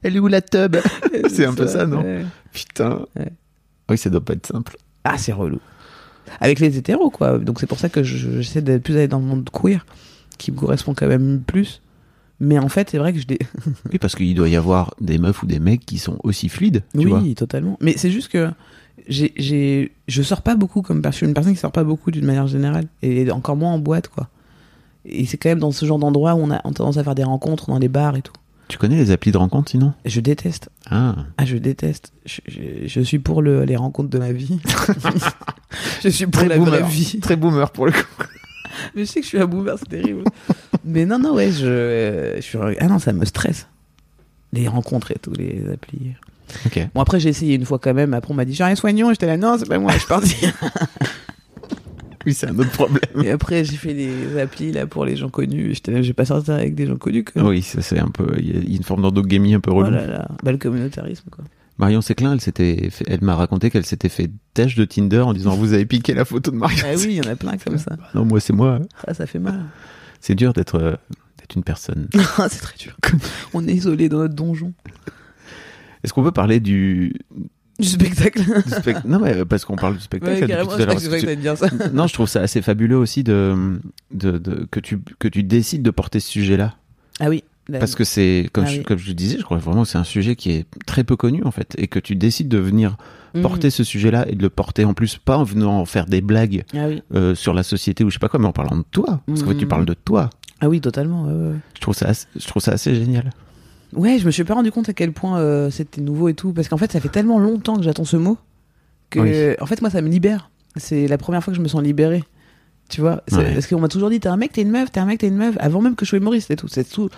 Elle 0.02 0.16
est 0.16 0.18
où 0.18 0.28
la 0.28 0.40
tub? 0.40 0.76
C'est 1.28 1.44
un 1.44 1.54
peu 1.54 1.66
ça, 1.66 1.86
non? 1.86 2.02
ouais. 2.02 2.24
Putain. 2.52 3.00
Ouais. 3.16 3.32
Oui, 3.90 3.98
ça 3.98 4.10
doit 4.10 4.24
pas 4.24 4.34
être 4.34 4.46
simple. 4.46 4.76
Ah, 5.04 5.16
c'est 5.18 5.32
relou. 5.32 5.60
Avec 6.40 6.60
les 6.60 6.76
hétéros, 6.76 7.10
quoi. 7.10 7.38
Donc 7.38 7.60
c'est 7.60 7.66
pour 7.66 7.78
ça 7.78 7.88
que 7.88 8.02
je- 8.02 8.40
j'essaie 8.42 8.60
de 8.62 8.78
plus 8.78 8.94
aller 8.96 9.08
dans 9.08 9.18
le 9.18 9.24
monde 9.24 9.48
queer, 9.50 9.86
qui 10.36 10.52
me 10.52 10.56
correspond 10.58 10.94
quand 10.94 11.06
même 11.06 11.42
plus. 11.46 11.80
Mais 12.40 12.58
en 12.58 12.68
fait, 12.68 12.90
c'est 12.90 12.98
vrai 12.98 13.12
que 13.12 13.18
je. 13.18 13.24
Oui, 13.90 13.98
parce 13.98 14.14
qu'il 14.14 14.34
doit 14.34 14.48
y 14.48 14.56
avoir 14.56 14.94
des 15.00 15.18
meufs 15.18 15.42
ou 15.42 15.46
des 15.46 15.58
mecs 15.58 15.84
qui 15.86 15.98
sont 15.98 16.18
aussi 16.22 16.48
fluides, 16.48 16.82
tu 16.92 16.98
oui, 16.98 17.04
vois. 17.06 17.22
totalement. 17.34 17.76
Mais 17.80 17.94
c'est 17.96 18.10
juste 18.10 18.28
que 18.28 18.50
j'ai, 19.09 19.32
j'ai, 19.36 19.92
je 20.06 20.22
sors 20.22 20.42
pas 20.42 20.54
beaucoup 20.54 20.82
comme 20.82 21.02
personne. 21.02 21.12
Je 21.12 21.16
suis 21.16 21.26
une 21.26 21.34
personne 21.34 21.54
qui 21.54 21.59
sort 21.59 21.72
pas 21.72 21.84
beaucoup 21.84 22.11
d'une 22.11 22.24
manière 22.24 22.46
générale. 22.46 22.86
Et 23.02 23.30
encore 23.30 23.56
moins 23.56 23.72
en 23.72 23.78
boîte, 23.78 24.09
quoi. 24.09 24.28
Et 25.04 25.26
c'est 25.26 25.38
quand 25.38 25.48
même 25.48 25.61
dans 25.61 25.70
ce 25.70 25.86
genre 25.86 25.98
d'endroit 25.98 26.34
où 26.34 26.38
on 26.38 26.50
a, 26.50 26.59
tendance 26.59 26.98
à 26.98 27.04
faire 27.04 27.14
des 27.14 27.24
rencontres 27.24 27.68
dans 27.68 27.78
les 27.78 27.88
bars 27.88 28.16
et 28.16 28.22
tout. 28.22 28.32
Tu 28.68 28.76
connais 28.76 28.96
les 28.96 29.11
applis 29.11 29.32
de 29.32 29.38
rencontre 29.38 29.70
sinon? 29.70 29.94
Je 30.04 30.20
déteste. 30.20 30.68
Ah. 30.90 31.16
Ah, 31.38 31.46
je 31.46 31.56
déteste. 31.56 32.12
Je, 32.26 32.40
je, 32.46 32.61
je 32.86 33.00
suis 33.00 33.18
pour 33.18 33.40
le, 33.40 33.64
les 33.64 33.76
rencontres 33.76 34.11
de 34.11 34.18
la 34.18 34.32
vie. 34.32 34.59
je 36.02 36.09
suis 36.11 36.26
pour 36.26 36.44
la 36.44 36.59
vraie 36.59 36.82
vie. 36.82 37.18
Très 37.20 37.36
boomer 37.36 37.70
pour 37.70 37.86
le 37.86 37.92
coup. 37.92 38.04
Mais 38.94 39.06
je 39.06 39.11
sais 39.11 39.20
que 39.20 39.24
je 39.24 39.28
suis 39.28 39.40
un 39.40 39.46
boomer, 39.46 39.78
c'est 39.78 39.88
terrible. 39.88 40.24
Mais 40.84 41.06
non, 41.06 41.18
non, 41.18 41.34
ouais, 41.34 41.50
je, 41.50 41.66
euh, 41.66 42.36
je 42.36 42.42
suis. 42.42 42.59
Ah 42.78 42.86
non, 42.88 42.98
ça 42.98 43.12
me 43.14 43.24
stresse. 43.24 43.66
Les 44.52 44.68
rencontres 44.68 45.12
et 45.12 45.18
tout, 45.20 45.32
les 45.32 45.66
applis. 45.72 46.14
Bon, 46.94 47.01
après, 47.01 47.20
j'ai 47.20 47.28
essayé 47.30 47.55
une 47.55 47.64
fois 47.64 47.78
quand 47.78 47.94
même. 47.94 48.14
Après, 48.14 48.32
on 48.32 48.34
m'a 48.36 48.44
dit, 48.44 48.55
j'ai 48.55 48.64
rien 48.64 48.74
soignant. 48.76 49.11
J'étais 49.11 49.26
là, 49.26 49.36
non, 49.36 49.57
c'est 49.59 49.68
pas 49.68 49.78
moi, 49.78 49.92
je 49.92 49.99
suis 49.99 50.09
parti. 50.09 50.36
Oui, 52.26 52.34
c'est 52.34 52.49
un 52.49 52.59
autre 52.59 52.70
problème. 52.72 53.01
Et 53.24 53.30
après, 53.30 53.64
j'ai 53.64 53.76
fait 53.76 53.94
des 53.94 54.38
applis 54.38 54.72
là 54.72 54.86
pour 54.86 55.05
les 55.07 55.16
gens 55.16 55.30
connus. 55.30 55.74
J'étais 55.74 55.92
là, 55.92 56.03
je 56.03 56.09
vais 56.09 56.12
pas 56.14 56.24
sortir 56.26 56.55
avec 56.55 56.74
des 56.74 56.86
gens 56.86 56.96
connus. 56.96 57.24
Que... 57.24 57.38
Oui, 57.40 57.62
ça 57.62 57.80
c'est 57.80 57.99
un 57.99 58.09
peu. 58.09 58.34
Il 58.38 58.55
y 58.70 58.74
a- 58.74 58.76
une 58.76 58.82
forme 58.82 59.03
d'endogamie 59.03 59.55
un 59.55 59.61
peu 59.61 59.70
Oh 59.70 59.76
relou. 59.76 59.92
là 59.92 60.07
là. 60.07 60.28
Bah, 60.42 60.51
le 60.53 60.59
communautarisme, 60.59 61.30
quoi. 61.30 61.44
Marion 61.78 62.01
Séclin, 62.03 62.32
elle 62.32 62.40
s'était, 62.40 62.90
fait- 62.90 63.05
elle 63.09 63.22
m'a 63.22 63.36
raconté 63.36 63.70
qu'elle 63.70 63.86
s'était 63.86 64.09
fait 64.09 64.30
têche 64.53 64.74
de 64.74 64.84
Tinder 64.84 65.20
en 65.20 65.32
disant 65.32 65.55
vous 65.55 65.72
avez 65.72 65.86
piqué 65.86 66.12
la 66.12 66.24
photo 66.24 66.51
de 66.51 66.57
Marion. 66.57 66.84
Ah 66.84 66.94
oui, 66.96 67.07
il 67.11 67.12
y 67.14 67.20
en 67.26 67.30
a 67.32 67.36
plein 67.36 67.57
comme 67.57 67.78
ça. 67.78 67.92
Non, 68.14 68.24
moi 68.24 68.40
c'est 68.40 68.53
moi. 68.53 68.80
Ah, 69.07 69.14
ça 69.14 69.26
fait 69.26 69.38
mal. 69.38 69.61
C'est 70.20 70.34
dur 70.34 70.53
d'être, 70.53 70.74
euh, 70.74 70.96
d'être 71.38 71.55
une 71.55 71.62
personne. 71.62 72.09
c'est 72.51 72.61
très 72.61 72.76
dur. 72.76 72.96
On 73.55 73.66
est 73.66 73.72
isolé 73.72 74.09
dans 74.09 74.18
notre 74.18 74.34
donjon. 74.34 74.72
Est-ce 76.05 76.12
qu'on 76.12 76.22
peut 76.22 76.32
parler 76.32 76.61
du, 76.61 77.14
Du 77.78 77.86
spectacle. 77.86 78.42
du 78.42 79.09
Non, 79.09 79.18
mais 79.20 79.44
parce 79.44 79.64
qu'on 79.64 79.76
parle 79.76 79.94
du 79.96 80.01
spectacle. 80.03 80.32
Ouais, 80.32 80.40
tout 80.40 80.46
je 80.49 80.82
à 80.82 80.94
que 80.94 81.26
que 81.26 81.34
dire 81.34 81.57
ça. 81.57 81.68
non, 81.92 82.07
je 82.07 82.14
trouve 82.14 82.28
ça 82.28 82.40
assez 82.40 82.62
fabuleux 82.62 82.96
aussi 82.99 83.22
de, 83.24 83.78
de, 84.12 84.38
de- 84.38 84.66
que 84.70 84.80
tu 84.80 84.99
que 85.18 85.28
tu 85.28 85.42
décides 85.42 85.82
de 85.82 85.90
porter 85.90 86.20
ce 86.20 86.28
sujet-là, 86.30 86.74
Ah 87.20 87.28
oui. 87.28 87.44
parce 87.70 87.94
que 87.94 88.05
c'est 88.05 88.49
comme 88.53 88.64
Ah 88.64 88.70
je, 88.70 88.78
oui. 88.78 88.82
comme 88.84 88.99
je 88.99 89.09
le 89.09 89.14
disais, 89.14 89.38
je 89.38 89.44
crois 89.44 89.59
vraiment 89.59 89.82
que 89.82 89.88
c'est 89.88 89.99
un 89.99 90.05
sujet 90.05 90.34
qui 90.36 90.51
est 90.53 90.66
très 90.86 91.05
peu 91.05 91.16
connu 91.16 91.42
en 91.44 91.51
fait, 91.51 91.74
et 91.78 91.86
que 91.88 91.99
tu 91.99 92.16
décides 92.16 92.49
de 92.49 92.59
venir 92.59 92.96
Mhm. 93.34 93.42
porter 93.42 93.68
ce 93.68 93.84
sujet-là 93.84 94.26
et 94.26 94.34
de 94.34 94.40
le 94.42 94.49
porter 94.49 94.86
en 94.86 94.94
plus 94.94 95.18
pas 95.18 95.36
en 95.36 95.44
venant 95.44 95.84
faire 95.84 96.07
des 96.07 96.22
blagues 96.22 96.64
Ah 96.74 96.86
oui. 96.88 97.03
euh, 97.14 97.34
sur 97.34 97.53
la 97.53 97.62
société 97.62 98.03
ou 98.03 98.09
je 98.09 98.14
sais 98.14 98.18
pas 98.18 98.30
quoi, 98.30 98.40
mais 98.40 98.46
en 98.46 98.53
parlant 98.53 98.78
de 98.78 98.84
toi, 98.90 99.20
parce 99.26 99.42
que 99.42 99.51
Mhm. 99.51 99.59
tu 99.59 99.66
parles 99.66 99.84
de 99.84 99.92
toi. 99.92 100.30
Ah 100.62 100.68
oui, 100.70 100.80
totalement. 100.80 101.28
Je 101.74 101.80
trouve 101.82 101.94
ça, 101.94 102.07
assez, 102.09 102.26
je 102.34 102.46
trouve 102.46 102.62
ça 102.62 102.72
assez 102.72 102.94
génial. 102.94 103.30
Ouais, 103.95 104.18
je 104.18 104.26
me 104.26 104.30
suis 104.30 104.45
pas 104.45 104.55
rendu 104.55 104.70
compte 104.70 104.89
à 104.89 104.93
quel 104.93 105.12
point 105.12 105.39
euh, 105.39 105.70
c'était 105.70 106.01
nouveau 106.01 106.28
et 106.28 106.34
tout, 106.34 106.53
parce 106.53 106.68
qu'en 106.68 106.76
fait, 106.76 106.93
ça 106.93 107.01
fait 107.01 107.09
tellement 107.09 107.39
longtemps 107.39 107.76
que 107.76 107.82
j'attends 107.82 108.05
ce 108.05 108.16
mot 108.16 108.36
que, 109.11 109.20
Oui. 109.20 109.57
en 109.61 109.66
fait, 109.66 109.80
moi, 109.80 109.91
ça 109.91 110.03
me 110.03 110.09
libère. 110.09 110.51
C'est 110.76 111.09
la 111.09 111.16
première 111.18 111.43
fois 111.43 111.53
que 111.53 111.57
je 111.57 111.62
me 111.62 111.68
sens 111.68 111.82
libéré. 111.82 112.22
Tu 112.91 113.01
vois, 113.03 113.22
Ouais. 113.32 113.53
parce 113.53 113.66
qu'on 113.66 113.80
m'a 113.80 113.89
toujours 113.89 114.09
dit 114.11 114.18
t'es 114.20 114.28
un 114.28 114.36
mec, 114.39 114.53
t'es 114.53 114.62
une 114.62 114.70
meuf, 114.70 114.91
t'es 114.91 115.01
un 115.01 115.05
mec, 115.05 115.18
t'es 115.20 115.28
une 115.28 115.36
meuf, 115.36 115.57
avant 115.61 115.80
même 115.82 115.95
que 115.95 116.05
je 116.07 116.11
sois 116.11 116.18
humoriste 116.18 116.51
et 116.51 116.57
tout. 116.57 116.68
Tout. 116.91 117.11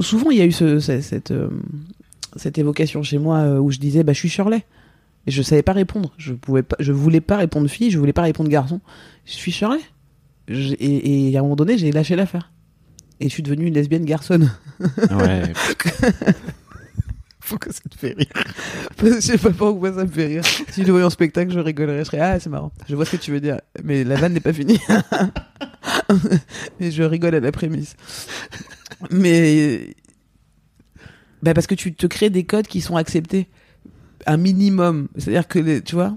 Souvent, 0.00 0.30
il 0.30 0.38
y 0.38 0.40
a 0.40 0.44
eu 0.44 0.50
ce, 0.52 0.80
ce- 0.80 1.00
cette, 1.00 1.30
euh, 1.30 1.48
cette 2.36 2.58
évocation 2.58 3.02
chez 3.04 3.18
moi 3.18 3.38
euh, 3.38 3.58
où 3.60 3.70
je 3.70 3.78
disais 3.78 4.02
bah 4.02 4.12
je 4.12 4.18
suis 4.18 4.28
Shirley. 4.28 4.64
Et 5.26 5.30
je 5.30 5.40
savais 5.42 5.62
pas 5.62 5.72
répondre. 5.72 6.12
Je 6.18 6.34
pouvais 6.34 6.62
pas, 6.64 6.76
je 6.80 6.90
voulais 6.92 7.20
pas 7.20 7.36
répondre 7.36 7.68
fille, 7.68 7.90
je 7.92 7.98
voulais 7.98 8.12
pas 8.12 8.22
répondre 8.22 8.50
garçon. 8.50 8.80
Je 9.24 9.32
suis 9.32 9.52
Shirley. 9.52 9.78
Je- 10.48 10.74
et, 10.80 11.30
et 11.30 11.36
à 11.36 11.40
un 11.40 11.42
moment 11.42 11.56
donné, 11.56 11.78
j'ai 11.78 11.92
lâché 11.92 12.16
l'affaire. 12.16 12.50
Et 13.20 13.28
je 13.28 13.32
suis 13.32 13.42
devenue 13.42 13.66
une 13.66 13.74
lesbienne 13.74 14.04
garçonne. 14.04 14.52
Ouais. 15.10 15.52
Faut 17.40 17.58
que 17.58 17.72
ça 17.72 17.80
te 17.90 17.98
fait 17.98 18.14
rire. 18.16 18.26
Je 19.02 19.20
sais 19.20 19.36
pas 19.38 19.50
pourquoi 19.50 19.92
ça 19.92 20.04
me 20.04 20.08
fait 20.10 20.26
rire. 20.26 20.44
Si 20.70 20.80
je 20.80 20.86
le 20.86 20.92
voyais 20.92 21.04
en 21.06 21.10
spectacle, 21.10 21.52
je 21.52 21.58
rigolerais. 21.60 21.98
Je 21.98 22.04
serais 22.04 22.20
ah 22.20 22.40
c'est 22.40 22.48
marrant. 22.48 22.72
Je 22.88 22.96
vois 22.96 23.04
ce 23.04 23.12
que 23.12 23.16
tu 23.18 23.30
veux 23.32 23.40
dire, 23.40 23.60
mais 23.82 24.02
la 24.02 24.16
vanne 24.16 24.32
n'est 24.32 24.40
pas 24.40 24.52
finie. 24.54 24.80
mais 26.80 26.90
je 26.90 27.02
rigole 27.02 27.34
à 27.34 27.40
la 27.40 27.52
prémisse. 27.52 27.96
Mais 29.10 29.94
bah 31.42 31.52
parce 31.52 31.66
que 31.66 31.74
tu 31.74 31.92
te 31.94 32.06
crées 32.06 32.30
des 32.30 32.44
codes 32.44 32.66
qui 32.66 32.80
sont 32.80 32.96
acceptés 32.96 33.48
un 34.26 34.38
minimum. 34.38 35.08
C'est-à-dire 35.18 35.46
que 35.46 35.58
les- 35.58 35.82
tu 35.82 35.94
vois. 35.96 36.16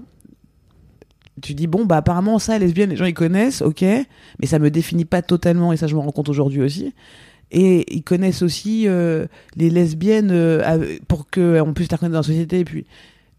Tu 1.40 1.54
dis 1.54 1.66
bon 1.66 1.84
bah 1.84 1.98
apparemment 1.98 2.38
ça 2.38 2.58
lesbienne 2.58 2.90
les 2.90 2.96
gens 2.96 3.04
ils 3.04 3.14
connaissent 3.14 3.62
ok 3.62 3.82
mais 3.82 4.46
ça 4.46 4.58
me 4.58 4.70
définit 4.70 5.04
pas 5.04 5.22
totalement 5.22 5.72
et 5.72 5.76
ça 5.76 5.86
je 5.86 5.94
me 5.94 6.00
rends 6.00 6.12
compte 6.12 6.28
aujourd'hui 6.28 6.62
aussi 6.62 6.94
et 7.50 7.94
ils 7.94 8.02
connaissent 8.02 8.42
aussi 8.42 8.86
euh, 8.86 9.26
les 9.56 9.70
lesbiennes 9.70 10.30
euh, 10.30 10.98
pour 11.06 11.28
que 11.30 11.60
on 11.60 11.72
puisse 11.72 11.90
les 11.90 11.96
reconnaître 11.96 12.12
dans 12.12 12.18
la 12.18 12.22
société 12.22 12.60
et 12.60 12.64
puis 12.64 12.86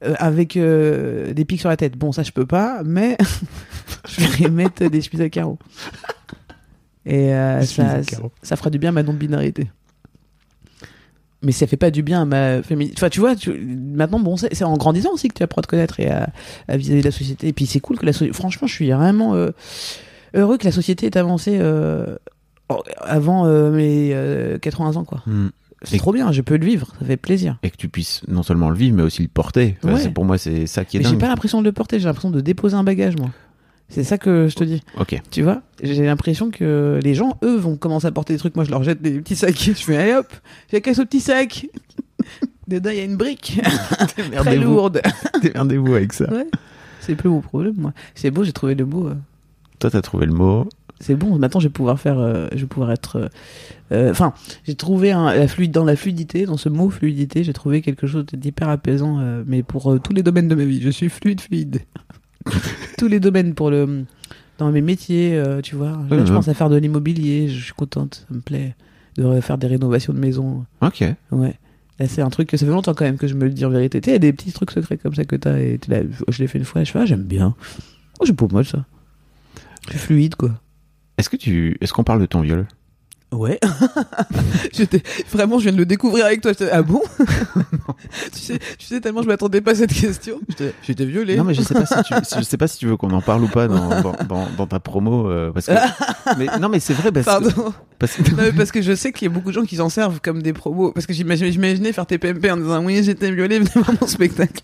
euh, 0.03 0.15
avec 0.17 0.57
des 0.57 1.45
pics 1.45 1.59
sur 1.59 1.69
la 1.69 1.77
tête. 1.77 1.97
Bon, 1.97 2.11
ça 2.11 2.23
je 2.23 2.31
peux 2.31 2.45
pas, 2.45 2.81
mais 2.83 3.17
je 4.07 4.43
vais 4.43 4.49
mettre 4.49 4.87
des 4.87 5.01
chemises 5.01 5.21
à 5.21 5.29
carreaux. 5.29 5.59
Et 7.05 7.31
ça, 7.63 8.01
ça 8.41 8.55
fera 8.55 8.69
du 8.69 8.79
bien 8.79 8.89
à 8.89 8.93
ma 8.93 9.03
non-binarité. 9.03 9.69
Mais 11.41 11.51
ça 11.53 11.67
fait 11.67 11.77
pas 11.77 11.89
du 11.89 12.03
bien 12.03 12.23
à 12.23 12.25
ma 12.25 12.61
féminité. 12.63 12.95
Enfin, 12.97 13.09
tu 13.09 13.21
vois, 13.21 13.35
tu- 13.35 13.53
maintenant, 13.53 14.19
bon, 14.19 14.35
c'est 14.35 14.63
en 14.63 14.75
grandissant 14.75 15.13
aussi 15.13 15.29
que 15.29 15.33
tu 15.35 15.43
apprends 15.43 15.59
à 15.59 15.63
te 15.63 15.67
connaître 15.67 15.99
et 16.01 16.09
à, 16.09 16.29
vis-à-vis 16.67 16.99
de 17.01 17.05
la 17.05 17.11
société. 17.11 17.47
Et 17.47 17.53
puis 17.53 17.65
c'est 17.65 17.79
cool 17.79 17.97
que 17.97 18.05
la 18.05 18.11
société. 18.13 18.33
Franchement, 18.33 18.67
je 18.67 18.73
suis 18.73 18.91
vraiment 18.91 19.35
euh, 19.35 19.51
heureux 20.33 20.57
que 20.57 20.65
la 20.65 20.71
société 20.73 21.05
ait 21.05 21.17
avancé 21.17 21.57
euh, 21.61 22.17
avant 23.01 23.45
euh, 23.45 23.71
mes 23.71 24.11
euh, 24.13 24.57
80 24.59 24.97
ans, 24.97 25.05
quoi. 25.05 25.23
Hmm. 25.25 25.47
c'est 25.83 25.97
trop 25.97 26.11
bien, 26.11 26.31
je 26.33 26.41
peux 26.41 26.57
le 26.57 26.65
vivre, 26.65 26.87
ça 26.99 27.05
fait 27.05 27.15
plaisir. 27.17 27.57
Et 27.63 27.69
que 27.71 27.77
tu 27.77 27.87
puisses 27.87 28.21
non 28.27 28.43
seulement 28.43 28.69
le 28.69 28.75
vivre, 28.75 28.97
mais 28.97 29.03
aussi 29.03 29.21
le 29.21 29.29
porter. 29.29 29.77
Enfin, 29.83 29.95
Ouais. 29.95 30.09
Pour 30.09 30.25
moi, 30.25 30.37
c'est 30.37 30.67
ça 30.67 30.83
qui 30.85 30.97
est 30.97 30.99
Mais 30.99 31.07
j'ai 31.09 31.15
pas 31.15 31.29
l'impression 31.29 31.61
de 31.61 31.65
le 31.65 31.71
porter, 31.71 31.99
j'ai 31.99 32.05
l'impression 32.05 32.31
de 32.31 32.41
déposer 32.41 32.75
un 32.75 32.83
bagage, 32.83 33.15
moi. 33.17 33.29
C'est 33.89 34.03
ça 34.03 34.17
que 34.19 34.47
je 34.47 34.55
te 34.55 34.63
dis. 34.63 34.83
Ok. 34.99 35.19
Tu 35.31 35.41
vois, 35.41 35.61
j'ai 35.81 36.05
l'impression 36.05 36.51
que 36.51 36.99
les 37.03 37.15
gens, 37.15 37.37
eux, 37.43 37.57
vont 37.57 37.75
commencer 37.75 38.05
à 38.07 38.11
porter 38.11 38.33
des 38.33 38.39
trucs. 38.39 38.55
Moi, 38.55 38.63
je 38.65 38.69
leur 38.71 38.83
jette 38.83 39.01
des 39.01 39.19
petits 39.19 39.35
sacs. 39.35 39.57
Je 39.59 39.71
fais, 39.73 39.97
allez 39.97 40.13
hop, 40.13 40.27
j'ai 40.71 40.79
qu'à 40.81 40.93
ce 40.93 41.01
petit 41.01 41.19
sac. 41.21 41.65
Dedans, 42.67 42.91
il 42.91 42.97
y 42.97 43.01
a 43.01 43.03
une 43.05 43.17
brique 43.17 43.59
très 44.37 44.57
lourde. 44.57 45.01
Démerdez-vous 45.41 45.95
avec 45.95 46.13
ça. 46.13 46.31
Ouais. 46.31 46.45
C'est 46.99 47.15
plus 47.15 47.29
mon 47.29 47.41
problème, 47.41 47.73
moi. 47.77 47.93
C'est 48.13 48.29
beau, 48.29 48.43
j'ai 48.43 48.51
trouvé 48.53 48.75
le 48.75 48.85
mot. 48.85 49.07
euh, 49.07 49.15
Toi, 49.79 49.89
t'as 49.89 50.01
trouvé 50.01 50.27
le 50.27 50.33
mot. 50.33 50.67
C'est 51.01 51.15
bon, 51.15 51.39
maintenant 51.39 51.61
je 51.61 51.67
vais 51.69 51.71
pouvoir 51.71 51.97
faire, 51.97 52.19
euh, 52.19 52.47
je 52.51 52.57
vais 52.59 52.65
pouvoir 52.67 52.91
être. 52.91 53.15
euh, 53.15 53.27
euh, 53.93 54.11
Enfin, 54.11 54.33
j'ai 54.65 54.75
trouvé 54.75 55.13
un, 55.13 55.33
la 55.33 55.47
fluide 55.47 55.71
dans 55.71 55.85
la 55.85 55.95
fluidité, 55.95 56.45
dans 56.45 56.57
ce 56.57 56.67
mot 56.67 56.89
fluidité, 56.89 57.45
j'ai 57.45 57.53
trouvé 57.53 57.81
quelque 57.81 58.05
chose 58.05 58.25
d'hyper 58.33 58.67
apaisant, 58.67 59.17
mais 59.47 59.63
pour 59.63 59.97
tous 60.01 60.11
les 60.13 60.23
domaines 60.23 60.49
de 60.49 60.55
ma 60.55 60.65
vie. 60.65 60.81
Je 60.81 60.89
suis 60.89 61.07
fluide, 61.09 61.39
fluide. 61.39 61.79
tous 62.97 63.07
les 63.07 63.19
domaines 63.19 63.53
pour 63.53 63.69
le, 63.69 64.05
dans 64.57 64.71
mes 64.71 64.81
métiers, 64.81 65.37
euh, 65.37 65.61
tu 65.61 65.75
vois. 65.75 65.99
Là, 66.09 66.25
je 66.25 66.33
pense 66.33 66.47
à 66.47 66.53
faire 66.53 66.69
de 66.69 66.77
l'immobilier, 66.77 67.47
je 67.49 67.63
suis 67.63 67.73
contente, 67.73 68.25
ça 68.27 68.35
me 68.35 68.41
plaît 68.41 68.75
de 69.17 69.41
faire 69.41 69.57
des 69.57 69.67
rénovations 69.67 70.13
de 70.13 70.19
maison. 70.19 70.65
Ok. 70.81 71.03
Ouais. 71.31 71.55
Là, 71.99 72.07
c'est 72.07 72.21
un 72.21 72.29
truc 72.29 72.49
que 72.49 72.57
ça 72.57 72.65
fait 72.65 72.71
longtemps 72.71 72.93
quand 72.93 73.05
même 73.05 73.17
que 73.17 73.27
je 73.27 73.33
me 73.33 73.43
le 73.43 73.49
dis 73.51 73.65
en 73.65 73.69
vérité. 73.69 73.99
Tu 73.99 74.09
il 74.09 74.13
y 74.13 74.15
a 74.15 74.19
des 74.19 74.31
petits 74.31 74.53
trucs 74.53 74.71
secrets 74.71 74.97
comme 74.97 75.13
ça 75.13 75.25
que 75.25 75.35
t'as 75.35 75.57
et 75.57 75.79
là, 75.87 75.99
je 76.29 76.41
l'ai 76.41 76.47
fait 76.47 76.57
une 76.57 76.65
fois 76.65 76.81
et 76.81 76.85
je 76.85 76.91
fais, 76.91 76.99
ah, 76.99 77.05
j'aime 77.05 77.23
bien. 77.23 77.55
Oh, 78.19 78.25
c'est 78.25 78.35
pas 78.35 78.47
mal 78.51 78.65
ça. 78.65 78.85
Je 79.87 79.91
suis 79.91 79.99
fluide, 79.99 80.35
quoi. 80.35 80.51
Est-ce 81.17 81.29
que 81.29 81.35
tu, 81.35 81.77
est-ce 81.81 81.91
qu'on 81.91 82.05
parle 82.05 82.21
de 82.21 82.25
ton 82.25 82.41
viol? 82.41 82.65
Ouais. 83.31 83.59
J'étais 84.73 85.03
vraiment, 85.31 85.59
je 85.59 85.63
viens 85.63 85.71
de 85.73 85.77
le 85.77 85.85
découvrir 85.85 86.25
avec 86.25 86.41
toi. 86.41 86.51
Ah 86.71 86.81
bon? 86.81 87.01
Tu, 88.33 88.39
sais, 88.39 88.59
tu 88.77 88.85
sais 88.87 89.01
tellement 89.01 89.21
je 89.21 89.27
m'attendais 89.27 89.61
pas 89.61 89.71
à 89.71 89.75
cette 89.75 89.93
question. 89.93 90.39
J'étais- 90.49 90.73
J'étais 90.83 91.05
violé. 91.05 91.35
Non, 91.35 91.43
mais 91.43 91.53
je 91.53 91.61
sais 91.61 91.73
pas 91.73 91.85
si 91.85 91.93
tu, 92.03 92.13
je 92.37 92.43
sais 92.43 92.57
pas 92.57 92.67
si 92.67 92.77
tu 92.79 92.87
veux 92.87 92.97
qu'on 92.97 93.11
en 93.11 93.21
parle 93.21 93.43
ou 93.43 93.47
pas 93.47 93.67
dans, 93.67 94.01
dans, 94.01 94.15
dans, 94.27 94.47
dans 94.57 94.67
ta 94.67 94.79
promo, 94.79 95.29
euh, 95.29 95.51
parce 95.51 95.67
que. 95.67 95.71
mais 96.37 96.47
non, 96.59 96.69
mais 96.69 96.79
c'est 96.79 96.93
vrai 96.93 97.11
parce 97.11 97.25
que, 97.25 97.31
Pardon. 97.53 97.73
parce 97.99 98.13
que- 98.13 98.29
Non, 98.31 98.37
mais 98.43 98.51
parce 98.51 98.71
que 98.71 98.81
je 98.81 98.95
sais 98.95 99.11
qu'il 99.11 99.27
y 99.27 99.31
a 99.31 99.33
beaucoup 99.33 99.49
de 99.49 99.53
gens 99.55 99.63
qui 99.65 99.75
s'en 99.77 99.89
servent 99.89 100.19
comme 100.21 100.41
des 100.41 100.53
promos. 100.53 100.91
Parce 100.91 101.05
que 101.05 101.13
j'imaginais 101.13 101.51
j'imaginais 101.51 101.93
faire 101.93 102.05
tes 102.05 102.17
PMP 102.17 102.49
en 102.51 102.57
disant 102.57 102.83
oui, 102.83 103.03
j'étais 103.03 103.31
violé, 103.31 103.59
venez 103.59 103.69
voir 103.75 103.91
mon 104.01 104.07
spectacle. 104.07 104.63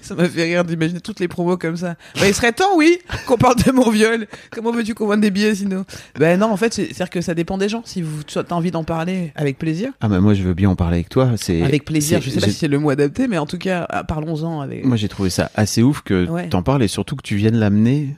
Ça 0.00 0.14
m'a 0.14 0.28
fait 0.28 0.44
rire 0.44 0.64
d'imaginer 0.64 1.00
toutes 1.00 1.20
les 1.20 1.28
promos 1.28 1.56
comme 1.56 1.76
ça. 1.76 1.96
Bah, 2.16 2.28
il 2.28 2.34
serait 2.34 2.52
temps, 2.52 2.76
oui, 2.76 2.98
qu'on 3.26 3.36
parle 3.36 3.56
de 3.56 3.72
mon 3.72 3.90
viol. 3.90 4.26
Comment 4.50 4.70
veux-tu 4.72 4.94
qu'on 4.94 5.06
vende 5.06 5.20
des 5.20 5.30
billets 5.30 5.54
sinon? 5.56 5.84
Ben 6.18 6.38
non, 6.38 6.46
en 6.50 6.56
fait, 6.56 6.72
c'est- 6.74 6.86
c'est-à-dire 6.86 7.10
que 7.10 7.20
ça 7.20 7.34
dépend 7.34 7.58
des 7.58 7.68
gens. 7.68 7.82
Si 7.84 8.02
vous 8.02 8.22
tu 8.22 8.38
as 8.38 8.44
envie 8.50 8.70
d'en 8.70 8.84
parler, 8.84 9.32
avec 9.34 9.58
plaisir. 9.58 9.90
ah, 10.00 10.08
mais 10.08 10.20
moi, 10.20 10.34
je 10.34 10.42
veux 10.42 10.54
bien 10.54 10.70
en 10.70 10.76
parler 10.76 10.96
avec 10.98 11.08
toi. 11.08 11.32
C'est 11.36 11.62
Avec 11.62 11.84
plaisir. 11.84 12.20
Je 12.22 12.30
sais 12.30 12.40
pas 12.40 12.46
si 12.46 12.52
c'est 12.52 12.68
le 12.68 12.78
mot 12.78 12.90
adapté, 12.90 13.26
mais 13.28 13.38
en 13.38 13.46
tout 13.46 13.58
cas, 13.58 13.86
ah, 13.90 14.04
parlons-en 14.04 14.60
avec. 14.60 14.84
Moi, 14.84 14.96
j'ai 14.96 15.08
trouvé 15.08 15.30
ça 15.30 15.50
assez 15.54 15.82
ouf 15.82 16.02
que 16.02 16.28
Ouais. 16.28 16.48
t'en 16.48 16.62
parles 16.62 16.82
et 16.82 16.88
surtout 16.88 17.16
que 17.16 17.22
tu 17.22 17.36
viennes 17.36 17.56
l'amener 17.56 18.16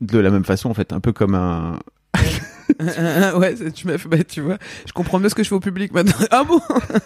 de 0.00 0.18
la 0.18 0.30
même 0.30 0.44
façon, 0.44 0.70
en 0.70 0.74
fait, 0.74 0.92
un 0.92 1.00
peu 1.00 1.12
comme 1.12 1.34
un. 1.34 1.78
ouais, 3.38 3.54
tu 3.74 3.86
m'as 3.86 3.98
fait, 3.98 4.08
bah, 4.08 4.22
tu 4.24 4.40
vois, 4.40 4.58
je 4.86 4.92
comprends 4.92 5.18
mieux 5.18 5.28
ce 5.28 5.34
que 5.34 5.42
je 5.42 5.48
fais 5.48 5.54
au 5.54 5.60
public 5.60 5.92
maintenant. 5.92 6.12
Ah 6.30 6.44
bon 6.44 6.60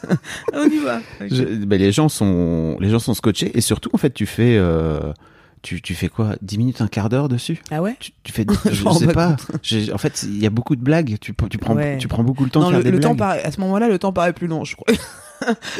On 0.53 0.65
y 0.69 0.79
va. 0.79 1.01
Je- 1.21 1.65
ben, 1.65 1.79
les 1.79 1.93
gens 1.93 2.09
sont, 2.09 2.77
les 2.81 2.89
gens 2.91 2.99
sont 2.99 3.15
scotchés 3.15 3.51
et 3.57 3.61
surtout, 3.61 3.91
en 3.93 3.99
fait, 3.99 4.13
tu 4.13 4.27
fais, 4.27 4.57
euh, 4.59 5.13
tu, 5.63 5.81
tu 5.81 5.95
fais 5.95 6.09
quoi? 6.09 6.37
10 6.43 6.59
minutes, 6.59 6.81
un 6.81 6.89
quart 6.89 7.09
d'heure 7.09 7.29
dessus? 7.29 7.63
Ah 7.71 7.81
ouais? 7.83 7.97
Tu, 7.99 8.13
tu 8.23 8.33
fais, 8.33 8.45
Je 8.67 8.71
je 8.75 8.89
sais 8.91 9.07
pas 9.09 9.37
En 9.93 9.99
fait, 9.99 10.23
il 10.25 10.39
y 10.43 10.47
a 10.47 10.51
beaucoup 10.51 10.77
de 10.77 10.83
blagues. 10.83 11.17
Tu, 11.21 11.35
tu 11.51 11.59
prends, 11.59 11.75
Ouais. 11.75 11.97
tu 11.99 12.07
prends 12.09 12.23
beaucoup 12.25 12.45
le 12.45 12.51
temps 12.51 12.61
Non, 12.61 12.67
de 12.67 12.71
faire 12.73 12.79
le, 12.81 12.85
des 12.85 12.91
le 12.91 13.01
temps 13.01 13.17
paraît, 13.17 13.43
à 13.45 13.51
ce 13.51 13.61
moment-là, 13.61 13.89
le 13.89 13.99
temps 13.99 14.13
paraît 14.13 14.33
plus 14.35 14.47
long, 14.47 14.65
je 14.65 14.77
crois. 14.77 14.87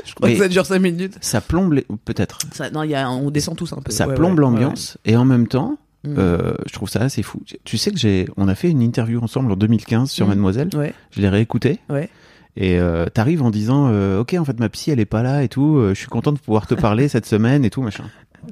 je 0.05 0.15
crois 0.15 0.29
Mais- 0.29 0.35
que 0.37 0.43
ça 0.43 0.49
dure 0.49 0.67
5 0.67 0.79
minutes. 0.81 1.17
Ça 1.21 1.41
plombe, 1.41 1.75
les- 1.75 1.87
peut-être. 2.05 2.39
Ça, 2.53 2.71
non, 2.71 2.83
il 2.83 2.91
y 2.91 2.95
a, 2.95 3.11
on 3.11 3.31
descend 3.31 3.57
tous 3.57 3.73
un 3.73 3.81
peu. 3.83 3.93
Ça 3.93 4.09
Ouais, 4.09 4.15
plombe 4.15 4.35
ouais, 4.35 4.41
l'ambiance 4.41 4.99
et 5.05 5.17
en 5.17 5.25
même 5.25 5.47
temps, 5.47 5.77
ouais. 6.07 6.15
euh, 6.19 6.55
je 6.67 6.73
trouve 6.73 6.89
ça 6.89 7.01
assez 7.01 7.23
fou. 7.23 7.41
Tu 7.65 7.77
sais 7.79 7.91
que 7.91 7.99
j'ai, 7.99 8.27
on 8.37 8.49
a 8.49 8.55
fait 8.55 8.71
une 8.71 8.83
interview 8.83 9.21
ensemble 9.23 9.51
en 9.53 9.57
2015 9.57 10.11
sur 10.11 10.27
Mm. 10.27 10.29
Mademoiselle. 10.31 10.69
Ouais, 10.75 10.93
Je 11.11 11.21
l'ai 11.21 11.29
réécouté. 11.29 11.79
ouais. 11.91 12.09
Et 12.57 12.79
euh, 12.79 13.07
t'arrives 13.07 13.43
en 13.43 13.51
disant, 13.51 13.89
euh, 13.91 14.21
ok, 14.21 14.35
en 14.39 14.45
fait, 14.45 14.61
ma 14.61 14.69
psy, 14.69 14.93
elle 14.93 15.01
est 15.01 15.05
pas 15.07 15.25
là 15.25 15.43
et 15.43 15.49
tout. 15.49 15.77
euh, 15.77 15.89
je 15.93 15.99
suis 15.99 16.07
content 16.07 16.31
de 16.31 16.39
pouvoir 16.39 16.69
te 16.69 16.75
parler 16.75 17.09
cette 17.09 17.27
semaine 17.27 17.65
et 17.65 17.71
tout 17.71 17.83
machin. 17.83 18.05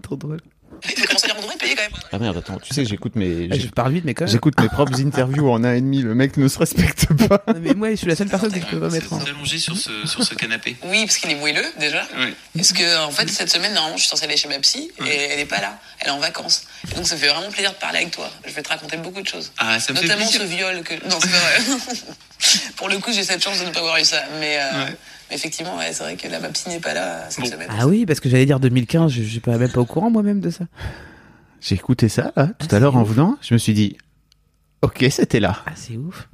Trop 0.02 0.16
drôle. 0.16 0.38
Quand 1.76 1.82
même. 1.82 1.90
Ah 2.12 2.18
merde, 2.18 2.36
attends. 2.36 2.58
Tu 2.58 2.72
sais 2.74 2.82
que 2.84 2.88
j'écoute 2.88 3.16
mes, 3.16 3.48
Ah, 3.50 3.56
je 3.58 3.66
parle 3.68 3.92
vite, 3.92 4.04
mais 4.04 4.14
quand 4.14 4.24
même. 4.24 4.32
j'écoute 4.32 4.60
mes 4.60 4.68
propres 4.68 5.00
interviews 5.04 5.50
en 5.50 5.64
un 5.64 5.74
et 5.74 5.80
demi. 5.80 6.02
Le 6.02 6.14
mec 6.14 6.36
ne 6.36 6.48
se 6.48 6.58
respecte 6.58 7.06
pas. 7.28 7.42
Non, 7.48 7.60
mais 7.60 7.74
moi, 7.74 7.90
je 7.90 7.96
suis 7.96 8.06
la 8.06 8.16
seule 8.16 8.28
personne 8.28 8.52
que 8.52 8.60
je 8.60 8.66
peux 8.66 8.80
pas 8.80 8.88
mettre 8.90 9.12
en. 9.12 9.20
allongé 9.20 9.58
sur 9.58 9.76
ce, 9.76 10.06
sur 10.06 10.22
ce 10.24 10.34
canapé. 10.34 10.76
Oui, 10.84 11.04
parce 11.06 11.18
qu'il 11.18 11.30
est 11.30 11.34
moelleux 11.36 11.64
déjà. 11.78 12.02
Oui. 12.18 12.34
Parce 12.56 12.72
que 12.72 13.04
en 13.06 13.10
fait 13.10 13.28
cette 13.28 13.50
semaine 13.50 13.72
normalement 13.74 13.96
je 13.96 14.02
suis 14.02 14.10
censée 14.10 14.24
aller 14.24 14.36
chez 14.36 14.48
ma 14.48 14.58
psy 14.58 14.90
et 15.06 15.10
elle 15.14 15.40
est 15.40 15.44
pas 15.46 15.60
là. 15.60 15.78
Elle 16.00 16.08
est 16.08 16.10
en 16.10 16.18
vacances. 16.18 16.64
Et 16.90 16.94
donc 16.96 17.06
ça 17.06 17.16
fait 17.16 17.28
vraiment 17.28 17.50
plaisir 17.50 17.70
de 17.72 17.76
parler 17.76 17.98
avec 18.00 18.10
toi. 18.10 18.30
Je 18.46 18.52
vais 18.52 18.62
te 18.62 18.68
raconter 18.68 18.96
beaucoup 18.98 19.22
de 19.22 19.26
choses. 19.28 19.52
Ah, 19.58 19.78
ça 19.80 19.92
me 19.92 19.98
fait 19.98 20.04
Notamment 20.04 20.26
plaisir. 20.28 20.40
ce 20.42 20.46
viol 20.46 20.82
que. 20.82 20.94
Non, 21.08 21.18
c'est 21.20 21.30
pas 21.30 21.38
vrai. 21.38 21.76
Pour 22.76 22.88
le 22.88 22.98
coup, 22.98 23.12
j'ai 23.12 23.22
cette 23.24 23.42
chance 23.42 23.60
de 23.60 23.64
ne 23.66 23.70
pas 23.70 23.80
avoir 23.80 23.96
eu 23.98 24.04
ça. 24.04 24.22
Mais, 24.40 24.58
euh, 24.58 24.84
Ouais. 24.86 24.96
effectivement, 25.30 25.76
ouais, 25.78 25.92
c'est 25.92 26.02
vrai 26.02 26.16
que 26.16 26.26
là, 26.28 26.40
ma 26.40 26.48
psy 26.48 26.68
n'est 26.70 26.80
pas 26.80 26.92
là 26.94 27.26
cette 27.30 27.44
Bon. 27.44 27.50
semaine. 27.50 27.68
Ah 27.78 27.86
oui, 27.86 28.04
parce 28.04 28.18
que 28.20 28.28
j'allais 28.28 28.46
dire 28.46 28.58
2015, 28.60 29.12
je, 29.12 29.22
je 29.22 29.28
suis 29.28 29.40
pas 29.40 29.56
même 29.58 29.70
pas 29.70 29.80
au 29.80 29.84
courant 29.86 30.10
moi-même 30.10 30.40
de 30.40 30.50
ça. 30.50 30.64
J'ai 31.62 31.76
écouté 31.76 32.08
ça 32.08 32.32
là, 32.36 32.48
tout 32.58 32.66
Ah, 32.70 32.74
à 32.74 32.78
l'heure 32.80 32.96
en 32.96 33.04
venant. 33.04 33.38
Je 33.40 33.54
me 33.54 33.58
suis 33.58 33.72
dit, 33.72 33.96
ok, 34.82 35.06
c'était 35.10 35.40
là. 35.40 35.62
Ah, 35.66 35.72
c'est 35.74 35.96
ouf. 35.96 36.28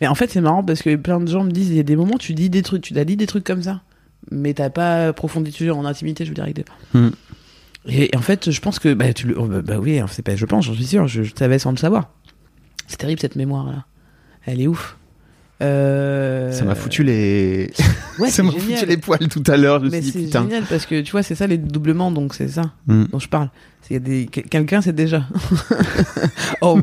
Mais 0.00 0.06
en 0.06 0.14
fait, 0.14 0.30
c'est 0.30 0.40
marrant 0.40 0.62
parce 0.62 0.82
que 0.82 0.94
plein 0.96 1.20
de 1.20 1.26
gens 1.30 1.42
me 1.44 1.50
disent 1.50 1.68
il 1.68 1.76
y 1.76 1.80
a 1.80 1.84
des 1.84 1.96
moments, 1.96 2.18
tu 2.18 2.34
dis 2.34 2.50
des 2.50 2.62
trucs, 2.62 2.82
tu 2.82 2.96
as 2.98 3.04
dit 3.04 3.16
des 3.16 3.26
trucs 3.26 3.44
comme 3.44 3.62
ça, 3.62 3.82
mais 4.30 4.54
t'as 4.54 4.70
pas 4.70 5.08
approfondi 5.08 5.70
en 5.70 5.84
intimité, 5.84 6.24
je 6.24 6.30
veux 6.30 6.34
dire, 6.34 6.44
avec 6.44 6.56
des. 6.56 6.64
Hmm. 6.92 7.10
Et, 7.86 8.14
et 8.14 8.16
en 8.16 8.20
fait, 8.22 8.50
je 8.50 8.60
pense 8.60 8.78
que 8.78 8.94
bah, 8.94 9.12
tu 9.12 9.26
le, 9.26 9.38
oh, 9.38 9.46
bah, 9.46 9.62
bah 9.62 9.78
oui, 9.78 9.98
hein, 9.98 10.06
c'est 10.10 10.22
pas, 10.22 10.36
je 10.36 10.46
pense, 10.46 10.64
j'en 10.66 10.74
suis 10.74 10.86
sûr, 10.86 11.06
je, 11.08 11.22
je 11.22 11.32
savais 11.36 11.58
sans 11.58 11.70
le 11.70 11.76
savoir. 11.76 12.10
C'est 12.86 12.98
terrible 12.98 13.20
cette 13.20 13.36
mémoire 13.36 13.66
là. 13.66 13.84
Elle 14.46 14.60
est 14.60 14.66
ouf. 14.66 14.96
Euh... 15.62 16.50
Ça 16.52 16.64
m'a 16.64 16.74
foutu 16.74 17.04
les, 17.04 17.70
Ouais, 18.18 18.30
ça 18.30 18.42
m'a 18.42 18.50
foutu 18.50 18.86
les 18.86 18.96
poils 18.96 19.28
tout 19.28 19.42
à 19.46 19.56
l'heure. 19.56 19.80
Mais 19.82 20.02
c'est 20.02 20.30
génial 20.30 20.64
parce 20.68 20.84
que 20.86 21.00
tu 21.00 21.12
vois, 21.12 21.22
c'est 21.22 21.34
ça 21.34 21.46
les 21.46 21.58
doublements, 21.58 22.10
donc 22.10 22.34
c'est 22.34 22.48
ça 22.48 22.72
Hmm. 22.86 23.04
dont 23.12 23.18
je 23.18 23.28
parle. 23.28 23.50
C'est- 23.82 23.90
il 23.90 23.94
y 23.94 23.96
a 23.96 24.00
des 24.00 24.26
quel- 24.30 24.44
quelqu'un, 24.44 24.80
c'est 24.80 24.92
déjà. 24.94 25.24
oh, 26.60 26.80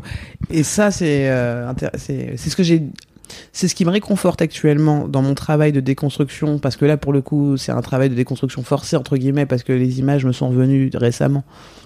et 0.50 0.62
ça, 0.62 0.90
c'est 0.90 1.28
euh, 1.30 1.72
c'est 1.96 2.34
c'est 2.36 2.50
ce 2.50 2.56
que 2.56 2.62
j'ai. 2.62 2.82
C'est 3.52 3.66
ce 3.66 3.74
qui 3.74 3.86
me 3.86 3.90
réconforte 3.90 4.42
actuellement 4.42 5.08
dans 5.08 5.22
mon 5.22 5.34
travail 5.34 5.72
de 5.72 5.80
déconstruction, 5.80 6.58
parce 6.58 6.76
que 6.76 6.84
là, 6.84 6.98
pour 6.98 7.14
le 7.14 7.22
coup, 7.22 7.56
c'est 7.56 7.72
un 7.72 7.80
travail 7.80 8.10
de 8.10 8.14
déconstruction 8.14 8.62
forcé, 8.62 8.94
entre 8.94 9.16
guillemets, 9.16 9.46
parce 9.46 9.62
que 9.62 9.72
les 9.72 10.00
images 10.00 10.26
me 10.26 10.32
sont 10.32 10.50
venues 10.50 10.90
récemment, 10.92 11.42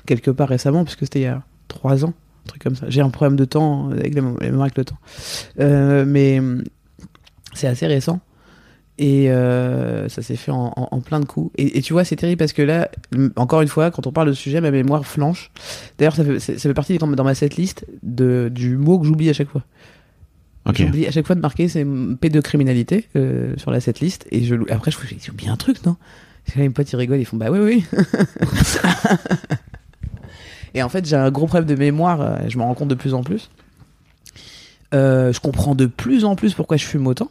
quelque 0.07 0.33
part 0.33 0.49
récemment, 0.49 0.83
puisque 0.85 1.01
c'était 1.05 1.21
il 1.21 1.23
y 1.23 1.27
a 1.27 1.43
trois 1.69 2.05
ans, 2.05 2.15
un 2.45 2.49
truc 2.49 2.63
comme 2.65 2.75
ça. 2.75 2.87
J'ai 2.89 3.01
un 3.01 3.11
problème 3.11 3.37
de 3.37 3.45
temps, 3.45 3.91
avec 3.91 4.15
la 4.15 4.23
mé- 4.23 4.35
la 4.41 4.47
mémoire 4.47 4.63
avec 4.65 4.77
le 4.77 4.85
temps. 4.85 4.99
Euh, 5.61 6.05
mais 6.05 6.41
c'est 7.57 7.67
assez 7.67 7.87
récent. 7.87 8.21
Et 8.99 9.31
euh, 9.31 10.09
ça 10.09 10.23
s'est 10.23 10.37
fait 10.37 10.53
en, 10.53 10.73
en- 10.75 10.89
en 10.91 11.01
plein 11.03 11.21
de 11.21 11.27
coups. 11.27 11.51
Et, 11.59 11.77
et 11.79 11.83
tu 11.83 11.93
vois, 11.93 12.05
c'est 12.05 12.17
terrible 12.17 12.39
parce 12.39 12.55
que 12.55 12.63
là, 12.63 12.89
encore 13.37 13.61
une 13.61 13.69
fois, 13.69 13.91
quand 13.91 14.07
on 14.07 14.13
parle 14.13 14.29
de 14.29 14.33
ce 14.33 14.41
sujet, 14.41 14.61
ma 14.63 14.71
mémoire 14.71 15.05
flanche. 15.07 15.51
D'ailleurs, 15.99 16.15
ça 16.17 16.25
fait, 16.25 16.39
ça 16.41 16.57
fait 16.59 16.73
partie 16.75 16.97
dans, 16.97 17.07
ma 17.25 17.35
setlist 17.35 17.85
de, 18.03 18.51
du 18.51 18.77
mot 18.79 18.99
que 18.99 19.07
j'oublie 19.07 19.29
à 19.29 19.35
chaque 19.35 19.51
fois. 19.51 19.63
Ok. 20.67 20.77
J'oublie 20.79 21.07
à 21.07 21.11
chaque 21.11 21.27
fois 21.27 21.37
de 21.37 21.41
marquer 21.41 21.69
c'est 21.69 21.87
pédocriminalité 22.21 23.07
euh, 23.17 23.55
sur 23.59 23.71
la 23.71 23.81
setlist. 23.81 24.27
Et 24.31 24.45
je, 24.45 24.55
après, 24.71 24.91
je 24.91 24.97
me 24.99 25.31
oublié 25.33 25.51
un 25.51 25.57
truc, 25.57 25.85
non? 25.85 25.97
Et 26.49 26.59
là, 26.59 26.65
mes 26.65 26.71
potes, 26.71 26.91
ils 26.91 26.97
rigolent, 26.97 27.21
ils 27.21 27.25
font, 27.27 27.37
bah 27.37 27.51
oui, 27.51 27.59
oui. 27.59 27.85
et 30.75 30.83
en 30.83 30.89
fait, 30.89 31.07
j'ai 31.07 31.17
un 31.17 31.31
gros 31.31 31.47
problème 31.47 31.69
de 31.69 31.75
mémoire, 31.79 32.21
euh, 32.21 32.37
je 32.49 32.57
m'en 32.59 32.67
rends 32.67 32.75
compte 32.75 32.89
de 32.89 32.95
plus 32.95 33.15
en 33.15 33.23
plus. 33.23 33.51
Euh, 34.95 35.33
je 35.33 35.41
comprends 35.41 35.75
de 35.75 35.87
plus 35.87 36.25
en 36.25 36.37
plus 36.37 36.55
pourquoi 36.55 36.77
je 36.77 36.85
fume 36.85 37.07
autant. 37.07 37.31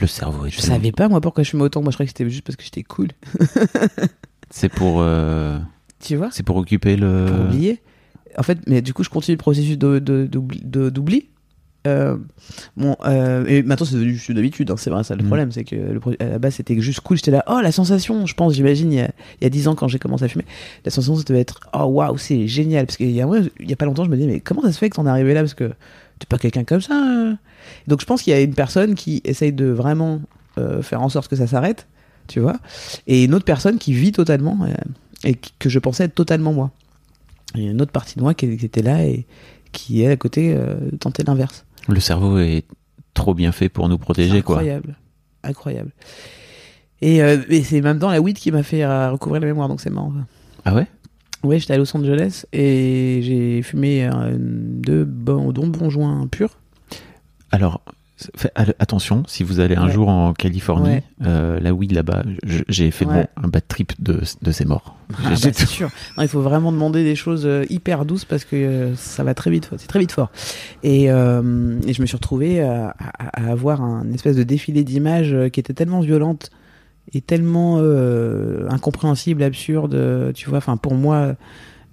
Le 0.00 0.06
cerveau 0.06 0.46
est. 0.46 0.50
Je 0.50 0.60
savais 0.60 0.92
pas 0.92 1.08
moi 1.08 1.20
pourquoi 1.20 1.44
je 1.44 1.50
fume 1.50 1.60
autant. 1.62 1.82
Moi 1.82 1.90
je 1.90 1.96
croyais 1.96 2.06
que 2.10 2.16
c'était 2.16 2.28
juste 2.30 2.44
parce 2.44 2.56
que 2.56 2.64
j'étais 2.64 2.82
cool. 2.82 3.08
C'est 4.50 4.68
pour, 4.68 4.98
euh, 5.00 5.58
Tu 6.00 6.16
vois? 6.16 6.28
c'est 6.30 6.42
pour 6.42 6.56
occuper 6.56 6.96
le. 6.96 7.26
Pour 7.28 7.40
oublier. 7.46 7.80
En 8.36 8.42
fait, 8.42 8.58
mais 8.66 8.82
du 8.82 8.92
coup 8.94 9.02
je 9.02 9.08
continue 9.08 9.34
le 9.36 9.38
processus 9.38 9.78
de- 9.78 9.98
de- 9.98 10.26
d'oubli. 10.26 10.60
de- 10.64 10.90
d'oubli. 10.90 11.28
Euh, 11.86 12.16
bon, 12.76 12.96
euh, 13.04 13.44
et 13.48 13.62
maintenant 13.64 13.84
c'est 13.86 13.96
devenu 13.96 14.12
juste 14.14 14.28
une 14.28 14.38
habitude, 14.38 14.70
hein, 14.70 14.76
c'est 14.78 14.88
vrai, 14.90 15.02
ça 15.02 15.16
le 15.16 15.22
Mhm. 15.22 15.26
problème, 15.26 15.50
c'est 15.52 15.64
que 15.64 15.74
le, 15.74 15.98
pro- 15.98 16.12
à 16.20 16.24
la 16.26 16.38
base 16.38 16.54
c'était 16.54 16.78
juste 16.80 17.00
cool, 17.00 17.16
j'étais 17.16 17.32
là, 17.32 17.42
oh 17.48 17.58
la 17.60 17.72
sensation, 17.72 18.24
je 18.24 18.34
pense, 18.34 18.54
j'imagine, 18.54 18.92
il 18.92 18.96
y 18.98 19.00
a, 19.00 19.10
il 19.40 19.44
y 19.44 19.46
a 19.46 19.50
10 19.50 19.66
ans 19.66 19.74
quand 19.74 19.88
j'ai 19.88 19.98
commencé 19.98 20.24
à 20.24 20.28
fumer, 20.28 20.44
la 20.84 20.92
sensation 20.92 21.16
ça 21.16 21.24
devait 21.24 21.40
être, 21.40 21.58
oh 21.74 21.86
waouh, 21.86 22.16
c'est 22.18 22.46
génial, 22.46 22.86
parce 22.86 22.96
qu'il 22.98 23.10
y 23.10 23.20
a, 23.20 23.26
ouais, 23.26 23.40
il 23.58 23.68
y 23.68 23.72
a 23.72 23.76
pas 23.76 23.84
longtemps 23.86 24.04
je 24.04 24.10
me 24.10 24.14
disais, 24.16 24.28
mais 24.28 24.38
comment 24.38 24.62
ça 24.62 24.70
se 24.70 24.78
fait 24.78 24.90
que 24.90 24.94
t'en 24.94 25.06
es 25.06 25.10
arrivé 25.10 25.34
là, 25.34 25.40
parce 25.40 25.54
que 25.54 25.72
t'es 26.22 26.26
pas 26.26 26.38
quelqu'un 26.38 26.64
comme 26.64 26.80
ça. 26.80 26.94
euh. 26.94 27.34
Donc 27.88 28.00
je 28.00 28.06
pense 28.06 28.22
qu'il 28.22 28.32
y 28.32 28.36
a 28.36 28.40
une 28.40 28.54
personne 28.54 28.94
qui 28.94 29.20
essaye 29.24 29.52
de 29.52 29.66
vraiment 29.66 30.20
euh, 30.58 30.82
faire 30.82 31.02
en 31.02 31.08
sorte 31.08 31.28
que 31.28 31.36
ça 31.36 31.46
s'arrête, 31.46 31.88
tu 32.28 32.40
vois, 32.40 32.56
et 33.06 33.24
une 33.24 33.34
autre 33.34 33.44
personne 33.44 33.78
qui 33.78 33.92
vit 33.92 34.12
totalement, 34.12 34.58
euh, 34.62 34.72
et 35.24 35.34
que 35.58 35.68
je 35.68 35.78
pensais 35.78 36.04
être 36.04 36.14
totalement 36.14 36.52
moi. 36.52 36.70
Il 37.54 37.64
y 37.64 37.68
a 37.68 37.70
une 37.70 37.82
autre 37.82 37.92
partie 37.92 38.16
de 38.16 38.22
moi 38.22 38.34
qui, 38.34 38.46
était 38.46 38.82
là 38.82 39.04
et 39.04 39.26
qui 39.72 40.02
est 40.02 40.08
à 40.08 40.16
côté 40.16 40.56
tenter 41.00 41.22
l'inverse. 41.22 41.66
Le 41.86 42.00
cerveau 42.00 42.38
est 42.38 42.64
trop 43.12 43.34
bien 43.34 43.52
fait 43.52 43.68
pour 43.68 43.90
nous 43.90 43.98
protéger, 43.98 44.40
quoi. 44.40 44.56
incroyable. 44.56 44.96
incroyable. 45.42 45.90
Et, 47.02 47.16
et 47.18 47.62
c'est 47.62 47.82
même 47.82 47.98
dans 47.98 48.10
la 48.10 48.22
weed 48.22 48.38
qui 48.38 48.52
m'a 48.52 48.62
fait 48.62 48.86
recouvrir 48.86 49.42
la 49.42 49.48
mémoire, 49.48 49.68
donc 49.68 49.82
c'est 49.82 49.90
marrant. 49.90 50.14
Ah 50.64 50.74
ouais? 50.74 50.86
Ouais, 51.42 51.58
j'étais 51.58 51.74
à 51.74 51.78
Los 51.78 51.96
Angeles 51.96 52.44
et 52.52 53.20
j'ai 53.22 53.62
fumé 53.62 54.04
euh, 54.06 54.36
deux 54.38 55.04
bons, 55.04 55.52
joints 55.90 56.26
purs. 56.28 56.56
Alors, 57.50 57.80
attention, 58.78 59.24
si 59.26 59.42
vous 59.42 59.58
allez 59.58 59.74
un 59.74 59.86
Ouais. 59.86 59.92
jour 59.92 60.08
en 60.08 60.32
Californie, 60.32 60.88
Ouais. 60.88 61.02
euh, 61.26 61.58
la 61.60 61.74
weed 61.74 61.90
là-bas, 61.92 62.22
j'ai 62.68 62.92
fait 62.92 63.04
Ouais. 63.04 63.28
bon, 63.36 63.44
un 63.44 63.48
bad 63.48 63.62
trip 63.66 63.92
de, 64.00 64.20
de 64.42 64.52
ses 64.52 64.64
morts. 64.64 64.96
Ah, 65.24 65.30
bah, 65.30 65.36
c'est 65.36 65.58
sûr. 65.66 65.90
Non, 66.16 66.22
il 66.22 66.28
faut 66.28 66.40
vraiment 66.42 66.70
demander 66.70 67.02
des 67.02 67.16
choses 67.16 67.42
euh, 67.44 67.64
hyper 67.68 68.04
douces 68.04 68.24
parce 68.24 68.44
que 68.44 68.54
euh, 68.54 68.94
ça 68.96 69.24
va 69.24 69.34
très 69.34 69.50
vite. 69.50 69.68
C'est 69.76 69.88
très 69.88 69.98
vite 69.98 70.12
fort. 70.12 70.30
Et, 70.84 71.10
euh, 71.10 71.78
et 71.86 71.92
je 71.92 72.00
me 72.00 72.06
suis 72.06 72.16
retrouvé 72.16 72.60
à, 72.62 72.94
à- 73.18 73.42
à 73.48 73.50
avoir 73.50 73.82
un 73.82 74.10
espèce 74.12 74.36
de 74.36 74.44
défilé 74.44 74.84
d'images 74.84 75.36
qui 75.52 75.58
était 75.58 75.74
tellement 75.74 76.00
violente 76.00 76.50
et 77.12 77.20
tellement 77.20 77.78
euh, 77.80 78.68
incompréhensible, 78.70 79.42
absurde. 79.42 80.32
Tu 80.34 80.48
vois, 80.48 80.58
enfin 80.58 80.76
pour 80.76 80.94
moi. 80.94 81.36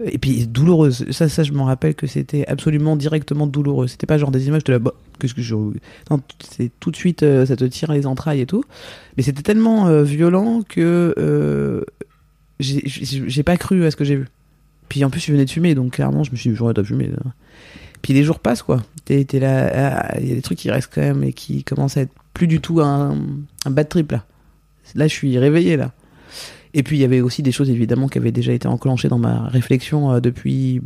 Et 0.05 0.17
puis 0.17 0.47
douloureuse. 0.47 1.05
Ça, 1.11 1.27
ça, 1.27 1.43
je 1.43 1.51
m'en 1.51 1.65
rappelle 1.65 1.93
que 1.93 2.07
c'était 2.07 2.47
absolument 2.47 2.95
directement 2.95 3.47
douloureux. 3.47 3.87
C'était 3.87 4.07
pas 4.07 4.17
genre 4.17 4.31
des 4.31 4.47
images 4.47 4.63
de 4.63 4.71
la. 4.71 4.79
Bah, 4.79 4.93
qu'est-ce 5.19 5.33
que 5.33 5.41
je. 5.41 5.55
Non, 5.55 6.21
c'est 6.49 6.71
tout 6.79 6.89
de 6.89 6.95
suite, 6.95 7.23
euh, 7.23 7.45
ça 7.45 7.57
te 7.57 7.65
tire 7.65 7.91
les 7.91 8.05
entrailles 8.05 8.39
et 8.39 8.45
tout. 8.45 8.63
Mais 9.17 9.23
c'était 9.23 9.41
tellement 9.41 9.87
euh, 9.87 10.03
violent 10.03 10.61
que 10.67 11.83
j'ai- 12.59 13.43
pas 13.43 13.57
cru 13.57 13.85
à 13.85 13.91
ce 13.91 13.97
que 13.97 14.05
j'ai 14.05 14.15
vu. 14.15 14.27
Puis 14.87 15.03
en 15.03 15.09
plus, 15.09 15.19
je 15.19 15.31
venais 15.31 15.45
de 15.45 15.49
fumer, 15.49 15.75
donc 15.75 15.93
clairement, 15.93 16.23
je 16.23 16.31
me 16.31 16.37
suis 16.37 16.49
dit, 16.49 16.55
j'aurais 16.55 16.73
pas 16.73 16.83
fumé. 16.83 17.11
Puis 18.01 18.13
les 18.13 18.23
jours 18.23 18.39
passent, 18.39 18.63
quoi. 18.63 18.81
T'es 19.05 19.25
là, 19.33 19.69
ah, 20.13 20.19
il 20.19 20.29
y 20.29 20.31
a 20.31 20.35
des 20.35 20.41
trucs 20.41 20.57
qui 20.57 20.71
restent 20.71 20.91
quand 20.93 21.01
même 21.01 21.23
et 21.23 21.33
qui 21.33 21.63
commencent 21.63 21.97
à 21.97 22.01
être 22.01 22.13
plus 22.33 22.47
du 22.47 22.61
tout 22.61 22.79
un 22.79 23.17
bad 23.65 23.89
trip, 23.89 24.13
là. 24.13 24.25
Là, 24.95 25.07
je 25.07 25.13
suis 25.13 25.37
réveillé, 25.37 25.77
là. 25.77 25.91
Et 26.73 26.83
puis, 26.83 26.97
il 26.97 26.99
y 27.01 27.03
avait 27.05 27.21
aussi 27.21 27.41
des 27.41 27.51
choses, 27.51 27.69
évidemment, 27.69 28.07
qui 28.07 28.17
avaient 28.19 28.31
déjà 28.31 28.53
été 28.53 28.67
enclenchées 28.67 29.07
dans 29.07 29.17
ma 29.17 29.47
réflexion 29.47 30.11
euh, 30.13 30.19
depuis 30.19 30.81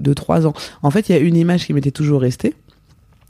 2-3 0.00 0.46
ans. 0.46 0.54
En 0.82 0.90
fait, 0.90 1.08
il 1.08 1.12
y 1.12 1.14
a 1.14 1.18
une 1.18 1.36
image 1.36 1.66
qui 1.66 1.74
m'était 1.74 1.90
toujours 1.90 2.20
restée. 2.20 2.54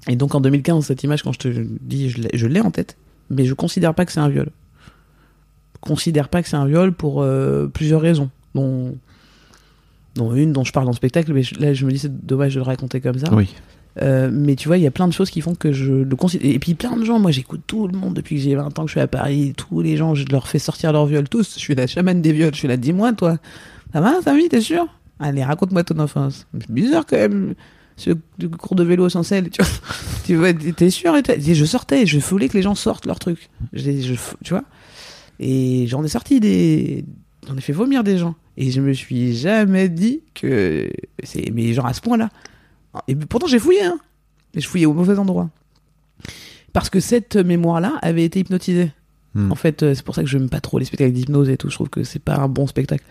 Et 0.08 0.16
donc, 0.16 0.34
en 0.34 0.40
2015, 0.40 0.84
cette 0.86 1.02
image, 1.04 1.22
quand 1.22 1.32
je 1.32 1.38
te 1.38 1.48
dis, 1.80 2.10
je 2.10 2.46
l'ai- 2.46 2.60
en 2.60 2.70
tête, 2.70 2.96
mais 3.30 3.44
je 3.44 3.54
considère 3.54 3.94
pas 3.94 4.04
que 4.04 4.12
c'est 4.12 4.20
un 4.20 4.28
viol. 4.28 4.50
Je 5.74 5.80
considère 5.88 6.28
pas 6.28 6.42
que 6.42 6.48
c'est 6.48 6.56
un 6.56 6.66
viol 6.66 6.92
pour 6.92 7.22
euh, 7.22 7.66
plusieurs 7.68 8.00
raisons, 8.00 8.30
dont, 8.54 8.96
dont 10.14 10.34
une 10.34 10.52
dont 10.52 10.64
je 10.64 10.72
parle 10.72 10.86
dans 10.86 10.92
le 10.92 10.96
spectacle, 10.96 11.32
mais 11.32 11.42
là, 11.58 11.72
je 11.72 11.86
me 11.86 11.90
dis, 11.92 11.98
c'est 11.98 12.26
dommage 12.26 12.54
de 12.54 12.58
le 12.60 12.64
raconter 12.64 13.00
comme 13.00 13.18
ça. 13.18 13.32
Oui. 13.34 13.48
Euh, 14.00 14.30
mais 14.32 14.56
tu 14.56 14.68
vois, 14.68 14.78
il 14.78 14.82
y 14.82 14.86
a 14.86 14.90
plein 14.90 15.06
de 15.06 15.12
choses 15.12 15.28
qui 15.30 15.40
font 15.42 15.54
que 15.54 15.70
je 15.72 15.92
le 15.92 16.16
considère. 16.16 16.50
Et 16.50 16.58
puis 16.58 16.74
plein 16.74 16.96
de 16.96 17.04
gens, 17.04 17.18
moi 17.18 17.30
j'écoute 17.30 17.60
tout 17.66 17.86
le 17.88 17.98
monde 17.98 18.14
depuis 18.14 18.36
que 18.36 18.42
j'ai 18.42 18.54
20 18.54 18.78
ans 18.78 18.82
que 18.84 18.88
je 18.88 18.92
suis 18.92 19.00
à 19.00 19.06
Paris, 19.06 19.52
tous 19.56 19.82
les 19.82 19.96
gens, 19.98 20.14
je 20.14 20.24
leur 20.30 20.48
fais 20.48 20.58
sortir 20.58 20.92
leur 20.92 21.04
viol, 21.06 21.28
tous. 21.28 21.54
Je 21.56 21.60
suis 21.60 21.74
la 21.74 21.86
chamane 21.86 22.22
des 22.22 22.32
viols, 22.32 22.54
je 22.54 22.58
suis 22.60 22.68
là, 22.68 22.76
dis-moi 22.78 23.12
toi, 23.12 23.36
ça 23.92 24.00
va, 24.00 24.22
Samy, 24.22 24.48
t'es 24.48 24.60
sûr? 24.62 24.86
Allez, 25.20 25.44
raconte-moi 25.44 25.84
ton 25.84 25.98
enfance. 25.98 26.46
C'est 26.58 26.70
bizarre 26.70 27.04
quand 27.06 27.18
même, 27.18 27.54
ce 27.96 28.10
cours 28.58 28.76
de 28.76 28.82
vélo 28.82 29.08
sans 29.10 29.22
selle, 29.22 29.50
tu 29.50 29.62
vois. 29.62 29.70
tu 30.24 30.36
vois, 30.36 30.52
t'es 30.54 30.88
sûr? 30.90 31.14
Et 31.16 31.54
Je 31.54 31.64
sortais, 31.66 32.06
je 32.06 32.18
voulais 32.18 32.48
que 32.48 32.56
les 32.56 32.62
gens 32.62 32.74
sortent 32.74 33.04
leur 33.06 33.18
truc. 33.18 33.50
Je, 33.74 33.90
je- 34.00 34.14
tu 34.42 34.54
vois 34.54 34.64
Et 35.38 35.86
j'en 35.86 36.02
ai 36.02 36.08
sorti 36.08 36.40
des. 36.40 37.04
J'en 37.46 37.56
ai 37.56 37.60
fait 37.60 37.72
vomir 37.74 38.02
des 38.04 38.16
gens. 38.18 38.34
Et 38.56 38.70
je 38.70 38.80
me 38.80 38.92
suis 38.94 39.36
jamais 39.36 39.88
dit 39.90 40.20
que. 40.34 40.88
c'est 41.22 41.50
Mais 41.52 41.72
genre 41.74 41.86
à 41.86 41.92
ce 41.92 42.00
point-là. 42.00 42.30
Et 43.08 43.16
pourtant, 43.16 43.46
j'ai 43.46 43.58
fouillé, 43.58 43.84
hein. 43.84 43.98
Mais 44.54 44.60
je 44.60 44.68
fouillais 44.68 44.86
au 44.86 44.92
mauvais 44.92 45.18
endroit. 45.18 45.48
Parce 46.72 46.90
que 46.90 47.00
cette 47.00 47.36
mémoire-là 47.36 47.98
avait 48.02 48.24
été 48.24 48.40
hypnotisée. 48.40 48.92
Hmm. 49.34 49.50
En 49.50 49.54
fait, 49.54 49.82
euh, 49.82 49.94
c'est 49.94 50.04
pour 50.04 50.14
ça 50.14 50.22
que 50.22 50.28
je 50.28 50.36
n'aime 50.36 50.50
pas 50.50 50.60
trop 50.60 50.78
les 50.78 50.84
spectacles 50.84 51.12
d'hypnose 51.12 51.48
et 51.48 51.56
tout. 51.56 51.70
Je 51.70 51.74
trouve 51.74 51.88
que 51.88 52.04
c'est 52.04 52.18
pas 52.18 52.36
un 52.36 52.48
bon 52.48 52.66
spectacle. 52.66 53.02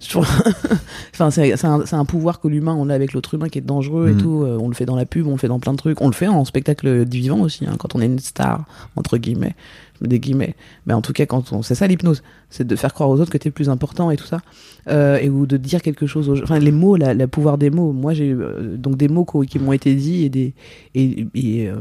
Je 0.00 0.10
trouve- 0.10 0.26
enfin, 1.14 1.30
c'est 1.30 1.64
un, 1.64 1.82
un 1.90 2.04
pouvoir 2.04 2.40
que 2.40 2.48
l'humain, 2.48 2.74
on 2.78 2.90
a 2.90 2.94
avec 2.94 3.12
l'autre 3.14 3.32
humain 3.34 3.48
qui 3.48 3.58
est 3.58 3.62
dangereux 3.62 4.08
et 4.10 4.12
Hmm. 4.12 4.18
tout. 4.18 4.42
Euh, 4.44 4.58
On 4.60 4.68
le 4.68 4.74
fait 4.74 4.84
dans 4.84 4.96
la 4.96 5.06
pub, 5.06 5.26
on 5.26 5.32
le 5.32 5.36
fait 5.38 5.48
dans 5.48 5.58
plein 5.60 5.72
de 5.72 5.78
trucs. 5.78 6.00
On 6.02 6.06
le 6.08 6.12
fait 6.12 6.28
en 6.28 6.44
spectacle 6.44 7.04
du 7.06 7.18
vivant 7.20 7.40
aussi, 7.40 7.64
hein, 7.66 7.76
quand 7.78 7.94
on 7.94 8.00
est 8.00 8.06
une 8.06 8.18
star, 8.18 8.64
entre 8.96 9.16
guillemets. 9.16 9.54
Des 10.02 10.18
guillemets. 10.18 10.54
Mais 10.86 10.94
en 10.94 11.02
tout 11.02 11.12
cas, 11.12 11.26
quand 11.26 11.52
on, 11.52 11.60
c'est 11.62 11.74
ça 11.74 11.86
l'hypnose. 11.86 12.22
C'est 12.48 12.66
de 12.66 12.74
faire 12.76 12.94
croire 12.94 13.10
aux 13.10 13.20
autres 13.20 13.30
que 13.30 13.36
t'es 13.36 13.50
plus 13.50 13.68
important 13.68 14.10
et 14.10 14.16
tout 14.16 14.24
ça. 14.26 14.40
Euh, 14.88 15.18
et 15.18 15.28
ou 15.28 15.44
de 15.46 15.58
dire 15.58 15.82
quelque 15.82 16.06
chose 16.06 16.28
aux 16.30 16.34
gens. 16.36 16.44
Enfin, 16.44 16.58
les 16.58 16.72
mots, 16.72 16.96
la- 16.96 17.12
le 17.12 17.26
pouvoir 17.26 17.58
des 17.58 17.68
mots. 17.68 17.92
Moi, 17.92 18.14
j'ai 18.14 18.32
euh, 18.32 18.76
donc 18.78 18.96
des 18.96 19.08
mots 19.08 19.26
qui 19.26 19.46
qui 19.46 19.58
m'ont 19.58 19.72
été 19.72 19.94
dits 19.94 20.24
et 20.24 20.28
des 20.30 20.54
et, 20.94 21.26
et, 21.34 21.68
euh, 21.68 21.76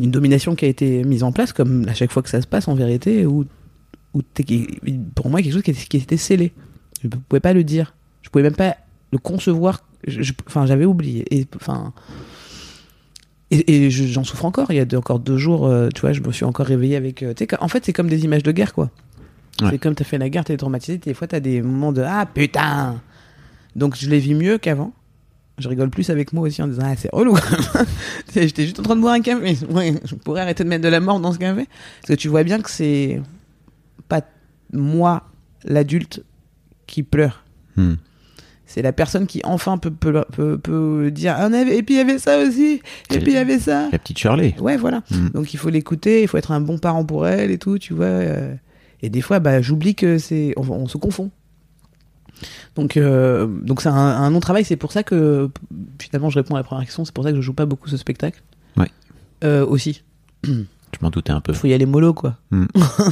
une 0.00 0.10
domination 0.10 0.54
qui 0.54 0.64
a 0.64 0.68
été 0.68 1.02
mise 1.04 1.22
en 1.22 1.32
place, 1.32 1.52
comme 1.52 1.86
à 1.88 1.94
chaque 1.94 2.12
fois 2.12 2.22
que 2.22 2.28
ça 2.30 2.40
se 2.40 2.46
passe 2.46 2.68
en 2.68 2.74
vérité, 2.74 3.26
où, 3.26 3.44
où 4.14 4.22
pour 5.14 5.28
moi, 5.30 5.42
quelque 5.42 5.52
chose 5.52 5.62
qui 5.62 5.70
était, 5.72 5.84
qui 5.86 5.96
était 5.96 6.16
scellé. 6.16 6.52
Je 7.02 7.06
ne 7.08 7.12
pouvais 7.28 7.40
pas 7.40 7.52
le 7.52 7.64
dire. 7.64 7.94
Je 8.22 8.30
pouvais 8.30 8.42
même 8.44 8.54
pas 8.56 8.76
le 9.12 9.18
concevoir. 9.18 9.82
Enfin, 10.46 10.66
j'avais 10.66 10.84
oublié. 10.84 11.24
Et 11.36 11.46
enfin. 11.56 11.92
Et, 13.50 13.86
et 13.86 13.90
je- 13.90 14.04
j'en 14.04 14.24
souffre 14.24 14.44
encore. 14.44 14.70
Il 14.70 14.76
y 14.76 14.80
a 14.80 14.98
encore 14.98 15.18
deux 15.20 15.36
jours, 15.38 15.66
euh, 15.66 15.88
tu 15.94 16.02
vois, 16.02 16.12
je 16.12 16.20
me 16.20 16.32
suis 16.32 16.44
encore 16.44 16.66
réveillé 16.66 16.96
avec. 16.96 17.22
euh, 17.22 17.32
en 17.60 17.68
fait, 17.68 17.84
c'est 17.84 17.92
comme 17.92 18.08
des 18.08 18.24
images 18.24 18.42
de 18.42 18.52
guerre, 18.52 18.74
quoi. 18.74 18.90
Ouais. 19.62 19.68
C'est 19.70 19.78
comme 19.78 19.94
t'as 19.94 20.04
fait 20.04 20.18
la 20.18 20.28
guerre, 20.28 20.44
t'es 20.44 20.56
traumatisé. 20.56 20.98
Des 20.98 21.14
fois, 21.14 21.26
t'as 21.26 21.40
des 21.40 21.62
moments 21.62 21.92
de 21.92 22.02
ah 22.02 22.26
putain. 22.26 23.00
Donc, 23.74 23.96
je 23.96 24.08
les 24.10 24.18
vis 24.18 24.34
mieux 24.34 24.58
qu'avant. 24.58 24.92
Je 25.58 25.68
rigole 25.68 25.90
plus 25.90 26.08
avec 26.10 26.32
moi 26.32 26.44
aussi 26.46 26.62
en 26.62 26.68
disant 26.68 26.82
ah 26.84 26.94
c'est 26.96 27.10
relou. 27.12 27.36
J'étais 28.34 28.64
juste 28.64 28.78
en 28.80 28.82
train 28.82 28.96
de 28.96 29.00
boire 29.00 29.14
un 29.14 29.20
café. 29.20 29.56
Ouais, 29.70 29.94
je 30.04 30.14
pourrais 30.14 30.40
arrêter 30.42 30.62
de 30.64 30.68
mettre 30.68 30.84
de 30.84 30.88
la 30.88 31.00
mort 31.00 31.18
dans 31.20 31.32
ce 31.32 31.38
café. 31.38 31.66
Parce 32.00 32.08
que 32.08 32.14
tu 32.20 32.28
vois 32.28 32.44
bien 32.44 32.60
que 32.60 32.70
c'est 32.70 33.20
pas 34.08 34.22
moi 34.72 35.24
l'adulte 35.64 36.22
qui 36.86 37.02
pleure. 37.02 37.44
Hmm. 37.76 37.94
C'est 38.66 38.82
la 38.82 38.92
personne 38.92 39.26
qui 39.26 39.40
enfin 39.44 39.78
peut, 39.78 39.90
peut, 39.90 40.24
peut, 40.32 40.58
peut 40.58 41.10
dire 41.10 41.34
ah, 41.38 41.48
on 41.48 41.52
avait- 41.54 41.78
et 41.78 41.82
puis 41.82 41.94
il 41.94 41.98
y 41.98 42.00
avait 42.00 42.18
ça 42.18 42.38
aussi 42.38 42.82
et 43.10 43.18
puis 43.18 43.28
il 43.32 43.34
y 43.34 43.38
avait 43.38 43.58
ça. 43.58 43.88
La 43.90 43.98
petite 43.98 44.18
Shirley. 44.18 44.54
Ouais, 44.60 44.76
voilà. 44.76 45.02
Mm. 45.10 45.28
Donc 45.30 45.54
il 45.54 45.56
faut 45.56 45.70
l'écouter, 45.70 46.20
il 46.22 46.28
faut 46.28 46.36
être 46.36 46.52
un 46.52 46.60
bon 46.60 46.76
parent 46.78 47.04
pour 47.04 47.26
elle 47.26 47.50
et 47.50 47.56
tout, 47.58 47.78
tu 47.78 47.94
vois. 47.94 48.04
euh. 48.06 48.54
Et 49.00 49.08
des 49.10 49.20
fois, 49.22 49.38
bah, 49.38 49.62
j'oublie 49.62 49.94
que 49.94 50.18
c'est, 50.18 50.52
on, 50.56 50.68
on 50.70 50.86
se 50.86 50.98
confond. 50.98 51.30
Donc, 52.76 52.96
euh, 52.96 53.46
donc 53.46 53.80
c'est 53.82 53.88
un, 53.88 53.94
un 53.94 54.30
long 54.30 54.40
travail. 54.40 54.64
C'est 54.64 54.76
pour 54.76 54.92
ça 54.92 55.02
que 55.02 55.50
finalement, 56.00 56.30
je 56.30 56.38
réponds 56.38 56.54
à 56.54 56.58
la 56.58 56.64
première 56.64 56.84
question. 56.84 57.04
C'est 57.04 57.14
pour 57.14 57.24
ça 57.24 57.30
que 57.30 57.36
je 57.36 57.42
joue 57.42 57.54
pas 57.54 57.66
beaucoup 57.66 57.88
ce 57.88 57.96
spectacle. 57.96 58.42
Ouais. 58.76 58.90
Euh, 59.44 59.64
aussi, 59.66 60.02
Je 60.44 60.98
m'en 61.02 61.10
doutais 61.10 61.32
un 61.32 61.40
peu. 61.40 61.52
faut 61.52 61.66
y 61.66 61.74
aller 61.74 61.84
mollo, 61.86 62.14
quoi. 62.14 62.36
Mm. 62.50 62.64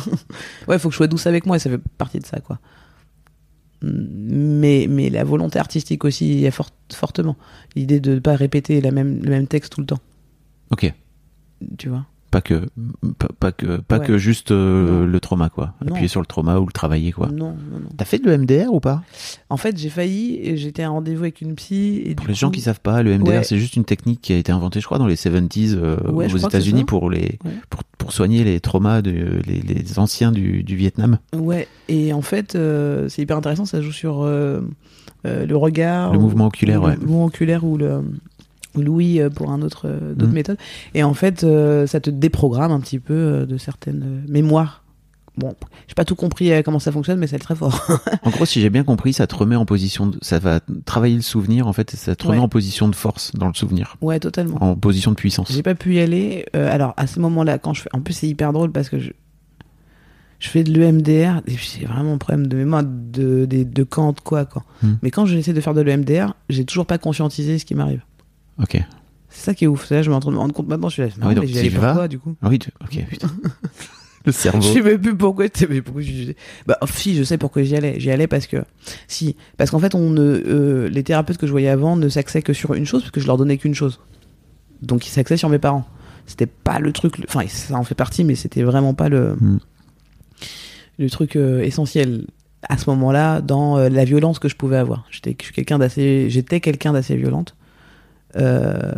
ouais, 0.69 0.79
faut 0.79 0.89
que 0.89 0.93
je 0.93 0.97
sois 0.97 1.07
douce 1.09 1.27
avec 1.27 1.45
moi. 1.47 1.57
Et 1.57 1.59
ça 1.59 1.69
fait 1.71 1.81
partie 1.99 2.19
de 2.21 2.27
ça, 2.27 2.41
quoi. 2.41 2.59
Mais, 3.83 4.87
mais 4.89 5.11
la 5.11 5.23
volonté 5.25 5.59
artistique 5.59 6.05
aussi 6.05 6.27
il 6.33 6.41
y 6.41 6.47
a 6.47 6.51
fort- 6.51 6.71
fortement. 6.93 7.37
L'idée 7.75 8.01
de 8.01 8.15
ne 8.15 8.19
pas 8.21 8.35
répéter 8.35 8.81
la 8.81 8.91
même, 8.91 9.23
le 9.23 9.29
même 9.31 9.47
texte 9.47 9.73
tout 9.75 9.81
le 9.81 9.87
temps. 9.87 10.01
Ok. 10.71 10.93
Tu 11.79 11.89
vois? 11.91 12.07
Pas 12.31 12.41
que, 12.41 12.67
pas, 13.19 13.29
pas 13.39 13.53
que, 13.53 13.77
pas 13.79 13.99
Ouais. 13.99 14.07
que 14.07 14.19
juste 14.19 14.51
euh, 14.51 15.07
le 15.07 15.21
trauma, 15.21 15.49
quoi. 15.49 15.75
Non. 15.81 15.93
Appuyer 15.93 16.09
sur 16.09 16.21
le 16.21 16.27
trauma 16.27 16.59
ou 16.59 16.67
le 16.67 16.73
travailler, 16.73 17.13
quoi. 17.13 17.29
Non, 17.29 17.51
non, 17.53 17.79
non. 17.81 17.89
T'as 17.97 18.05
fait 18.05 18.19
de 18.19 18.29
l'EMDR 18.29 18.73
ou 18.73 18.81
pas? 18.81 19.03
En 19.49 19.57
fait, 19.57 19.79
j'ai 19.79 19.89
failli, 19.89 20.39
et 20.43 20.57
j'étais 20.57 20.83
à 20.83 20.89
un 20.89 20.91
rendez-vous 20.91 21.23
avec 21.23 21.41
une 21.41 21.55
psy. 21.55 22.03
Et 22.05 22.15
Pour 22.15 22.27
du 22.27 22.33
les 22.33 22.35
gens 22.35 22.51
qui 22.51 22.61
savent 22.61 22.81
pas, 22.81 23.03
le 23.03 23.17
MDR, 23.17 23.29
Ouais. 23.29 23.45
c'est 23.45 23.59
juste 23.59 23.77
une 23.77 23.85
technique 23.85 24.21
qui 24.21 24.33
a 24.33 24.37
été 24.37 24.51
inventée, 24.53 24.81
je 24.81 24.87
crois, 24.87 24.99
dans 24.99 25.07
les 25.07 25.15
70s 25.17 25.75
euh, 25.77 25.97
Ouais, 26.11 26.33
aux 26.33 26.37
États-Unis 26.37 26.85
pour 26.85 27.11
les 27.11 27.39
Ouais. 27.45 27.53
pour, 27.71 27.85
pour 27.85 28.13
soigner 28.13 28.45
les 28.45 28.61
traumas 28.61 29.03
de 29.03 29.41
les, 29.47 29.61
les 29.61 29.99
anciens 29.99 30.33
du, 30.33 30.63
du 30.63 30.77
Vietnam. 30.77 31.19
Ouais, 31.35 31.69
et 31.89 32.13
en 32.13 32.23
fait, 32.23 32.55
euh, 32.57 33.09
c'est 33.09 33.23
hyper 33.23 33.37
intéressant, 33.37 33.65
ça 33.65 33.81
joue 33.81 33.93
sur 33.93 34.23
euh, 34.23 34.61
euh, 35.27 35.47
le 35.47 35.57
regard. 35.57 36.13
Le 36.13 36.19
ou- 36.19 36.23
mouvement 36.23 36.47
oculaire, 36.47 36.83
ou 36.83 36.87
ouais. 36.87 36.95
Le 36.97 37.01
mouvement 37.07 37.25
oculaire 37.27 37.65
ou 37.65 37.79
le 37.79 38.03
ou 38.77 38.83
l'ouïe 38.83 39.21
euh, 39.21 39.31
pour 39.31 39.51
un 39.51 39.63
autre, 39.63 39.83
euh, 39.87 40.13
d'autres 40.15 40.29
Mhm. 40.29 40.35
méthodes. 40.35 40.59
Et 40.95 41.03
en 41.03 41.15
fait, 41.15 41.45
euh, 41.45 41.87
ça 41.87 42.01
te 42.01 42.11
déprogramme 42.11 42.73
un 42.73 42.81
petit 42.81 42.99
peu 42.99 43.47
de 43.49 43.57
certaines 43.59 44.23
mémoires. 44.29 44.83
Bon, 45.39 45.55
j'ai 45.87 45.93
pas 45.95 46.07
tout 46.07 46.15
compris 46.15 46.51
comment 46.65 46.79
ça 46.79 46.91
fonctionne, 46.93 47.19
mais 47.19 47.27
c'est 47.27 47.39
très 47.39 47.55
fort. 47.55 47.87
En 48.23 48.31
gros, 48.31 48.47
si 48.47 48.63
j'ai 48.63 48.71
bien 48.71 48.85
compris, 48.85 49.13
ça 49.13 49.27
te 49.27 49.35
remet 49.35 49.55
en 49.57 49.67
position, 49.67 50.07
de, 50.07 50.17
ça 50.23 50.39
va 50.39 50.61
travailler 50.87 51.17
le 51.17 51.21
souvenir, 51.21 51.67
en 51.67 51.75
fait, 51.75 51.93
et 51.93 51.97
ça 51.99 52.17
te 52.17 52.25
remet 52.27 52.39
Ouais. 52.39 52.45
en 52.45 52.49
position 52.49 52.89
de 52.89 52.95
force 52.95 53.33
dans 53.35 53.49
le 53.49 53.53
souvenir, 53.53 53.97
ouais, 54.01 54.19
totalement. 54.19 54.57
en 54.63 54.77
position 54.77 55.11
de 55.11 55.17
puissance. 55.17 55.53
J'ai 55.53 55.63
pas 55.63 55.75
pu 55.75 55.97
y 55.97 56.01
aller. 56.01 56.47
Euh, 56.57 56.73
alors, 56.73 56.95
à 56.97 57.07
ce 57.07 57.21
moment-là, 57.21 57.59
quand 57.59 57.75
je 57.75 57.83
fais. 57.83 57.91
En 57.93 58.01
plus, 58.01 58.15
c'est 58.15 58.27
hyper 58.29 58.55
drôle 58.55 58.73
parce 58.73 58.89
que 58.89 58.99
je. 58.99 59.11
Je 60.39 60.49
fais 60.51 60.65
de 60.65 60.71
l'EMDR, 60.71 61.39
et 61.47 61.53
puis 61.55 61.67
c'est 61.67 61.87
vraiment 61.87 62.13
un 62.13 62.19
problème 62.19 62.47
de 62.47 62.57
mémoire 62.57 62.83
de, 62.85 63.47
de, 63.47 63.63
de 63.63 63.83
quoi, 63.85 64.13
quoi. 64.45 64.65
Hmm. 64.83 64.95
Mais 65.03 65.11
quand 65.11 65.25
j'essaie 65.25 65.55
de 65.55 65.61
faire 65.63 65.73
de 65.73 65.81
l'EMDR, 65.81 66.35
j'ai 66.51 66.65
toujours 66.67 66.85
pas 66.85 66.99
conscientisé 66.99 67.59
ce 67.59 67.65
qui 67.65 67.75
m'arrive. 67.75 68.03
Ok. 68.61 68.83
C'est 69.29 69.45
ça 69.45 69.55
qui 69.55 69.65
est 69.65 69.69
ouf. 69.69 69.91
Là, 69.91 70.03
je 70.03 70.11
me 70.11 70.15
rends 70.17 70.49
compte 70.51 70.69
maintenant. 70.69 70.89
Je 70.89 70.95
suis 70.95 71.03
là. 71.03 71.09
Ah 71.21 71.29
oui, 71.29 71.35
donc 71.35 71.45
mais 71.45 71.51
j'y 71.51 71.59
allais 71.59 71.71
pourquoi, 71.71 72.09
du 72.09 72.19
coup 72.19 72.37
Ah 72.43 72.49
oui, 72.49 72.59
tu- 72.59 72.71
ok, 72.83 73.05
putain. 73.09 73.29
le 74.25 74.33
cerveau. 74.33 74.61
Je 74.63 74.73
sais 74.73 74.81
même 74.83 75.01
plus 75.01 75.17
pourquoi. 75.17 75.49
tu 75.49 75.61
sais, 75.61 75.67
Mais 75.69 75.83
pourquoi 75.83 76.03
j'y- 76.03 76.35
Bah, 76.67 76.79
oh, 76.81 76.87
si, 76.93 77.15
je 77.17 77.23
sais 77.23 77.37
pourquoi 77.39 77.63
j'y 77.63 77.77
allais. 77.77 78.01
J'y 78.01 78.11
allais 78.11 78.27
parce 78.27 78.47
que. 78.47 78.59
Si. 79.09 79.37
Parce 79.59 79.71
qu'en 79.71 79.79
fait, 79.79 79.95
on 79.95 80.11
ne, 80.11 80.21
euh, 80.47 80.89
les 80.89 81.03
thérapeutes 81.03 81.37
que 81.39 81.47
je 81.47 81.53
voyais 81.53 81.69
avant 81.69 81.97
ne 81.97 82.09
s'axaient 82.09 82.43
que 82.43 82.53
sur 82.53 82.73
une 82.75 82.87
chose, 82.87 83.03
parce 83.03 83.11
que 83.13 83.21
je 83.21 83.27
leur 83.27 83.37
donnais 83.37 83.59
qu'une 83.59 83.75
chose. 83.75 84.01
Donc, 84.83 85.07
ils 85.07 85.11
s'axaient 85.11 85.37
sur 85.37 85.49
mes 85.49 85.59
parents. 85.59 85.85
c'était 86.29 86.47
pas 86.47 86.79
le 86.81 86.93
truc. 86.93 87.19
le- 87.19 87.27
Enfin, 87.29 87.47
ça 87.47 87.77
en 87.77 87.85
fait 87.85 87.95
partie, 87.95 88.25
mais 88.25 88.35
c'était 88.35 88.63
vraiment 88.65 88.95
pas 88.95 89.09
le 89.09 89.37
Mm. 89.39 89.59
le 90.99 91.11
truc 91.11 91.37
euh, 91.37 91.61
essentiel 91.63 92.27
à 92.69 92.79
ce 92.79 92.89
moment-là 92.91 93.41
dans 93.43 93.77
euh, 93.79 93.89
la 93.89 94.05
violence 94.05 94.39
que 94.39 94.49
je 94.49 94.57
pouvais 94.57 94.77
avoir. 94.77 95.05
J'étais 95.11 95.37
je 95.39 95.45
suis 95.45 95.55
quelqu'un 95.55 95.79
d'assez, 95.79 96.29
j'étais 96.31 96.61
quelqu'un 96.61 96.93
d'assez 96.93 97.17
violente. 97.17 97.55
Euh, 98.37 98.93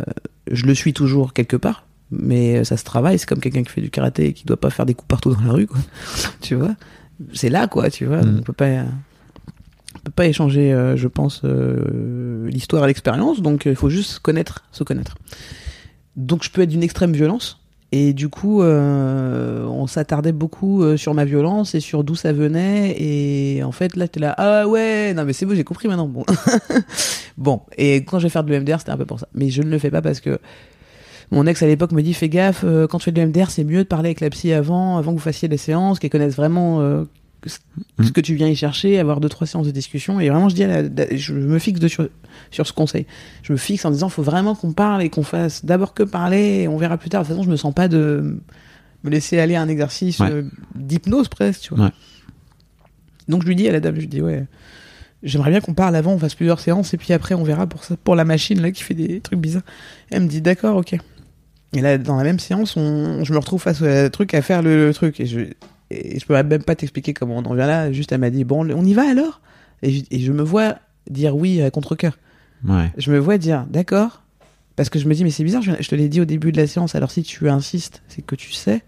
je 0.51 0.65
le 0.65 0.73
suis 0.73 0.93
toujours 0.93 1.33
quelque 1.33 1.55
part, 1.55 1.85
mais 2.11 2.63
ça 2.63 2.77
se 2.77 2.83
travaille. 2.83 3.19
C'est 3.19 3.27
comme 3.27 3.39
quelqu'un 3.39 3.63
qui 3.63 3.71
fait 3.71 3.81
du 3.81 3.89
karaté 3.89 4.27
et 4.27 4.33
qui 4.33 4.45
doit 4.45 4.59
pas 4.59 4.69
faire 4.69 4.85
des 4.85 4.93
coups 4.93 5.07
partout 5.07 5.33
dans 5.33 5.41
la 5.41 5.53
rue, 5.53 5.67
quoi. 5.67 5.79
tu 6.41 6.55
vois? 6.55 6.75
C'est 7.33 7.49
là, 7.49 7.67
quoi. 7.67 7.89
Tu 7.89 8.05
vois. 8.05 8.21
Mm. 8.21 8.37
On 8.39 8.41
peut 8.41 8.53
pas, 8.53 8.83
on 9.95 9.99
peut 10.03 10.11
pas 10.11 10.27
échanger, 10.27 10.73
euh, 10.73 10.95
je 10.95 11.07
pense, 11.07 11.41
euh, 11.43 12.47
l'histoire 12.49 12.83
et 12.83 12.87
l'expérience. 12.87 13.41
Donc, 13.41 13.65
il 13.65 13.75
faut 13.75 13.89
juste 13.89 14.19
connaître, 14.19 14.63
se 14.71 14.83
connaître. 14.83 15.17
Donc, 16.15 16.43
je 16.43 16.49
peux 16.49 16.61
être 16.61 16.69
d'une 16.69 16.83
extrême 16.83 17.13
violence. 17.13 17.59
Et 17.91 18.13
du 18.13 18.29
coup, 18.29 18.61
euh, 18.61 19.65
on 19.65 19.87
s'attardait 19.87 20.31
beaucoup 20.31 20.83
euh, 20.83 20.95
sur 20.95 21.15
ma 21.15 21.25
violence 21.25 21.73
et 21.73 21.79
sur 21.79 22.03
d'où 22.03 22.15
ça 22.15 22.33
venait. 22.33 22.95
Et 22.99 23.63
en 23.63 23.71
fait, 23.71 23.95
là, 23.95 24.07
t'es 24.07 24.19
là, 24.19 24.35
ah 24.37 24.67
ouais, 24.67 25.13
non 25.15 25.25
mais 25.25 25.33
c'est 25.33 25.47
bon, 25.47 25.55
j'ai 25.55 25.63
compris 25.63 25.87
maintenant. 25.87 26.07
Bon, 26.07 26.23
bon. 27.37 27.61
Et 27.77 27.97
quand 27.97 28.19
je 28.19 28.23
vais 28.23 28.29
faire 28.29 28.43
de 28.43 28.51
l'EMDR, 28.51 28.79
c'était 28.79 28.91
un 28.91 28.97
peu 28.97 29.05
pour 29.07 29.19
ça. 29.19 29.27
Mais 29.33 29.49
je 29.49 29.63
ne 29.63 29.69
le 29.69 29.79
fais 29.79 29.89
pas 29.89 30.03
parce 30.03 30.19
que 30.19 30.39
mon 31.31 31.47
ex 31.47 31.63
à 31.63 31.67
l'époque 31.67 31.91
me 31.91 32.03
dit, 32.03 32.13
fais 32.13 32.29
gaffe, 32.29 32.63
euh, 32.63 32.85
quand 32.85 32.99
tu 32.99 33.05
fais 33.05 33.11
de 33.11 33.21
l'EMDR, 33.21 33.49
c'est 33.49 33.63
mieux 33.63 33.83
de 33.83 33.87
parler 33.87 34.09
avec 34.09 34.19
la 34.19 34.29
psy 34.29 34.53
avant, 34.53 34.97
avant 34.97 35.11
que 35.11 35.17
vous 35.17 35.23
fassiez 35.23 35.47
les 35.47 35.57
séances, 35.57 35.97
qu'elle 35.97 36.11
connaisse 36.11 36.35
vraiment 36.35 37.05
ce 37.45 37.57
ce 38.03 38.11
que 38.11 38.21
tu 38.21 38.35
viens 38.35 38.47
y 38.47 38.55
chercher, 38.55 38.99
avoir 38.99 39.19
deux 39.19 39.29
trois 39.29 39.47
séances 39.47 39.65
de 39.67 39.71
discussion. 39.71 40.19
Et 40.19 40.29
vraiment, 40.29 40.49
je 40.49 40.55
dis, 40.55 40.63
à 40.63 40.81
la- 40.81 41.15
je 41.15 41.33
me 41.33 41.59
fixe 41.59 41.79
dessus 41.79 42.01
sur 42.51 42.65
ce 42.67 42.73
conseil. 42.73 43.05
Je 43.43 43.53
me 43.53 43.57
fixe 43.57 43.85
en 43.85 43.91
disant, 43.91 44.09
faut 44.09 44.23
vraiment 44.23 44.55
qu'on 44.55 44.73
parle 44.73 45.01
et 45.03 45.09
qu'on 45.09 45.23
fasse 45.23 45.63
d'abord 45.65 45.93
que 45.93 46.03
parler, 46.03 46.61
et 46.63 46.67
on 46.67 46.77
verra 46.77 46.97
plus 46.97 47.09
tard. 47.09 47.21
De 47.23 47.27
toute 47.27 47.35
façon, 47.35 47.43
je 47.45 47.51
me 47.51 47.55
sens 47.57 47.73
pas 47.73 47.87
de 47.87 48.39
me 49.03 49.09
laisser 49.09 49.39
aller 49.39 49.55
à 49.55 49.61
un 49.61 49.69
exercice 49.69 50.19
Ouais. 50.19 50.29
euh, 50.31 50.43
d'hypnose 50.75 51.27
presque, 51.29 51.61
tu 51.61 51.75
vois. 51.75 51.85
Ouais. 51.85 51.91
Donc 53.27 53.43
je 53.43 53.47
lui 53.47 53.55
dis 53.55 53.67
à 53.67 53.71
la 53.71 53.79
dame, 53.79 53.95
je 53.95 54.01
lui 54.01 54.07
dis, 54.07 54.21
ouais, 54.21 54.45
j'aimerais 55.23 55.51
bien 55.51 55.61
qu'on 55.61 55.73
parle 55.73 55.95
avant, 55.95 56.13
on 56.13 56.19
fasse 56.19 56.35
plusieurs 56.35 56.59
séances, 56.59 56.93
et 56.93 56.97
puis 56.97 57.13
après 57.13 57.35
on 57.35 57.43
verra 57.43 57.67
pour 57.67 57.83
ça, 57.83 57.95
pour 58.03 58.15
la 58.15 58.25
machine 58.25 58.59
là 58.61 58.71
qui 58.71 58.83
fait 58.83 58.95
des 58.95 59.21
trucs 59.21 59.39
bizarres. 59.39 59.63
Elle 60.11 60.23
me 60.23 60.27
dit, 60.27 60.41
d'accord, 60.41 60.77
ok. 60.77 60.95
Et 61.73 61.81
là, 61.81 61.97
dans 61.99 62.15
la 62.17 62.23
même 62.23 62.39
séance, 62.39 62.75
on, 62.75 63.23
je 63.23 63.31
me 63.31 63.37
retrouve 63.37 63.61
face 63.61 63.81
au 63.83 64.09
truc 64.09 64.33
à 64.33 64.41
faire 64.41 64.61
le, 64.63 64.87
le 64.87 64.93
truc, 64.93 65.19
et 65.19 65.27
je, 65.27 65.41
et 65.91 66.19
je 66.19 66.25
peux 66.25 66.33
même 66.33 66.63
pas 66.63 66.75
t'expliquer 66.75 67.13
comment 67.13 67.37
on 67.37 67.43
en 67.45 67.53
vient 67.55 67.67
là. 67.67 67.91
Juste, 67.91 68.11
elle 68.11 68.19
m'a 68.19 68.29
dit, 68.29 68.43
bon, 68.43 68.69
on 68.69 68.83
y 68.85 68.93
va 68.93 69.09
alors? 69.09 69.41
Et 69.81 69.91
je, 69.91 70.03
et 70.11 70.19
je 70.19 70.31
me 70.31 70.43
vois 70.43 70.75
dire 71.09 71.35
oui 71.35 71.61
à 71.61 71.71
contre-cœur. 71.71 72.17
Ouais. 72.67 72.91
Je 72.97 73.11
me 73.11 73.17
vois 73.19 73.37
dire 73.37 73.65
d'accord, 73.69 74.21
parce 74.75 74.89
que 74.89 74.99
je 74.99 75.07
me 75.07 75.13
dis, 75.13 75.23
mais 75.23 75.31
c'est 75.31 75.43
bizarre, 75.43 75.61
je, 75.61 75.71
je 75.79 75.87
te 75.89 75.95
l'ai 75.95 76.09
dit 76.09 76.19
au 76.21 76.25
début 76.25 76.51
de 76.51 76.57
la 76.57 76.67
séance, 76.67 76.93
alors 76.95 77.11
si 77.11 77.23
tu 77.23 77.49
insistes, 77.49 78.01
c'est 78.09 78.21
que 78.21 78.35
tu 78.35 78.51
sais, 78.51 78.81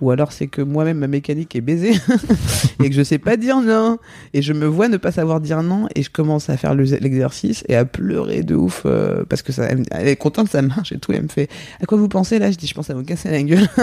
ou 0.00 0.10
alors 0.10 0.32
c'est 0.32 0.46
que 0.46 0.62
moi-même 0.62 0.96
ma 0.96 1.06
mécanique 1.08 1.54
est 1.54 1.60
baisée, 1.60 1.92
et 2.82 2.88
que 2.88 2.94
je 2.96 3.02
sais 3.02 3.18
pas 3.18 3.36
dire 3.36 3.60
non, 3.60 3.98
et 4.32 4.40
je 4.40 4.54
me 4.54 4.64
vois 4.64 4.88
ne 4.88 4.96
pas 4.96 5.12
savoir 5.12 5.40
dire 5.42 5.62
non, 5.62 5.86
et 5.94 6.02
je 6.02 6.08
commence 6.10 6.48
à 6.48 6.56
faire 6.56 6.74
le- 6.74 6.84
l'exercice 6.84 7.62
et 7.68 7.76
à 7.76 7.84
pleurer 7.84 8.42
de 8.42 8.54
ouf, 8.54 8.82
euh, 8.86 9.24
parce 9.28 9.42
que 9.42 9.52
ça, 9.52 9.68
elle 9.90 10.08
est 10.08 10.16
contente, 10.16 10.48
ça 10.48 10.62
marche 10.62 10.92
et 10.92 10.98
tout, 10.98 11.12
elle 11.12 11.24
me 11.24 11.28
fait, 11.28 11.50
à 11.82 11.84
quoi 11.84 11.98
vous 11.98 12.08
pensez 12.08 12.38
là? 12.38 12.50
Je 12.50 12.56
dis, 12.56 12.66
je 12.66 12.74
pense 12.74 12.88
à 12.88 12.94
vous 12.94 13.04
casser 13.04 13.30
la 13.30 13.42
gueule. 13.42 13.68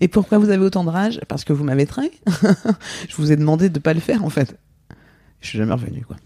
Et 0.00 0.08
pourquoi 0.08 0.38
vous 0.38 0.50
avez 0.50 0.64
autant 0.64 0.84
de 0.84 0.90
rage? 0.90 1.20
Parce 1.28 1.44
que 1.44 1.52
vous 1.52 1.64
m'avez 1.64 1.86
trahi. 1.86 2.10
je 3.08 3.16
vous 3.16 3.32
ai 3.32 3.36
demandé 3.36 3.68
de 3.68 3.78
pas 3.78 3.94
le 3.94 4.00
faire 4.00 4.24
en 4.24 4.30
fait. 4.30 4.56
Je 5.40 5.48
suis 5.48 5.58
jamais 5.58 5.72
revenu 5.72 6.04
quoi. 6.06 6.16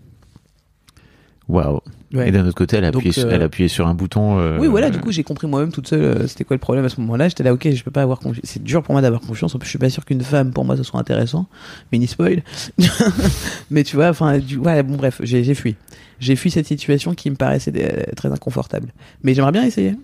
Waouh. 1.49 1.81
Ouais. 2.13 2.29
Et 2.29 2.31
d'un 2.31 2.47
autre 2.47 2.55
côté, 2.57 2.77
elle 2.77 2.85
a, 2.85 2.91
Donc, 2.91 3.01
appuyé, 3.01 3.13
sur- 3.13 3.27
euh, 3.27 3.31
elle 3.33 3.41
a 3.43 3.47
appuyé 3.47 3.69
sur 3.69 3.87
un 3.87 3.95
bouton. 3.95 4.39
euh, 4.39 4.59
Oui, 4.59 4.67
voilà, 4.67 4.91
du 4.91 4.99
coup, 4.99 5.13
j'ai 5.13 5.23
compris 5.25 5.47
moi-même 5.47 5.73
toute 5.73 5.89
seule 5.89 6.03
euh, 6.03 6.27
c'était 6.27 6.45
quoi 6.45 6.55
le 6.55 6.61
problème 6.61 6.85
à 6.85 6.89
ce 6.91 7.01
moment-là. 7.01 7.29
J'étais 7.29 7.43
là, 7.43 7.55
ok, 7.55 7.71
je 7.71 7.83
peux 7.83 7.91
pas 7.91 8.03
avoir 8.03 8.19
confiance. 8.19 8.45
C'est 8.45 8.63
dur 8.63 8.83
pour 8.83 8.93
moi 8.93 9.01
d'avoir 9.01 9.21
confiance. 9.23 9.55
En 9.55 9.59
plus, 9.59 9.67
je 9.67 9.71
suis 9.71 9.79
pas 9.79 9.89
sûr 9.89 10.05
qu'une 10.05 10.21
femme, 10.21 10.53
pour 10.53 10.65
moi, 10.67 10.77
ce 10.77 10.83
soit 10.83 11.01
intéressant. 11.01 11.47
Mini 11.91 12.07
spoil. 12.07 12.43
Mais 13.71 13.83
tu 13.83 13.97
vois, 13.97 14.09
enfin, 14.11 14.39
du... 14.39 14.59
ouais, 14.59 14.83
bon, 14.83 14.97
bref, 14.97 15.21
j'ai 15.23 15.55
fui. 15.55 15.77
J'ai 16.21 16.37
fui 16.37 16.51
cette 16.51 16.67
situation 16.67 17.15
qui 17.15 17.31
me 17.31 17.37
paraissait 17.37 17.73
très 18.15 18.31
inconfortable. 18.31 18.89
Mais 19.23 19.33
j'aimerais 19.35 19.53
bien 19.53 19.65
essayer. 19.65 19.95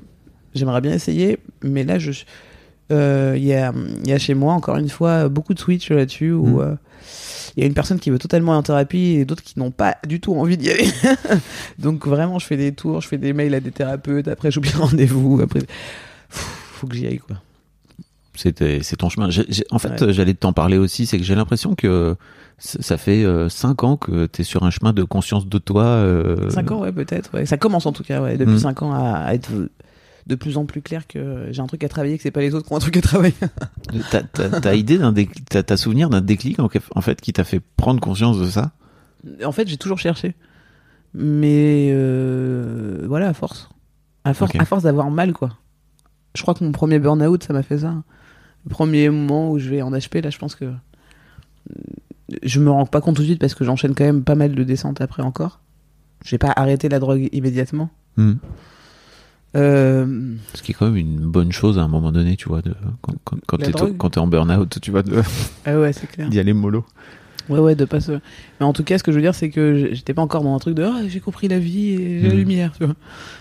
J'aimerais 0.54 0.80
bien 0.80 0.92
essayer, 0.92 1.38
mais 1.62 1.84
là, 1.84 1.98
je. 1.98 2.12
Euh, 2.90 3.34
Il 3.36 3.44
y, 3.44 3.54
a, 3.54 3.72
y 4.04 4.12
a 4.12 4.18
chez 4.18 4.34
moi, 4.34 4.52
encore 4.54 4.76
une 4.76 4.88
fois, 4.88 5.28
beaucoup 5.28 5.54
de 5.54 5.58
switch 5.58 5.90
là-dessus 5.90 6.32
où. 6.32 6.58
Mm. 6.58 6.60
euh, 6.60 6.74
il 7.56 7.60
y 7.60 7.62
a 7.64 7.66
une 7.68 7.74
personne 7.74 8.00
qui 8.00 8.10
veut 8.10 8.18
totalement 8.18 8.50
aller 8.52 8.58
en 8.58 8.62
thérapie 8.64 9.14
et 9.18 9.24
d'autres 9.24 9.44
qui 9.44 9.60
n'ont 9.60 9.70
pas 9.70 9.96
du 10.08 10.18
tout 10.20 10.34
envie 10.34 10.56
d'y 10.56 10.70
aller. 10.70 10.88
Donc 11.78 12.04
vraiment, 12.04 12.40
je 12.40 12.46
fais 12.46 12.56
des 12.56 12.72
tours, 12.72 13.00
je 13.00 13.06
fais 13.06 13.18
des 13.18 13.32
mails 13.32 13.54
à 13.54 13.60
des 13.60 13.70
thérapeutes, 13.70 14.26
après 14.26 14.50
j'oublie 14.50 14.72
le 14.74 14.80
rendez-vous, 14.80 15.40
après 15.40 15.60
Pff, 15.60 15.68
faut 16.30 16.88
que 16.88 16.96
j'y 16.96 17.06
aille 17.06 17.18
quoi. 17.18 17.36
C'était, 18.34 18.80
c'est 18.82 18.96
ton 18.96 19.08
chemin. 19.08 19.28
En 19.70 19.78
fait, 19.78 19.88
Ouais. 19.90 20.02
euh, 20.02 20.12
j'allais 20.12 20.34
t'en 20.34 20.52
parler 20.52 20.78
aussi. 20.78 21.06
C'est 21.06 21.18
que 21.18 21.22
j'ai 21.22 21.36
l'impression 21.36 21.76
que 21.76 22.16
ça 22.58 22.96
fait 22.96 23.22
euh, 23.24 23.48
cinq 23.48 23.84
ans 23.84 23.96
que 23.96 24.26
tu 24.26 24.40
es 24.40 24.44
sur 24.44 24.64
un 24.64 24.70
chemin 24.70 24.92
de 24.92 25.04
conscience 25.04 25.46
de 25.46 25.58
toi. 25.58 25.84
euh, 25.84 26.50
5 26.50 26.72
ans, 26.72 26.80
ouais, 26.80 26.90
peut-être. 26.90 27.32
Ouais. 27.34 27.46
Ça 27.46 27.56
commence 27.56 27.86
en 27.86 27.92
tout 27.92 28.02
cas, 28.02 28.20
ouais, 28.20 28.36
depuis 28.36 28.54
Mm. 28.54 28.58
5 28.58 28.82
ans 28.82 28.92
à, 28.92 29.12
à 29.18 29.34
être 29.34 29.50
de 30.26 30.34
plus 30.34 30.56
en 30.56 30.64
plus 30.64 30.80
clair 30.80 31.06
que 31.06 31.48
j'ai 31.50 31.60
un 31.60 31.66
truc 31.66 31.84
à 31.84 31.88
travailler, 31.88 32.16
que 32.16 32.22
c'est 32.22 32.30
pas 32.30 32.40
les 32.40 32.54
autres 32.54 32.66
qui 32.66 32.72
ont 32.72 32.76
un 32.76 32.80
truc 32.80 32.96
à 32.96 33.02
travailler. 33.02 33.34
T'as, 34.10 34.74
idée 34.74 34.98
d'un 34.98 35.12
t'as, 35.12 35.62
t'as 35.62 35.76
souvenir 35.76 36.08
d'un 36.08 36.20
déclic 36.20 36.58
en, 36.60 36.68
fait 36.68 37.20
qui 37.20 37.32
t'a 37.32 37.44
fait 37.44 37.60
prendre 37.76 38.00
conscience 38.00 38.38
de 38.38 38.46
ça? 38.46 38.72
En 39.44 39.52
fait, 39.52 39.68
j'ai 39.68 39.76
toujours 39.76 39.98
cherché. 39.98 40.34
Mais 41.14 41.90
euh, 41.92 43.04
voilà, 43.06 43.28
à 43.28 43.34
force. 43.34 43.68
À 44.24 44.34
force, 44.34 44.54
à 44.58 44.64
force 44.64 44.82
d'avoir 44.82 45.10
mal, 45.10 45.32
quoi. 45.32 45.50
Je 46.34 46.42
crois 46.42 46.54
que 46.54 46.64
mon 46.64 46.72
premier 46.72 46.98
burn-out, 46.98 47.44
ça 47.44 47.52
m'a 47.52 47.62
fait 47.62 47.78
ça. 47.78 48.02
Le 48.64 48.70
premier 48.70 49.10
moment 49.10 49.50
où 49.50 49.58
je 49.58 49.68
vais 49.68 49.82
en 49.82 49.92
HP, 49.92 50.22
là, 50.22 50.30
je 50.30 50.38
pense 50.38 50.54
que. 50.54 50.72
Je 52.42 52.58
me 52.58 52.70
rends 52.70 52.86
pas 52.86 53.00
compte 53.00 53.16
tout 53.16 53.22
de 53.22 53.26
suite 53.26 53.40
parce 53.40 53.54
que 53.54 53.64
j'enchaîne 53.64 53.94
quand 53.94 54.04
même 54.04 54.24
pas 54.24 54.34
mal 54.34 54.54
de 54.54 54.64
descentes 54.64 55.00
après 55.00 55.22
encore. 55.22 55.60
J'ai 56.24 56.38
pas 56.38 56.52
arrêté 56.56 56.88
la 56.88 56.98
drogue 56.98 57.28
immédiatement. 57.32 57.90
Hmm. 58.16 58.34
Euh, 59.56 60.34
Ce 60.54 60.62
qui 60.62 60.72
est 60.72 60.74
quand 60.74 60.86
même 60.86 60.96
une 60.96 61.20
bonne 61.20 61.52
chose 61.52 61.78
à 61.78 61.82
un 61.82 61.88
moment 61.88 62.10
donné, 62.12 62.36
tu 62.36 62.48
vois, 62.48 62.60
de, 62.62 62.74
quand, 63.02 63.14
quand, 63.24 63.36
quand 63.46 64.10
t'es, 64.10 64.18
en 64.20 64.26
burn-out, 64.26 64.78
tu 64.80 64.90
vois, 64.90 65.02
de, 65.02 65.22
Ah 65.64 65.78
ouais, 65.78 65.92
c'est 65.92 66.06
clair. 66.08 66.28
d'y 66.28 66.38
aller 66.40 66.52
mollo. 66.52 66.84
Ouais, 67.48 67.58
ouais, 67.60 67.74
de 67.74 67.84
pas 67.84 68.00
se. 68.00 68.12
Mais 68.12 68.66
en 68.66 68.72
tout 68.72 68.84
cas, 68.84 68.96
ce 68.98 69.04
que 69.04 69.12
je 69.12 69.16
veux 69.16 69.22
dire, 69.22 69.34
c'est 69.34 69.50
que 69.50 69.90
j'étais 69.92 70.14
pas 70.14 70.22
encore 70.22 70.42
dans 70.42 70.54
un 70.54 70.58
truc 70.58 70.74
de 70.74 70.82
ah, 70.82 71.00
j'ai 71.06 71.20
compris 71.20 71.46
la 71.48 71.58
vie 71.58 71.90
et 71.90 72.20
j'ai 72.20 72.26
la 72.28 72.32
Mhm. 72.32 72.38
lumière, 72.40 72.72
tu 72.78 72.84
vois. 72.86 72.94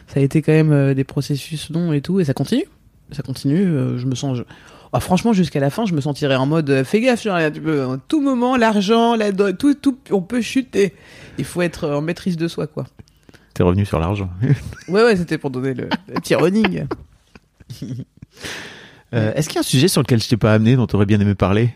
Ça 0.08 0.20
a 0.20 0.24
été 0.24 0.42
quand 0.42 0.52
même 0.52 0.72
euh, 0.74 0.94
des 0.94 1.06
processus 1.06 1.70
longs 1.70 1.94
et 1.94 2.02
tout, 2.02 2.20
et 2.20 2.26
ça 2.26 2.34
continue. 2.34 2.66
Ça 3.12 3.24
continue. 3.24 3.64
euh, 3.66 3.98
je 3.98 4.06
me 4.06 4.16
sens. 4.16 4.38
je- 4.38 4.44
Ah, 4.92 5.00
franchement, 5.00 5.34
jusqu'à 5.34 5.60
la 5.60 5.70
fin, 5.72 5.86
je 5.86 5.94
me 5.96 6.02
sentirais 6.02 6.36
en 6.36 6.46
mode 6.46 6.70
euh, 6.70 6.84
fais 6.84 7.00
gaffe, 7.02 7.24
genre, 7.24 7.40
tu 7.52 7.62
peux, 7.62 7.84
en 7.86 7.98
tout 7.98 8.22
moment, 8.22 8.58
l'argent, 8.58 9.16
la 9.16 9.32
tout, 9.54 9.74
tout, 9.74 9.98
on 10.12 10.22
peut 10.22 10.42
chuter. 10.42 10.94
Il 11.40 11.46
faut 11.46 11.62
être 11.64 11.88
en 11.90 12.02
maîtrise 12.02 12.36
de 12.38 12.48
soi, 12.48 12.68
quoi. 12.68 12.86
T'es 13.54 13.64
revenu 13.64 13.86
sur 13.86 14.00
l'argent. 14.00 14.30
Ouais, 14.88 15.04
ouais, 15.04 15.16
c'était 15.16 15.38
pour 15.38 15.50
donner 15.52 15.74
le, 15.74 15.88
le 16.08 16.14
petit 16.16 16.36
running. 16.36 16.86
Euh, 19.14 19.32
est-ce 19.36 19.48
qu'il 19.48 19.56
y 19.56 19.58
a 19.58 19.62
un 19.62 19.64
sujet 19.64 19.88
sur 19.88 20.02
lequel 20.02 20.22
je 20.22 20.28
t'ai 20.28 20.38
pas 20.38 20.54
amené, 20.54 20.76
dont 20.76 20.88
t'aurais 20.88 21.06
bien 21.06 21.20
aimé 21.20 21.36
parler? 21.36 21.74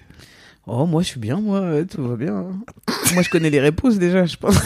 Oh, 0.65 0.85
moi, 0.85 1.01
je 1.03 1.07
suis 1.07 1.19
bien, 1.19 1.39
moi, 1.39 1.83
tout 1.89 2.05
va 2.05 2.15
bien. 2.15 2.35
hein. 2.35 2.59
moi, 3.13 3.21
je 3.21 3.29
connais 3.29 3.49
les 3.49 3.61
réponses 3.61 3.97
déjà, 3.97 4.25
je 4.25 4.35
pense. 4.35 4.55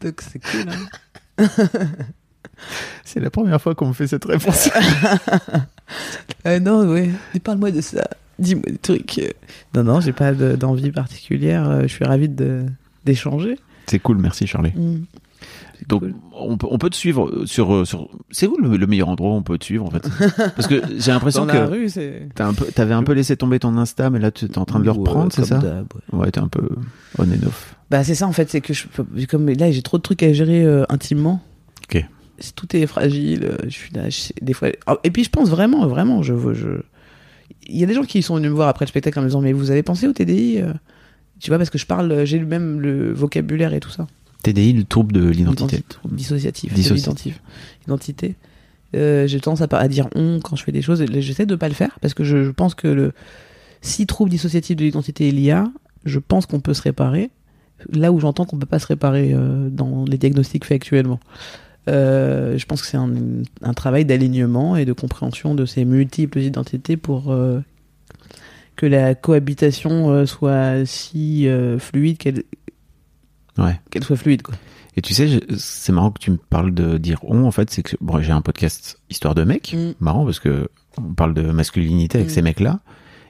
Donc, 0.00 0.20
c'est 0.20 0.38
cool, 0.38 0.66
hein. 0.68 1.46
C'est 3.04 3.18
la 3.20 3.30
première 3.30 3.60
fois 3.60 3.74
qu'on 3.74 3.88
me 3.88 3.92
fait 3.92 4.06
cette 4.06 4.24
réponse. 4.24 4.70
Euh, 6.46 6.60
non, 6.60 6.88
ouais. 6.88 7.10
Parle-moi 7.42 7.72
de 7.72 7.80
ça. 7.80 8.04
Dis-moi 8.38 8.62
des 8.66 8.78
trucs. 8.78 9.20
Non, 9.74 9.82
non, 9.82 10.00
j'ai 10.00 10.12
pas 10.12 10.32
de- 10.32 10.54
d'envie 10.54 10.92
particulière. 10.92 11.68
euh, 11.68 11.82
Je 11.82 11.88
suis 11.88 12.04
ravi 12.04 12.28
de 12.28 12.64
d'échanger. 13.04 13.58
C'est 13.86 13.98
cool, 13.98 14.18
merci 14.18 14.46
Charlie. 14.46 14.72
Mm. 14.74 15.04
Donc, 15.88 16.02
cool. 16.02 16.14
on, 16.32 16.56
peut, 16.56 16.66
on 16.70 16.78
peut 16.78 16.90
te 16.90 16.94
suivre 16.96 17.28
euh, 17.28 17.46
sur. 17.46 17.74
euh, 17.74 17.84
sur... 17.84 18.08
C'est 18.30 18.46
où 18.46 18.56
le, 18.58 18.76
le 18.76 18.86
meilleur 18.86 19.08
endroit 19.08 19.30
où 19.30 19.34
on 19.34 19.42
peut 19.42 19.58
te 19.58 19.64
suivre 19.64 19.84
en 19.84 19.90
fait? 19.90 20.08
Parce 20.54 20.68
que 20.68 20.80
j'ai 20.98 21.10
l'impression 21.10 21.44
dans 21.44 21.52
la 21.52 21.66
que 21.66 21.70
rue, 21.72 21.88
c'est. 21.88 22.28
t'as 22.34 22.46
un 22.46 22.54
peu, 22.54 22.66
t'avais 22.66 22.94
un 22.94 23.02
peu 23.02 23.12
laissé 23.12 23.36
tomber 23.36 23.58
ton 23.58 23.76
Insta, 23.76 24.08
mais 24.08 24.20
là 24.20 24.30
tu 24.30 24.44
es 24.44 24.58
en 24.58 24.64
train 24.64 24.78
de 24.78 24.84
le 24.84 24.90
euh, 24.90 24.94
reprendre, 24.94 25.32
c'est 25.32 25.44
ça? 25.44 25.58
ouais. 25.58 26.18
Ouais, 26.18 26.30
t'es 26.30 26.38
un 26.40 26.46
peu 26.48 26.68
on 27.18 27.24
and 27.24 27.46
off. 27.46 27.74
Bah, 27.90 28.04
c'est 28.04 28.14
ça 28.14 28.26
en 28.28 28.32
fait, 28.32 28.48
c'est 28.50 28.60
que 28.60 28.72
je 28.72 28.86
peux- 28.86 29.04
comme 29.28 29.48
là 29.48 29.70
j'ai 29.72 29.82
trop 29.82 29.98
de 29.98 30.02
trucs 30.02 30.22
à 30.22 30.32
gérer 30.32 30.64
euh, 30.64 30.84
intimement. 30.88 31.42
Ok. 31.84 32.04
C'est- 32.38 32.54
Tout 32.54 32.74
est 32.76 32.86
fragile. 32.86 33.56
Je 33.64 33.68
suis 33.70 33.92
là, 33.92 34.08
je 34.08 34.16
sais- 34.18 34.34
des 34.40 34.52
fois. 34.52 34.68
Ah, 34.86 34.98
Et 35.02 35.10
puis 35.10 35.24
je 35.24 35.30
pense 35.30 35.48
vraiment, 35.50 35.86
vraiment, 35.88 36.22
je 36.22 36.32
veux, 36.32 36.54
je. 36.54 36.68
Il 37.66 37.76
y 37.76 37.82
a 37.84 37.86
des 37.86 37.94
gens 37.94 38.02
qui 38.04 38.22
sont 38.22 38.36
venus 38.36 38.50
me 38.50 38.54
voir 38.54 38.68
après 38.68 38.84
le 38.84 38.88
spectacle 38.88 39.18
en 39.18 39.22
me 39.22 39.26
disant 39.28 39.40
mais 39.40 39.52
vous 39.52 39.70
avez 39.72 39.82
pensé 39.82 40.06
au 40.06 40.12
TDI 40.12 40.60
euh? 40.60 40.72
Tu 41.42 41.50
vois 41.50 41.58
parce 41.58 41.70
que 41.70 41.78
je 41.78 41.86
parle, 41.86 42.24
j'ai 42.24 42.38
même 42.38 42.80
le 42.80 43.12
vocabulaire 43.12 43.74
et 43.74 43.80
tout 43.80 43.90
ça. 43.90 44.06
TDI, 44.44 44.72
le 44.72 44.84
trouble 44.84 45.12
de 45.12 45.28
l'identité. 45.28 45.76
Identité. 45.76 46.14
Dissociatif. 46.14 46.72
Dissociatif. 46.72 47.40
Identité. 47.84 48.36
Euh, 48.94 49.26
j'ai 49.26 49.40
tendance 49.40 49.60
à, 49.60 49.88
dire 49.88 50.08
on 50.14 50.38
quand 50.40 50.54
je 50.54 50.62
fais 50.62 50.70
des 50.70 50.82
choses. 50.82 51.04
J'essaie 51.18 51.46
de 51.46 51.56
pas 51.56 51.68
le 51.68 51.74
faire 51.74 51.98
parce 52.00 52.14
que 52.14 52.22
je, 52.22 52.44
je 52.44 52.50
pense 52.50 52.76
que 52.76 52.86
le 52.86 53.12
si 53.80 54.06
trouble 54.06 54.30
dissociatif 54.30 54.76
de 54.76 54.84
l'identité 54.84 55.28
il 55.28 55.40
y 55.40 55.50
a, 55.50 55.68
je 56.04 56.20
pense 56.20 56.46
qu'on 56.46 56.60
peut 56.60 56.74
se 56.74 56.82
réparer. 56.82 57.30
Là 57.90 58.12
où 58.12 58.20
j'entends 58.20 58.44
qu'on 58.44 58.58
peut 58.58 58.66
pas 58.66 58.78
se 58.78 58.86
réparer 58.86 59.32
euh, 59.34 59.68
dans 59.68 60.04
les 60.04 60.18
diagnostics 60.18 60.64
faits 60.64 60.76
actuellement. 60.76 61.18
Euh, 61.88 62.56
je 62.56 62.64
pense 62.66 62.82
que 62.82 62.86
c'est 62.86 62.96
un, 62.96 63.10
un 63.62 63.74
travail 63.74 64.04
d'alignement 64.04 64.76
et 64.76 64.84
de 64.84 64.92
compréhension 64.92 65.56
de 65.56 65.66
ces 65.66 65.84
multiples 65.84 66.38
identités 66.38 66.96
pour 66.96 67.32
euh, 67.32 67.60
que 68.82 68.86
la 68.88 69.14
cohabitation 69.14 70.10
euh, 70.10 70.26
soit 70.26 70.84
si 70.86 71.46
euh, 71.46 71.78
fluide 71.78 72.18
qu'elle 72.18 72.42
Ouais. 73.56 73.78
qu'elle 73.90 74.02
soit 74.02 74.16
fluide 74.16 74.42
quoi. 74.42 74.56
Et 74.96 75.02
tu 75.02 75.14
sais, 75.14 75.40
c'est 75.56 75.92
marrant 75.92 76.10
que 76.10 76.18
tu 76.18 76.32
me 76.32 76.36
parles 76.36 76.74
de 76.74 76.98
dire 76.98 77.20
on. 77.22 77.44
En 77.44 77.52
fait, 77.52 77.70
c'est 77.70 77.84
que 77.84 77.96
bon, 78.00 78.20
j'ai 78.20 78.32
un 78.32 78.40
podcast 78.40 78.98
histoire 79.08 79.36
de 79.36 79.44
mecs. 79.44 79.72
Mm. 79.74 79.92
Marrant 80.00 80.24
parce 80.24 80.40
que 80.40 80.68
on 80.98 81.14
parle 81.14 81.32
de 81.32 81.42
masculinité 81.42 82.18
avec 82.18 82.30
Mm. 82.30 82.34
ces 82.34 82.42
mecs-là. 82.42 82.80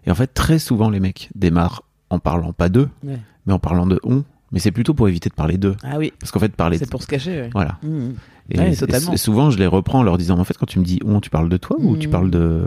Et 0.07 0.11
en 0.11 0.14
fait, 0.14 0.28
très 0.28 0.59
souvent, 0.59 0.88
les 0.88 1.00
mecs 1.00 1.28
démarrent 1.34 1.82
en 2.09 2.18
parlant 2.18 2.53
pas 2.55 2.70
d'eux, 2.70 2.88
Ouais. 3.05 3.18
mais 3.46 3.53
en 3.53 3.59
parlant 3.59 3.86
de 3.86 4.00
on. 4.05 4.24
Mais 4.53 4.59
c'est 4.59 4.70
plutôt 4.70 4.92
pour 4.94 5.09
éviter 5.09 5.28
de 5.30 5.34
parler 5.34 5.57
d'eux. 5.57 5.76
Ah 5.82 5.96
oui, 5.98 6.12
Parce 6.20 6.30
qu'en 6.30 6.38
fait, 6.40 6.55
parler. 6.55 6.76
c'est 6.78 6.90
pour 6.90 7.03
se 7.03 7.07
cacher. 7.07 7.40
ouais. 7.42 7.50
Voilà. 7.55 7.78
Et, 8.50 8.59
Ouais, 8.59 8.72
et 8.72 8.76
totalement. 8.76 9.16
souvent, 9.16 9.50
je 9.50 9.59
les 9.59 9.66
reprends 9.66 10.00
en 10.00 10.03
leur 10.03 10.18
disant 10.18 10.38
en 10.38 10.44
fait, 10.44 10.59
quand 10.59 10.66
tu 10.66 10.78
me 10.78 10.84
dis 10.84 10.98
on, 11.05 11.20
tu 11.20 11.30
parles 11.30 11.48
de 11.48 11.57
toi 11.57 11.76
ou 11.80 11.96
tu 11.96 12.09
Mm. 12.09 12.11
parles 12.11 12.30
de. 12.30 12.64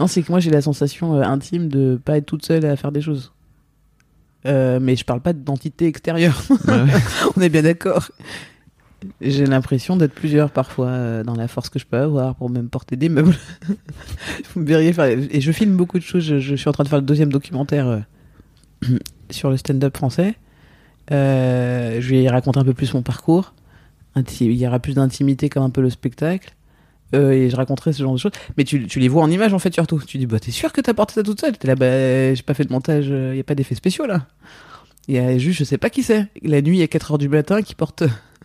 Non, 0.00 0.06
c'est 0.08 0.22
que 0.22 0.30
moi 0.32 0.40
j'ai 0.40 0.50
la 0.50 0.60
sensation 0.62 1.14
euh, 1.14 1.22
intime 1.22 1.68
de 1.68 2.00
pas 2.04 2.16
être 2.16 2.26
toute 2.26 2.44
seule 2.44 2.64
à 2.66 2.74
faire 2.76 2.90
des 2.90 3.00
choses. 3.00 3.32
Euh, 4.46 4.78
mais 4.80 4.96
je 4.96 5.04
parle 5.04 5.20
pas 5.20 5.32
d'entité 5.34 5.86
extérieure. 5.86 6.42
Ouais. 6.66 6.84
On 7.36 7.40
est 7.42 7.48
bien 7.50 7.62
d'accord. 7.62 8.10
J'ai 9.20 9.46
l'impression 9.46 9.96
d'être 9.96 10.14
plusieurs 10.14 10.50
parfois 10.50 10.88
euh, 10.88 11.22
dans 11.22 11.34
la 11.34 11.46
force 11.48 11.68
que 11.70 11.78
je 11.78 11.86
peux 11.86 11.96
avoir 11.98 12.34
pour 12.34 12.50
même 12.50 12.68
porter 12.68 12.96
des 12.96 13.08
meubles. 13.08 13.36
Vous 14.54 14.60
me 14.62 14.66
verriez 14.66 14.92
faire. 14.92 15.06
Et 15.06 15.40
je 15.40 15.52
filme 15.52 15.76
beaucoup 15.76 15.98
de 15.98 16.04
choses. 16.04 16.24
Je, 16.24 16.38
je 16.38 16.54
suis 16.56 16.68
en 16.68 16.72
train 16.72 16.84
de 16.84 16.88
faire 16.88 16.98
le 16.98 17.04
deuxième 17.06 17.30
documentaire 17.30 18.02
sur 19.30 19.50
le 19.50 19.56
stand-up 19.58 19.96
français. 19.96 20.34
Euh, 21.12 22.00
je 22.00 22.10
vais 22.10 22.22
y 22.22 22.28
raconter 22.28 22.58
un 22.58 22.64
peu 22.64 22.74
plus 22.74 22.92
mon 22.94 23.02
parcours. 23.02 23.54
Il 24.40 24.52
y 24.52 24.66
aura 24.66 24.78
plus 24.78 24.94
d'intimité 24.94 25.48
comme 25.48 25.62
un 25.62 25.70
peu 25.70 25.80
le 25.80 25.90
spectacle. 25.90 26.54
Euh, 27.12 27.32
et 27.32 27.50
je 27.50 27.56
raconterai 27.56 27.92
ce 27.92 28.02
genre 28.02 28.12
de 28.12 28.18
choses. 28.18 28.32
Mais 28.56 28.64
tu, 28.64 28.86
tu 28.86 29.00
les 29.00 29.08
vois 29.08 29.22
en 29.22 29.30
image 29.30 29.52
en 29.52 29.58
fait 29.58 29.74
surtout. 29.74 30.00
Tu 30.06 30.18
dis, 30.18 30.26
bah 30.26 30.38
t'es 30.38 30.52
sûr 30.52 30.72
que 30.72 30.80
t'as 30.80 30.94
porté 30.94 31.14
ça 31.14 31.22
toute 31.22 31.40
seule? 31.40 31.58
T'es 31.58 31.66
là, 31.66 31.74
bah 31.74 32.34
j'ai 32.34 32.42
pas 32.42 32.54
fait 32.54 32.64
de 32.64 32.72
montage, 32.72 33.06
il 33.06 33.36
y 33.36 33.40
a 33.40 33.44
pas 33.44 33.54
d'effets 33.54 33.74
spéciaux 33.74 34.06
là. 34.06 34.26
Il 35.08 35.14
y 35.14 35.18
a 35.18 35.38
juste, 35.38 35.58
je 35.58 35.64
sais 35.64 35.78
pas 35.78 35.90
qui 35.90 36.04
c'est, 36.04 36.26
la 36.42 36.62
nuit 36.62 36.82
à 36.82 36.86
4h 36.86 37.18
du 37.18 37.28
matin 37.28 37.62
qui 37.62 37.74
porte 37.74 38.04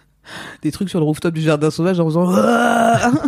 des 0.64 0.72
trucs 0.72 0.90
sur 0.90 1.00
le 1.00 1.06
rooftop 1.06 1.34
du 1.34 1.42
jardin 1.42 1.70
sauvage 1.70 2.00
en 2.00 2.06
faisant 2.06 2.28
Ah 2.34 3.12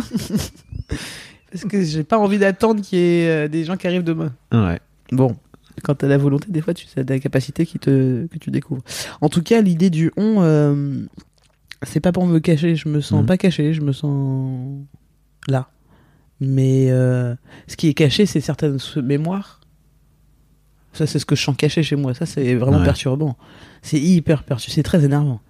Parce 1.52 1.64
que 1.64 1.82
j'ai 1.82 2.04
pas 2.04 2.18
envie 2.18 2.38
d'attendre 2.38 2.82
qu'il 2.82 2.98
y 2.98 3.02
ait 3.02 3.28
euh, 3.28 3.48
des 3.48 3.64
gens 3.64 3.76
qui 3.76 3.86
arrivent 3.86 4.04
demain. 4.04 4.32
Ouais. 4.52 4.80
Bon, 5.12 5.36
quand 5.82 5.94
t'as 5.96 6.08
la 6.08 6.18
volonté, 6.18 6.46
des 6.50 6.60
fois, 6.60 6.74
tu 6.74 6.86
as 6.96 7.02
des 7.04 7.20
capacités 7.20 7.66
qui 7.66 7.78
te, 7.78 8.26
que 8.26 8.38
tu 8.38 8.50
découvres. 8.50 8.82
En 9.20 9.28
tout 9.28 9.42
cas, 9.42 9.60
l'idée 9.60 9.90
du 9.90 10.10
on, 10.16 10.36
euh, 10.42 11.02
c'est 11.82 12.00
pas 12.00 12.12
pour 12.12 12.26
me 12.26 12.38
cacher. 12.40 12.74
Je 12.76 12.88
me 12.88 13.00
sens 13.00 13.20
Mhm. 13.20 13.26
pas 13.26 13.36
caché, 13.36 13.72
je 13.72 13.80
me 13.80 13.92
sens 13.92 14.80
là. 15.48 15.68
Mais 16.40 16.86
euh, 16.90 17.34
ce 17.66 17.76
qui 17.76 17.88
est 17.88 17.94
caché, 17.94 18.26
c'est 18.26 18.40
certaines 18.40 18.78
mémoires. 19.02 19.60
Ça, 20.92 21.06
c'est 21.06 21.18
ce 21.18 21.26
que 21.26 21.36
je 21.36 21.42
sens 21.42 21.56
caché 21.56 21.82
chez 21.82 21.96
moi. 21.96 22.14
Ça, 22.14 22.26
c'est 22.26 22.54
vraiment 22.54 22.78
Ouais. 22.78 22.84
perturbant. 22.84 23.36
C'est 23.82 24.00
hyper 24.00 24.42
perturbant. 24.44 24.72
C'est 24.74 24.82
très 24.82 25.04
énervant. 25.04 25.40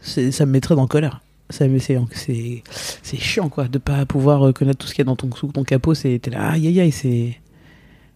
Ça 0.00 0.46
me 0.46 0.52
mettrait 0.52 0.74
en 0.74 0.86
colère. 0.86 1.20
Ça 1.50 1.66
me- 1.66 1.78
C'est 1.78 1.98
c'est- 2.12 2.62
c'est 3.02 3.16
chiant, 3.16 3.48
quoi, 3.48 3.68
de 3.68 3.78
pas 3.78 4.04
pouvoir 4.04 4.46
euh, 4.48 4.52
connaître 4.52 4.78
tout 4.78 4.86
ce 4.86 4.92
qu'il 4.94 5.00
y 5.02 5.06
a 5.06 5.06
dans 5.06 5.16
ton, 5.16 5.34
sous 5.34 5.50
ton 5.52 5.64
capot. 5.64 5.94
C'est 5.94 6.18
t'es 6.18 6.30
là, 6.30 6.50
aïe 6.50 6.66
aïe 6.66 6.80
aïe, 6.80 6.92
c'est 6.92 7.40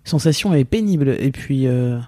sensation 0.04 0.52
est 0.54 0.64
pénible. 0.64 1.16
Et 1.20 1.30
puis, 1.30 1.66
euh, 1.66 1.98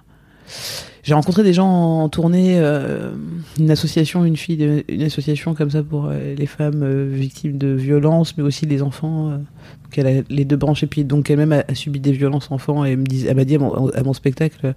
j'ai 1.03 1.13
rencontré 1.13 1.43
des 1.43 1.53
gens 1.53 1.67
en 2.03 2.09
tournée, 2.09 2.55
euh, 2.59 3.11
une 3.59 3.69
association, 3.71 4.25
une 4.25 4.37
fille, 4.37 4.57
de- 4.57 4.83
une 4.89 5.03
association 5.03 5.53
comme 5.53 5.69
ça 5.71 5.83
pour 5.83 6.05
euh, 6.05 6.35
les 6.35 6.45
femmes 6.47 6.81
euh, 6.83 7.07
victimes 7.11 7.57
de 7.57 7.67
violences, 7.67 8.37
mais 8.37 8.43
aussi 8.43 8.65
les 8.65 8.81
enfants. 8.81 9.29
euh. 9.31 9.37
donc 9.37 9.97
elle 9.97 10.07
a 10.07 10.21
les 10.29 10.45
deux 10.45 10.55
branches 10.55 10.83
et 10.83 10.87
puis 10.87 11.03
donc 11.03 11.29
elle-même 11.29 11.51
a, 11.53 11.63
a 11.67 11.75
subi 11.75 11.99
des 11.99 12.11
violences 12.11 12.49
enfants 12.51 12.83
et 12.85 12.91
elle 12.91 12.97
me 12.99 13.03
dit, 13.05 13.25
elle 13.27 13.35
m'a 13.35 13.45
dit 13.45 13.55
à 13.55 13.59
mon, 13.59 13.89
à 13.89 14.03
mon 14.03 14.13
spectacle, 14.13 14.57
euh, 14.65 14.73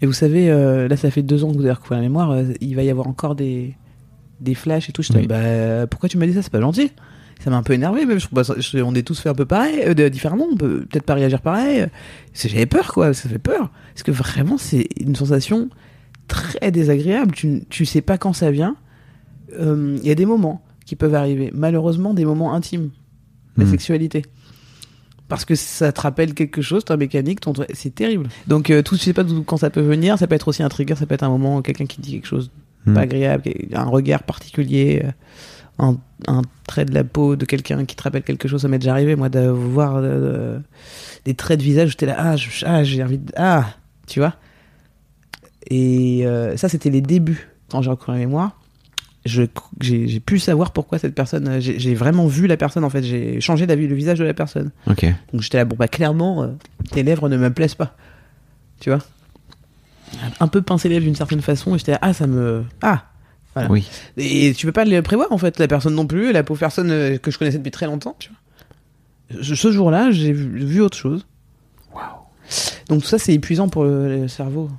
mais 0.00 0.06
vous 0.06 0.12
savez, 0.12 0.50
euh, 0.50 0.86
là 0.86 0.96
ça 0.96 1.10
fait 1.10 1.22
deux 1.22 1.44
ans 1.44 1.50
que 1.50 1.56
vous 1.56 1.62
avez 1.64 1.72
recouvert 1.72 1.98
la 1.98 2.02
mémoire, 2.04 2.30
euh, 2.32 2.44
il 2.60 2.76
va 2.76 2.82
y 2.82 2.90
avoir 2.90 3.06
encore 3.06 3.34
des 3.34 3.74
des 4.40 4.54
flashs 4.54 4.88
et 4.88 4.92
tout. 4.92 5.02
Je 5.02 5.12
Oui. 5.14 5.26
bah 5.26 5.86
pourquoi 5.86 6.08
tu 6.08 6.16
m'as 6.18 6.26
dit 6.26 6.32
ça? 6.32 6.40
C'est 6.42 6.52
pas 6.52 6.60
gentil. 6.62 6.90
Ça 7.42 7.50
m'a 7.50 7.56
un 7.56 7.62
peu 7.62 7.72
énervé, 7.72 8.04
même. 8.06 8.18
Je, 8.20 8.26
bah, 8.32 8.42
je- 8.56 8.78
on 8.78 8.94
est 8.94 9.02
tous 9.02 9.18
fait 9.20 9.28
un 9.30 9.34
peu 9.34 9.46
pareil, 9.46 9.80
euh, 9.86 10.08
différemment. 10.10 10.46
On 10.52 10.56
peut 10.56 10.80
peut-être 10.90 11.04
pas 11.06 11.14
réagir 11.14 11.40
pareil. 11.40 11.86
C'est- 12.34 12.48
J'avais 12.50 12.66
peur, 12.66 12.92
quoi. 12.92 13.14
Ça 13.14 13.28
fait 13.28 13.38
peur. 13.38 13.70
Parce 13.94 14.02
que 14.02 14.10
vraiment, 14.12 14.58
c'est 14.58 14.86
une 15.00 15.16
sensation 15.16 15.70
très 16.28 16.70
désagréable. 16.70 17.32
Tu, 17.32 17.62
tu 17.70 17.86
sais 17.86 18.02
pas 18.02 18.18
quand 18.18 18.32
ça 18.34 18.50
vient. 18.50 18.76
Euh, 19.58 19.96
Il 20.02 20.06
y 20.06 20.10
a 20.10 20.14
des 20.14 20.26
moments 20.26 20.62
qui 20.84 20.96
peuvent 20.96 21.14
arriver. 21.14 21.50
Malheureusement, 21.54 22.14
des 22.14 22.24
moments 22.24 22.52
intimes. 22.54 22.90
La 23.56 23.64
Mhm. 23.64 23.70
sexualité. 23.70 24.22
Parce 25.28 25.44
que 25.44 25.54
ça 25.54 25.92
te 25.92 26.00
rappelle 26.00 26.34
quelque 26.34 26.60
chose, 26.60 26.84
ta 26.84 26.96
mécanique, 26.96 27.40
ton... 27.40 27.52
c'est 27.72 27.94
terrible. 27.94 28.28
Donc, 28.48 28.68
euh, 28.70 28.82
tout, 28.82 28.96
je 28.96 29.00
sais 29.02 29.12
pas 29.12 29.24
quand 29.46 29.56
ça 29.56 29.70
peut 29.70 29.80
venir. 29.80 30.18
Ça 30.18 30.26
peut 30.26 30.34
être 30.34 30.48
aussi 30.48 30.62
un 30.62 30.68
trigger, 30.68 30.94
ça 30.96 31.06
peut 31.06 31.14
être 31.14 31.22
un 31.22 31.28
moment, 31.30 31.62
quelqu'un 31.62 31.86
qui 31.86 32.00
dit 32.00 32.12
quelque 32.12 32.26
chose 32.26 32.50
Mhm. 32.86 32.94
pas 32.94 33.00
agréable, 33.02 33.44
un 33.74 33.84
regard 33.84 34.22
particulier, 34.24 35.02
euh, 35.04 35.10
un, 35.80 35.96
un 36.28 36.42
trait 36.66 36.84
de 36.84 36.92
la 36.94 37.02
peau 37.04 37.34
de 37.36 37.44
quelqu'un 37.44 37.84
qui 37.84 37.96
te 37.96 38.02
rappelle 38.02 38.22
quelque 38.22 38.46
chose. 38.48 38.62
Ça 38.62 38.68
m'est 38.68 38.78
déjà 38.78 38.92
arrivé, 38.92 39.16
moi, 39.16 39.28
de 39.28 39.40
voir 39.48 39.94
euh, 39.96 40.58
des 41.24 41.34
traits 41.34 41.58
de 41.58 41.64
visage. 41.64 41.90
J'étais 41.90 42.06
là, 42.06 42.16
ah, 42.18 42.34
ah, 42.66 42.84
j'ai 42.84 43.02
envie 43.02 43.18
de. 43.18 43.32
Ah, 43.36 43.66
tu 44.06 44.20
vois. 44.20 44.34
Et 45.68 46.26
euh, 46.26 46.56
ça, 46.56 46.68
c'était 46.68 46.90
les 46.90 47.00
débuts 47.00 47.48
quand 47.70 47.82
j'ai 47.82 47.90
recouvert 47.90 48.14
la 48.14 48.20
mémoire. 48.20 48.56
Je- 49.26 49.42
J'ai 49.80 50.20
pu 50.20 50.38
savoir 50.38 50.72
pourquoi 50.72 50.98
cette 50.98 51.14
personne. 51.14 51.46
euh, 51.48 51.60
J'ai 51.60 51.94
vraiment 51.94 52.26
vu 52.26 52.46
la 52.46 52.56
personne, 52.56 52.84
en 52.84 52.90
fait. 52.90 53.02
J'ai 53.02 53.40
changé 53.40 53.66
la 53.66 53.76
vue, 53.76 53.86
le 53.86 53.94
visage 53.94 54.18
de 54.18 54.24
la 54.24 54.34
personne. 54.34 54.70
Ok. 54.86 55.04
Donc 55.32 55.42
j'étais 55.42 55.58
là, 55.58 55.64
bon, 55.66 55.76
bah, 55.76 55.88
clairement, 55.88 56.42
euh, 56.42 56.48
tes 56.90 57.02
lèvres 57.02 57.28
ne 57.28 57.36
me 57.36 57.50
plaisent 57.52 57.74
pas. 57.74 57.94
Tu 58.80 58.88
vois 58.90 59.00
Un 60.40 60.48
peu 60.48 60.62
pincé 60.62 60.88
les 60.88 60.94
lèvres 60.94 61.04
d'une 61.06 61.14
certaine 61.14 61.42
façon, 61.42 61.74
et 61.74 61.78
j'étais 61.78 61.92
là, 61.92 61.98
ah, 62.00 62.14
ça 62.14 62.26
me. 62.26 62.64
Ah 62.82 63.04
Voilà. 63.54 63.70
Oui. 63.70 63.88
Et 64.16 64.52
tu 64.56 64.66
peux 64.66 64.72
pas 64.72 64.84
le 64.84 65.02
prévoir 65.02 65.32
en 65.32 65.38
fait, 65.38 65.58
la 65.58 65.66
personne 65.68 65.94
non 65.94 66.06
plus, 66.06 66.32
la 66.32 66.42
pauvre 66.44 66.60
personne 66.60 66.90
euh, 66.90 67.18
que 67.18 67.30
je 67.30 67.38
connaissais 67.38 67.58
depuis 67.58 67.70
très 67.72 67.86
longtemps, 67.86 68.14
tu 68.18 68.30
vois. 68.30 69.42
Je- 69.42 69.54
Ce 69.54 69.70
jour-là, 69.72 70.10
j'ai 70.10 70.32
vu, 70.32 70.64
vu 70.64 70.80
autre 70.80 70.96
chose. 70.96 71.26
Donc 72.88 73.02
tout 73.02 73.08
ça, 73.08 73.18
c'est 73.18 73.32
épuisant 73.32 73.68
pour 73.68 73.84
le, 73.84 74.22
le 74.22 74.28
cerveau. 74.28 74.70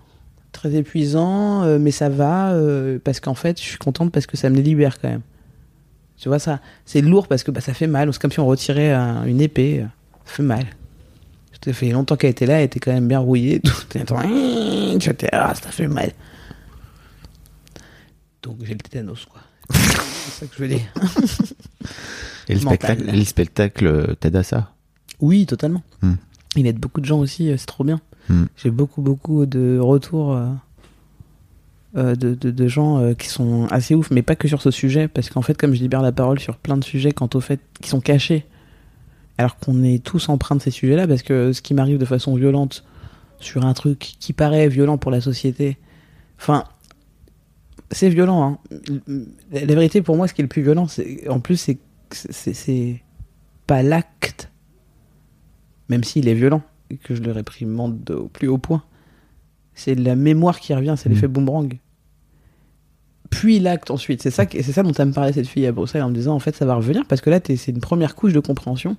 Très 0.52 0.76
épuisant, 0.76 1.64
euh, 1.64 1.80
mais 1.80 1.92
ça 1.92 2.10
va 2.10 2.52
euh, 2.52 3.00
parce 3.04 3.20
qu'en 3.22 3.34
fait, 3.36 3.58
je 3.60 3.64
suis 3.66 3.78
contente 3.78 4.12
parce 4.12 4.26
que 4.26 4.36
ça 4.38 4.50
me 4.50 4.60
libère 4.60 5.00
quand 5.00 5.08
même. 5.10 5.22
Tu 6.18 6.28
vois 6.28 6.40
ça, 6.40 6.60
c'est 6.86 7.02
lourd 7.02 7.28
parce 7.28 7.44
que 7.44 7.52
bah, 7.52 7.62
ça 7.62 7.74
fait 7.74 7.88
mal. 7.88 8.12
C'est 8.14 8.22
comme 8.22 8.32
si 8.32 8.40
on 8.40 8.46
retirait 8.46 8.92
un- 8.92 9.24
une 9.26 9.42
épée. 9.42 9.86
Ça 10.26 10.34
fait 10.34 10.44
mal. 10.44 10.66
Ça 11.66 11.74
fait 11.74 11.90
longtemps 11.90 12.16
qu'elle 12.16 12.32
était 12.32 12.46
là, 12.46 12.60
elle 12.60 12.66
était 12.66 12.80
quand 12.80 12.92
même 12.92 13.08
bien 13.08 13.20
rouillée. 13.20 13.60
Tout. 13.60 13.74
Tu 15.00 15.14
ah, 15.32 15.54
ça 15.56 15.70
fait 15.72 15.88
mal. 15.88 16.12
Donc 18.44 18.58
j'ai 18.64 18.74
le 18.74 18.80
tétanos, 18.80 19.26
quoi. 19.26 19.42
c'est 19.72 20.32
ça 20.32 20.46
que 20.48 20.56
je 20.56 20.62
veux 20.64 20.68
dire. 20.68 20.82
Et 22.50 22.56
le 22.56 22.62
Mental. 22.62 22.78
spectacle, 22.98 23.10
et 23.10 23.18
le 23.18 23.24
spectacle 23.26 23.88
euh, 23.88 24.16
t'aide 24.20 24.36
à 24.36 24.44
ça? 24.44 24.74
Oui, 25.20 25.46
totalement. 25.46 25.84
Hmm. 26.02 26.16
Il 26.56 26.68
aide 26.68 26.80
beaucoup 26.80 27.00
de 27.00 27.06
gens 27.06 27.20
aussi, 27.20 27.50
euh, 27.50 27.56
c'est 27.58 27.68
trop 27.68 27.84
bien. 27.84 28.02
Hmm. 28.30 28.46
J'ai 28.58 28.72
beaucoup, 28.72 29.02
beaucoup 29.02 29.46
de 29.46 29.78
retours 29.80 30.34
euh, 30.34 30.50
euh, 31.96 32.16
de, 32.16 32.34
de, 32.34 32.52
de 32.52 32.68
gens 32.68 33.00
euh, 33.00 33.14
qui 33.14 33.28
sont 33.30 33.68
assez 33.70 33.96
ouf, 33.96 34.10
mais 34.12 34.22
pas 34.22 34.36
que 34.36 34.48
sur 34.48 34.62
ce 34.62 34.72
sujet, 34.72 35.08
parce 35.08 35.30
qu'en 35.30 35.42
fait, 35.42 35.56
comme 35.56 35.74
je 35.74 35.80
libère 35.82 36.02
la 36.02 36.12
parole 36.12 36.40
sur 36.40 36.58
plein 36.58 36.78
de 36.78 36.84
sujets 36.84 37.12
quant 37.12 37.30
au 37.36 37.40
fait 37.40 37.60
qui 37.82 37.90
sont 37.90 38.02
cachés, 38.02 38.46
alors 39.38 39.58
qu'on 39.58 39.84
est 39.84 40.04
tous 40.04 40.28
empreints 40.30 40.56
de 40.56 40.62
ces 40.62 40.72
sujets-là, 40.72 41.08
parce 41.08 41.22
que 41.22 41.54
ce 41.54 41.62
qui 41.62 41.74
m'arrive 41.74 42.00
de 42.00 42.06
façon 42.06 42.36
violente 42.36 42.84
sur 43.40 43.66
un 43.66 43.74
truc 43.74 44.00
qui 44.20 44.34
paraît 44.34 44.68
violent 44.68 44.98
pour 44.98 45.12
la 45.12 45.22
société, 45.22 45.78
enfin, 46.40 46.66
c'est 47.92 48.10
violent. 48.10 48.60
Hein. 48.70 48.78
La, 49.52 49.66
vérité, 49.66 50.02
pour 50.02 50.16
moi, 50.18 50.28
ce 50.28 50.34
qui 50.34 50.42
est 50.42 50.44
le 50.44 50.50
plus 50.50 50.62
violent, 50.62 50.88
c'est 50.88 51.28
en 51.30 51.40
plus, 51.40 51.58
c'est 51.58 51.78
c'est- 52.12 53.02
pas 53.68 53.84
l'acte 53.84 54.50
même 55.88 56.04
s'il 56.04 56.28
est 56.28 56.34
violent 56.34 56.62
et 56.90 56.98
que 56.98 57.16
je 57.16 57.22
le 57.22 57.32
réprimande 57.32 58.10
au 58.12 58.28
plus 58.28 58.48
haut 58.48 58.58
point. 58.58 58.84
C'est 59.74 59.96
la 59.96 60.16
mémoire 60.16 60.60
qui 60.60 60.74
revient, 60.74 60.96
c'est 60.98 61.08
Mhm. 61.10 61.16
l'effet 61.16 61.28
boomerang. 61.28 61.80
Puis 63.30 63.60
l'acte 63.60 63.92
ensuite. 63.92 64.22
C'est 64.22 64.32
ça, 64.32 64.46
c'est 64.50 64.64
ça 64.64 64.84
dont 64.84 64.92
elle 64.92 65.08
me 65.08 65.14
parlait 65.14 65.32
cette 65.34 65.48
fille 65.48 65.66
à 65.66 65.72
Bruxelles 65.72 66.02
en 66.04 66.10
me 66.10 66.16
disant 66.16 66.34
en 66.36 66.40
fait 66.40 66.56
ça 66.56 66.66
va 66.66 66.76
revenir 66.76 67.06
parce 67.08 67.22
que 67.22 67.30
là 67.30 67.40
c'est 67.44 67.68
une 67.72 67.80
première 67.80 68.16
couche 68.16 68.34
de 68.34 68.40
compréhension. 68.40 68.98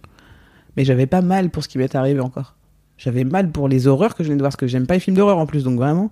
Mais 0.77 0.85
j'avais 0.87 1.07
pas 1.07 1.21
mal 1.21 1.51
pour 1.51 1.63
ce 1.63 1.69
qui 1.69 1.77
m'est 1.79 1.95
arrivé 1.95 2.21
encore. 2.21 2.57
J'avais 2.97 3.25
mal 3.25 3.51
pour 3.51 3.69
les 3.69 3.87
horreurs 3.87 4.15
que 4.15 4.23
je 4.23 4.29
venais 4.29 4.37
de 4.39 4.43
voir 4.43 4.51
parce 4.51 4.57
que 4.57 4.67
j'aime 4.67 4.87
pas 4.87 4.95
les 4.95 5.01
films 5.01 5.17
d'horreur 5.17 5.39
en 5.39 5.47
plus 5.47 5.65
donc 5.65 5.77
vraiment 5.77 6.11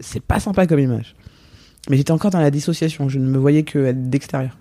c'est 0.00 0.22
pas 0.22 0.40
sympa 0.40 0.66
comme 0.66 0.78
image. 0.80 1.16
Mais 1.90 1.96
j'étais 1.96 2.12
encore 2.12 2.30
dans 2.30 2.40
la 2.40 2.50
dissociation, 2.50 3.08
je 3.08 3.18
ne 3.18 3.28
me 3.28 3.38
voyais 3.38 3.62
que 3.62 3.92
d'extérieur. 3.92 4.56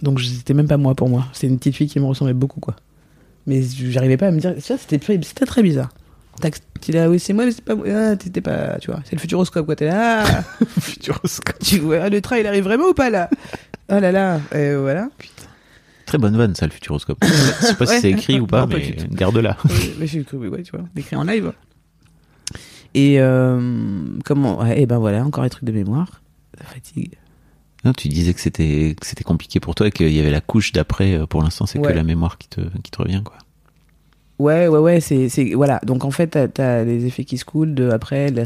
Donc 0.00 0.20
c'était 0.20 0.54
même 0.54 0.68
pas 0.68 0.78
moi 0.78 0.94
pour 0.94 1.08
moi. 1.08 1.26
C'est 1.32 1.46
une 1.46 1.58
petite 1.58 1.76
fille 1.76 1.88
qui 1.88 2.00
me 2.00 2.06
ressemblait 2.06 2.34
beaucoup 2.34 2.60
quoi. 2.60 2.76
Mais 3.46 3.62
j'arrivais 3.62 4.16
pas 4.16 4.28
à 4.28 4.30
me 4.30 4.38
dire. 4.38 4.54
Ça, 4.60 4.78
c'était 4.78 4.98
très, 4.98 5.18
bizarre. 5.62 5.90
T'es 6.80 6.92
là, 6.92 7.08
oui, 7.10 7.18
c'est 7.18 7.32
moi, 7.32 7.44
mais 7.44 7.52
c'est 7.52 7.64
pas 7.64 7.74
moi. 7.74 7.86
Ah, 7.88 8.16
t'étais 8.16 8.40
pas, 8.40 8.78
tu 8.78 8.90
vois, 8.90 9.00
c'est 9.04 9.14
le 9.14 9.20
futuroscope, 9.20 9.66
quoi. 9.66 9.76
T'es 9.76 9.86
là. 9.86 10.24
Ah, 10.24 10.42
Futuroscope. 10.80 11.58
tu 11.62 11.78
vois, 11.78 12.08
le 12.08 12.20
train, 12.20 12.38
il 12.38 12.46
arrive 12.46 12.64
vraiment 12.64 12.88
ou 12.88 12.94
pas, 12.94 13.10
là? 13.10 13.28
Oh 13.90 13.98
là 13.98 14.12
là, 14.12 14.40
et 14.54 14.74
voilà. 14.74 15.08
Très 16.06 16.18
bonne 16.18 16.36
vanne, 16.36 16.54
ça, 16.54 16.66
le 16.66 16.72
futuroscope. 16.72 17.18
Je 17.22 17.66
sais 17.66 17.74
pas 17.74 17.86
si 17.86 18.00
c'est 18.00 18.10
écrit 18.10 18.40
ou 18.40 18.46
pas, 18.46 18.62
Non, 18.62 18.68
mais 18.68 18.96
garde-la. 19.10 19.56
Mais 19.98 20.06
j'ai 20.06 20.24
cru, 20.24 20.48
ouais, 20.48 20.62
tu 20.62 20.72
vois, 20.72 20.86
écrit 20.96 21.16
en 21.16 21.24
live. 21.24 21.52
Et 22.94 23.20
euh, 23.20 24.18
comment 24.24 24.62
ouais, 24.62 24.82
Et 24.82 24.86
ben 24.86 24.98
voilà, 24.98 25.24
encore 25.24 25.44
un 25.44 25.48
truc 25.48 25.64
de 25.64 25.72
mémoire. 25.72 26.21
Ça 26.58 26.64
fatigue. 26.64 27.12
Non, 27.84 27.92
tu 27.92 28.08
disais 28.08 28.32
que 28.32 28.40
c'était 28.40 28.94
que 29.00 29.06
c'était 29.06 29.24
compliqué 29.24 29.58
pour 29.58 29.74
toi 29.74 29.88
et 29.88 29.90
qu'il 29.90 30.12
y 30.12 30.20
avait 30.20 30.30
la 30.30 30.40
couche 30.40 30.72
d'après. 30.72 31.14
euh, 31.14 31.26
Pour 31.26 31.42
l'instant, 31.42 31.66
c'est 31.66 31.78
Ouais. 31.78 31.88
que 31.92 31.96
la 31.96 32.04
mémoire 32.04 32.38
qui 32.38 32.48
te 32.48 32.60
qui 32.82 32.90
te 32.90 32.98
revient, 33.02 33.22
quoi. 33.24 33.36
Ouais, 34.38 34.66
ouais, 34.66 34.78
ouais, 34.78 35.00
c'est, 35.00 35.28
voilà. 35.54 35.78
Donc 35.84 36.04
en 36.04 36.10
fait, 36.10 36.26
t'as, 36.28 36.48
t'as 36.48 36.82
les 36.84 37.06
effets 37.06 37.24
qui 37.24 37.38
se 37.38 37.44
coulent. 37.44 37.74
De, 37.74 37.90
après, 37.90 38.30
la- 38.30 38.42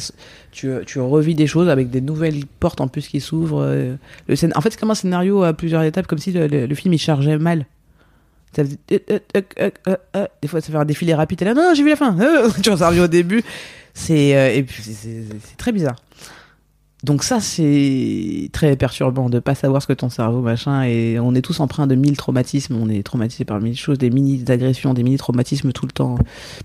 tu, 0.53 0.71
tu 0.87 1.01
revis 1.01 1.35
des 1.35 1.47
choses 1.47 1.69
avec 1.71 1.89
des 1.91 2.01
nouvelles 2.03 2.45
portes 2.61 2.81
en 2.83 2.89
plus 2.89 3.09
qui 3.09 3.21
s'ouvrent. 3.21 3.63
euh, 3.63 3.97
Le 4.29 4.35
scén- 4.35 4.53
en 4.55 4.61
fait, 4.61 4.71
c'est 4.71 4.81
comme 4.81 4.91
un 4.91 4.95
scénario 4.95 5.43
à 5.43 5.53
plusieurs 5.55 5.83
étapes, 5.85 6.07
comme 6.07 6.19
si 6.19 6.33
le, 6.33 6.49
le- 6.49 6.67
le 6.67 6.75
film 6.75 6.93
il 6.93 6.99
chargeait 6.99 7.39
mal. 7.39 7.65
Ça 8.55 8.65
faisait- 8.65 8.79
euh, 9.11 9.71
euh. 10.17 10.27
Des 10.43 10.49
fois, 10.49 10.61
ça 10.61 10.71
fait 10.73 10.79
un 10.79 10.85
défilé 10.85 11.15
rapide. 11.15 11.39
T'es 11.39 11.45
là, 11.47 11.55
non, 11.55 11.73
j'ai 11.75 11.83
vu 11.83 11.91
la 11.91 11.97
fin. 11.97 12.15
Tu 12.63 12.69
en 12.71 12.75
reviens 12.77 13.05
au 13.05 13.09
début. 13.09 13.43
C'est, 13.95 14.57
et 14.59 14.63
puis, 14.65 14.83
c'est 14.83 15.57
très 15.57 15.73
bizarre. 15.73 15.97
Donc 17.07 17.23
ça, 17.23 17.39
c'est 17.41 18.49
très 18.53 18.75
perturbant 18.77 19.31
de 19.31 19.39
pas 19.39 19.55
savoir 19.55 19.81
ce 19.81 19.87
que 19.87 19.93
ton 19.93 20.09
cerveau, 20.11 20.41
machin, 20.41 20.83
et 20.83 21.21
on 21.21 21.37
est 21.37 21.41
tous 21.41 21.61
empreints 21.61 21.87
de 21.87 21.95
mille 21.95 22.17
traumatismes, 22.17 22.75
on 22.77 22.89
est 22.89 23.05
traumatisés 23.05 23.45
par 23.45 23.61
mille 23.61 23.77
choses, 23.77 23.97
des 23.99 24.11
mini-agressions, 24.11 24.93
des 24.93 25.05
mini-traumatismes 25.05 25.71
tout 25.71 25.87
le 25.87 25.93
temps, 25.93 26.17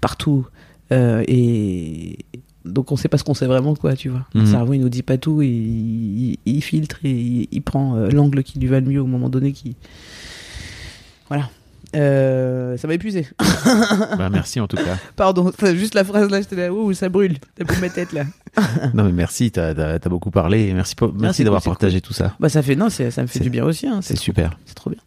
partout. 0.01 0.47
Euh, 0.91 1.23
et 1.27 2.17
donc 2.65 2.91
on 2.91 2.95
sait 2.95 3.07
pas 3.07 3.19
ce 3.19 3.23
qu'on 3.23 3.35
sait 3.35 3.45
vraiment, 3.45 3.75
quoi, 3.75 3.95
tu 3.95 4.09
vois. 4.09 4.25
Le 4.33 4.41
Mhm. 4.41 4.47
cerveau, 4.47 4.73
il 4.73 4.79
nous 4.79 4.89
dit 4.89 5.03
pas 5.03 5.19
tout, 5.19 5.43
il, 5.43 5.49
il, 5.51 6.37
il 6.47 6.61
filtre 6.63 6.97
et 7.03 7.11
il, 7.11 7.47
il 7.51 7.61
prend 7.61 7.95
euh, 7.97 8.09
l'angle 8.09 8.41
qui 8.41 8.57
lui 8.57 8.67
va 8.67 8.79
le 8.79 8.87
mieux 8.87 9.01
au 9.01 9.05
moment 9.05 9.29
donné. 9.29 9.51
Qui... 9.51 9.75
Voilà. 11.29 11.49
Euh, 11.95 12.77
ça 12.77 12.87
m'a 12.87 12.93
épuisé. 12.93 13.27
bah, 14.17 14.29
merci 14.29 14.59
en 14.59 14.67
tout 14.67 14.77
cas. 14.77 14.97
Pardon, 15.15 15.51
juste 15.75 15.93
la 15.93 16.03
phrase 16.03 16.29
là, 16.29 16.39
j'étais 16.41 16.55
là, 16.55 16.71
ouh, 16.73 16.93
ça 16.93 17.09
brûle, 17.09 17.37
ça 17.57 17.63
brûle 17.63 17.79
ma 17.81 17.89
tête 17.89 18.13
là. 18.13 18.23
Non, 18.93 19.03
mais 19.05 19.11
merci, 19.11 19.51
t'as 19.51 19.69
as, 19.69 19.99
beaucoup 20.09 20.31
parlé. 20.31 20.73
Merci, 20.73 20.95
pour- 20.95 21.13
merci 21.13 21.37
c'est 21.37 21.43
d'avoir 21.45 21.61
cool, 21.61 21.71
partagé 21.71 22.01
tout 22.01 22.13
ça. 22.13 22.35
Bah 22.39 22.49
ça 22.49 22.61
fait, 22.61 22.75
non, 22.75 22.89
c'est- 22.89 23.11
ça 23.11 23.21
me 23.21 23.27
fait 23.27 23.39
du 23.39 23.49
bien 23.49 23.63
aussi, 23.65 23.87
hein, 23.87 23.99
C'est 24.01 24.17
super. 24.17 24.57
C'est 24.65 24.75
trop 24.75 24.89
bien. 24.89 24.99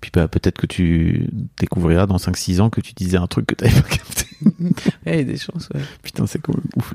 Puis 0.00 0.10
bah, 0.14 0.28
peut-être 0.28 0.58
que 0.58 0.66
tu 0.66 1.28
découvriras 1.58 2.06
dans 2.06 2.16
5-6 2.16 2.60
ans 2.60 2.70
que 2.70 2.80
tu 2.80 2.92
disais 2.94 3.18
un 3.18 3.26
truc 3.26 3.46
que 3.46 3.54
t'avais 3.54 3.72
pas 3.80 3.88
capté. 3.88 4.24
Ouais, 5.06 5.12
il 5.12 5.16
y 5.16 5.20
a 5.20 5.24
des 5.24 5.36
chances, 5.36 5.68
ouais. 5.74 5.80
Putain, 6.02 6.26
c'est 6.26 6.38
quand 6.40 6.54
même 6.54 6.64
ouf. 6.76 6.94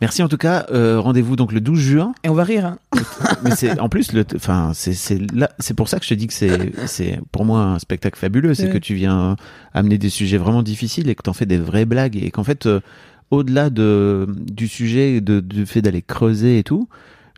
Merci 0.00 0.22
en 0.22 0.28
tout 0.28 0.36
cas. 0.36 0.66
Euh, 0.70 1.00
Rendez-vous 1.00 1.34
donc 1.34 1.52
le 1.52 1.60
12 1.60 1.78
juin. 1.80 2.14
Et 2.22 2.28
on 2.28 2.34
va 2.34 2.44
rire, 2.44 2.64
hein. 2.66 2.78
Mais 3.42 3.50
c'est 3.56 3.78
en 3.80 3.88
plus 3.88 4.10
enfin 4.36 4.70
c'est 4.74 5.74
pour 5.74 5.88
ça 5.88 5.98
que 5.98 6.04
je 6.04 6.10
te 6.10 6.14
dis 6.14 6.26
que 6.28 6.32
c'est 6.32 6.72
c'est 6.86 7.18
pour 7.32 7.44
moi 7.44 7.62
un 7.62 7.78
spectacle 7.80 8.18
fabuleux, 8.18 8.54
c'est 8.54 8.66
Ouais. 8.66 8.72
que 8.72 8.78
tu 8.78 8.94
viens 8.94 9.36
amener 9.74 9.98
des 9.98 10.10
sujets 10.10 10.36
vraiment 10.38 10.62
difficiles 10.62 11.08
et 11.08 11.14
que 11.16 11.22
t'en 11.22 11.32
fais 11.32 11.46
des 11.46 11.58
vraies 11.58 11.86
blagues 11.86 12.16
et 12.16 12.30
qu'en 12.30 12.44
fait 12.44 12.66
euh, 12.66 12.80
au-delà 13.32 13.68
de 13.70 14.26
du 14.28 14.68
sujet 14.68 15.20
de 15.20 15.40
du 15.40 15.66
fait 15.66 15.82
d'aller 15.82 16.02
creuser 16.02 16.58
et 16.58 16.62
tout, 16.64 16.88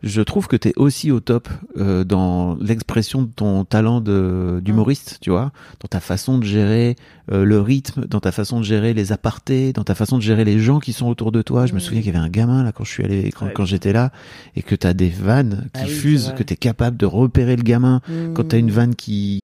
je 0.03 0.21
trouve 0.21 0.47
que 0.47 0.55
t'es 0.55 0.73
aussi 0.77 1.11
au 1.11 1.19
top 1.19 1.47
euh, 1.77 2.03
dans 2.03 2.55
l'expression 2.55 3.21
de 3.21 3.29
ton 3.31 3.65
talent 3.65 4.01
de 4.01 4.59
d'humoriste, 4.63 5.17
tu 5.21 5.29
vois, 5.29 5.51
dans 5.79 5.87
ta 5.87 5.99
façon 5.99 6.37
de 6.39 6.43
gérer 6.43 6.95
euh, 7.31 7.45
le 7.45 7.59
rythme, 7.61 8.05
dans 8.07 8.19
ta 8.19 8.31
façon 8.31 8.59
de 8.59 8.65
gérer 8.65 8.93
les 8.93 9.11
apartés, 9.11 9.73
dans 9.73 9.83
ta 9.83 9.93
façon 9.95 10.17
de 10.17 10.23
gérer 10.23 10.43
les 10.43 10.59
gens 10.59 10.79
qui 10.79 10.91
sont 10.93 11.07
autour 11.07 11.31
de 11.31 11.41
toi. 11.41 11.65
Je 11.67 11.73
me 11.73 11.77
Mm. 11.77 11.81
souviens 11.81 12.01
qu'il 12.01 12.13
y 12.13 12.15
avait 12.15 12.25
un 12.25 12.29
gamin 12.29 12.63
là 12.63 12.71
quand 12.71 12.83
je 12.83 12.91
suis 12.91 13.03
allé 13.03 13.31
quand, 13.31 13.45
Ouais. 13.45 13.53
quand 13.53 13.65
j'étais 13.65 13.93
là 13.93 14.11
et 14.55 14.63
que 14.63 14.75
t'as 14.75 14.93
des 14.93 15.09
vannes 15.09 15.69
qui 15.73 15.81
Ah 15.81 15.83
oui, 15.85 15.89
c'est 15.89 15.95
fusent, 15.95 16.33
que 16.37 16.43
t'es 16.43 16.55
capable 16.55 16.97
de 16.97 17.05
repérer 17.05 17.55
le 17.55 17.63
gamin 17.63 18.01
quand 18.33 18.47
t'as 18.49 18.57
une 18.57 18.71
vanne 18.71 18.95
qui 18.95 19.39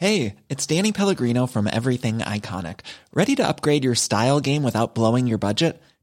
Hey, 0.00 0.34
it's 0.50 0.66
Danny 0.66 0.92
Pellegrino 0.92 1.46
from 1.46 1.68
Everything 1.68 2.18
Iconic. 2.20 2.80
Ready 3.14 3.36
to 3.36 3.42
upgrade 3.42 3.84
your 3.84 3.94
style 3.96 4.40
game 4.40 4.64
without 4.64 4.94
blowing 4.94 5.26
your 5.26 5.38
budget? 5.38 5.76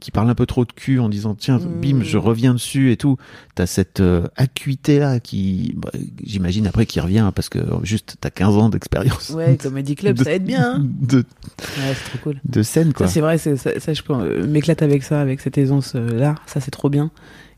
Qui 0.00 0.10
parle 0.10 0.28
un 0.30 0.34
peu 0.34 0.46
trop 0.46 0.64
de 0.64 0.72
cul 0.72 0.98
en 0.98 1.08
disant 1.08 1.34
tiens 1.34 1.58
Mm. 1.58 1.80
bim 1.80 2.02
je 2.02 2.18
reviens 2.18 2.52
dessus 2.54 2.90
et 2.92 2.96
tout 2.96 3.16
t'as 3.54 3.66
cette 3.66 4.00
euh, 4.00 4.26
acuité 4.36 4.98
là 4.98 5.20
qui 5.20 5.74
bah, 5.76 5.90
j'imagine 6.24 6.66
après 6.66 6.86
qui 6.86 7.00
revient 7.00 7.30
parce 7.34 7.48
que 7.48 7.58
euh, 7.58 7.76
juste 7.84 8.16
t'as 8.20 8.30
15 8.30 8.56
ans 8.56 8.68
d'expérience 8.68 9.30
Ouais, 9.30 9.56
Comedy 9.62 9.94
Club, 9.94 10.16
de- 10.16 10.24
ça 10.24 10.32
aide 10.32 10.44
bien. 10.44 10.74
hein. 10.76 10.86
de, 11.00 11.18
Ouais, 11.18 11.94
c'est 11.94 12.08
trop 12.10 12.18
cool. 12.22 12.40
de 12.44 12.62
scène 12.62 12.92
quoi 12.92 13.06
c'est 13.08 13.20
vrai, 13.20 13.38
ça, 13.38 13.56
ça, 13.56 13.92
je 13.92 14.02
euh, 14.10 14.46
m'éclate 14.46 14.82
avec 14.82 15.02
ça, 15.02 15.20
avec 15.20 15.40
cette 15.40 15.58
aisance-là. 15.58 16.34
ça, 16.46 16.60
c'est 16.60 16.70
trop 16.70 16.88
bien. 16.88 17.10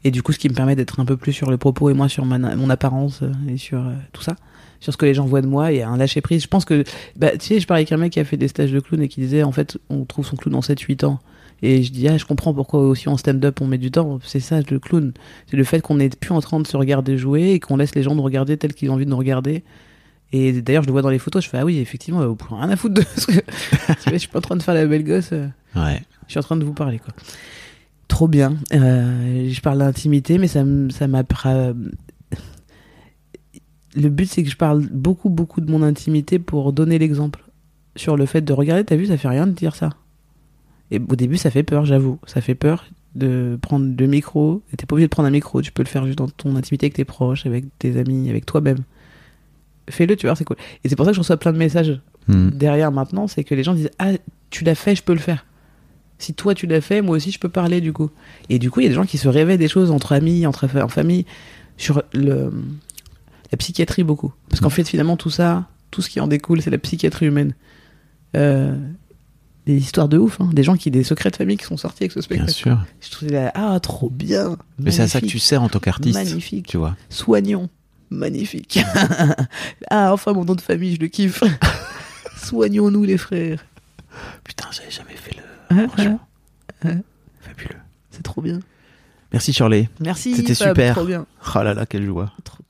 Et 0.07 0.11
du 0.11 0.23
coup, 0.23 0.33
ce 0.33 0.39
qui 0.39 0.49
me 0.49 0.55
permet 0.55 0.77
d'être 0.77 1.01
un 1.01 1.05
peu 1.07 1.17
plus 1.17 1.33
sur 1.33 1.51
le 1.51 1.57
propos 1.57 1.89
et 1.89 1.95
moins 1.95 2.09
sur 2.09 2.25
ma, 2.27 2.39
mon 2.57 2.69
apparence 2.71 3.23
euh, 3.23 3.31
et 3.49 3.57
sur 3.57 3.79
euh, 3.81 3.93
tout 4.13 4.23
ça. 4.23 4.37
Sur 4.81 4.93
ce 4.93 4.99
que 4.99 5.07
les 5.07 5.15
gens 5.15 5.25
voient 5.25 5.41
de 5.41 5.47
moi. 5.47 5.73
Il 5.73 5.79
y 5.79 5.83
a 5.83 5.89
un 5.89 5.97
lâcher 5.97 6.21
prise. 6.21 6.43
Je 6.43 6.49
pense 6.49 6.67
que, 6.67 6.85
bah, 7.17 7.31
tu 7.39 7.47
sais, 7.47 7.61
je 7.61 7.67
parlais 7.67 7.81
avec 7.81 7.93
un 7.93 7.97
mec 7.97 8.13
qui 8.13 8.21
a 8.21 8.25
fait 8.25 8.37
des 8.37 8.49
stages 8.49 8.71
de 8.73 8.81
clown 8.81 9.01
et 9.03 9.09
qui 9.09 9.21
disait, 9.23 9.43
en 9.43 9.53
fait, 9.53 9.79
on 9.89 10.05
trouve 10.05 10.27
son 10.27 10.37
clown 10.37 10.57
en 10.57 10.61
7-8 10.61 11.07
ans. 11.07 11.21
Et 11.67 11.83
je 11.83 11.93
dis, 11.93 12.07
ah, 12.09 12.19
je 12.19 12.25
comprends 12.27 12.53
pourquoi 12.53 12.81
aussi 12.81 13.09
en 13.09 13.17
stand-up 13.17 13.61
on 13.63 13.67
met 13.67 13.79
du 13.79 13.91
temps. 13.91 14.19
C'est 14.23 14.41
ça, 14.41 14.61
le 14.71 14.79
clown. 14.79 15.13
C'est 15.47 15.57
le 15.57 15.65
fait 15.65 15.81
qu'on 15.81 15.95
n'est 15.95 16.11
plus 16.11 16.33
en 16.33 16.41
train 16.41 16.61
de 16.61 16.67
se 16.67 16.77
regarder 16.77 17.17
jouer 17.17 17.53
et 17.53 17.61
qu'on 17.61 17.77
laisse 17.79 17.95
les 17.95 18.03
gens 18.03 18.15
nous 18.15 18.23
regarder 18.23 18.57
tels 18.59 18.75
qu'ils 18.75 18.91
ont 18.91 18.95
envie 18.95 19.07
de 19.07 19.11
nous 19.11 19.17
regarder. 19.17 19.65
Et 20.33 20.53
d'ailleurs, 20.61 20.83
je 20.83 20.89
le 20.89 20.93
vois 20.93 21.03
dans 21.03 21.11
les 21.11 21.19
photos, 21.19 21.43
je 21.45 21.49
fais, 21.49 21.59
ah 21.59 21.65
oui, 21.65 21.79
effectivement, 21.79 22.27
vous 22.27 22.35
pouvez 22.35 22.61
rien 22.61 22.69
à 22.71 22.77
foutre 22.77 22.95
de 22.95 23.03
ce 23.17 23.27
que. 23.27 23.41
Je 24.11 24.17
suis 24.17 24.29
pas 24.29 24.39
en 24.39 24.43
train 24.43 24.57
de 24.57 24.63
faire 24.63 24.75
la 24.75 24.85
belle 24.87 25.05
gosse. 25.05 25.31
euh. 25.33 25.47
ouais 25.77 26.03
Je 26.27 26.33
suis 26.33 26.39
en 26.41 26.43
train 26.43 26.57
de 26.57 26.65
vous 26.65 26.75
parler, 26.75 26.99
quoi. 26.99 27.15
Trop 28.09 28.29
bien. 28.29 28.57
Euh, 28.75 29.49
je 29.51 29.61
parle 29.63 29.79
d'intimité, 29.79 30.37
mais 30.39 30.49
ça 30.49 30.61
m- 30.61 30.91
ça 30.91 31.07
m'appra. 31.09 31.73
Le 33.97 34.09
but, 34.09 34.29
c'est 34.29 34.43
que 34.43 34.51
je 34.51 34.57
parle 34.57 34.87
beaucoup, 34.91 35.31
beaucoup 35.31 35.61
de 35.61 35.71
mon 35.71 35.83
intimité 35.83 36.39
pour 36.39 36.73
donner 36.73 36.99
l'exemple. 36.99 37.45
Sur 37.97 38.17
le 38.17 38.27
fait 38.27 38.41
de 38.43 38.53
regarder, 38.53 38.85
t'as 38.85 38.97
vu, 38.97 39.07
ça 39.07 39.17
fait 39.17 39.29
rien 39.29 39.47
de 39.47 39.53
dire 39.53 39.77
ça. 39.77 39.91
Et 40.91 40.99
au 40.99 41.17
début, 41.17 41.37
ça 41.37 41.51
fait 41.51 41.63
peur, 41.63 41.85
j'avoue. 41.85 42.19
Ça 42.27 42.41
fait 42.41 42.55
peur 42.55 42.87
de 43.15 43.59
prendre 43.63 43.95
le 43.99 44.07
micro. 44.07 44.63
Et 44.73 44.77
T'es 44.77 44.87
pas 44.87 44.95
obligé 44.95 45.07
de 45.07 45.11
prendre 45.11 45.29
un 45.29 45.33
micro, 45.33 45.63
tu 45.63 45.73
peux 45.73 45.83
le 45.83 45.89
faire 45.89 46.05
juste 46.05 46.19
dans 46.19 46.29
ton 46.29 46.57
intimité 46.57 46.87
avec 46.87 46.95
tes 46.95 47.05
proches, 47.05 47.47
avec 47.47 47.65
tes 47.79 47.97
amis, 47.99 48.29
avec 48.31 48.47
toi-même. 48.47 48.79
Fais-le, 49.91 50.17
tu 50.17 50.27
vois, 50.27 50.35
c'est 50.35 50.45
cool. 50.45 50.57
Et 50.83 50.89
c'est 50.89 50.97
pour 50.97 51.05
ça 51.05 51.11
que 51.13 51.15
je 51.15 51.21
reçois 51.21 51.37
plein 51.37 51.53
de 51.53 51.59
messages 51.59 52.01
Hmm. 52.27 52.49
derrière 52.51 52.91
maintenant, 52.91 53.29
c'est 53.29 53.45
que 53.45 53.55
les 53.55 53.63
gens 53.63 53.75
disent 53.75 53.91
Ah, 53.99 54.13
tu 54.49 54.65
l'as 54.65 54.75
fait, 54.75 54.97
je 54.97 55.03
peux 55.03 55.13
le 55.13 55.19
faire. 55.19 55.45
Si 56.19 56.33
toi 56.33 56.55
tu 56.55 56.67
l'as 56.67 56.81
fait, 56.81 57.03
moi 57.03 57.17
aussi 57.17 57.31
je 57.31 57.39
peux 57.39 57.49
parler 57.49 57.81
du 57.81 57.93
coup. 57.93 58.11
Et 58.49 58.59
du 58.59 58.71
coup, 58.71 58.81
il 58.81 58.85
y 58.85 58.87
a 58.87 58.89
des 58.89 58.95
gens 58.95 59.05
qui 59.05 59.19
se 59.19 59.29
réveillent 59.29 59.59
des 59.59 59.69
choses 59.69 59.91
entre 59.91 60.13
amis, 60.13 60.47
entre 60.47 60.67
en 60.81 60.89
famille, 60.89 61.27
sur 61.77 62.03
le, 62.15 62.51
la 63.53 63.59
psychiatrie 63.59 64.05
beaucoup. 64.05 64.33
Parce 64.49 64.61
qu'en 64.61 64.71
fait, 64.71 64.89
finalement, 64.89 65.17
tout 65.17 65.31
ça, 65.31 65.69
tout 65.91 66.01
ce 66.01 66.09
qui 66.09 66.21
en 66.21 66.27
découle, 66.27 66.63
c'est 66.63 66.71
la 66.71 66.79
psychiatrie 66.79 67.27
humaine. 67.27 67.55
Euh, 68.37 68.75
des 69.67 69.77
histoires 69.77 70.09
de 70.09 70.19
ouf, 70.19 70.41
hein. 70.41 70.51
des 70.53 70.63
gens 70.63 70.77
qui, 70.77 70.91
des 70.91 71.05
secrets 71.05 71.31
de 71.31 71.37
famille 71.37 71.57
qui 71.57 71.65
sont 71.65 71.77
sortis 71.77 72.05
avec 72.05 72.13
ce 72.13 72.19
bien 72.19 72.23
spectacle. 72.47 72.53
sûr 72.53 72.79
Je 73.01 73.11
trouvais 73.11 73.51
ah, 73.55 73.79
trop 73.81 74.11
bien. 74.11 74.57
mais 74.79 74.91
c'est 74.91 75.03
à 75.03 75.09
ça 75.09 75.21
que 75.21 75.27
tu 75.27 75.39
sers 75.39 75.63
en 75.63 75.69
tant 75.69 75.79
qu'artiste 75.79 76.15
Magnifique. 76.15 76.67
tu 76.67 76.77
vois 76.77 76.97
Soignons. 77.09 77.69
Magnifique. 78.11 78.79
ah, 79.91 80.13
enfin, 80.13 80.33
mon 80.35 80.45
nom 80.45 80.55
de 80.55 80.61
famille, 80.61 80.95
je 80.97 81.01
le 81.01 81.09
kiffe. 81.09 81.43
Soignons-nous, 82.37 83.05
les 83.05 83.17
frères. 83.19 83.65
putain 84.45 84.67
j'avais 84.71 84.91
jamais 84.91 85.17
fait 85.17 85.37
le 85.37 85.77
Ouais, 85.77 85.89
franchement 85.89 86.21
ouais. 86.85 86.99
fabuleux 87.41 87.81
C'est 88.11 88.23
trop 88.23 88.43
bien. 88.43 88.61
merci 89.33 89.53
Shirley 89.55 89.89
Merci. 90.01 90.37
C'était 90.37 90.55
super. 90.55 90.95
Trop 90.95 91.07
bien. 91.07 91.27
oh 91.57 91.63
là 91.63 91.73
là 91.75 91.87
quelle 91.87 92.05
joie 92.05 92.31
Trop 92.45 92.63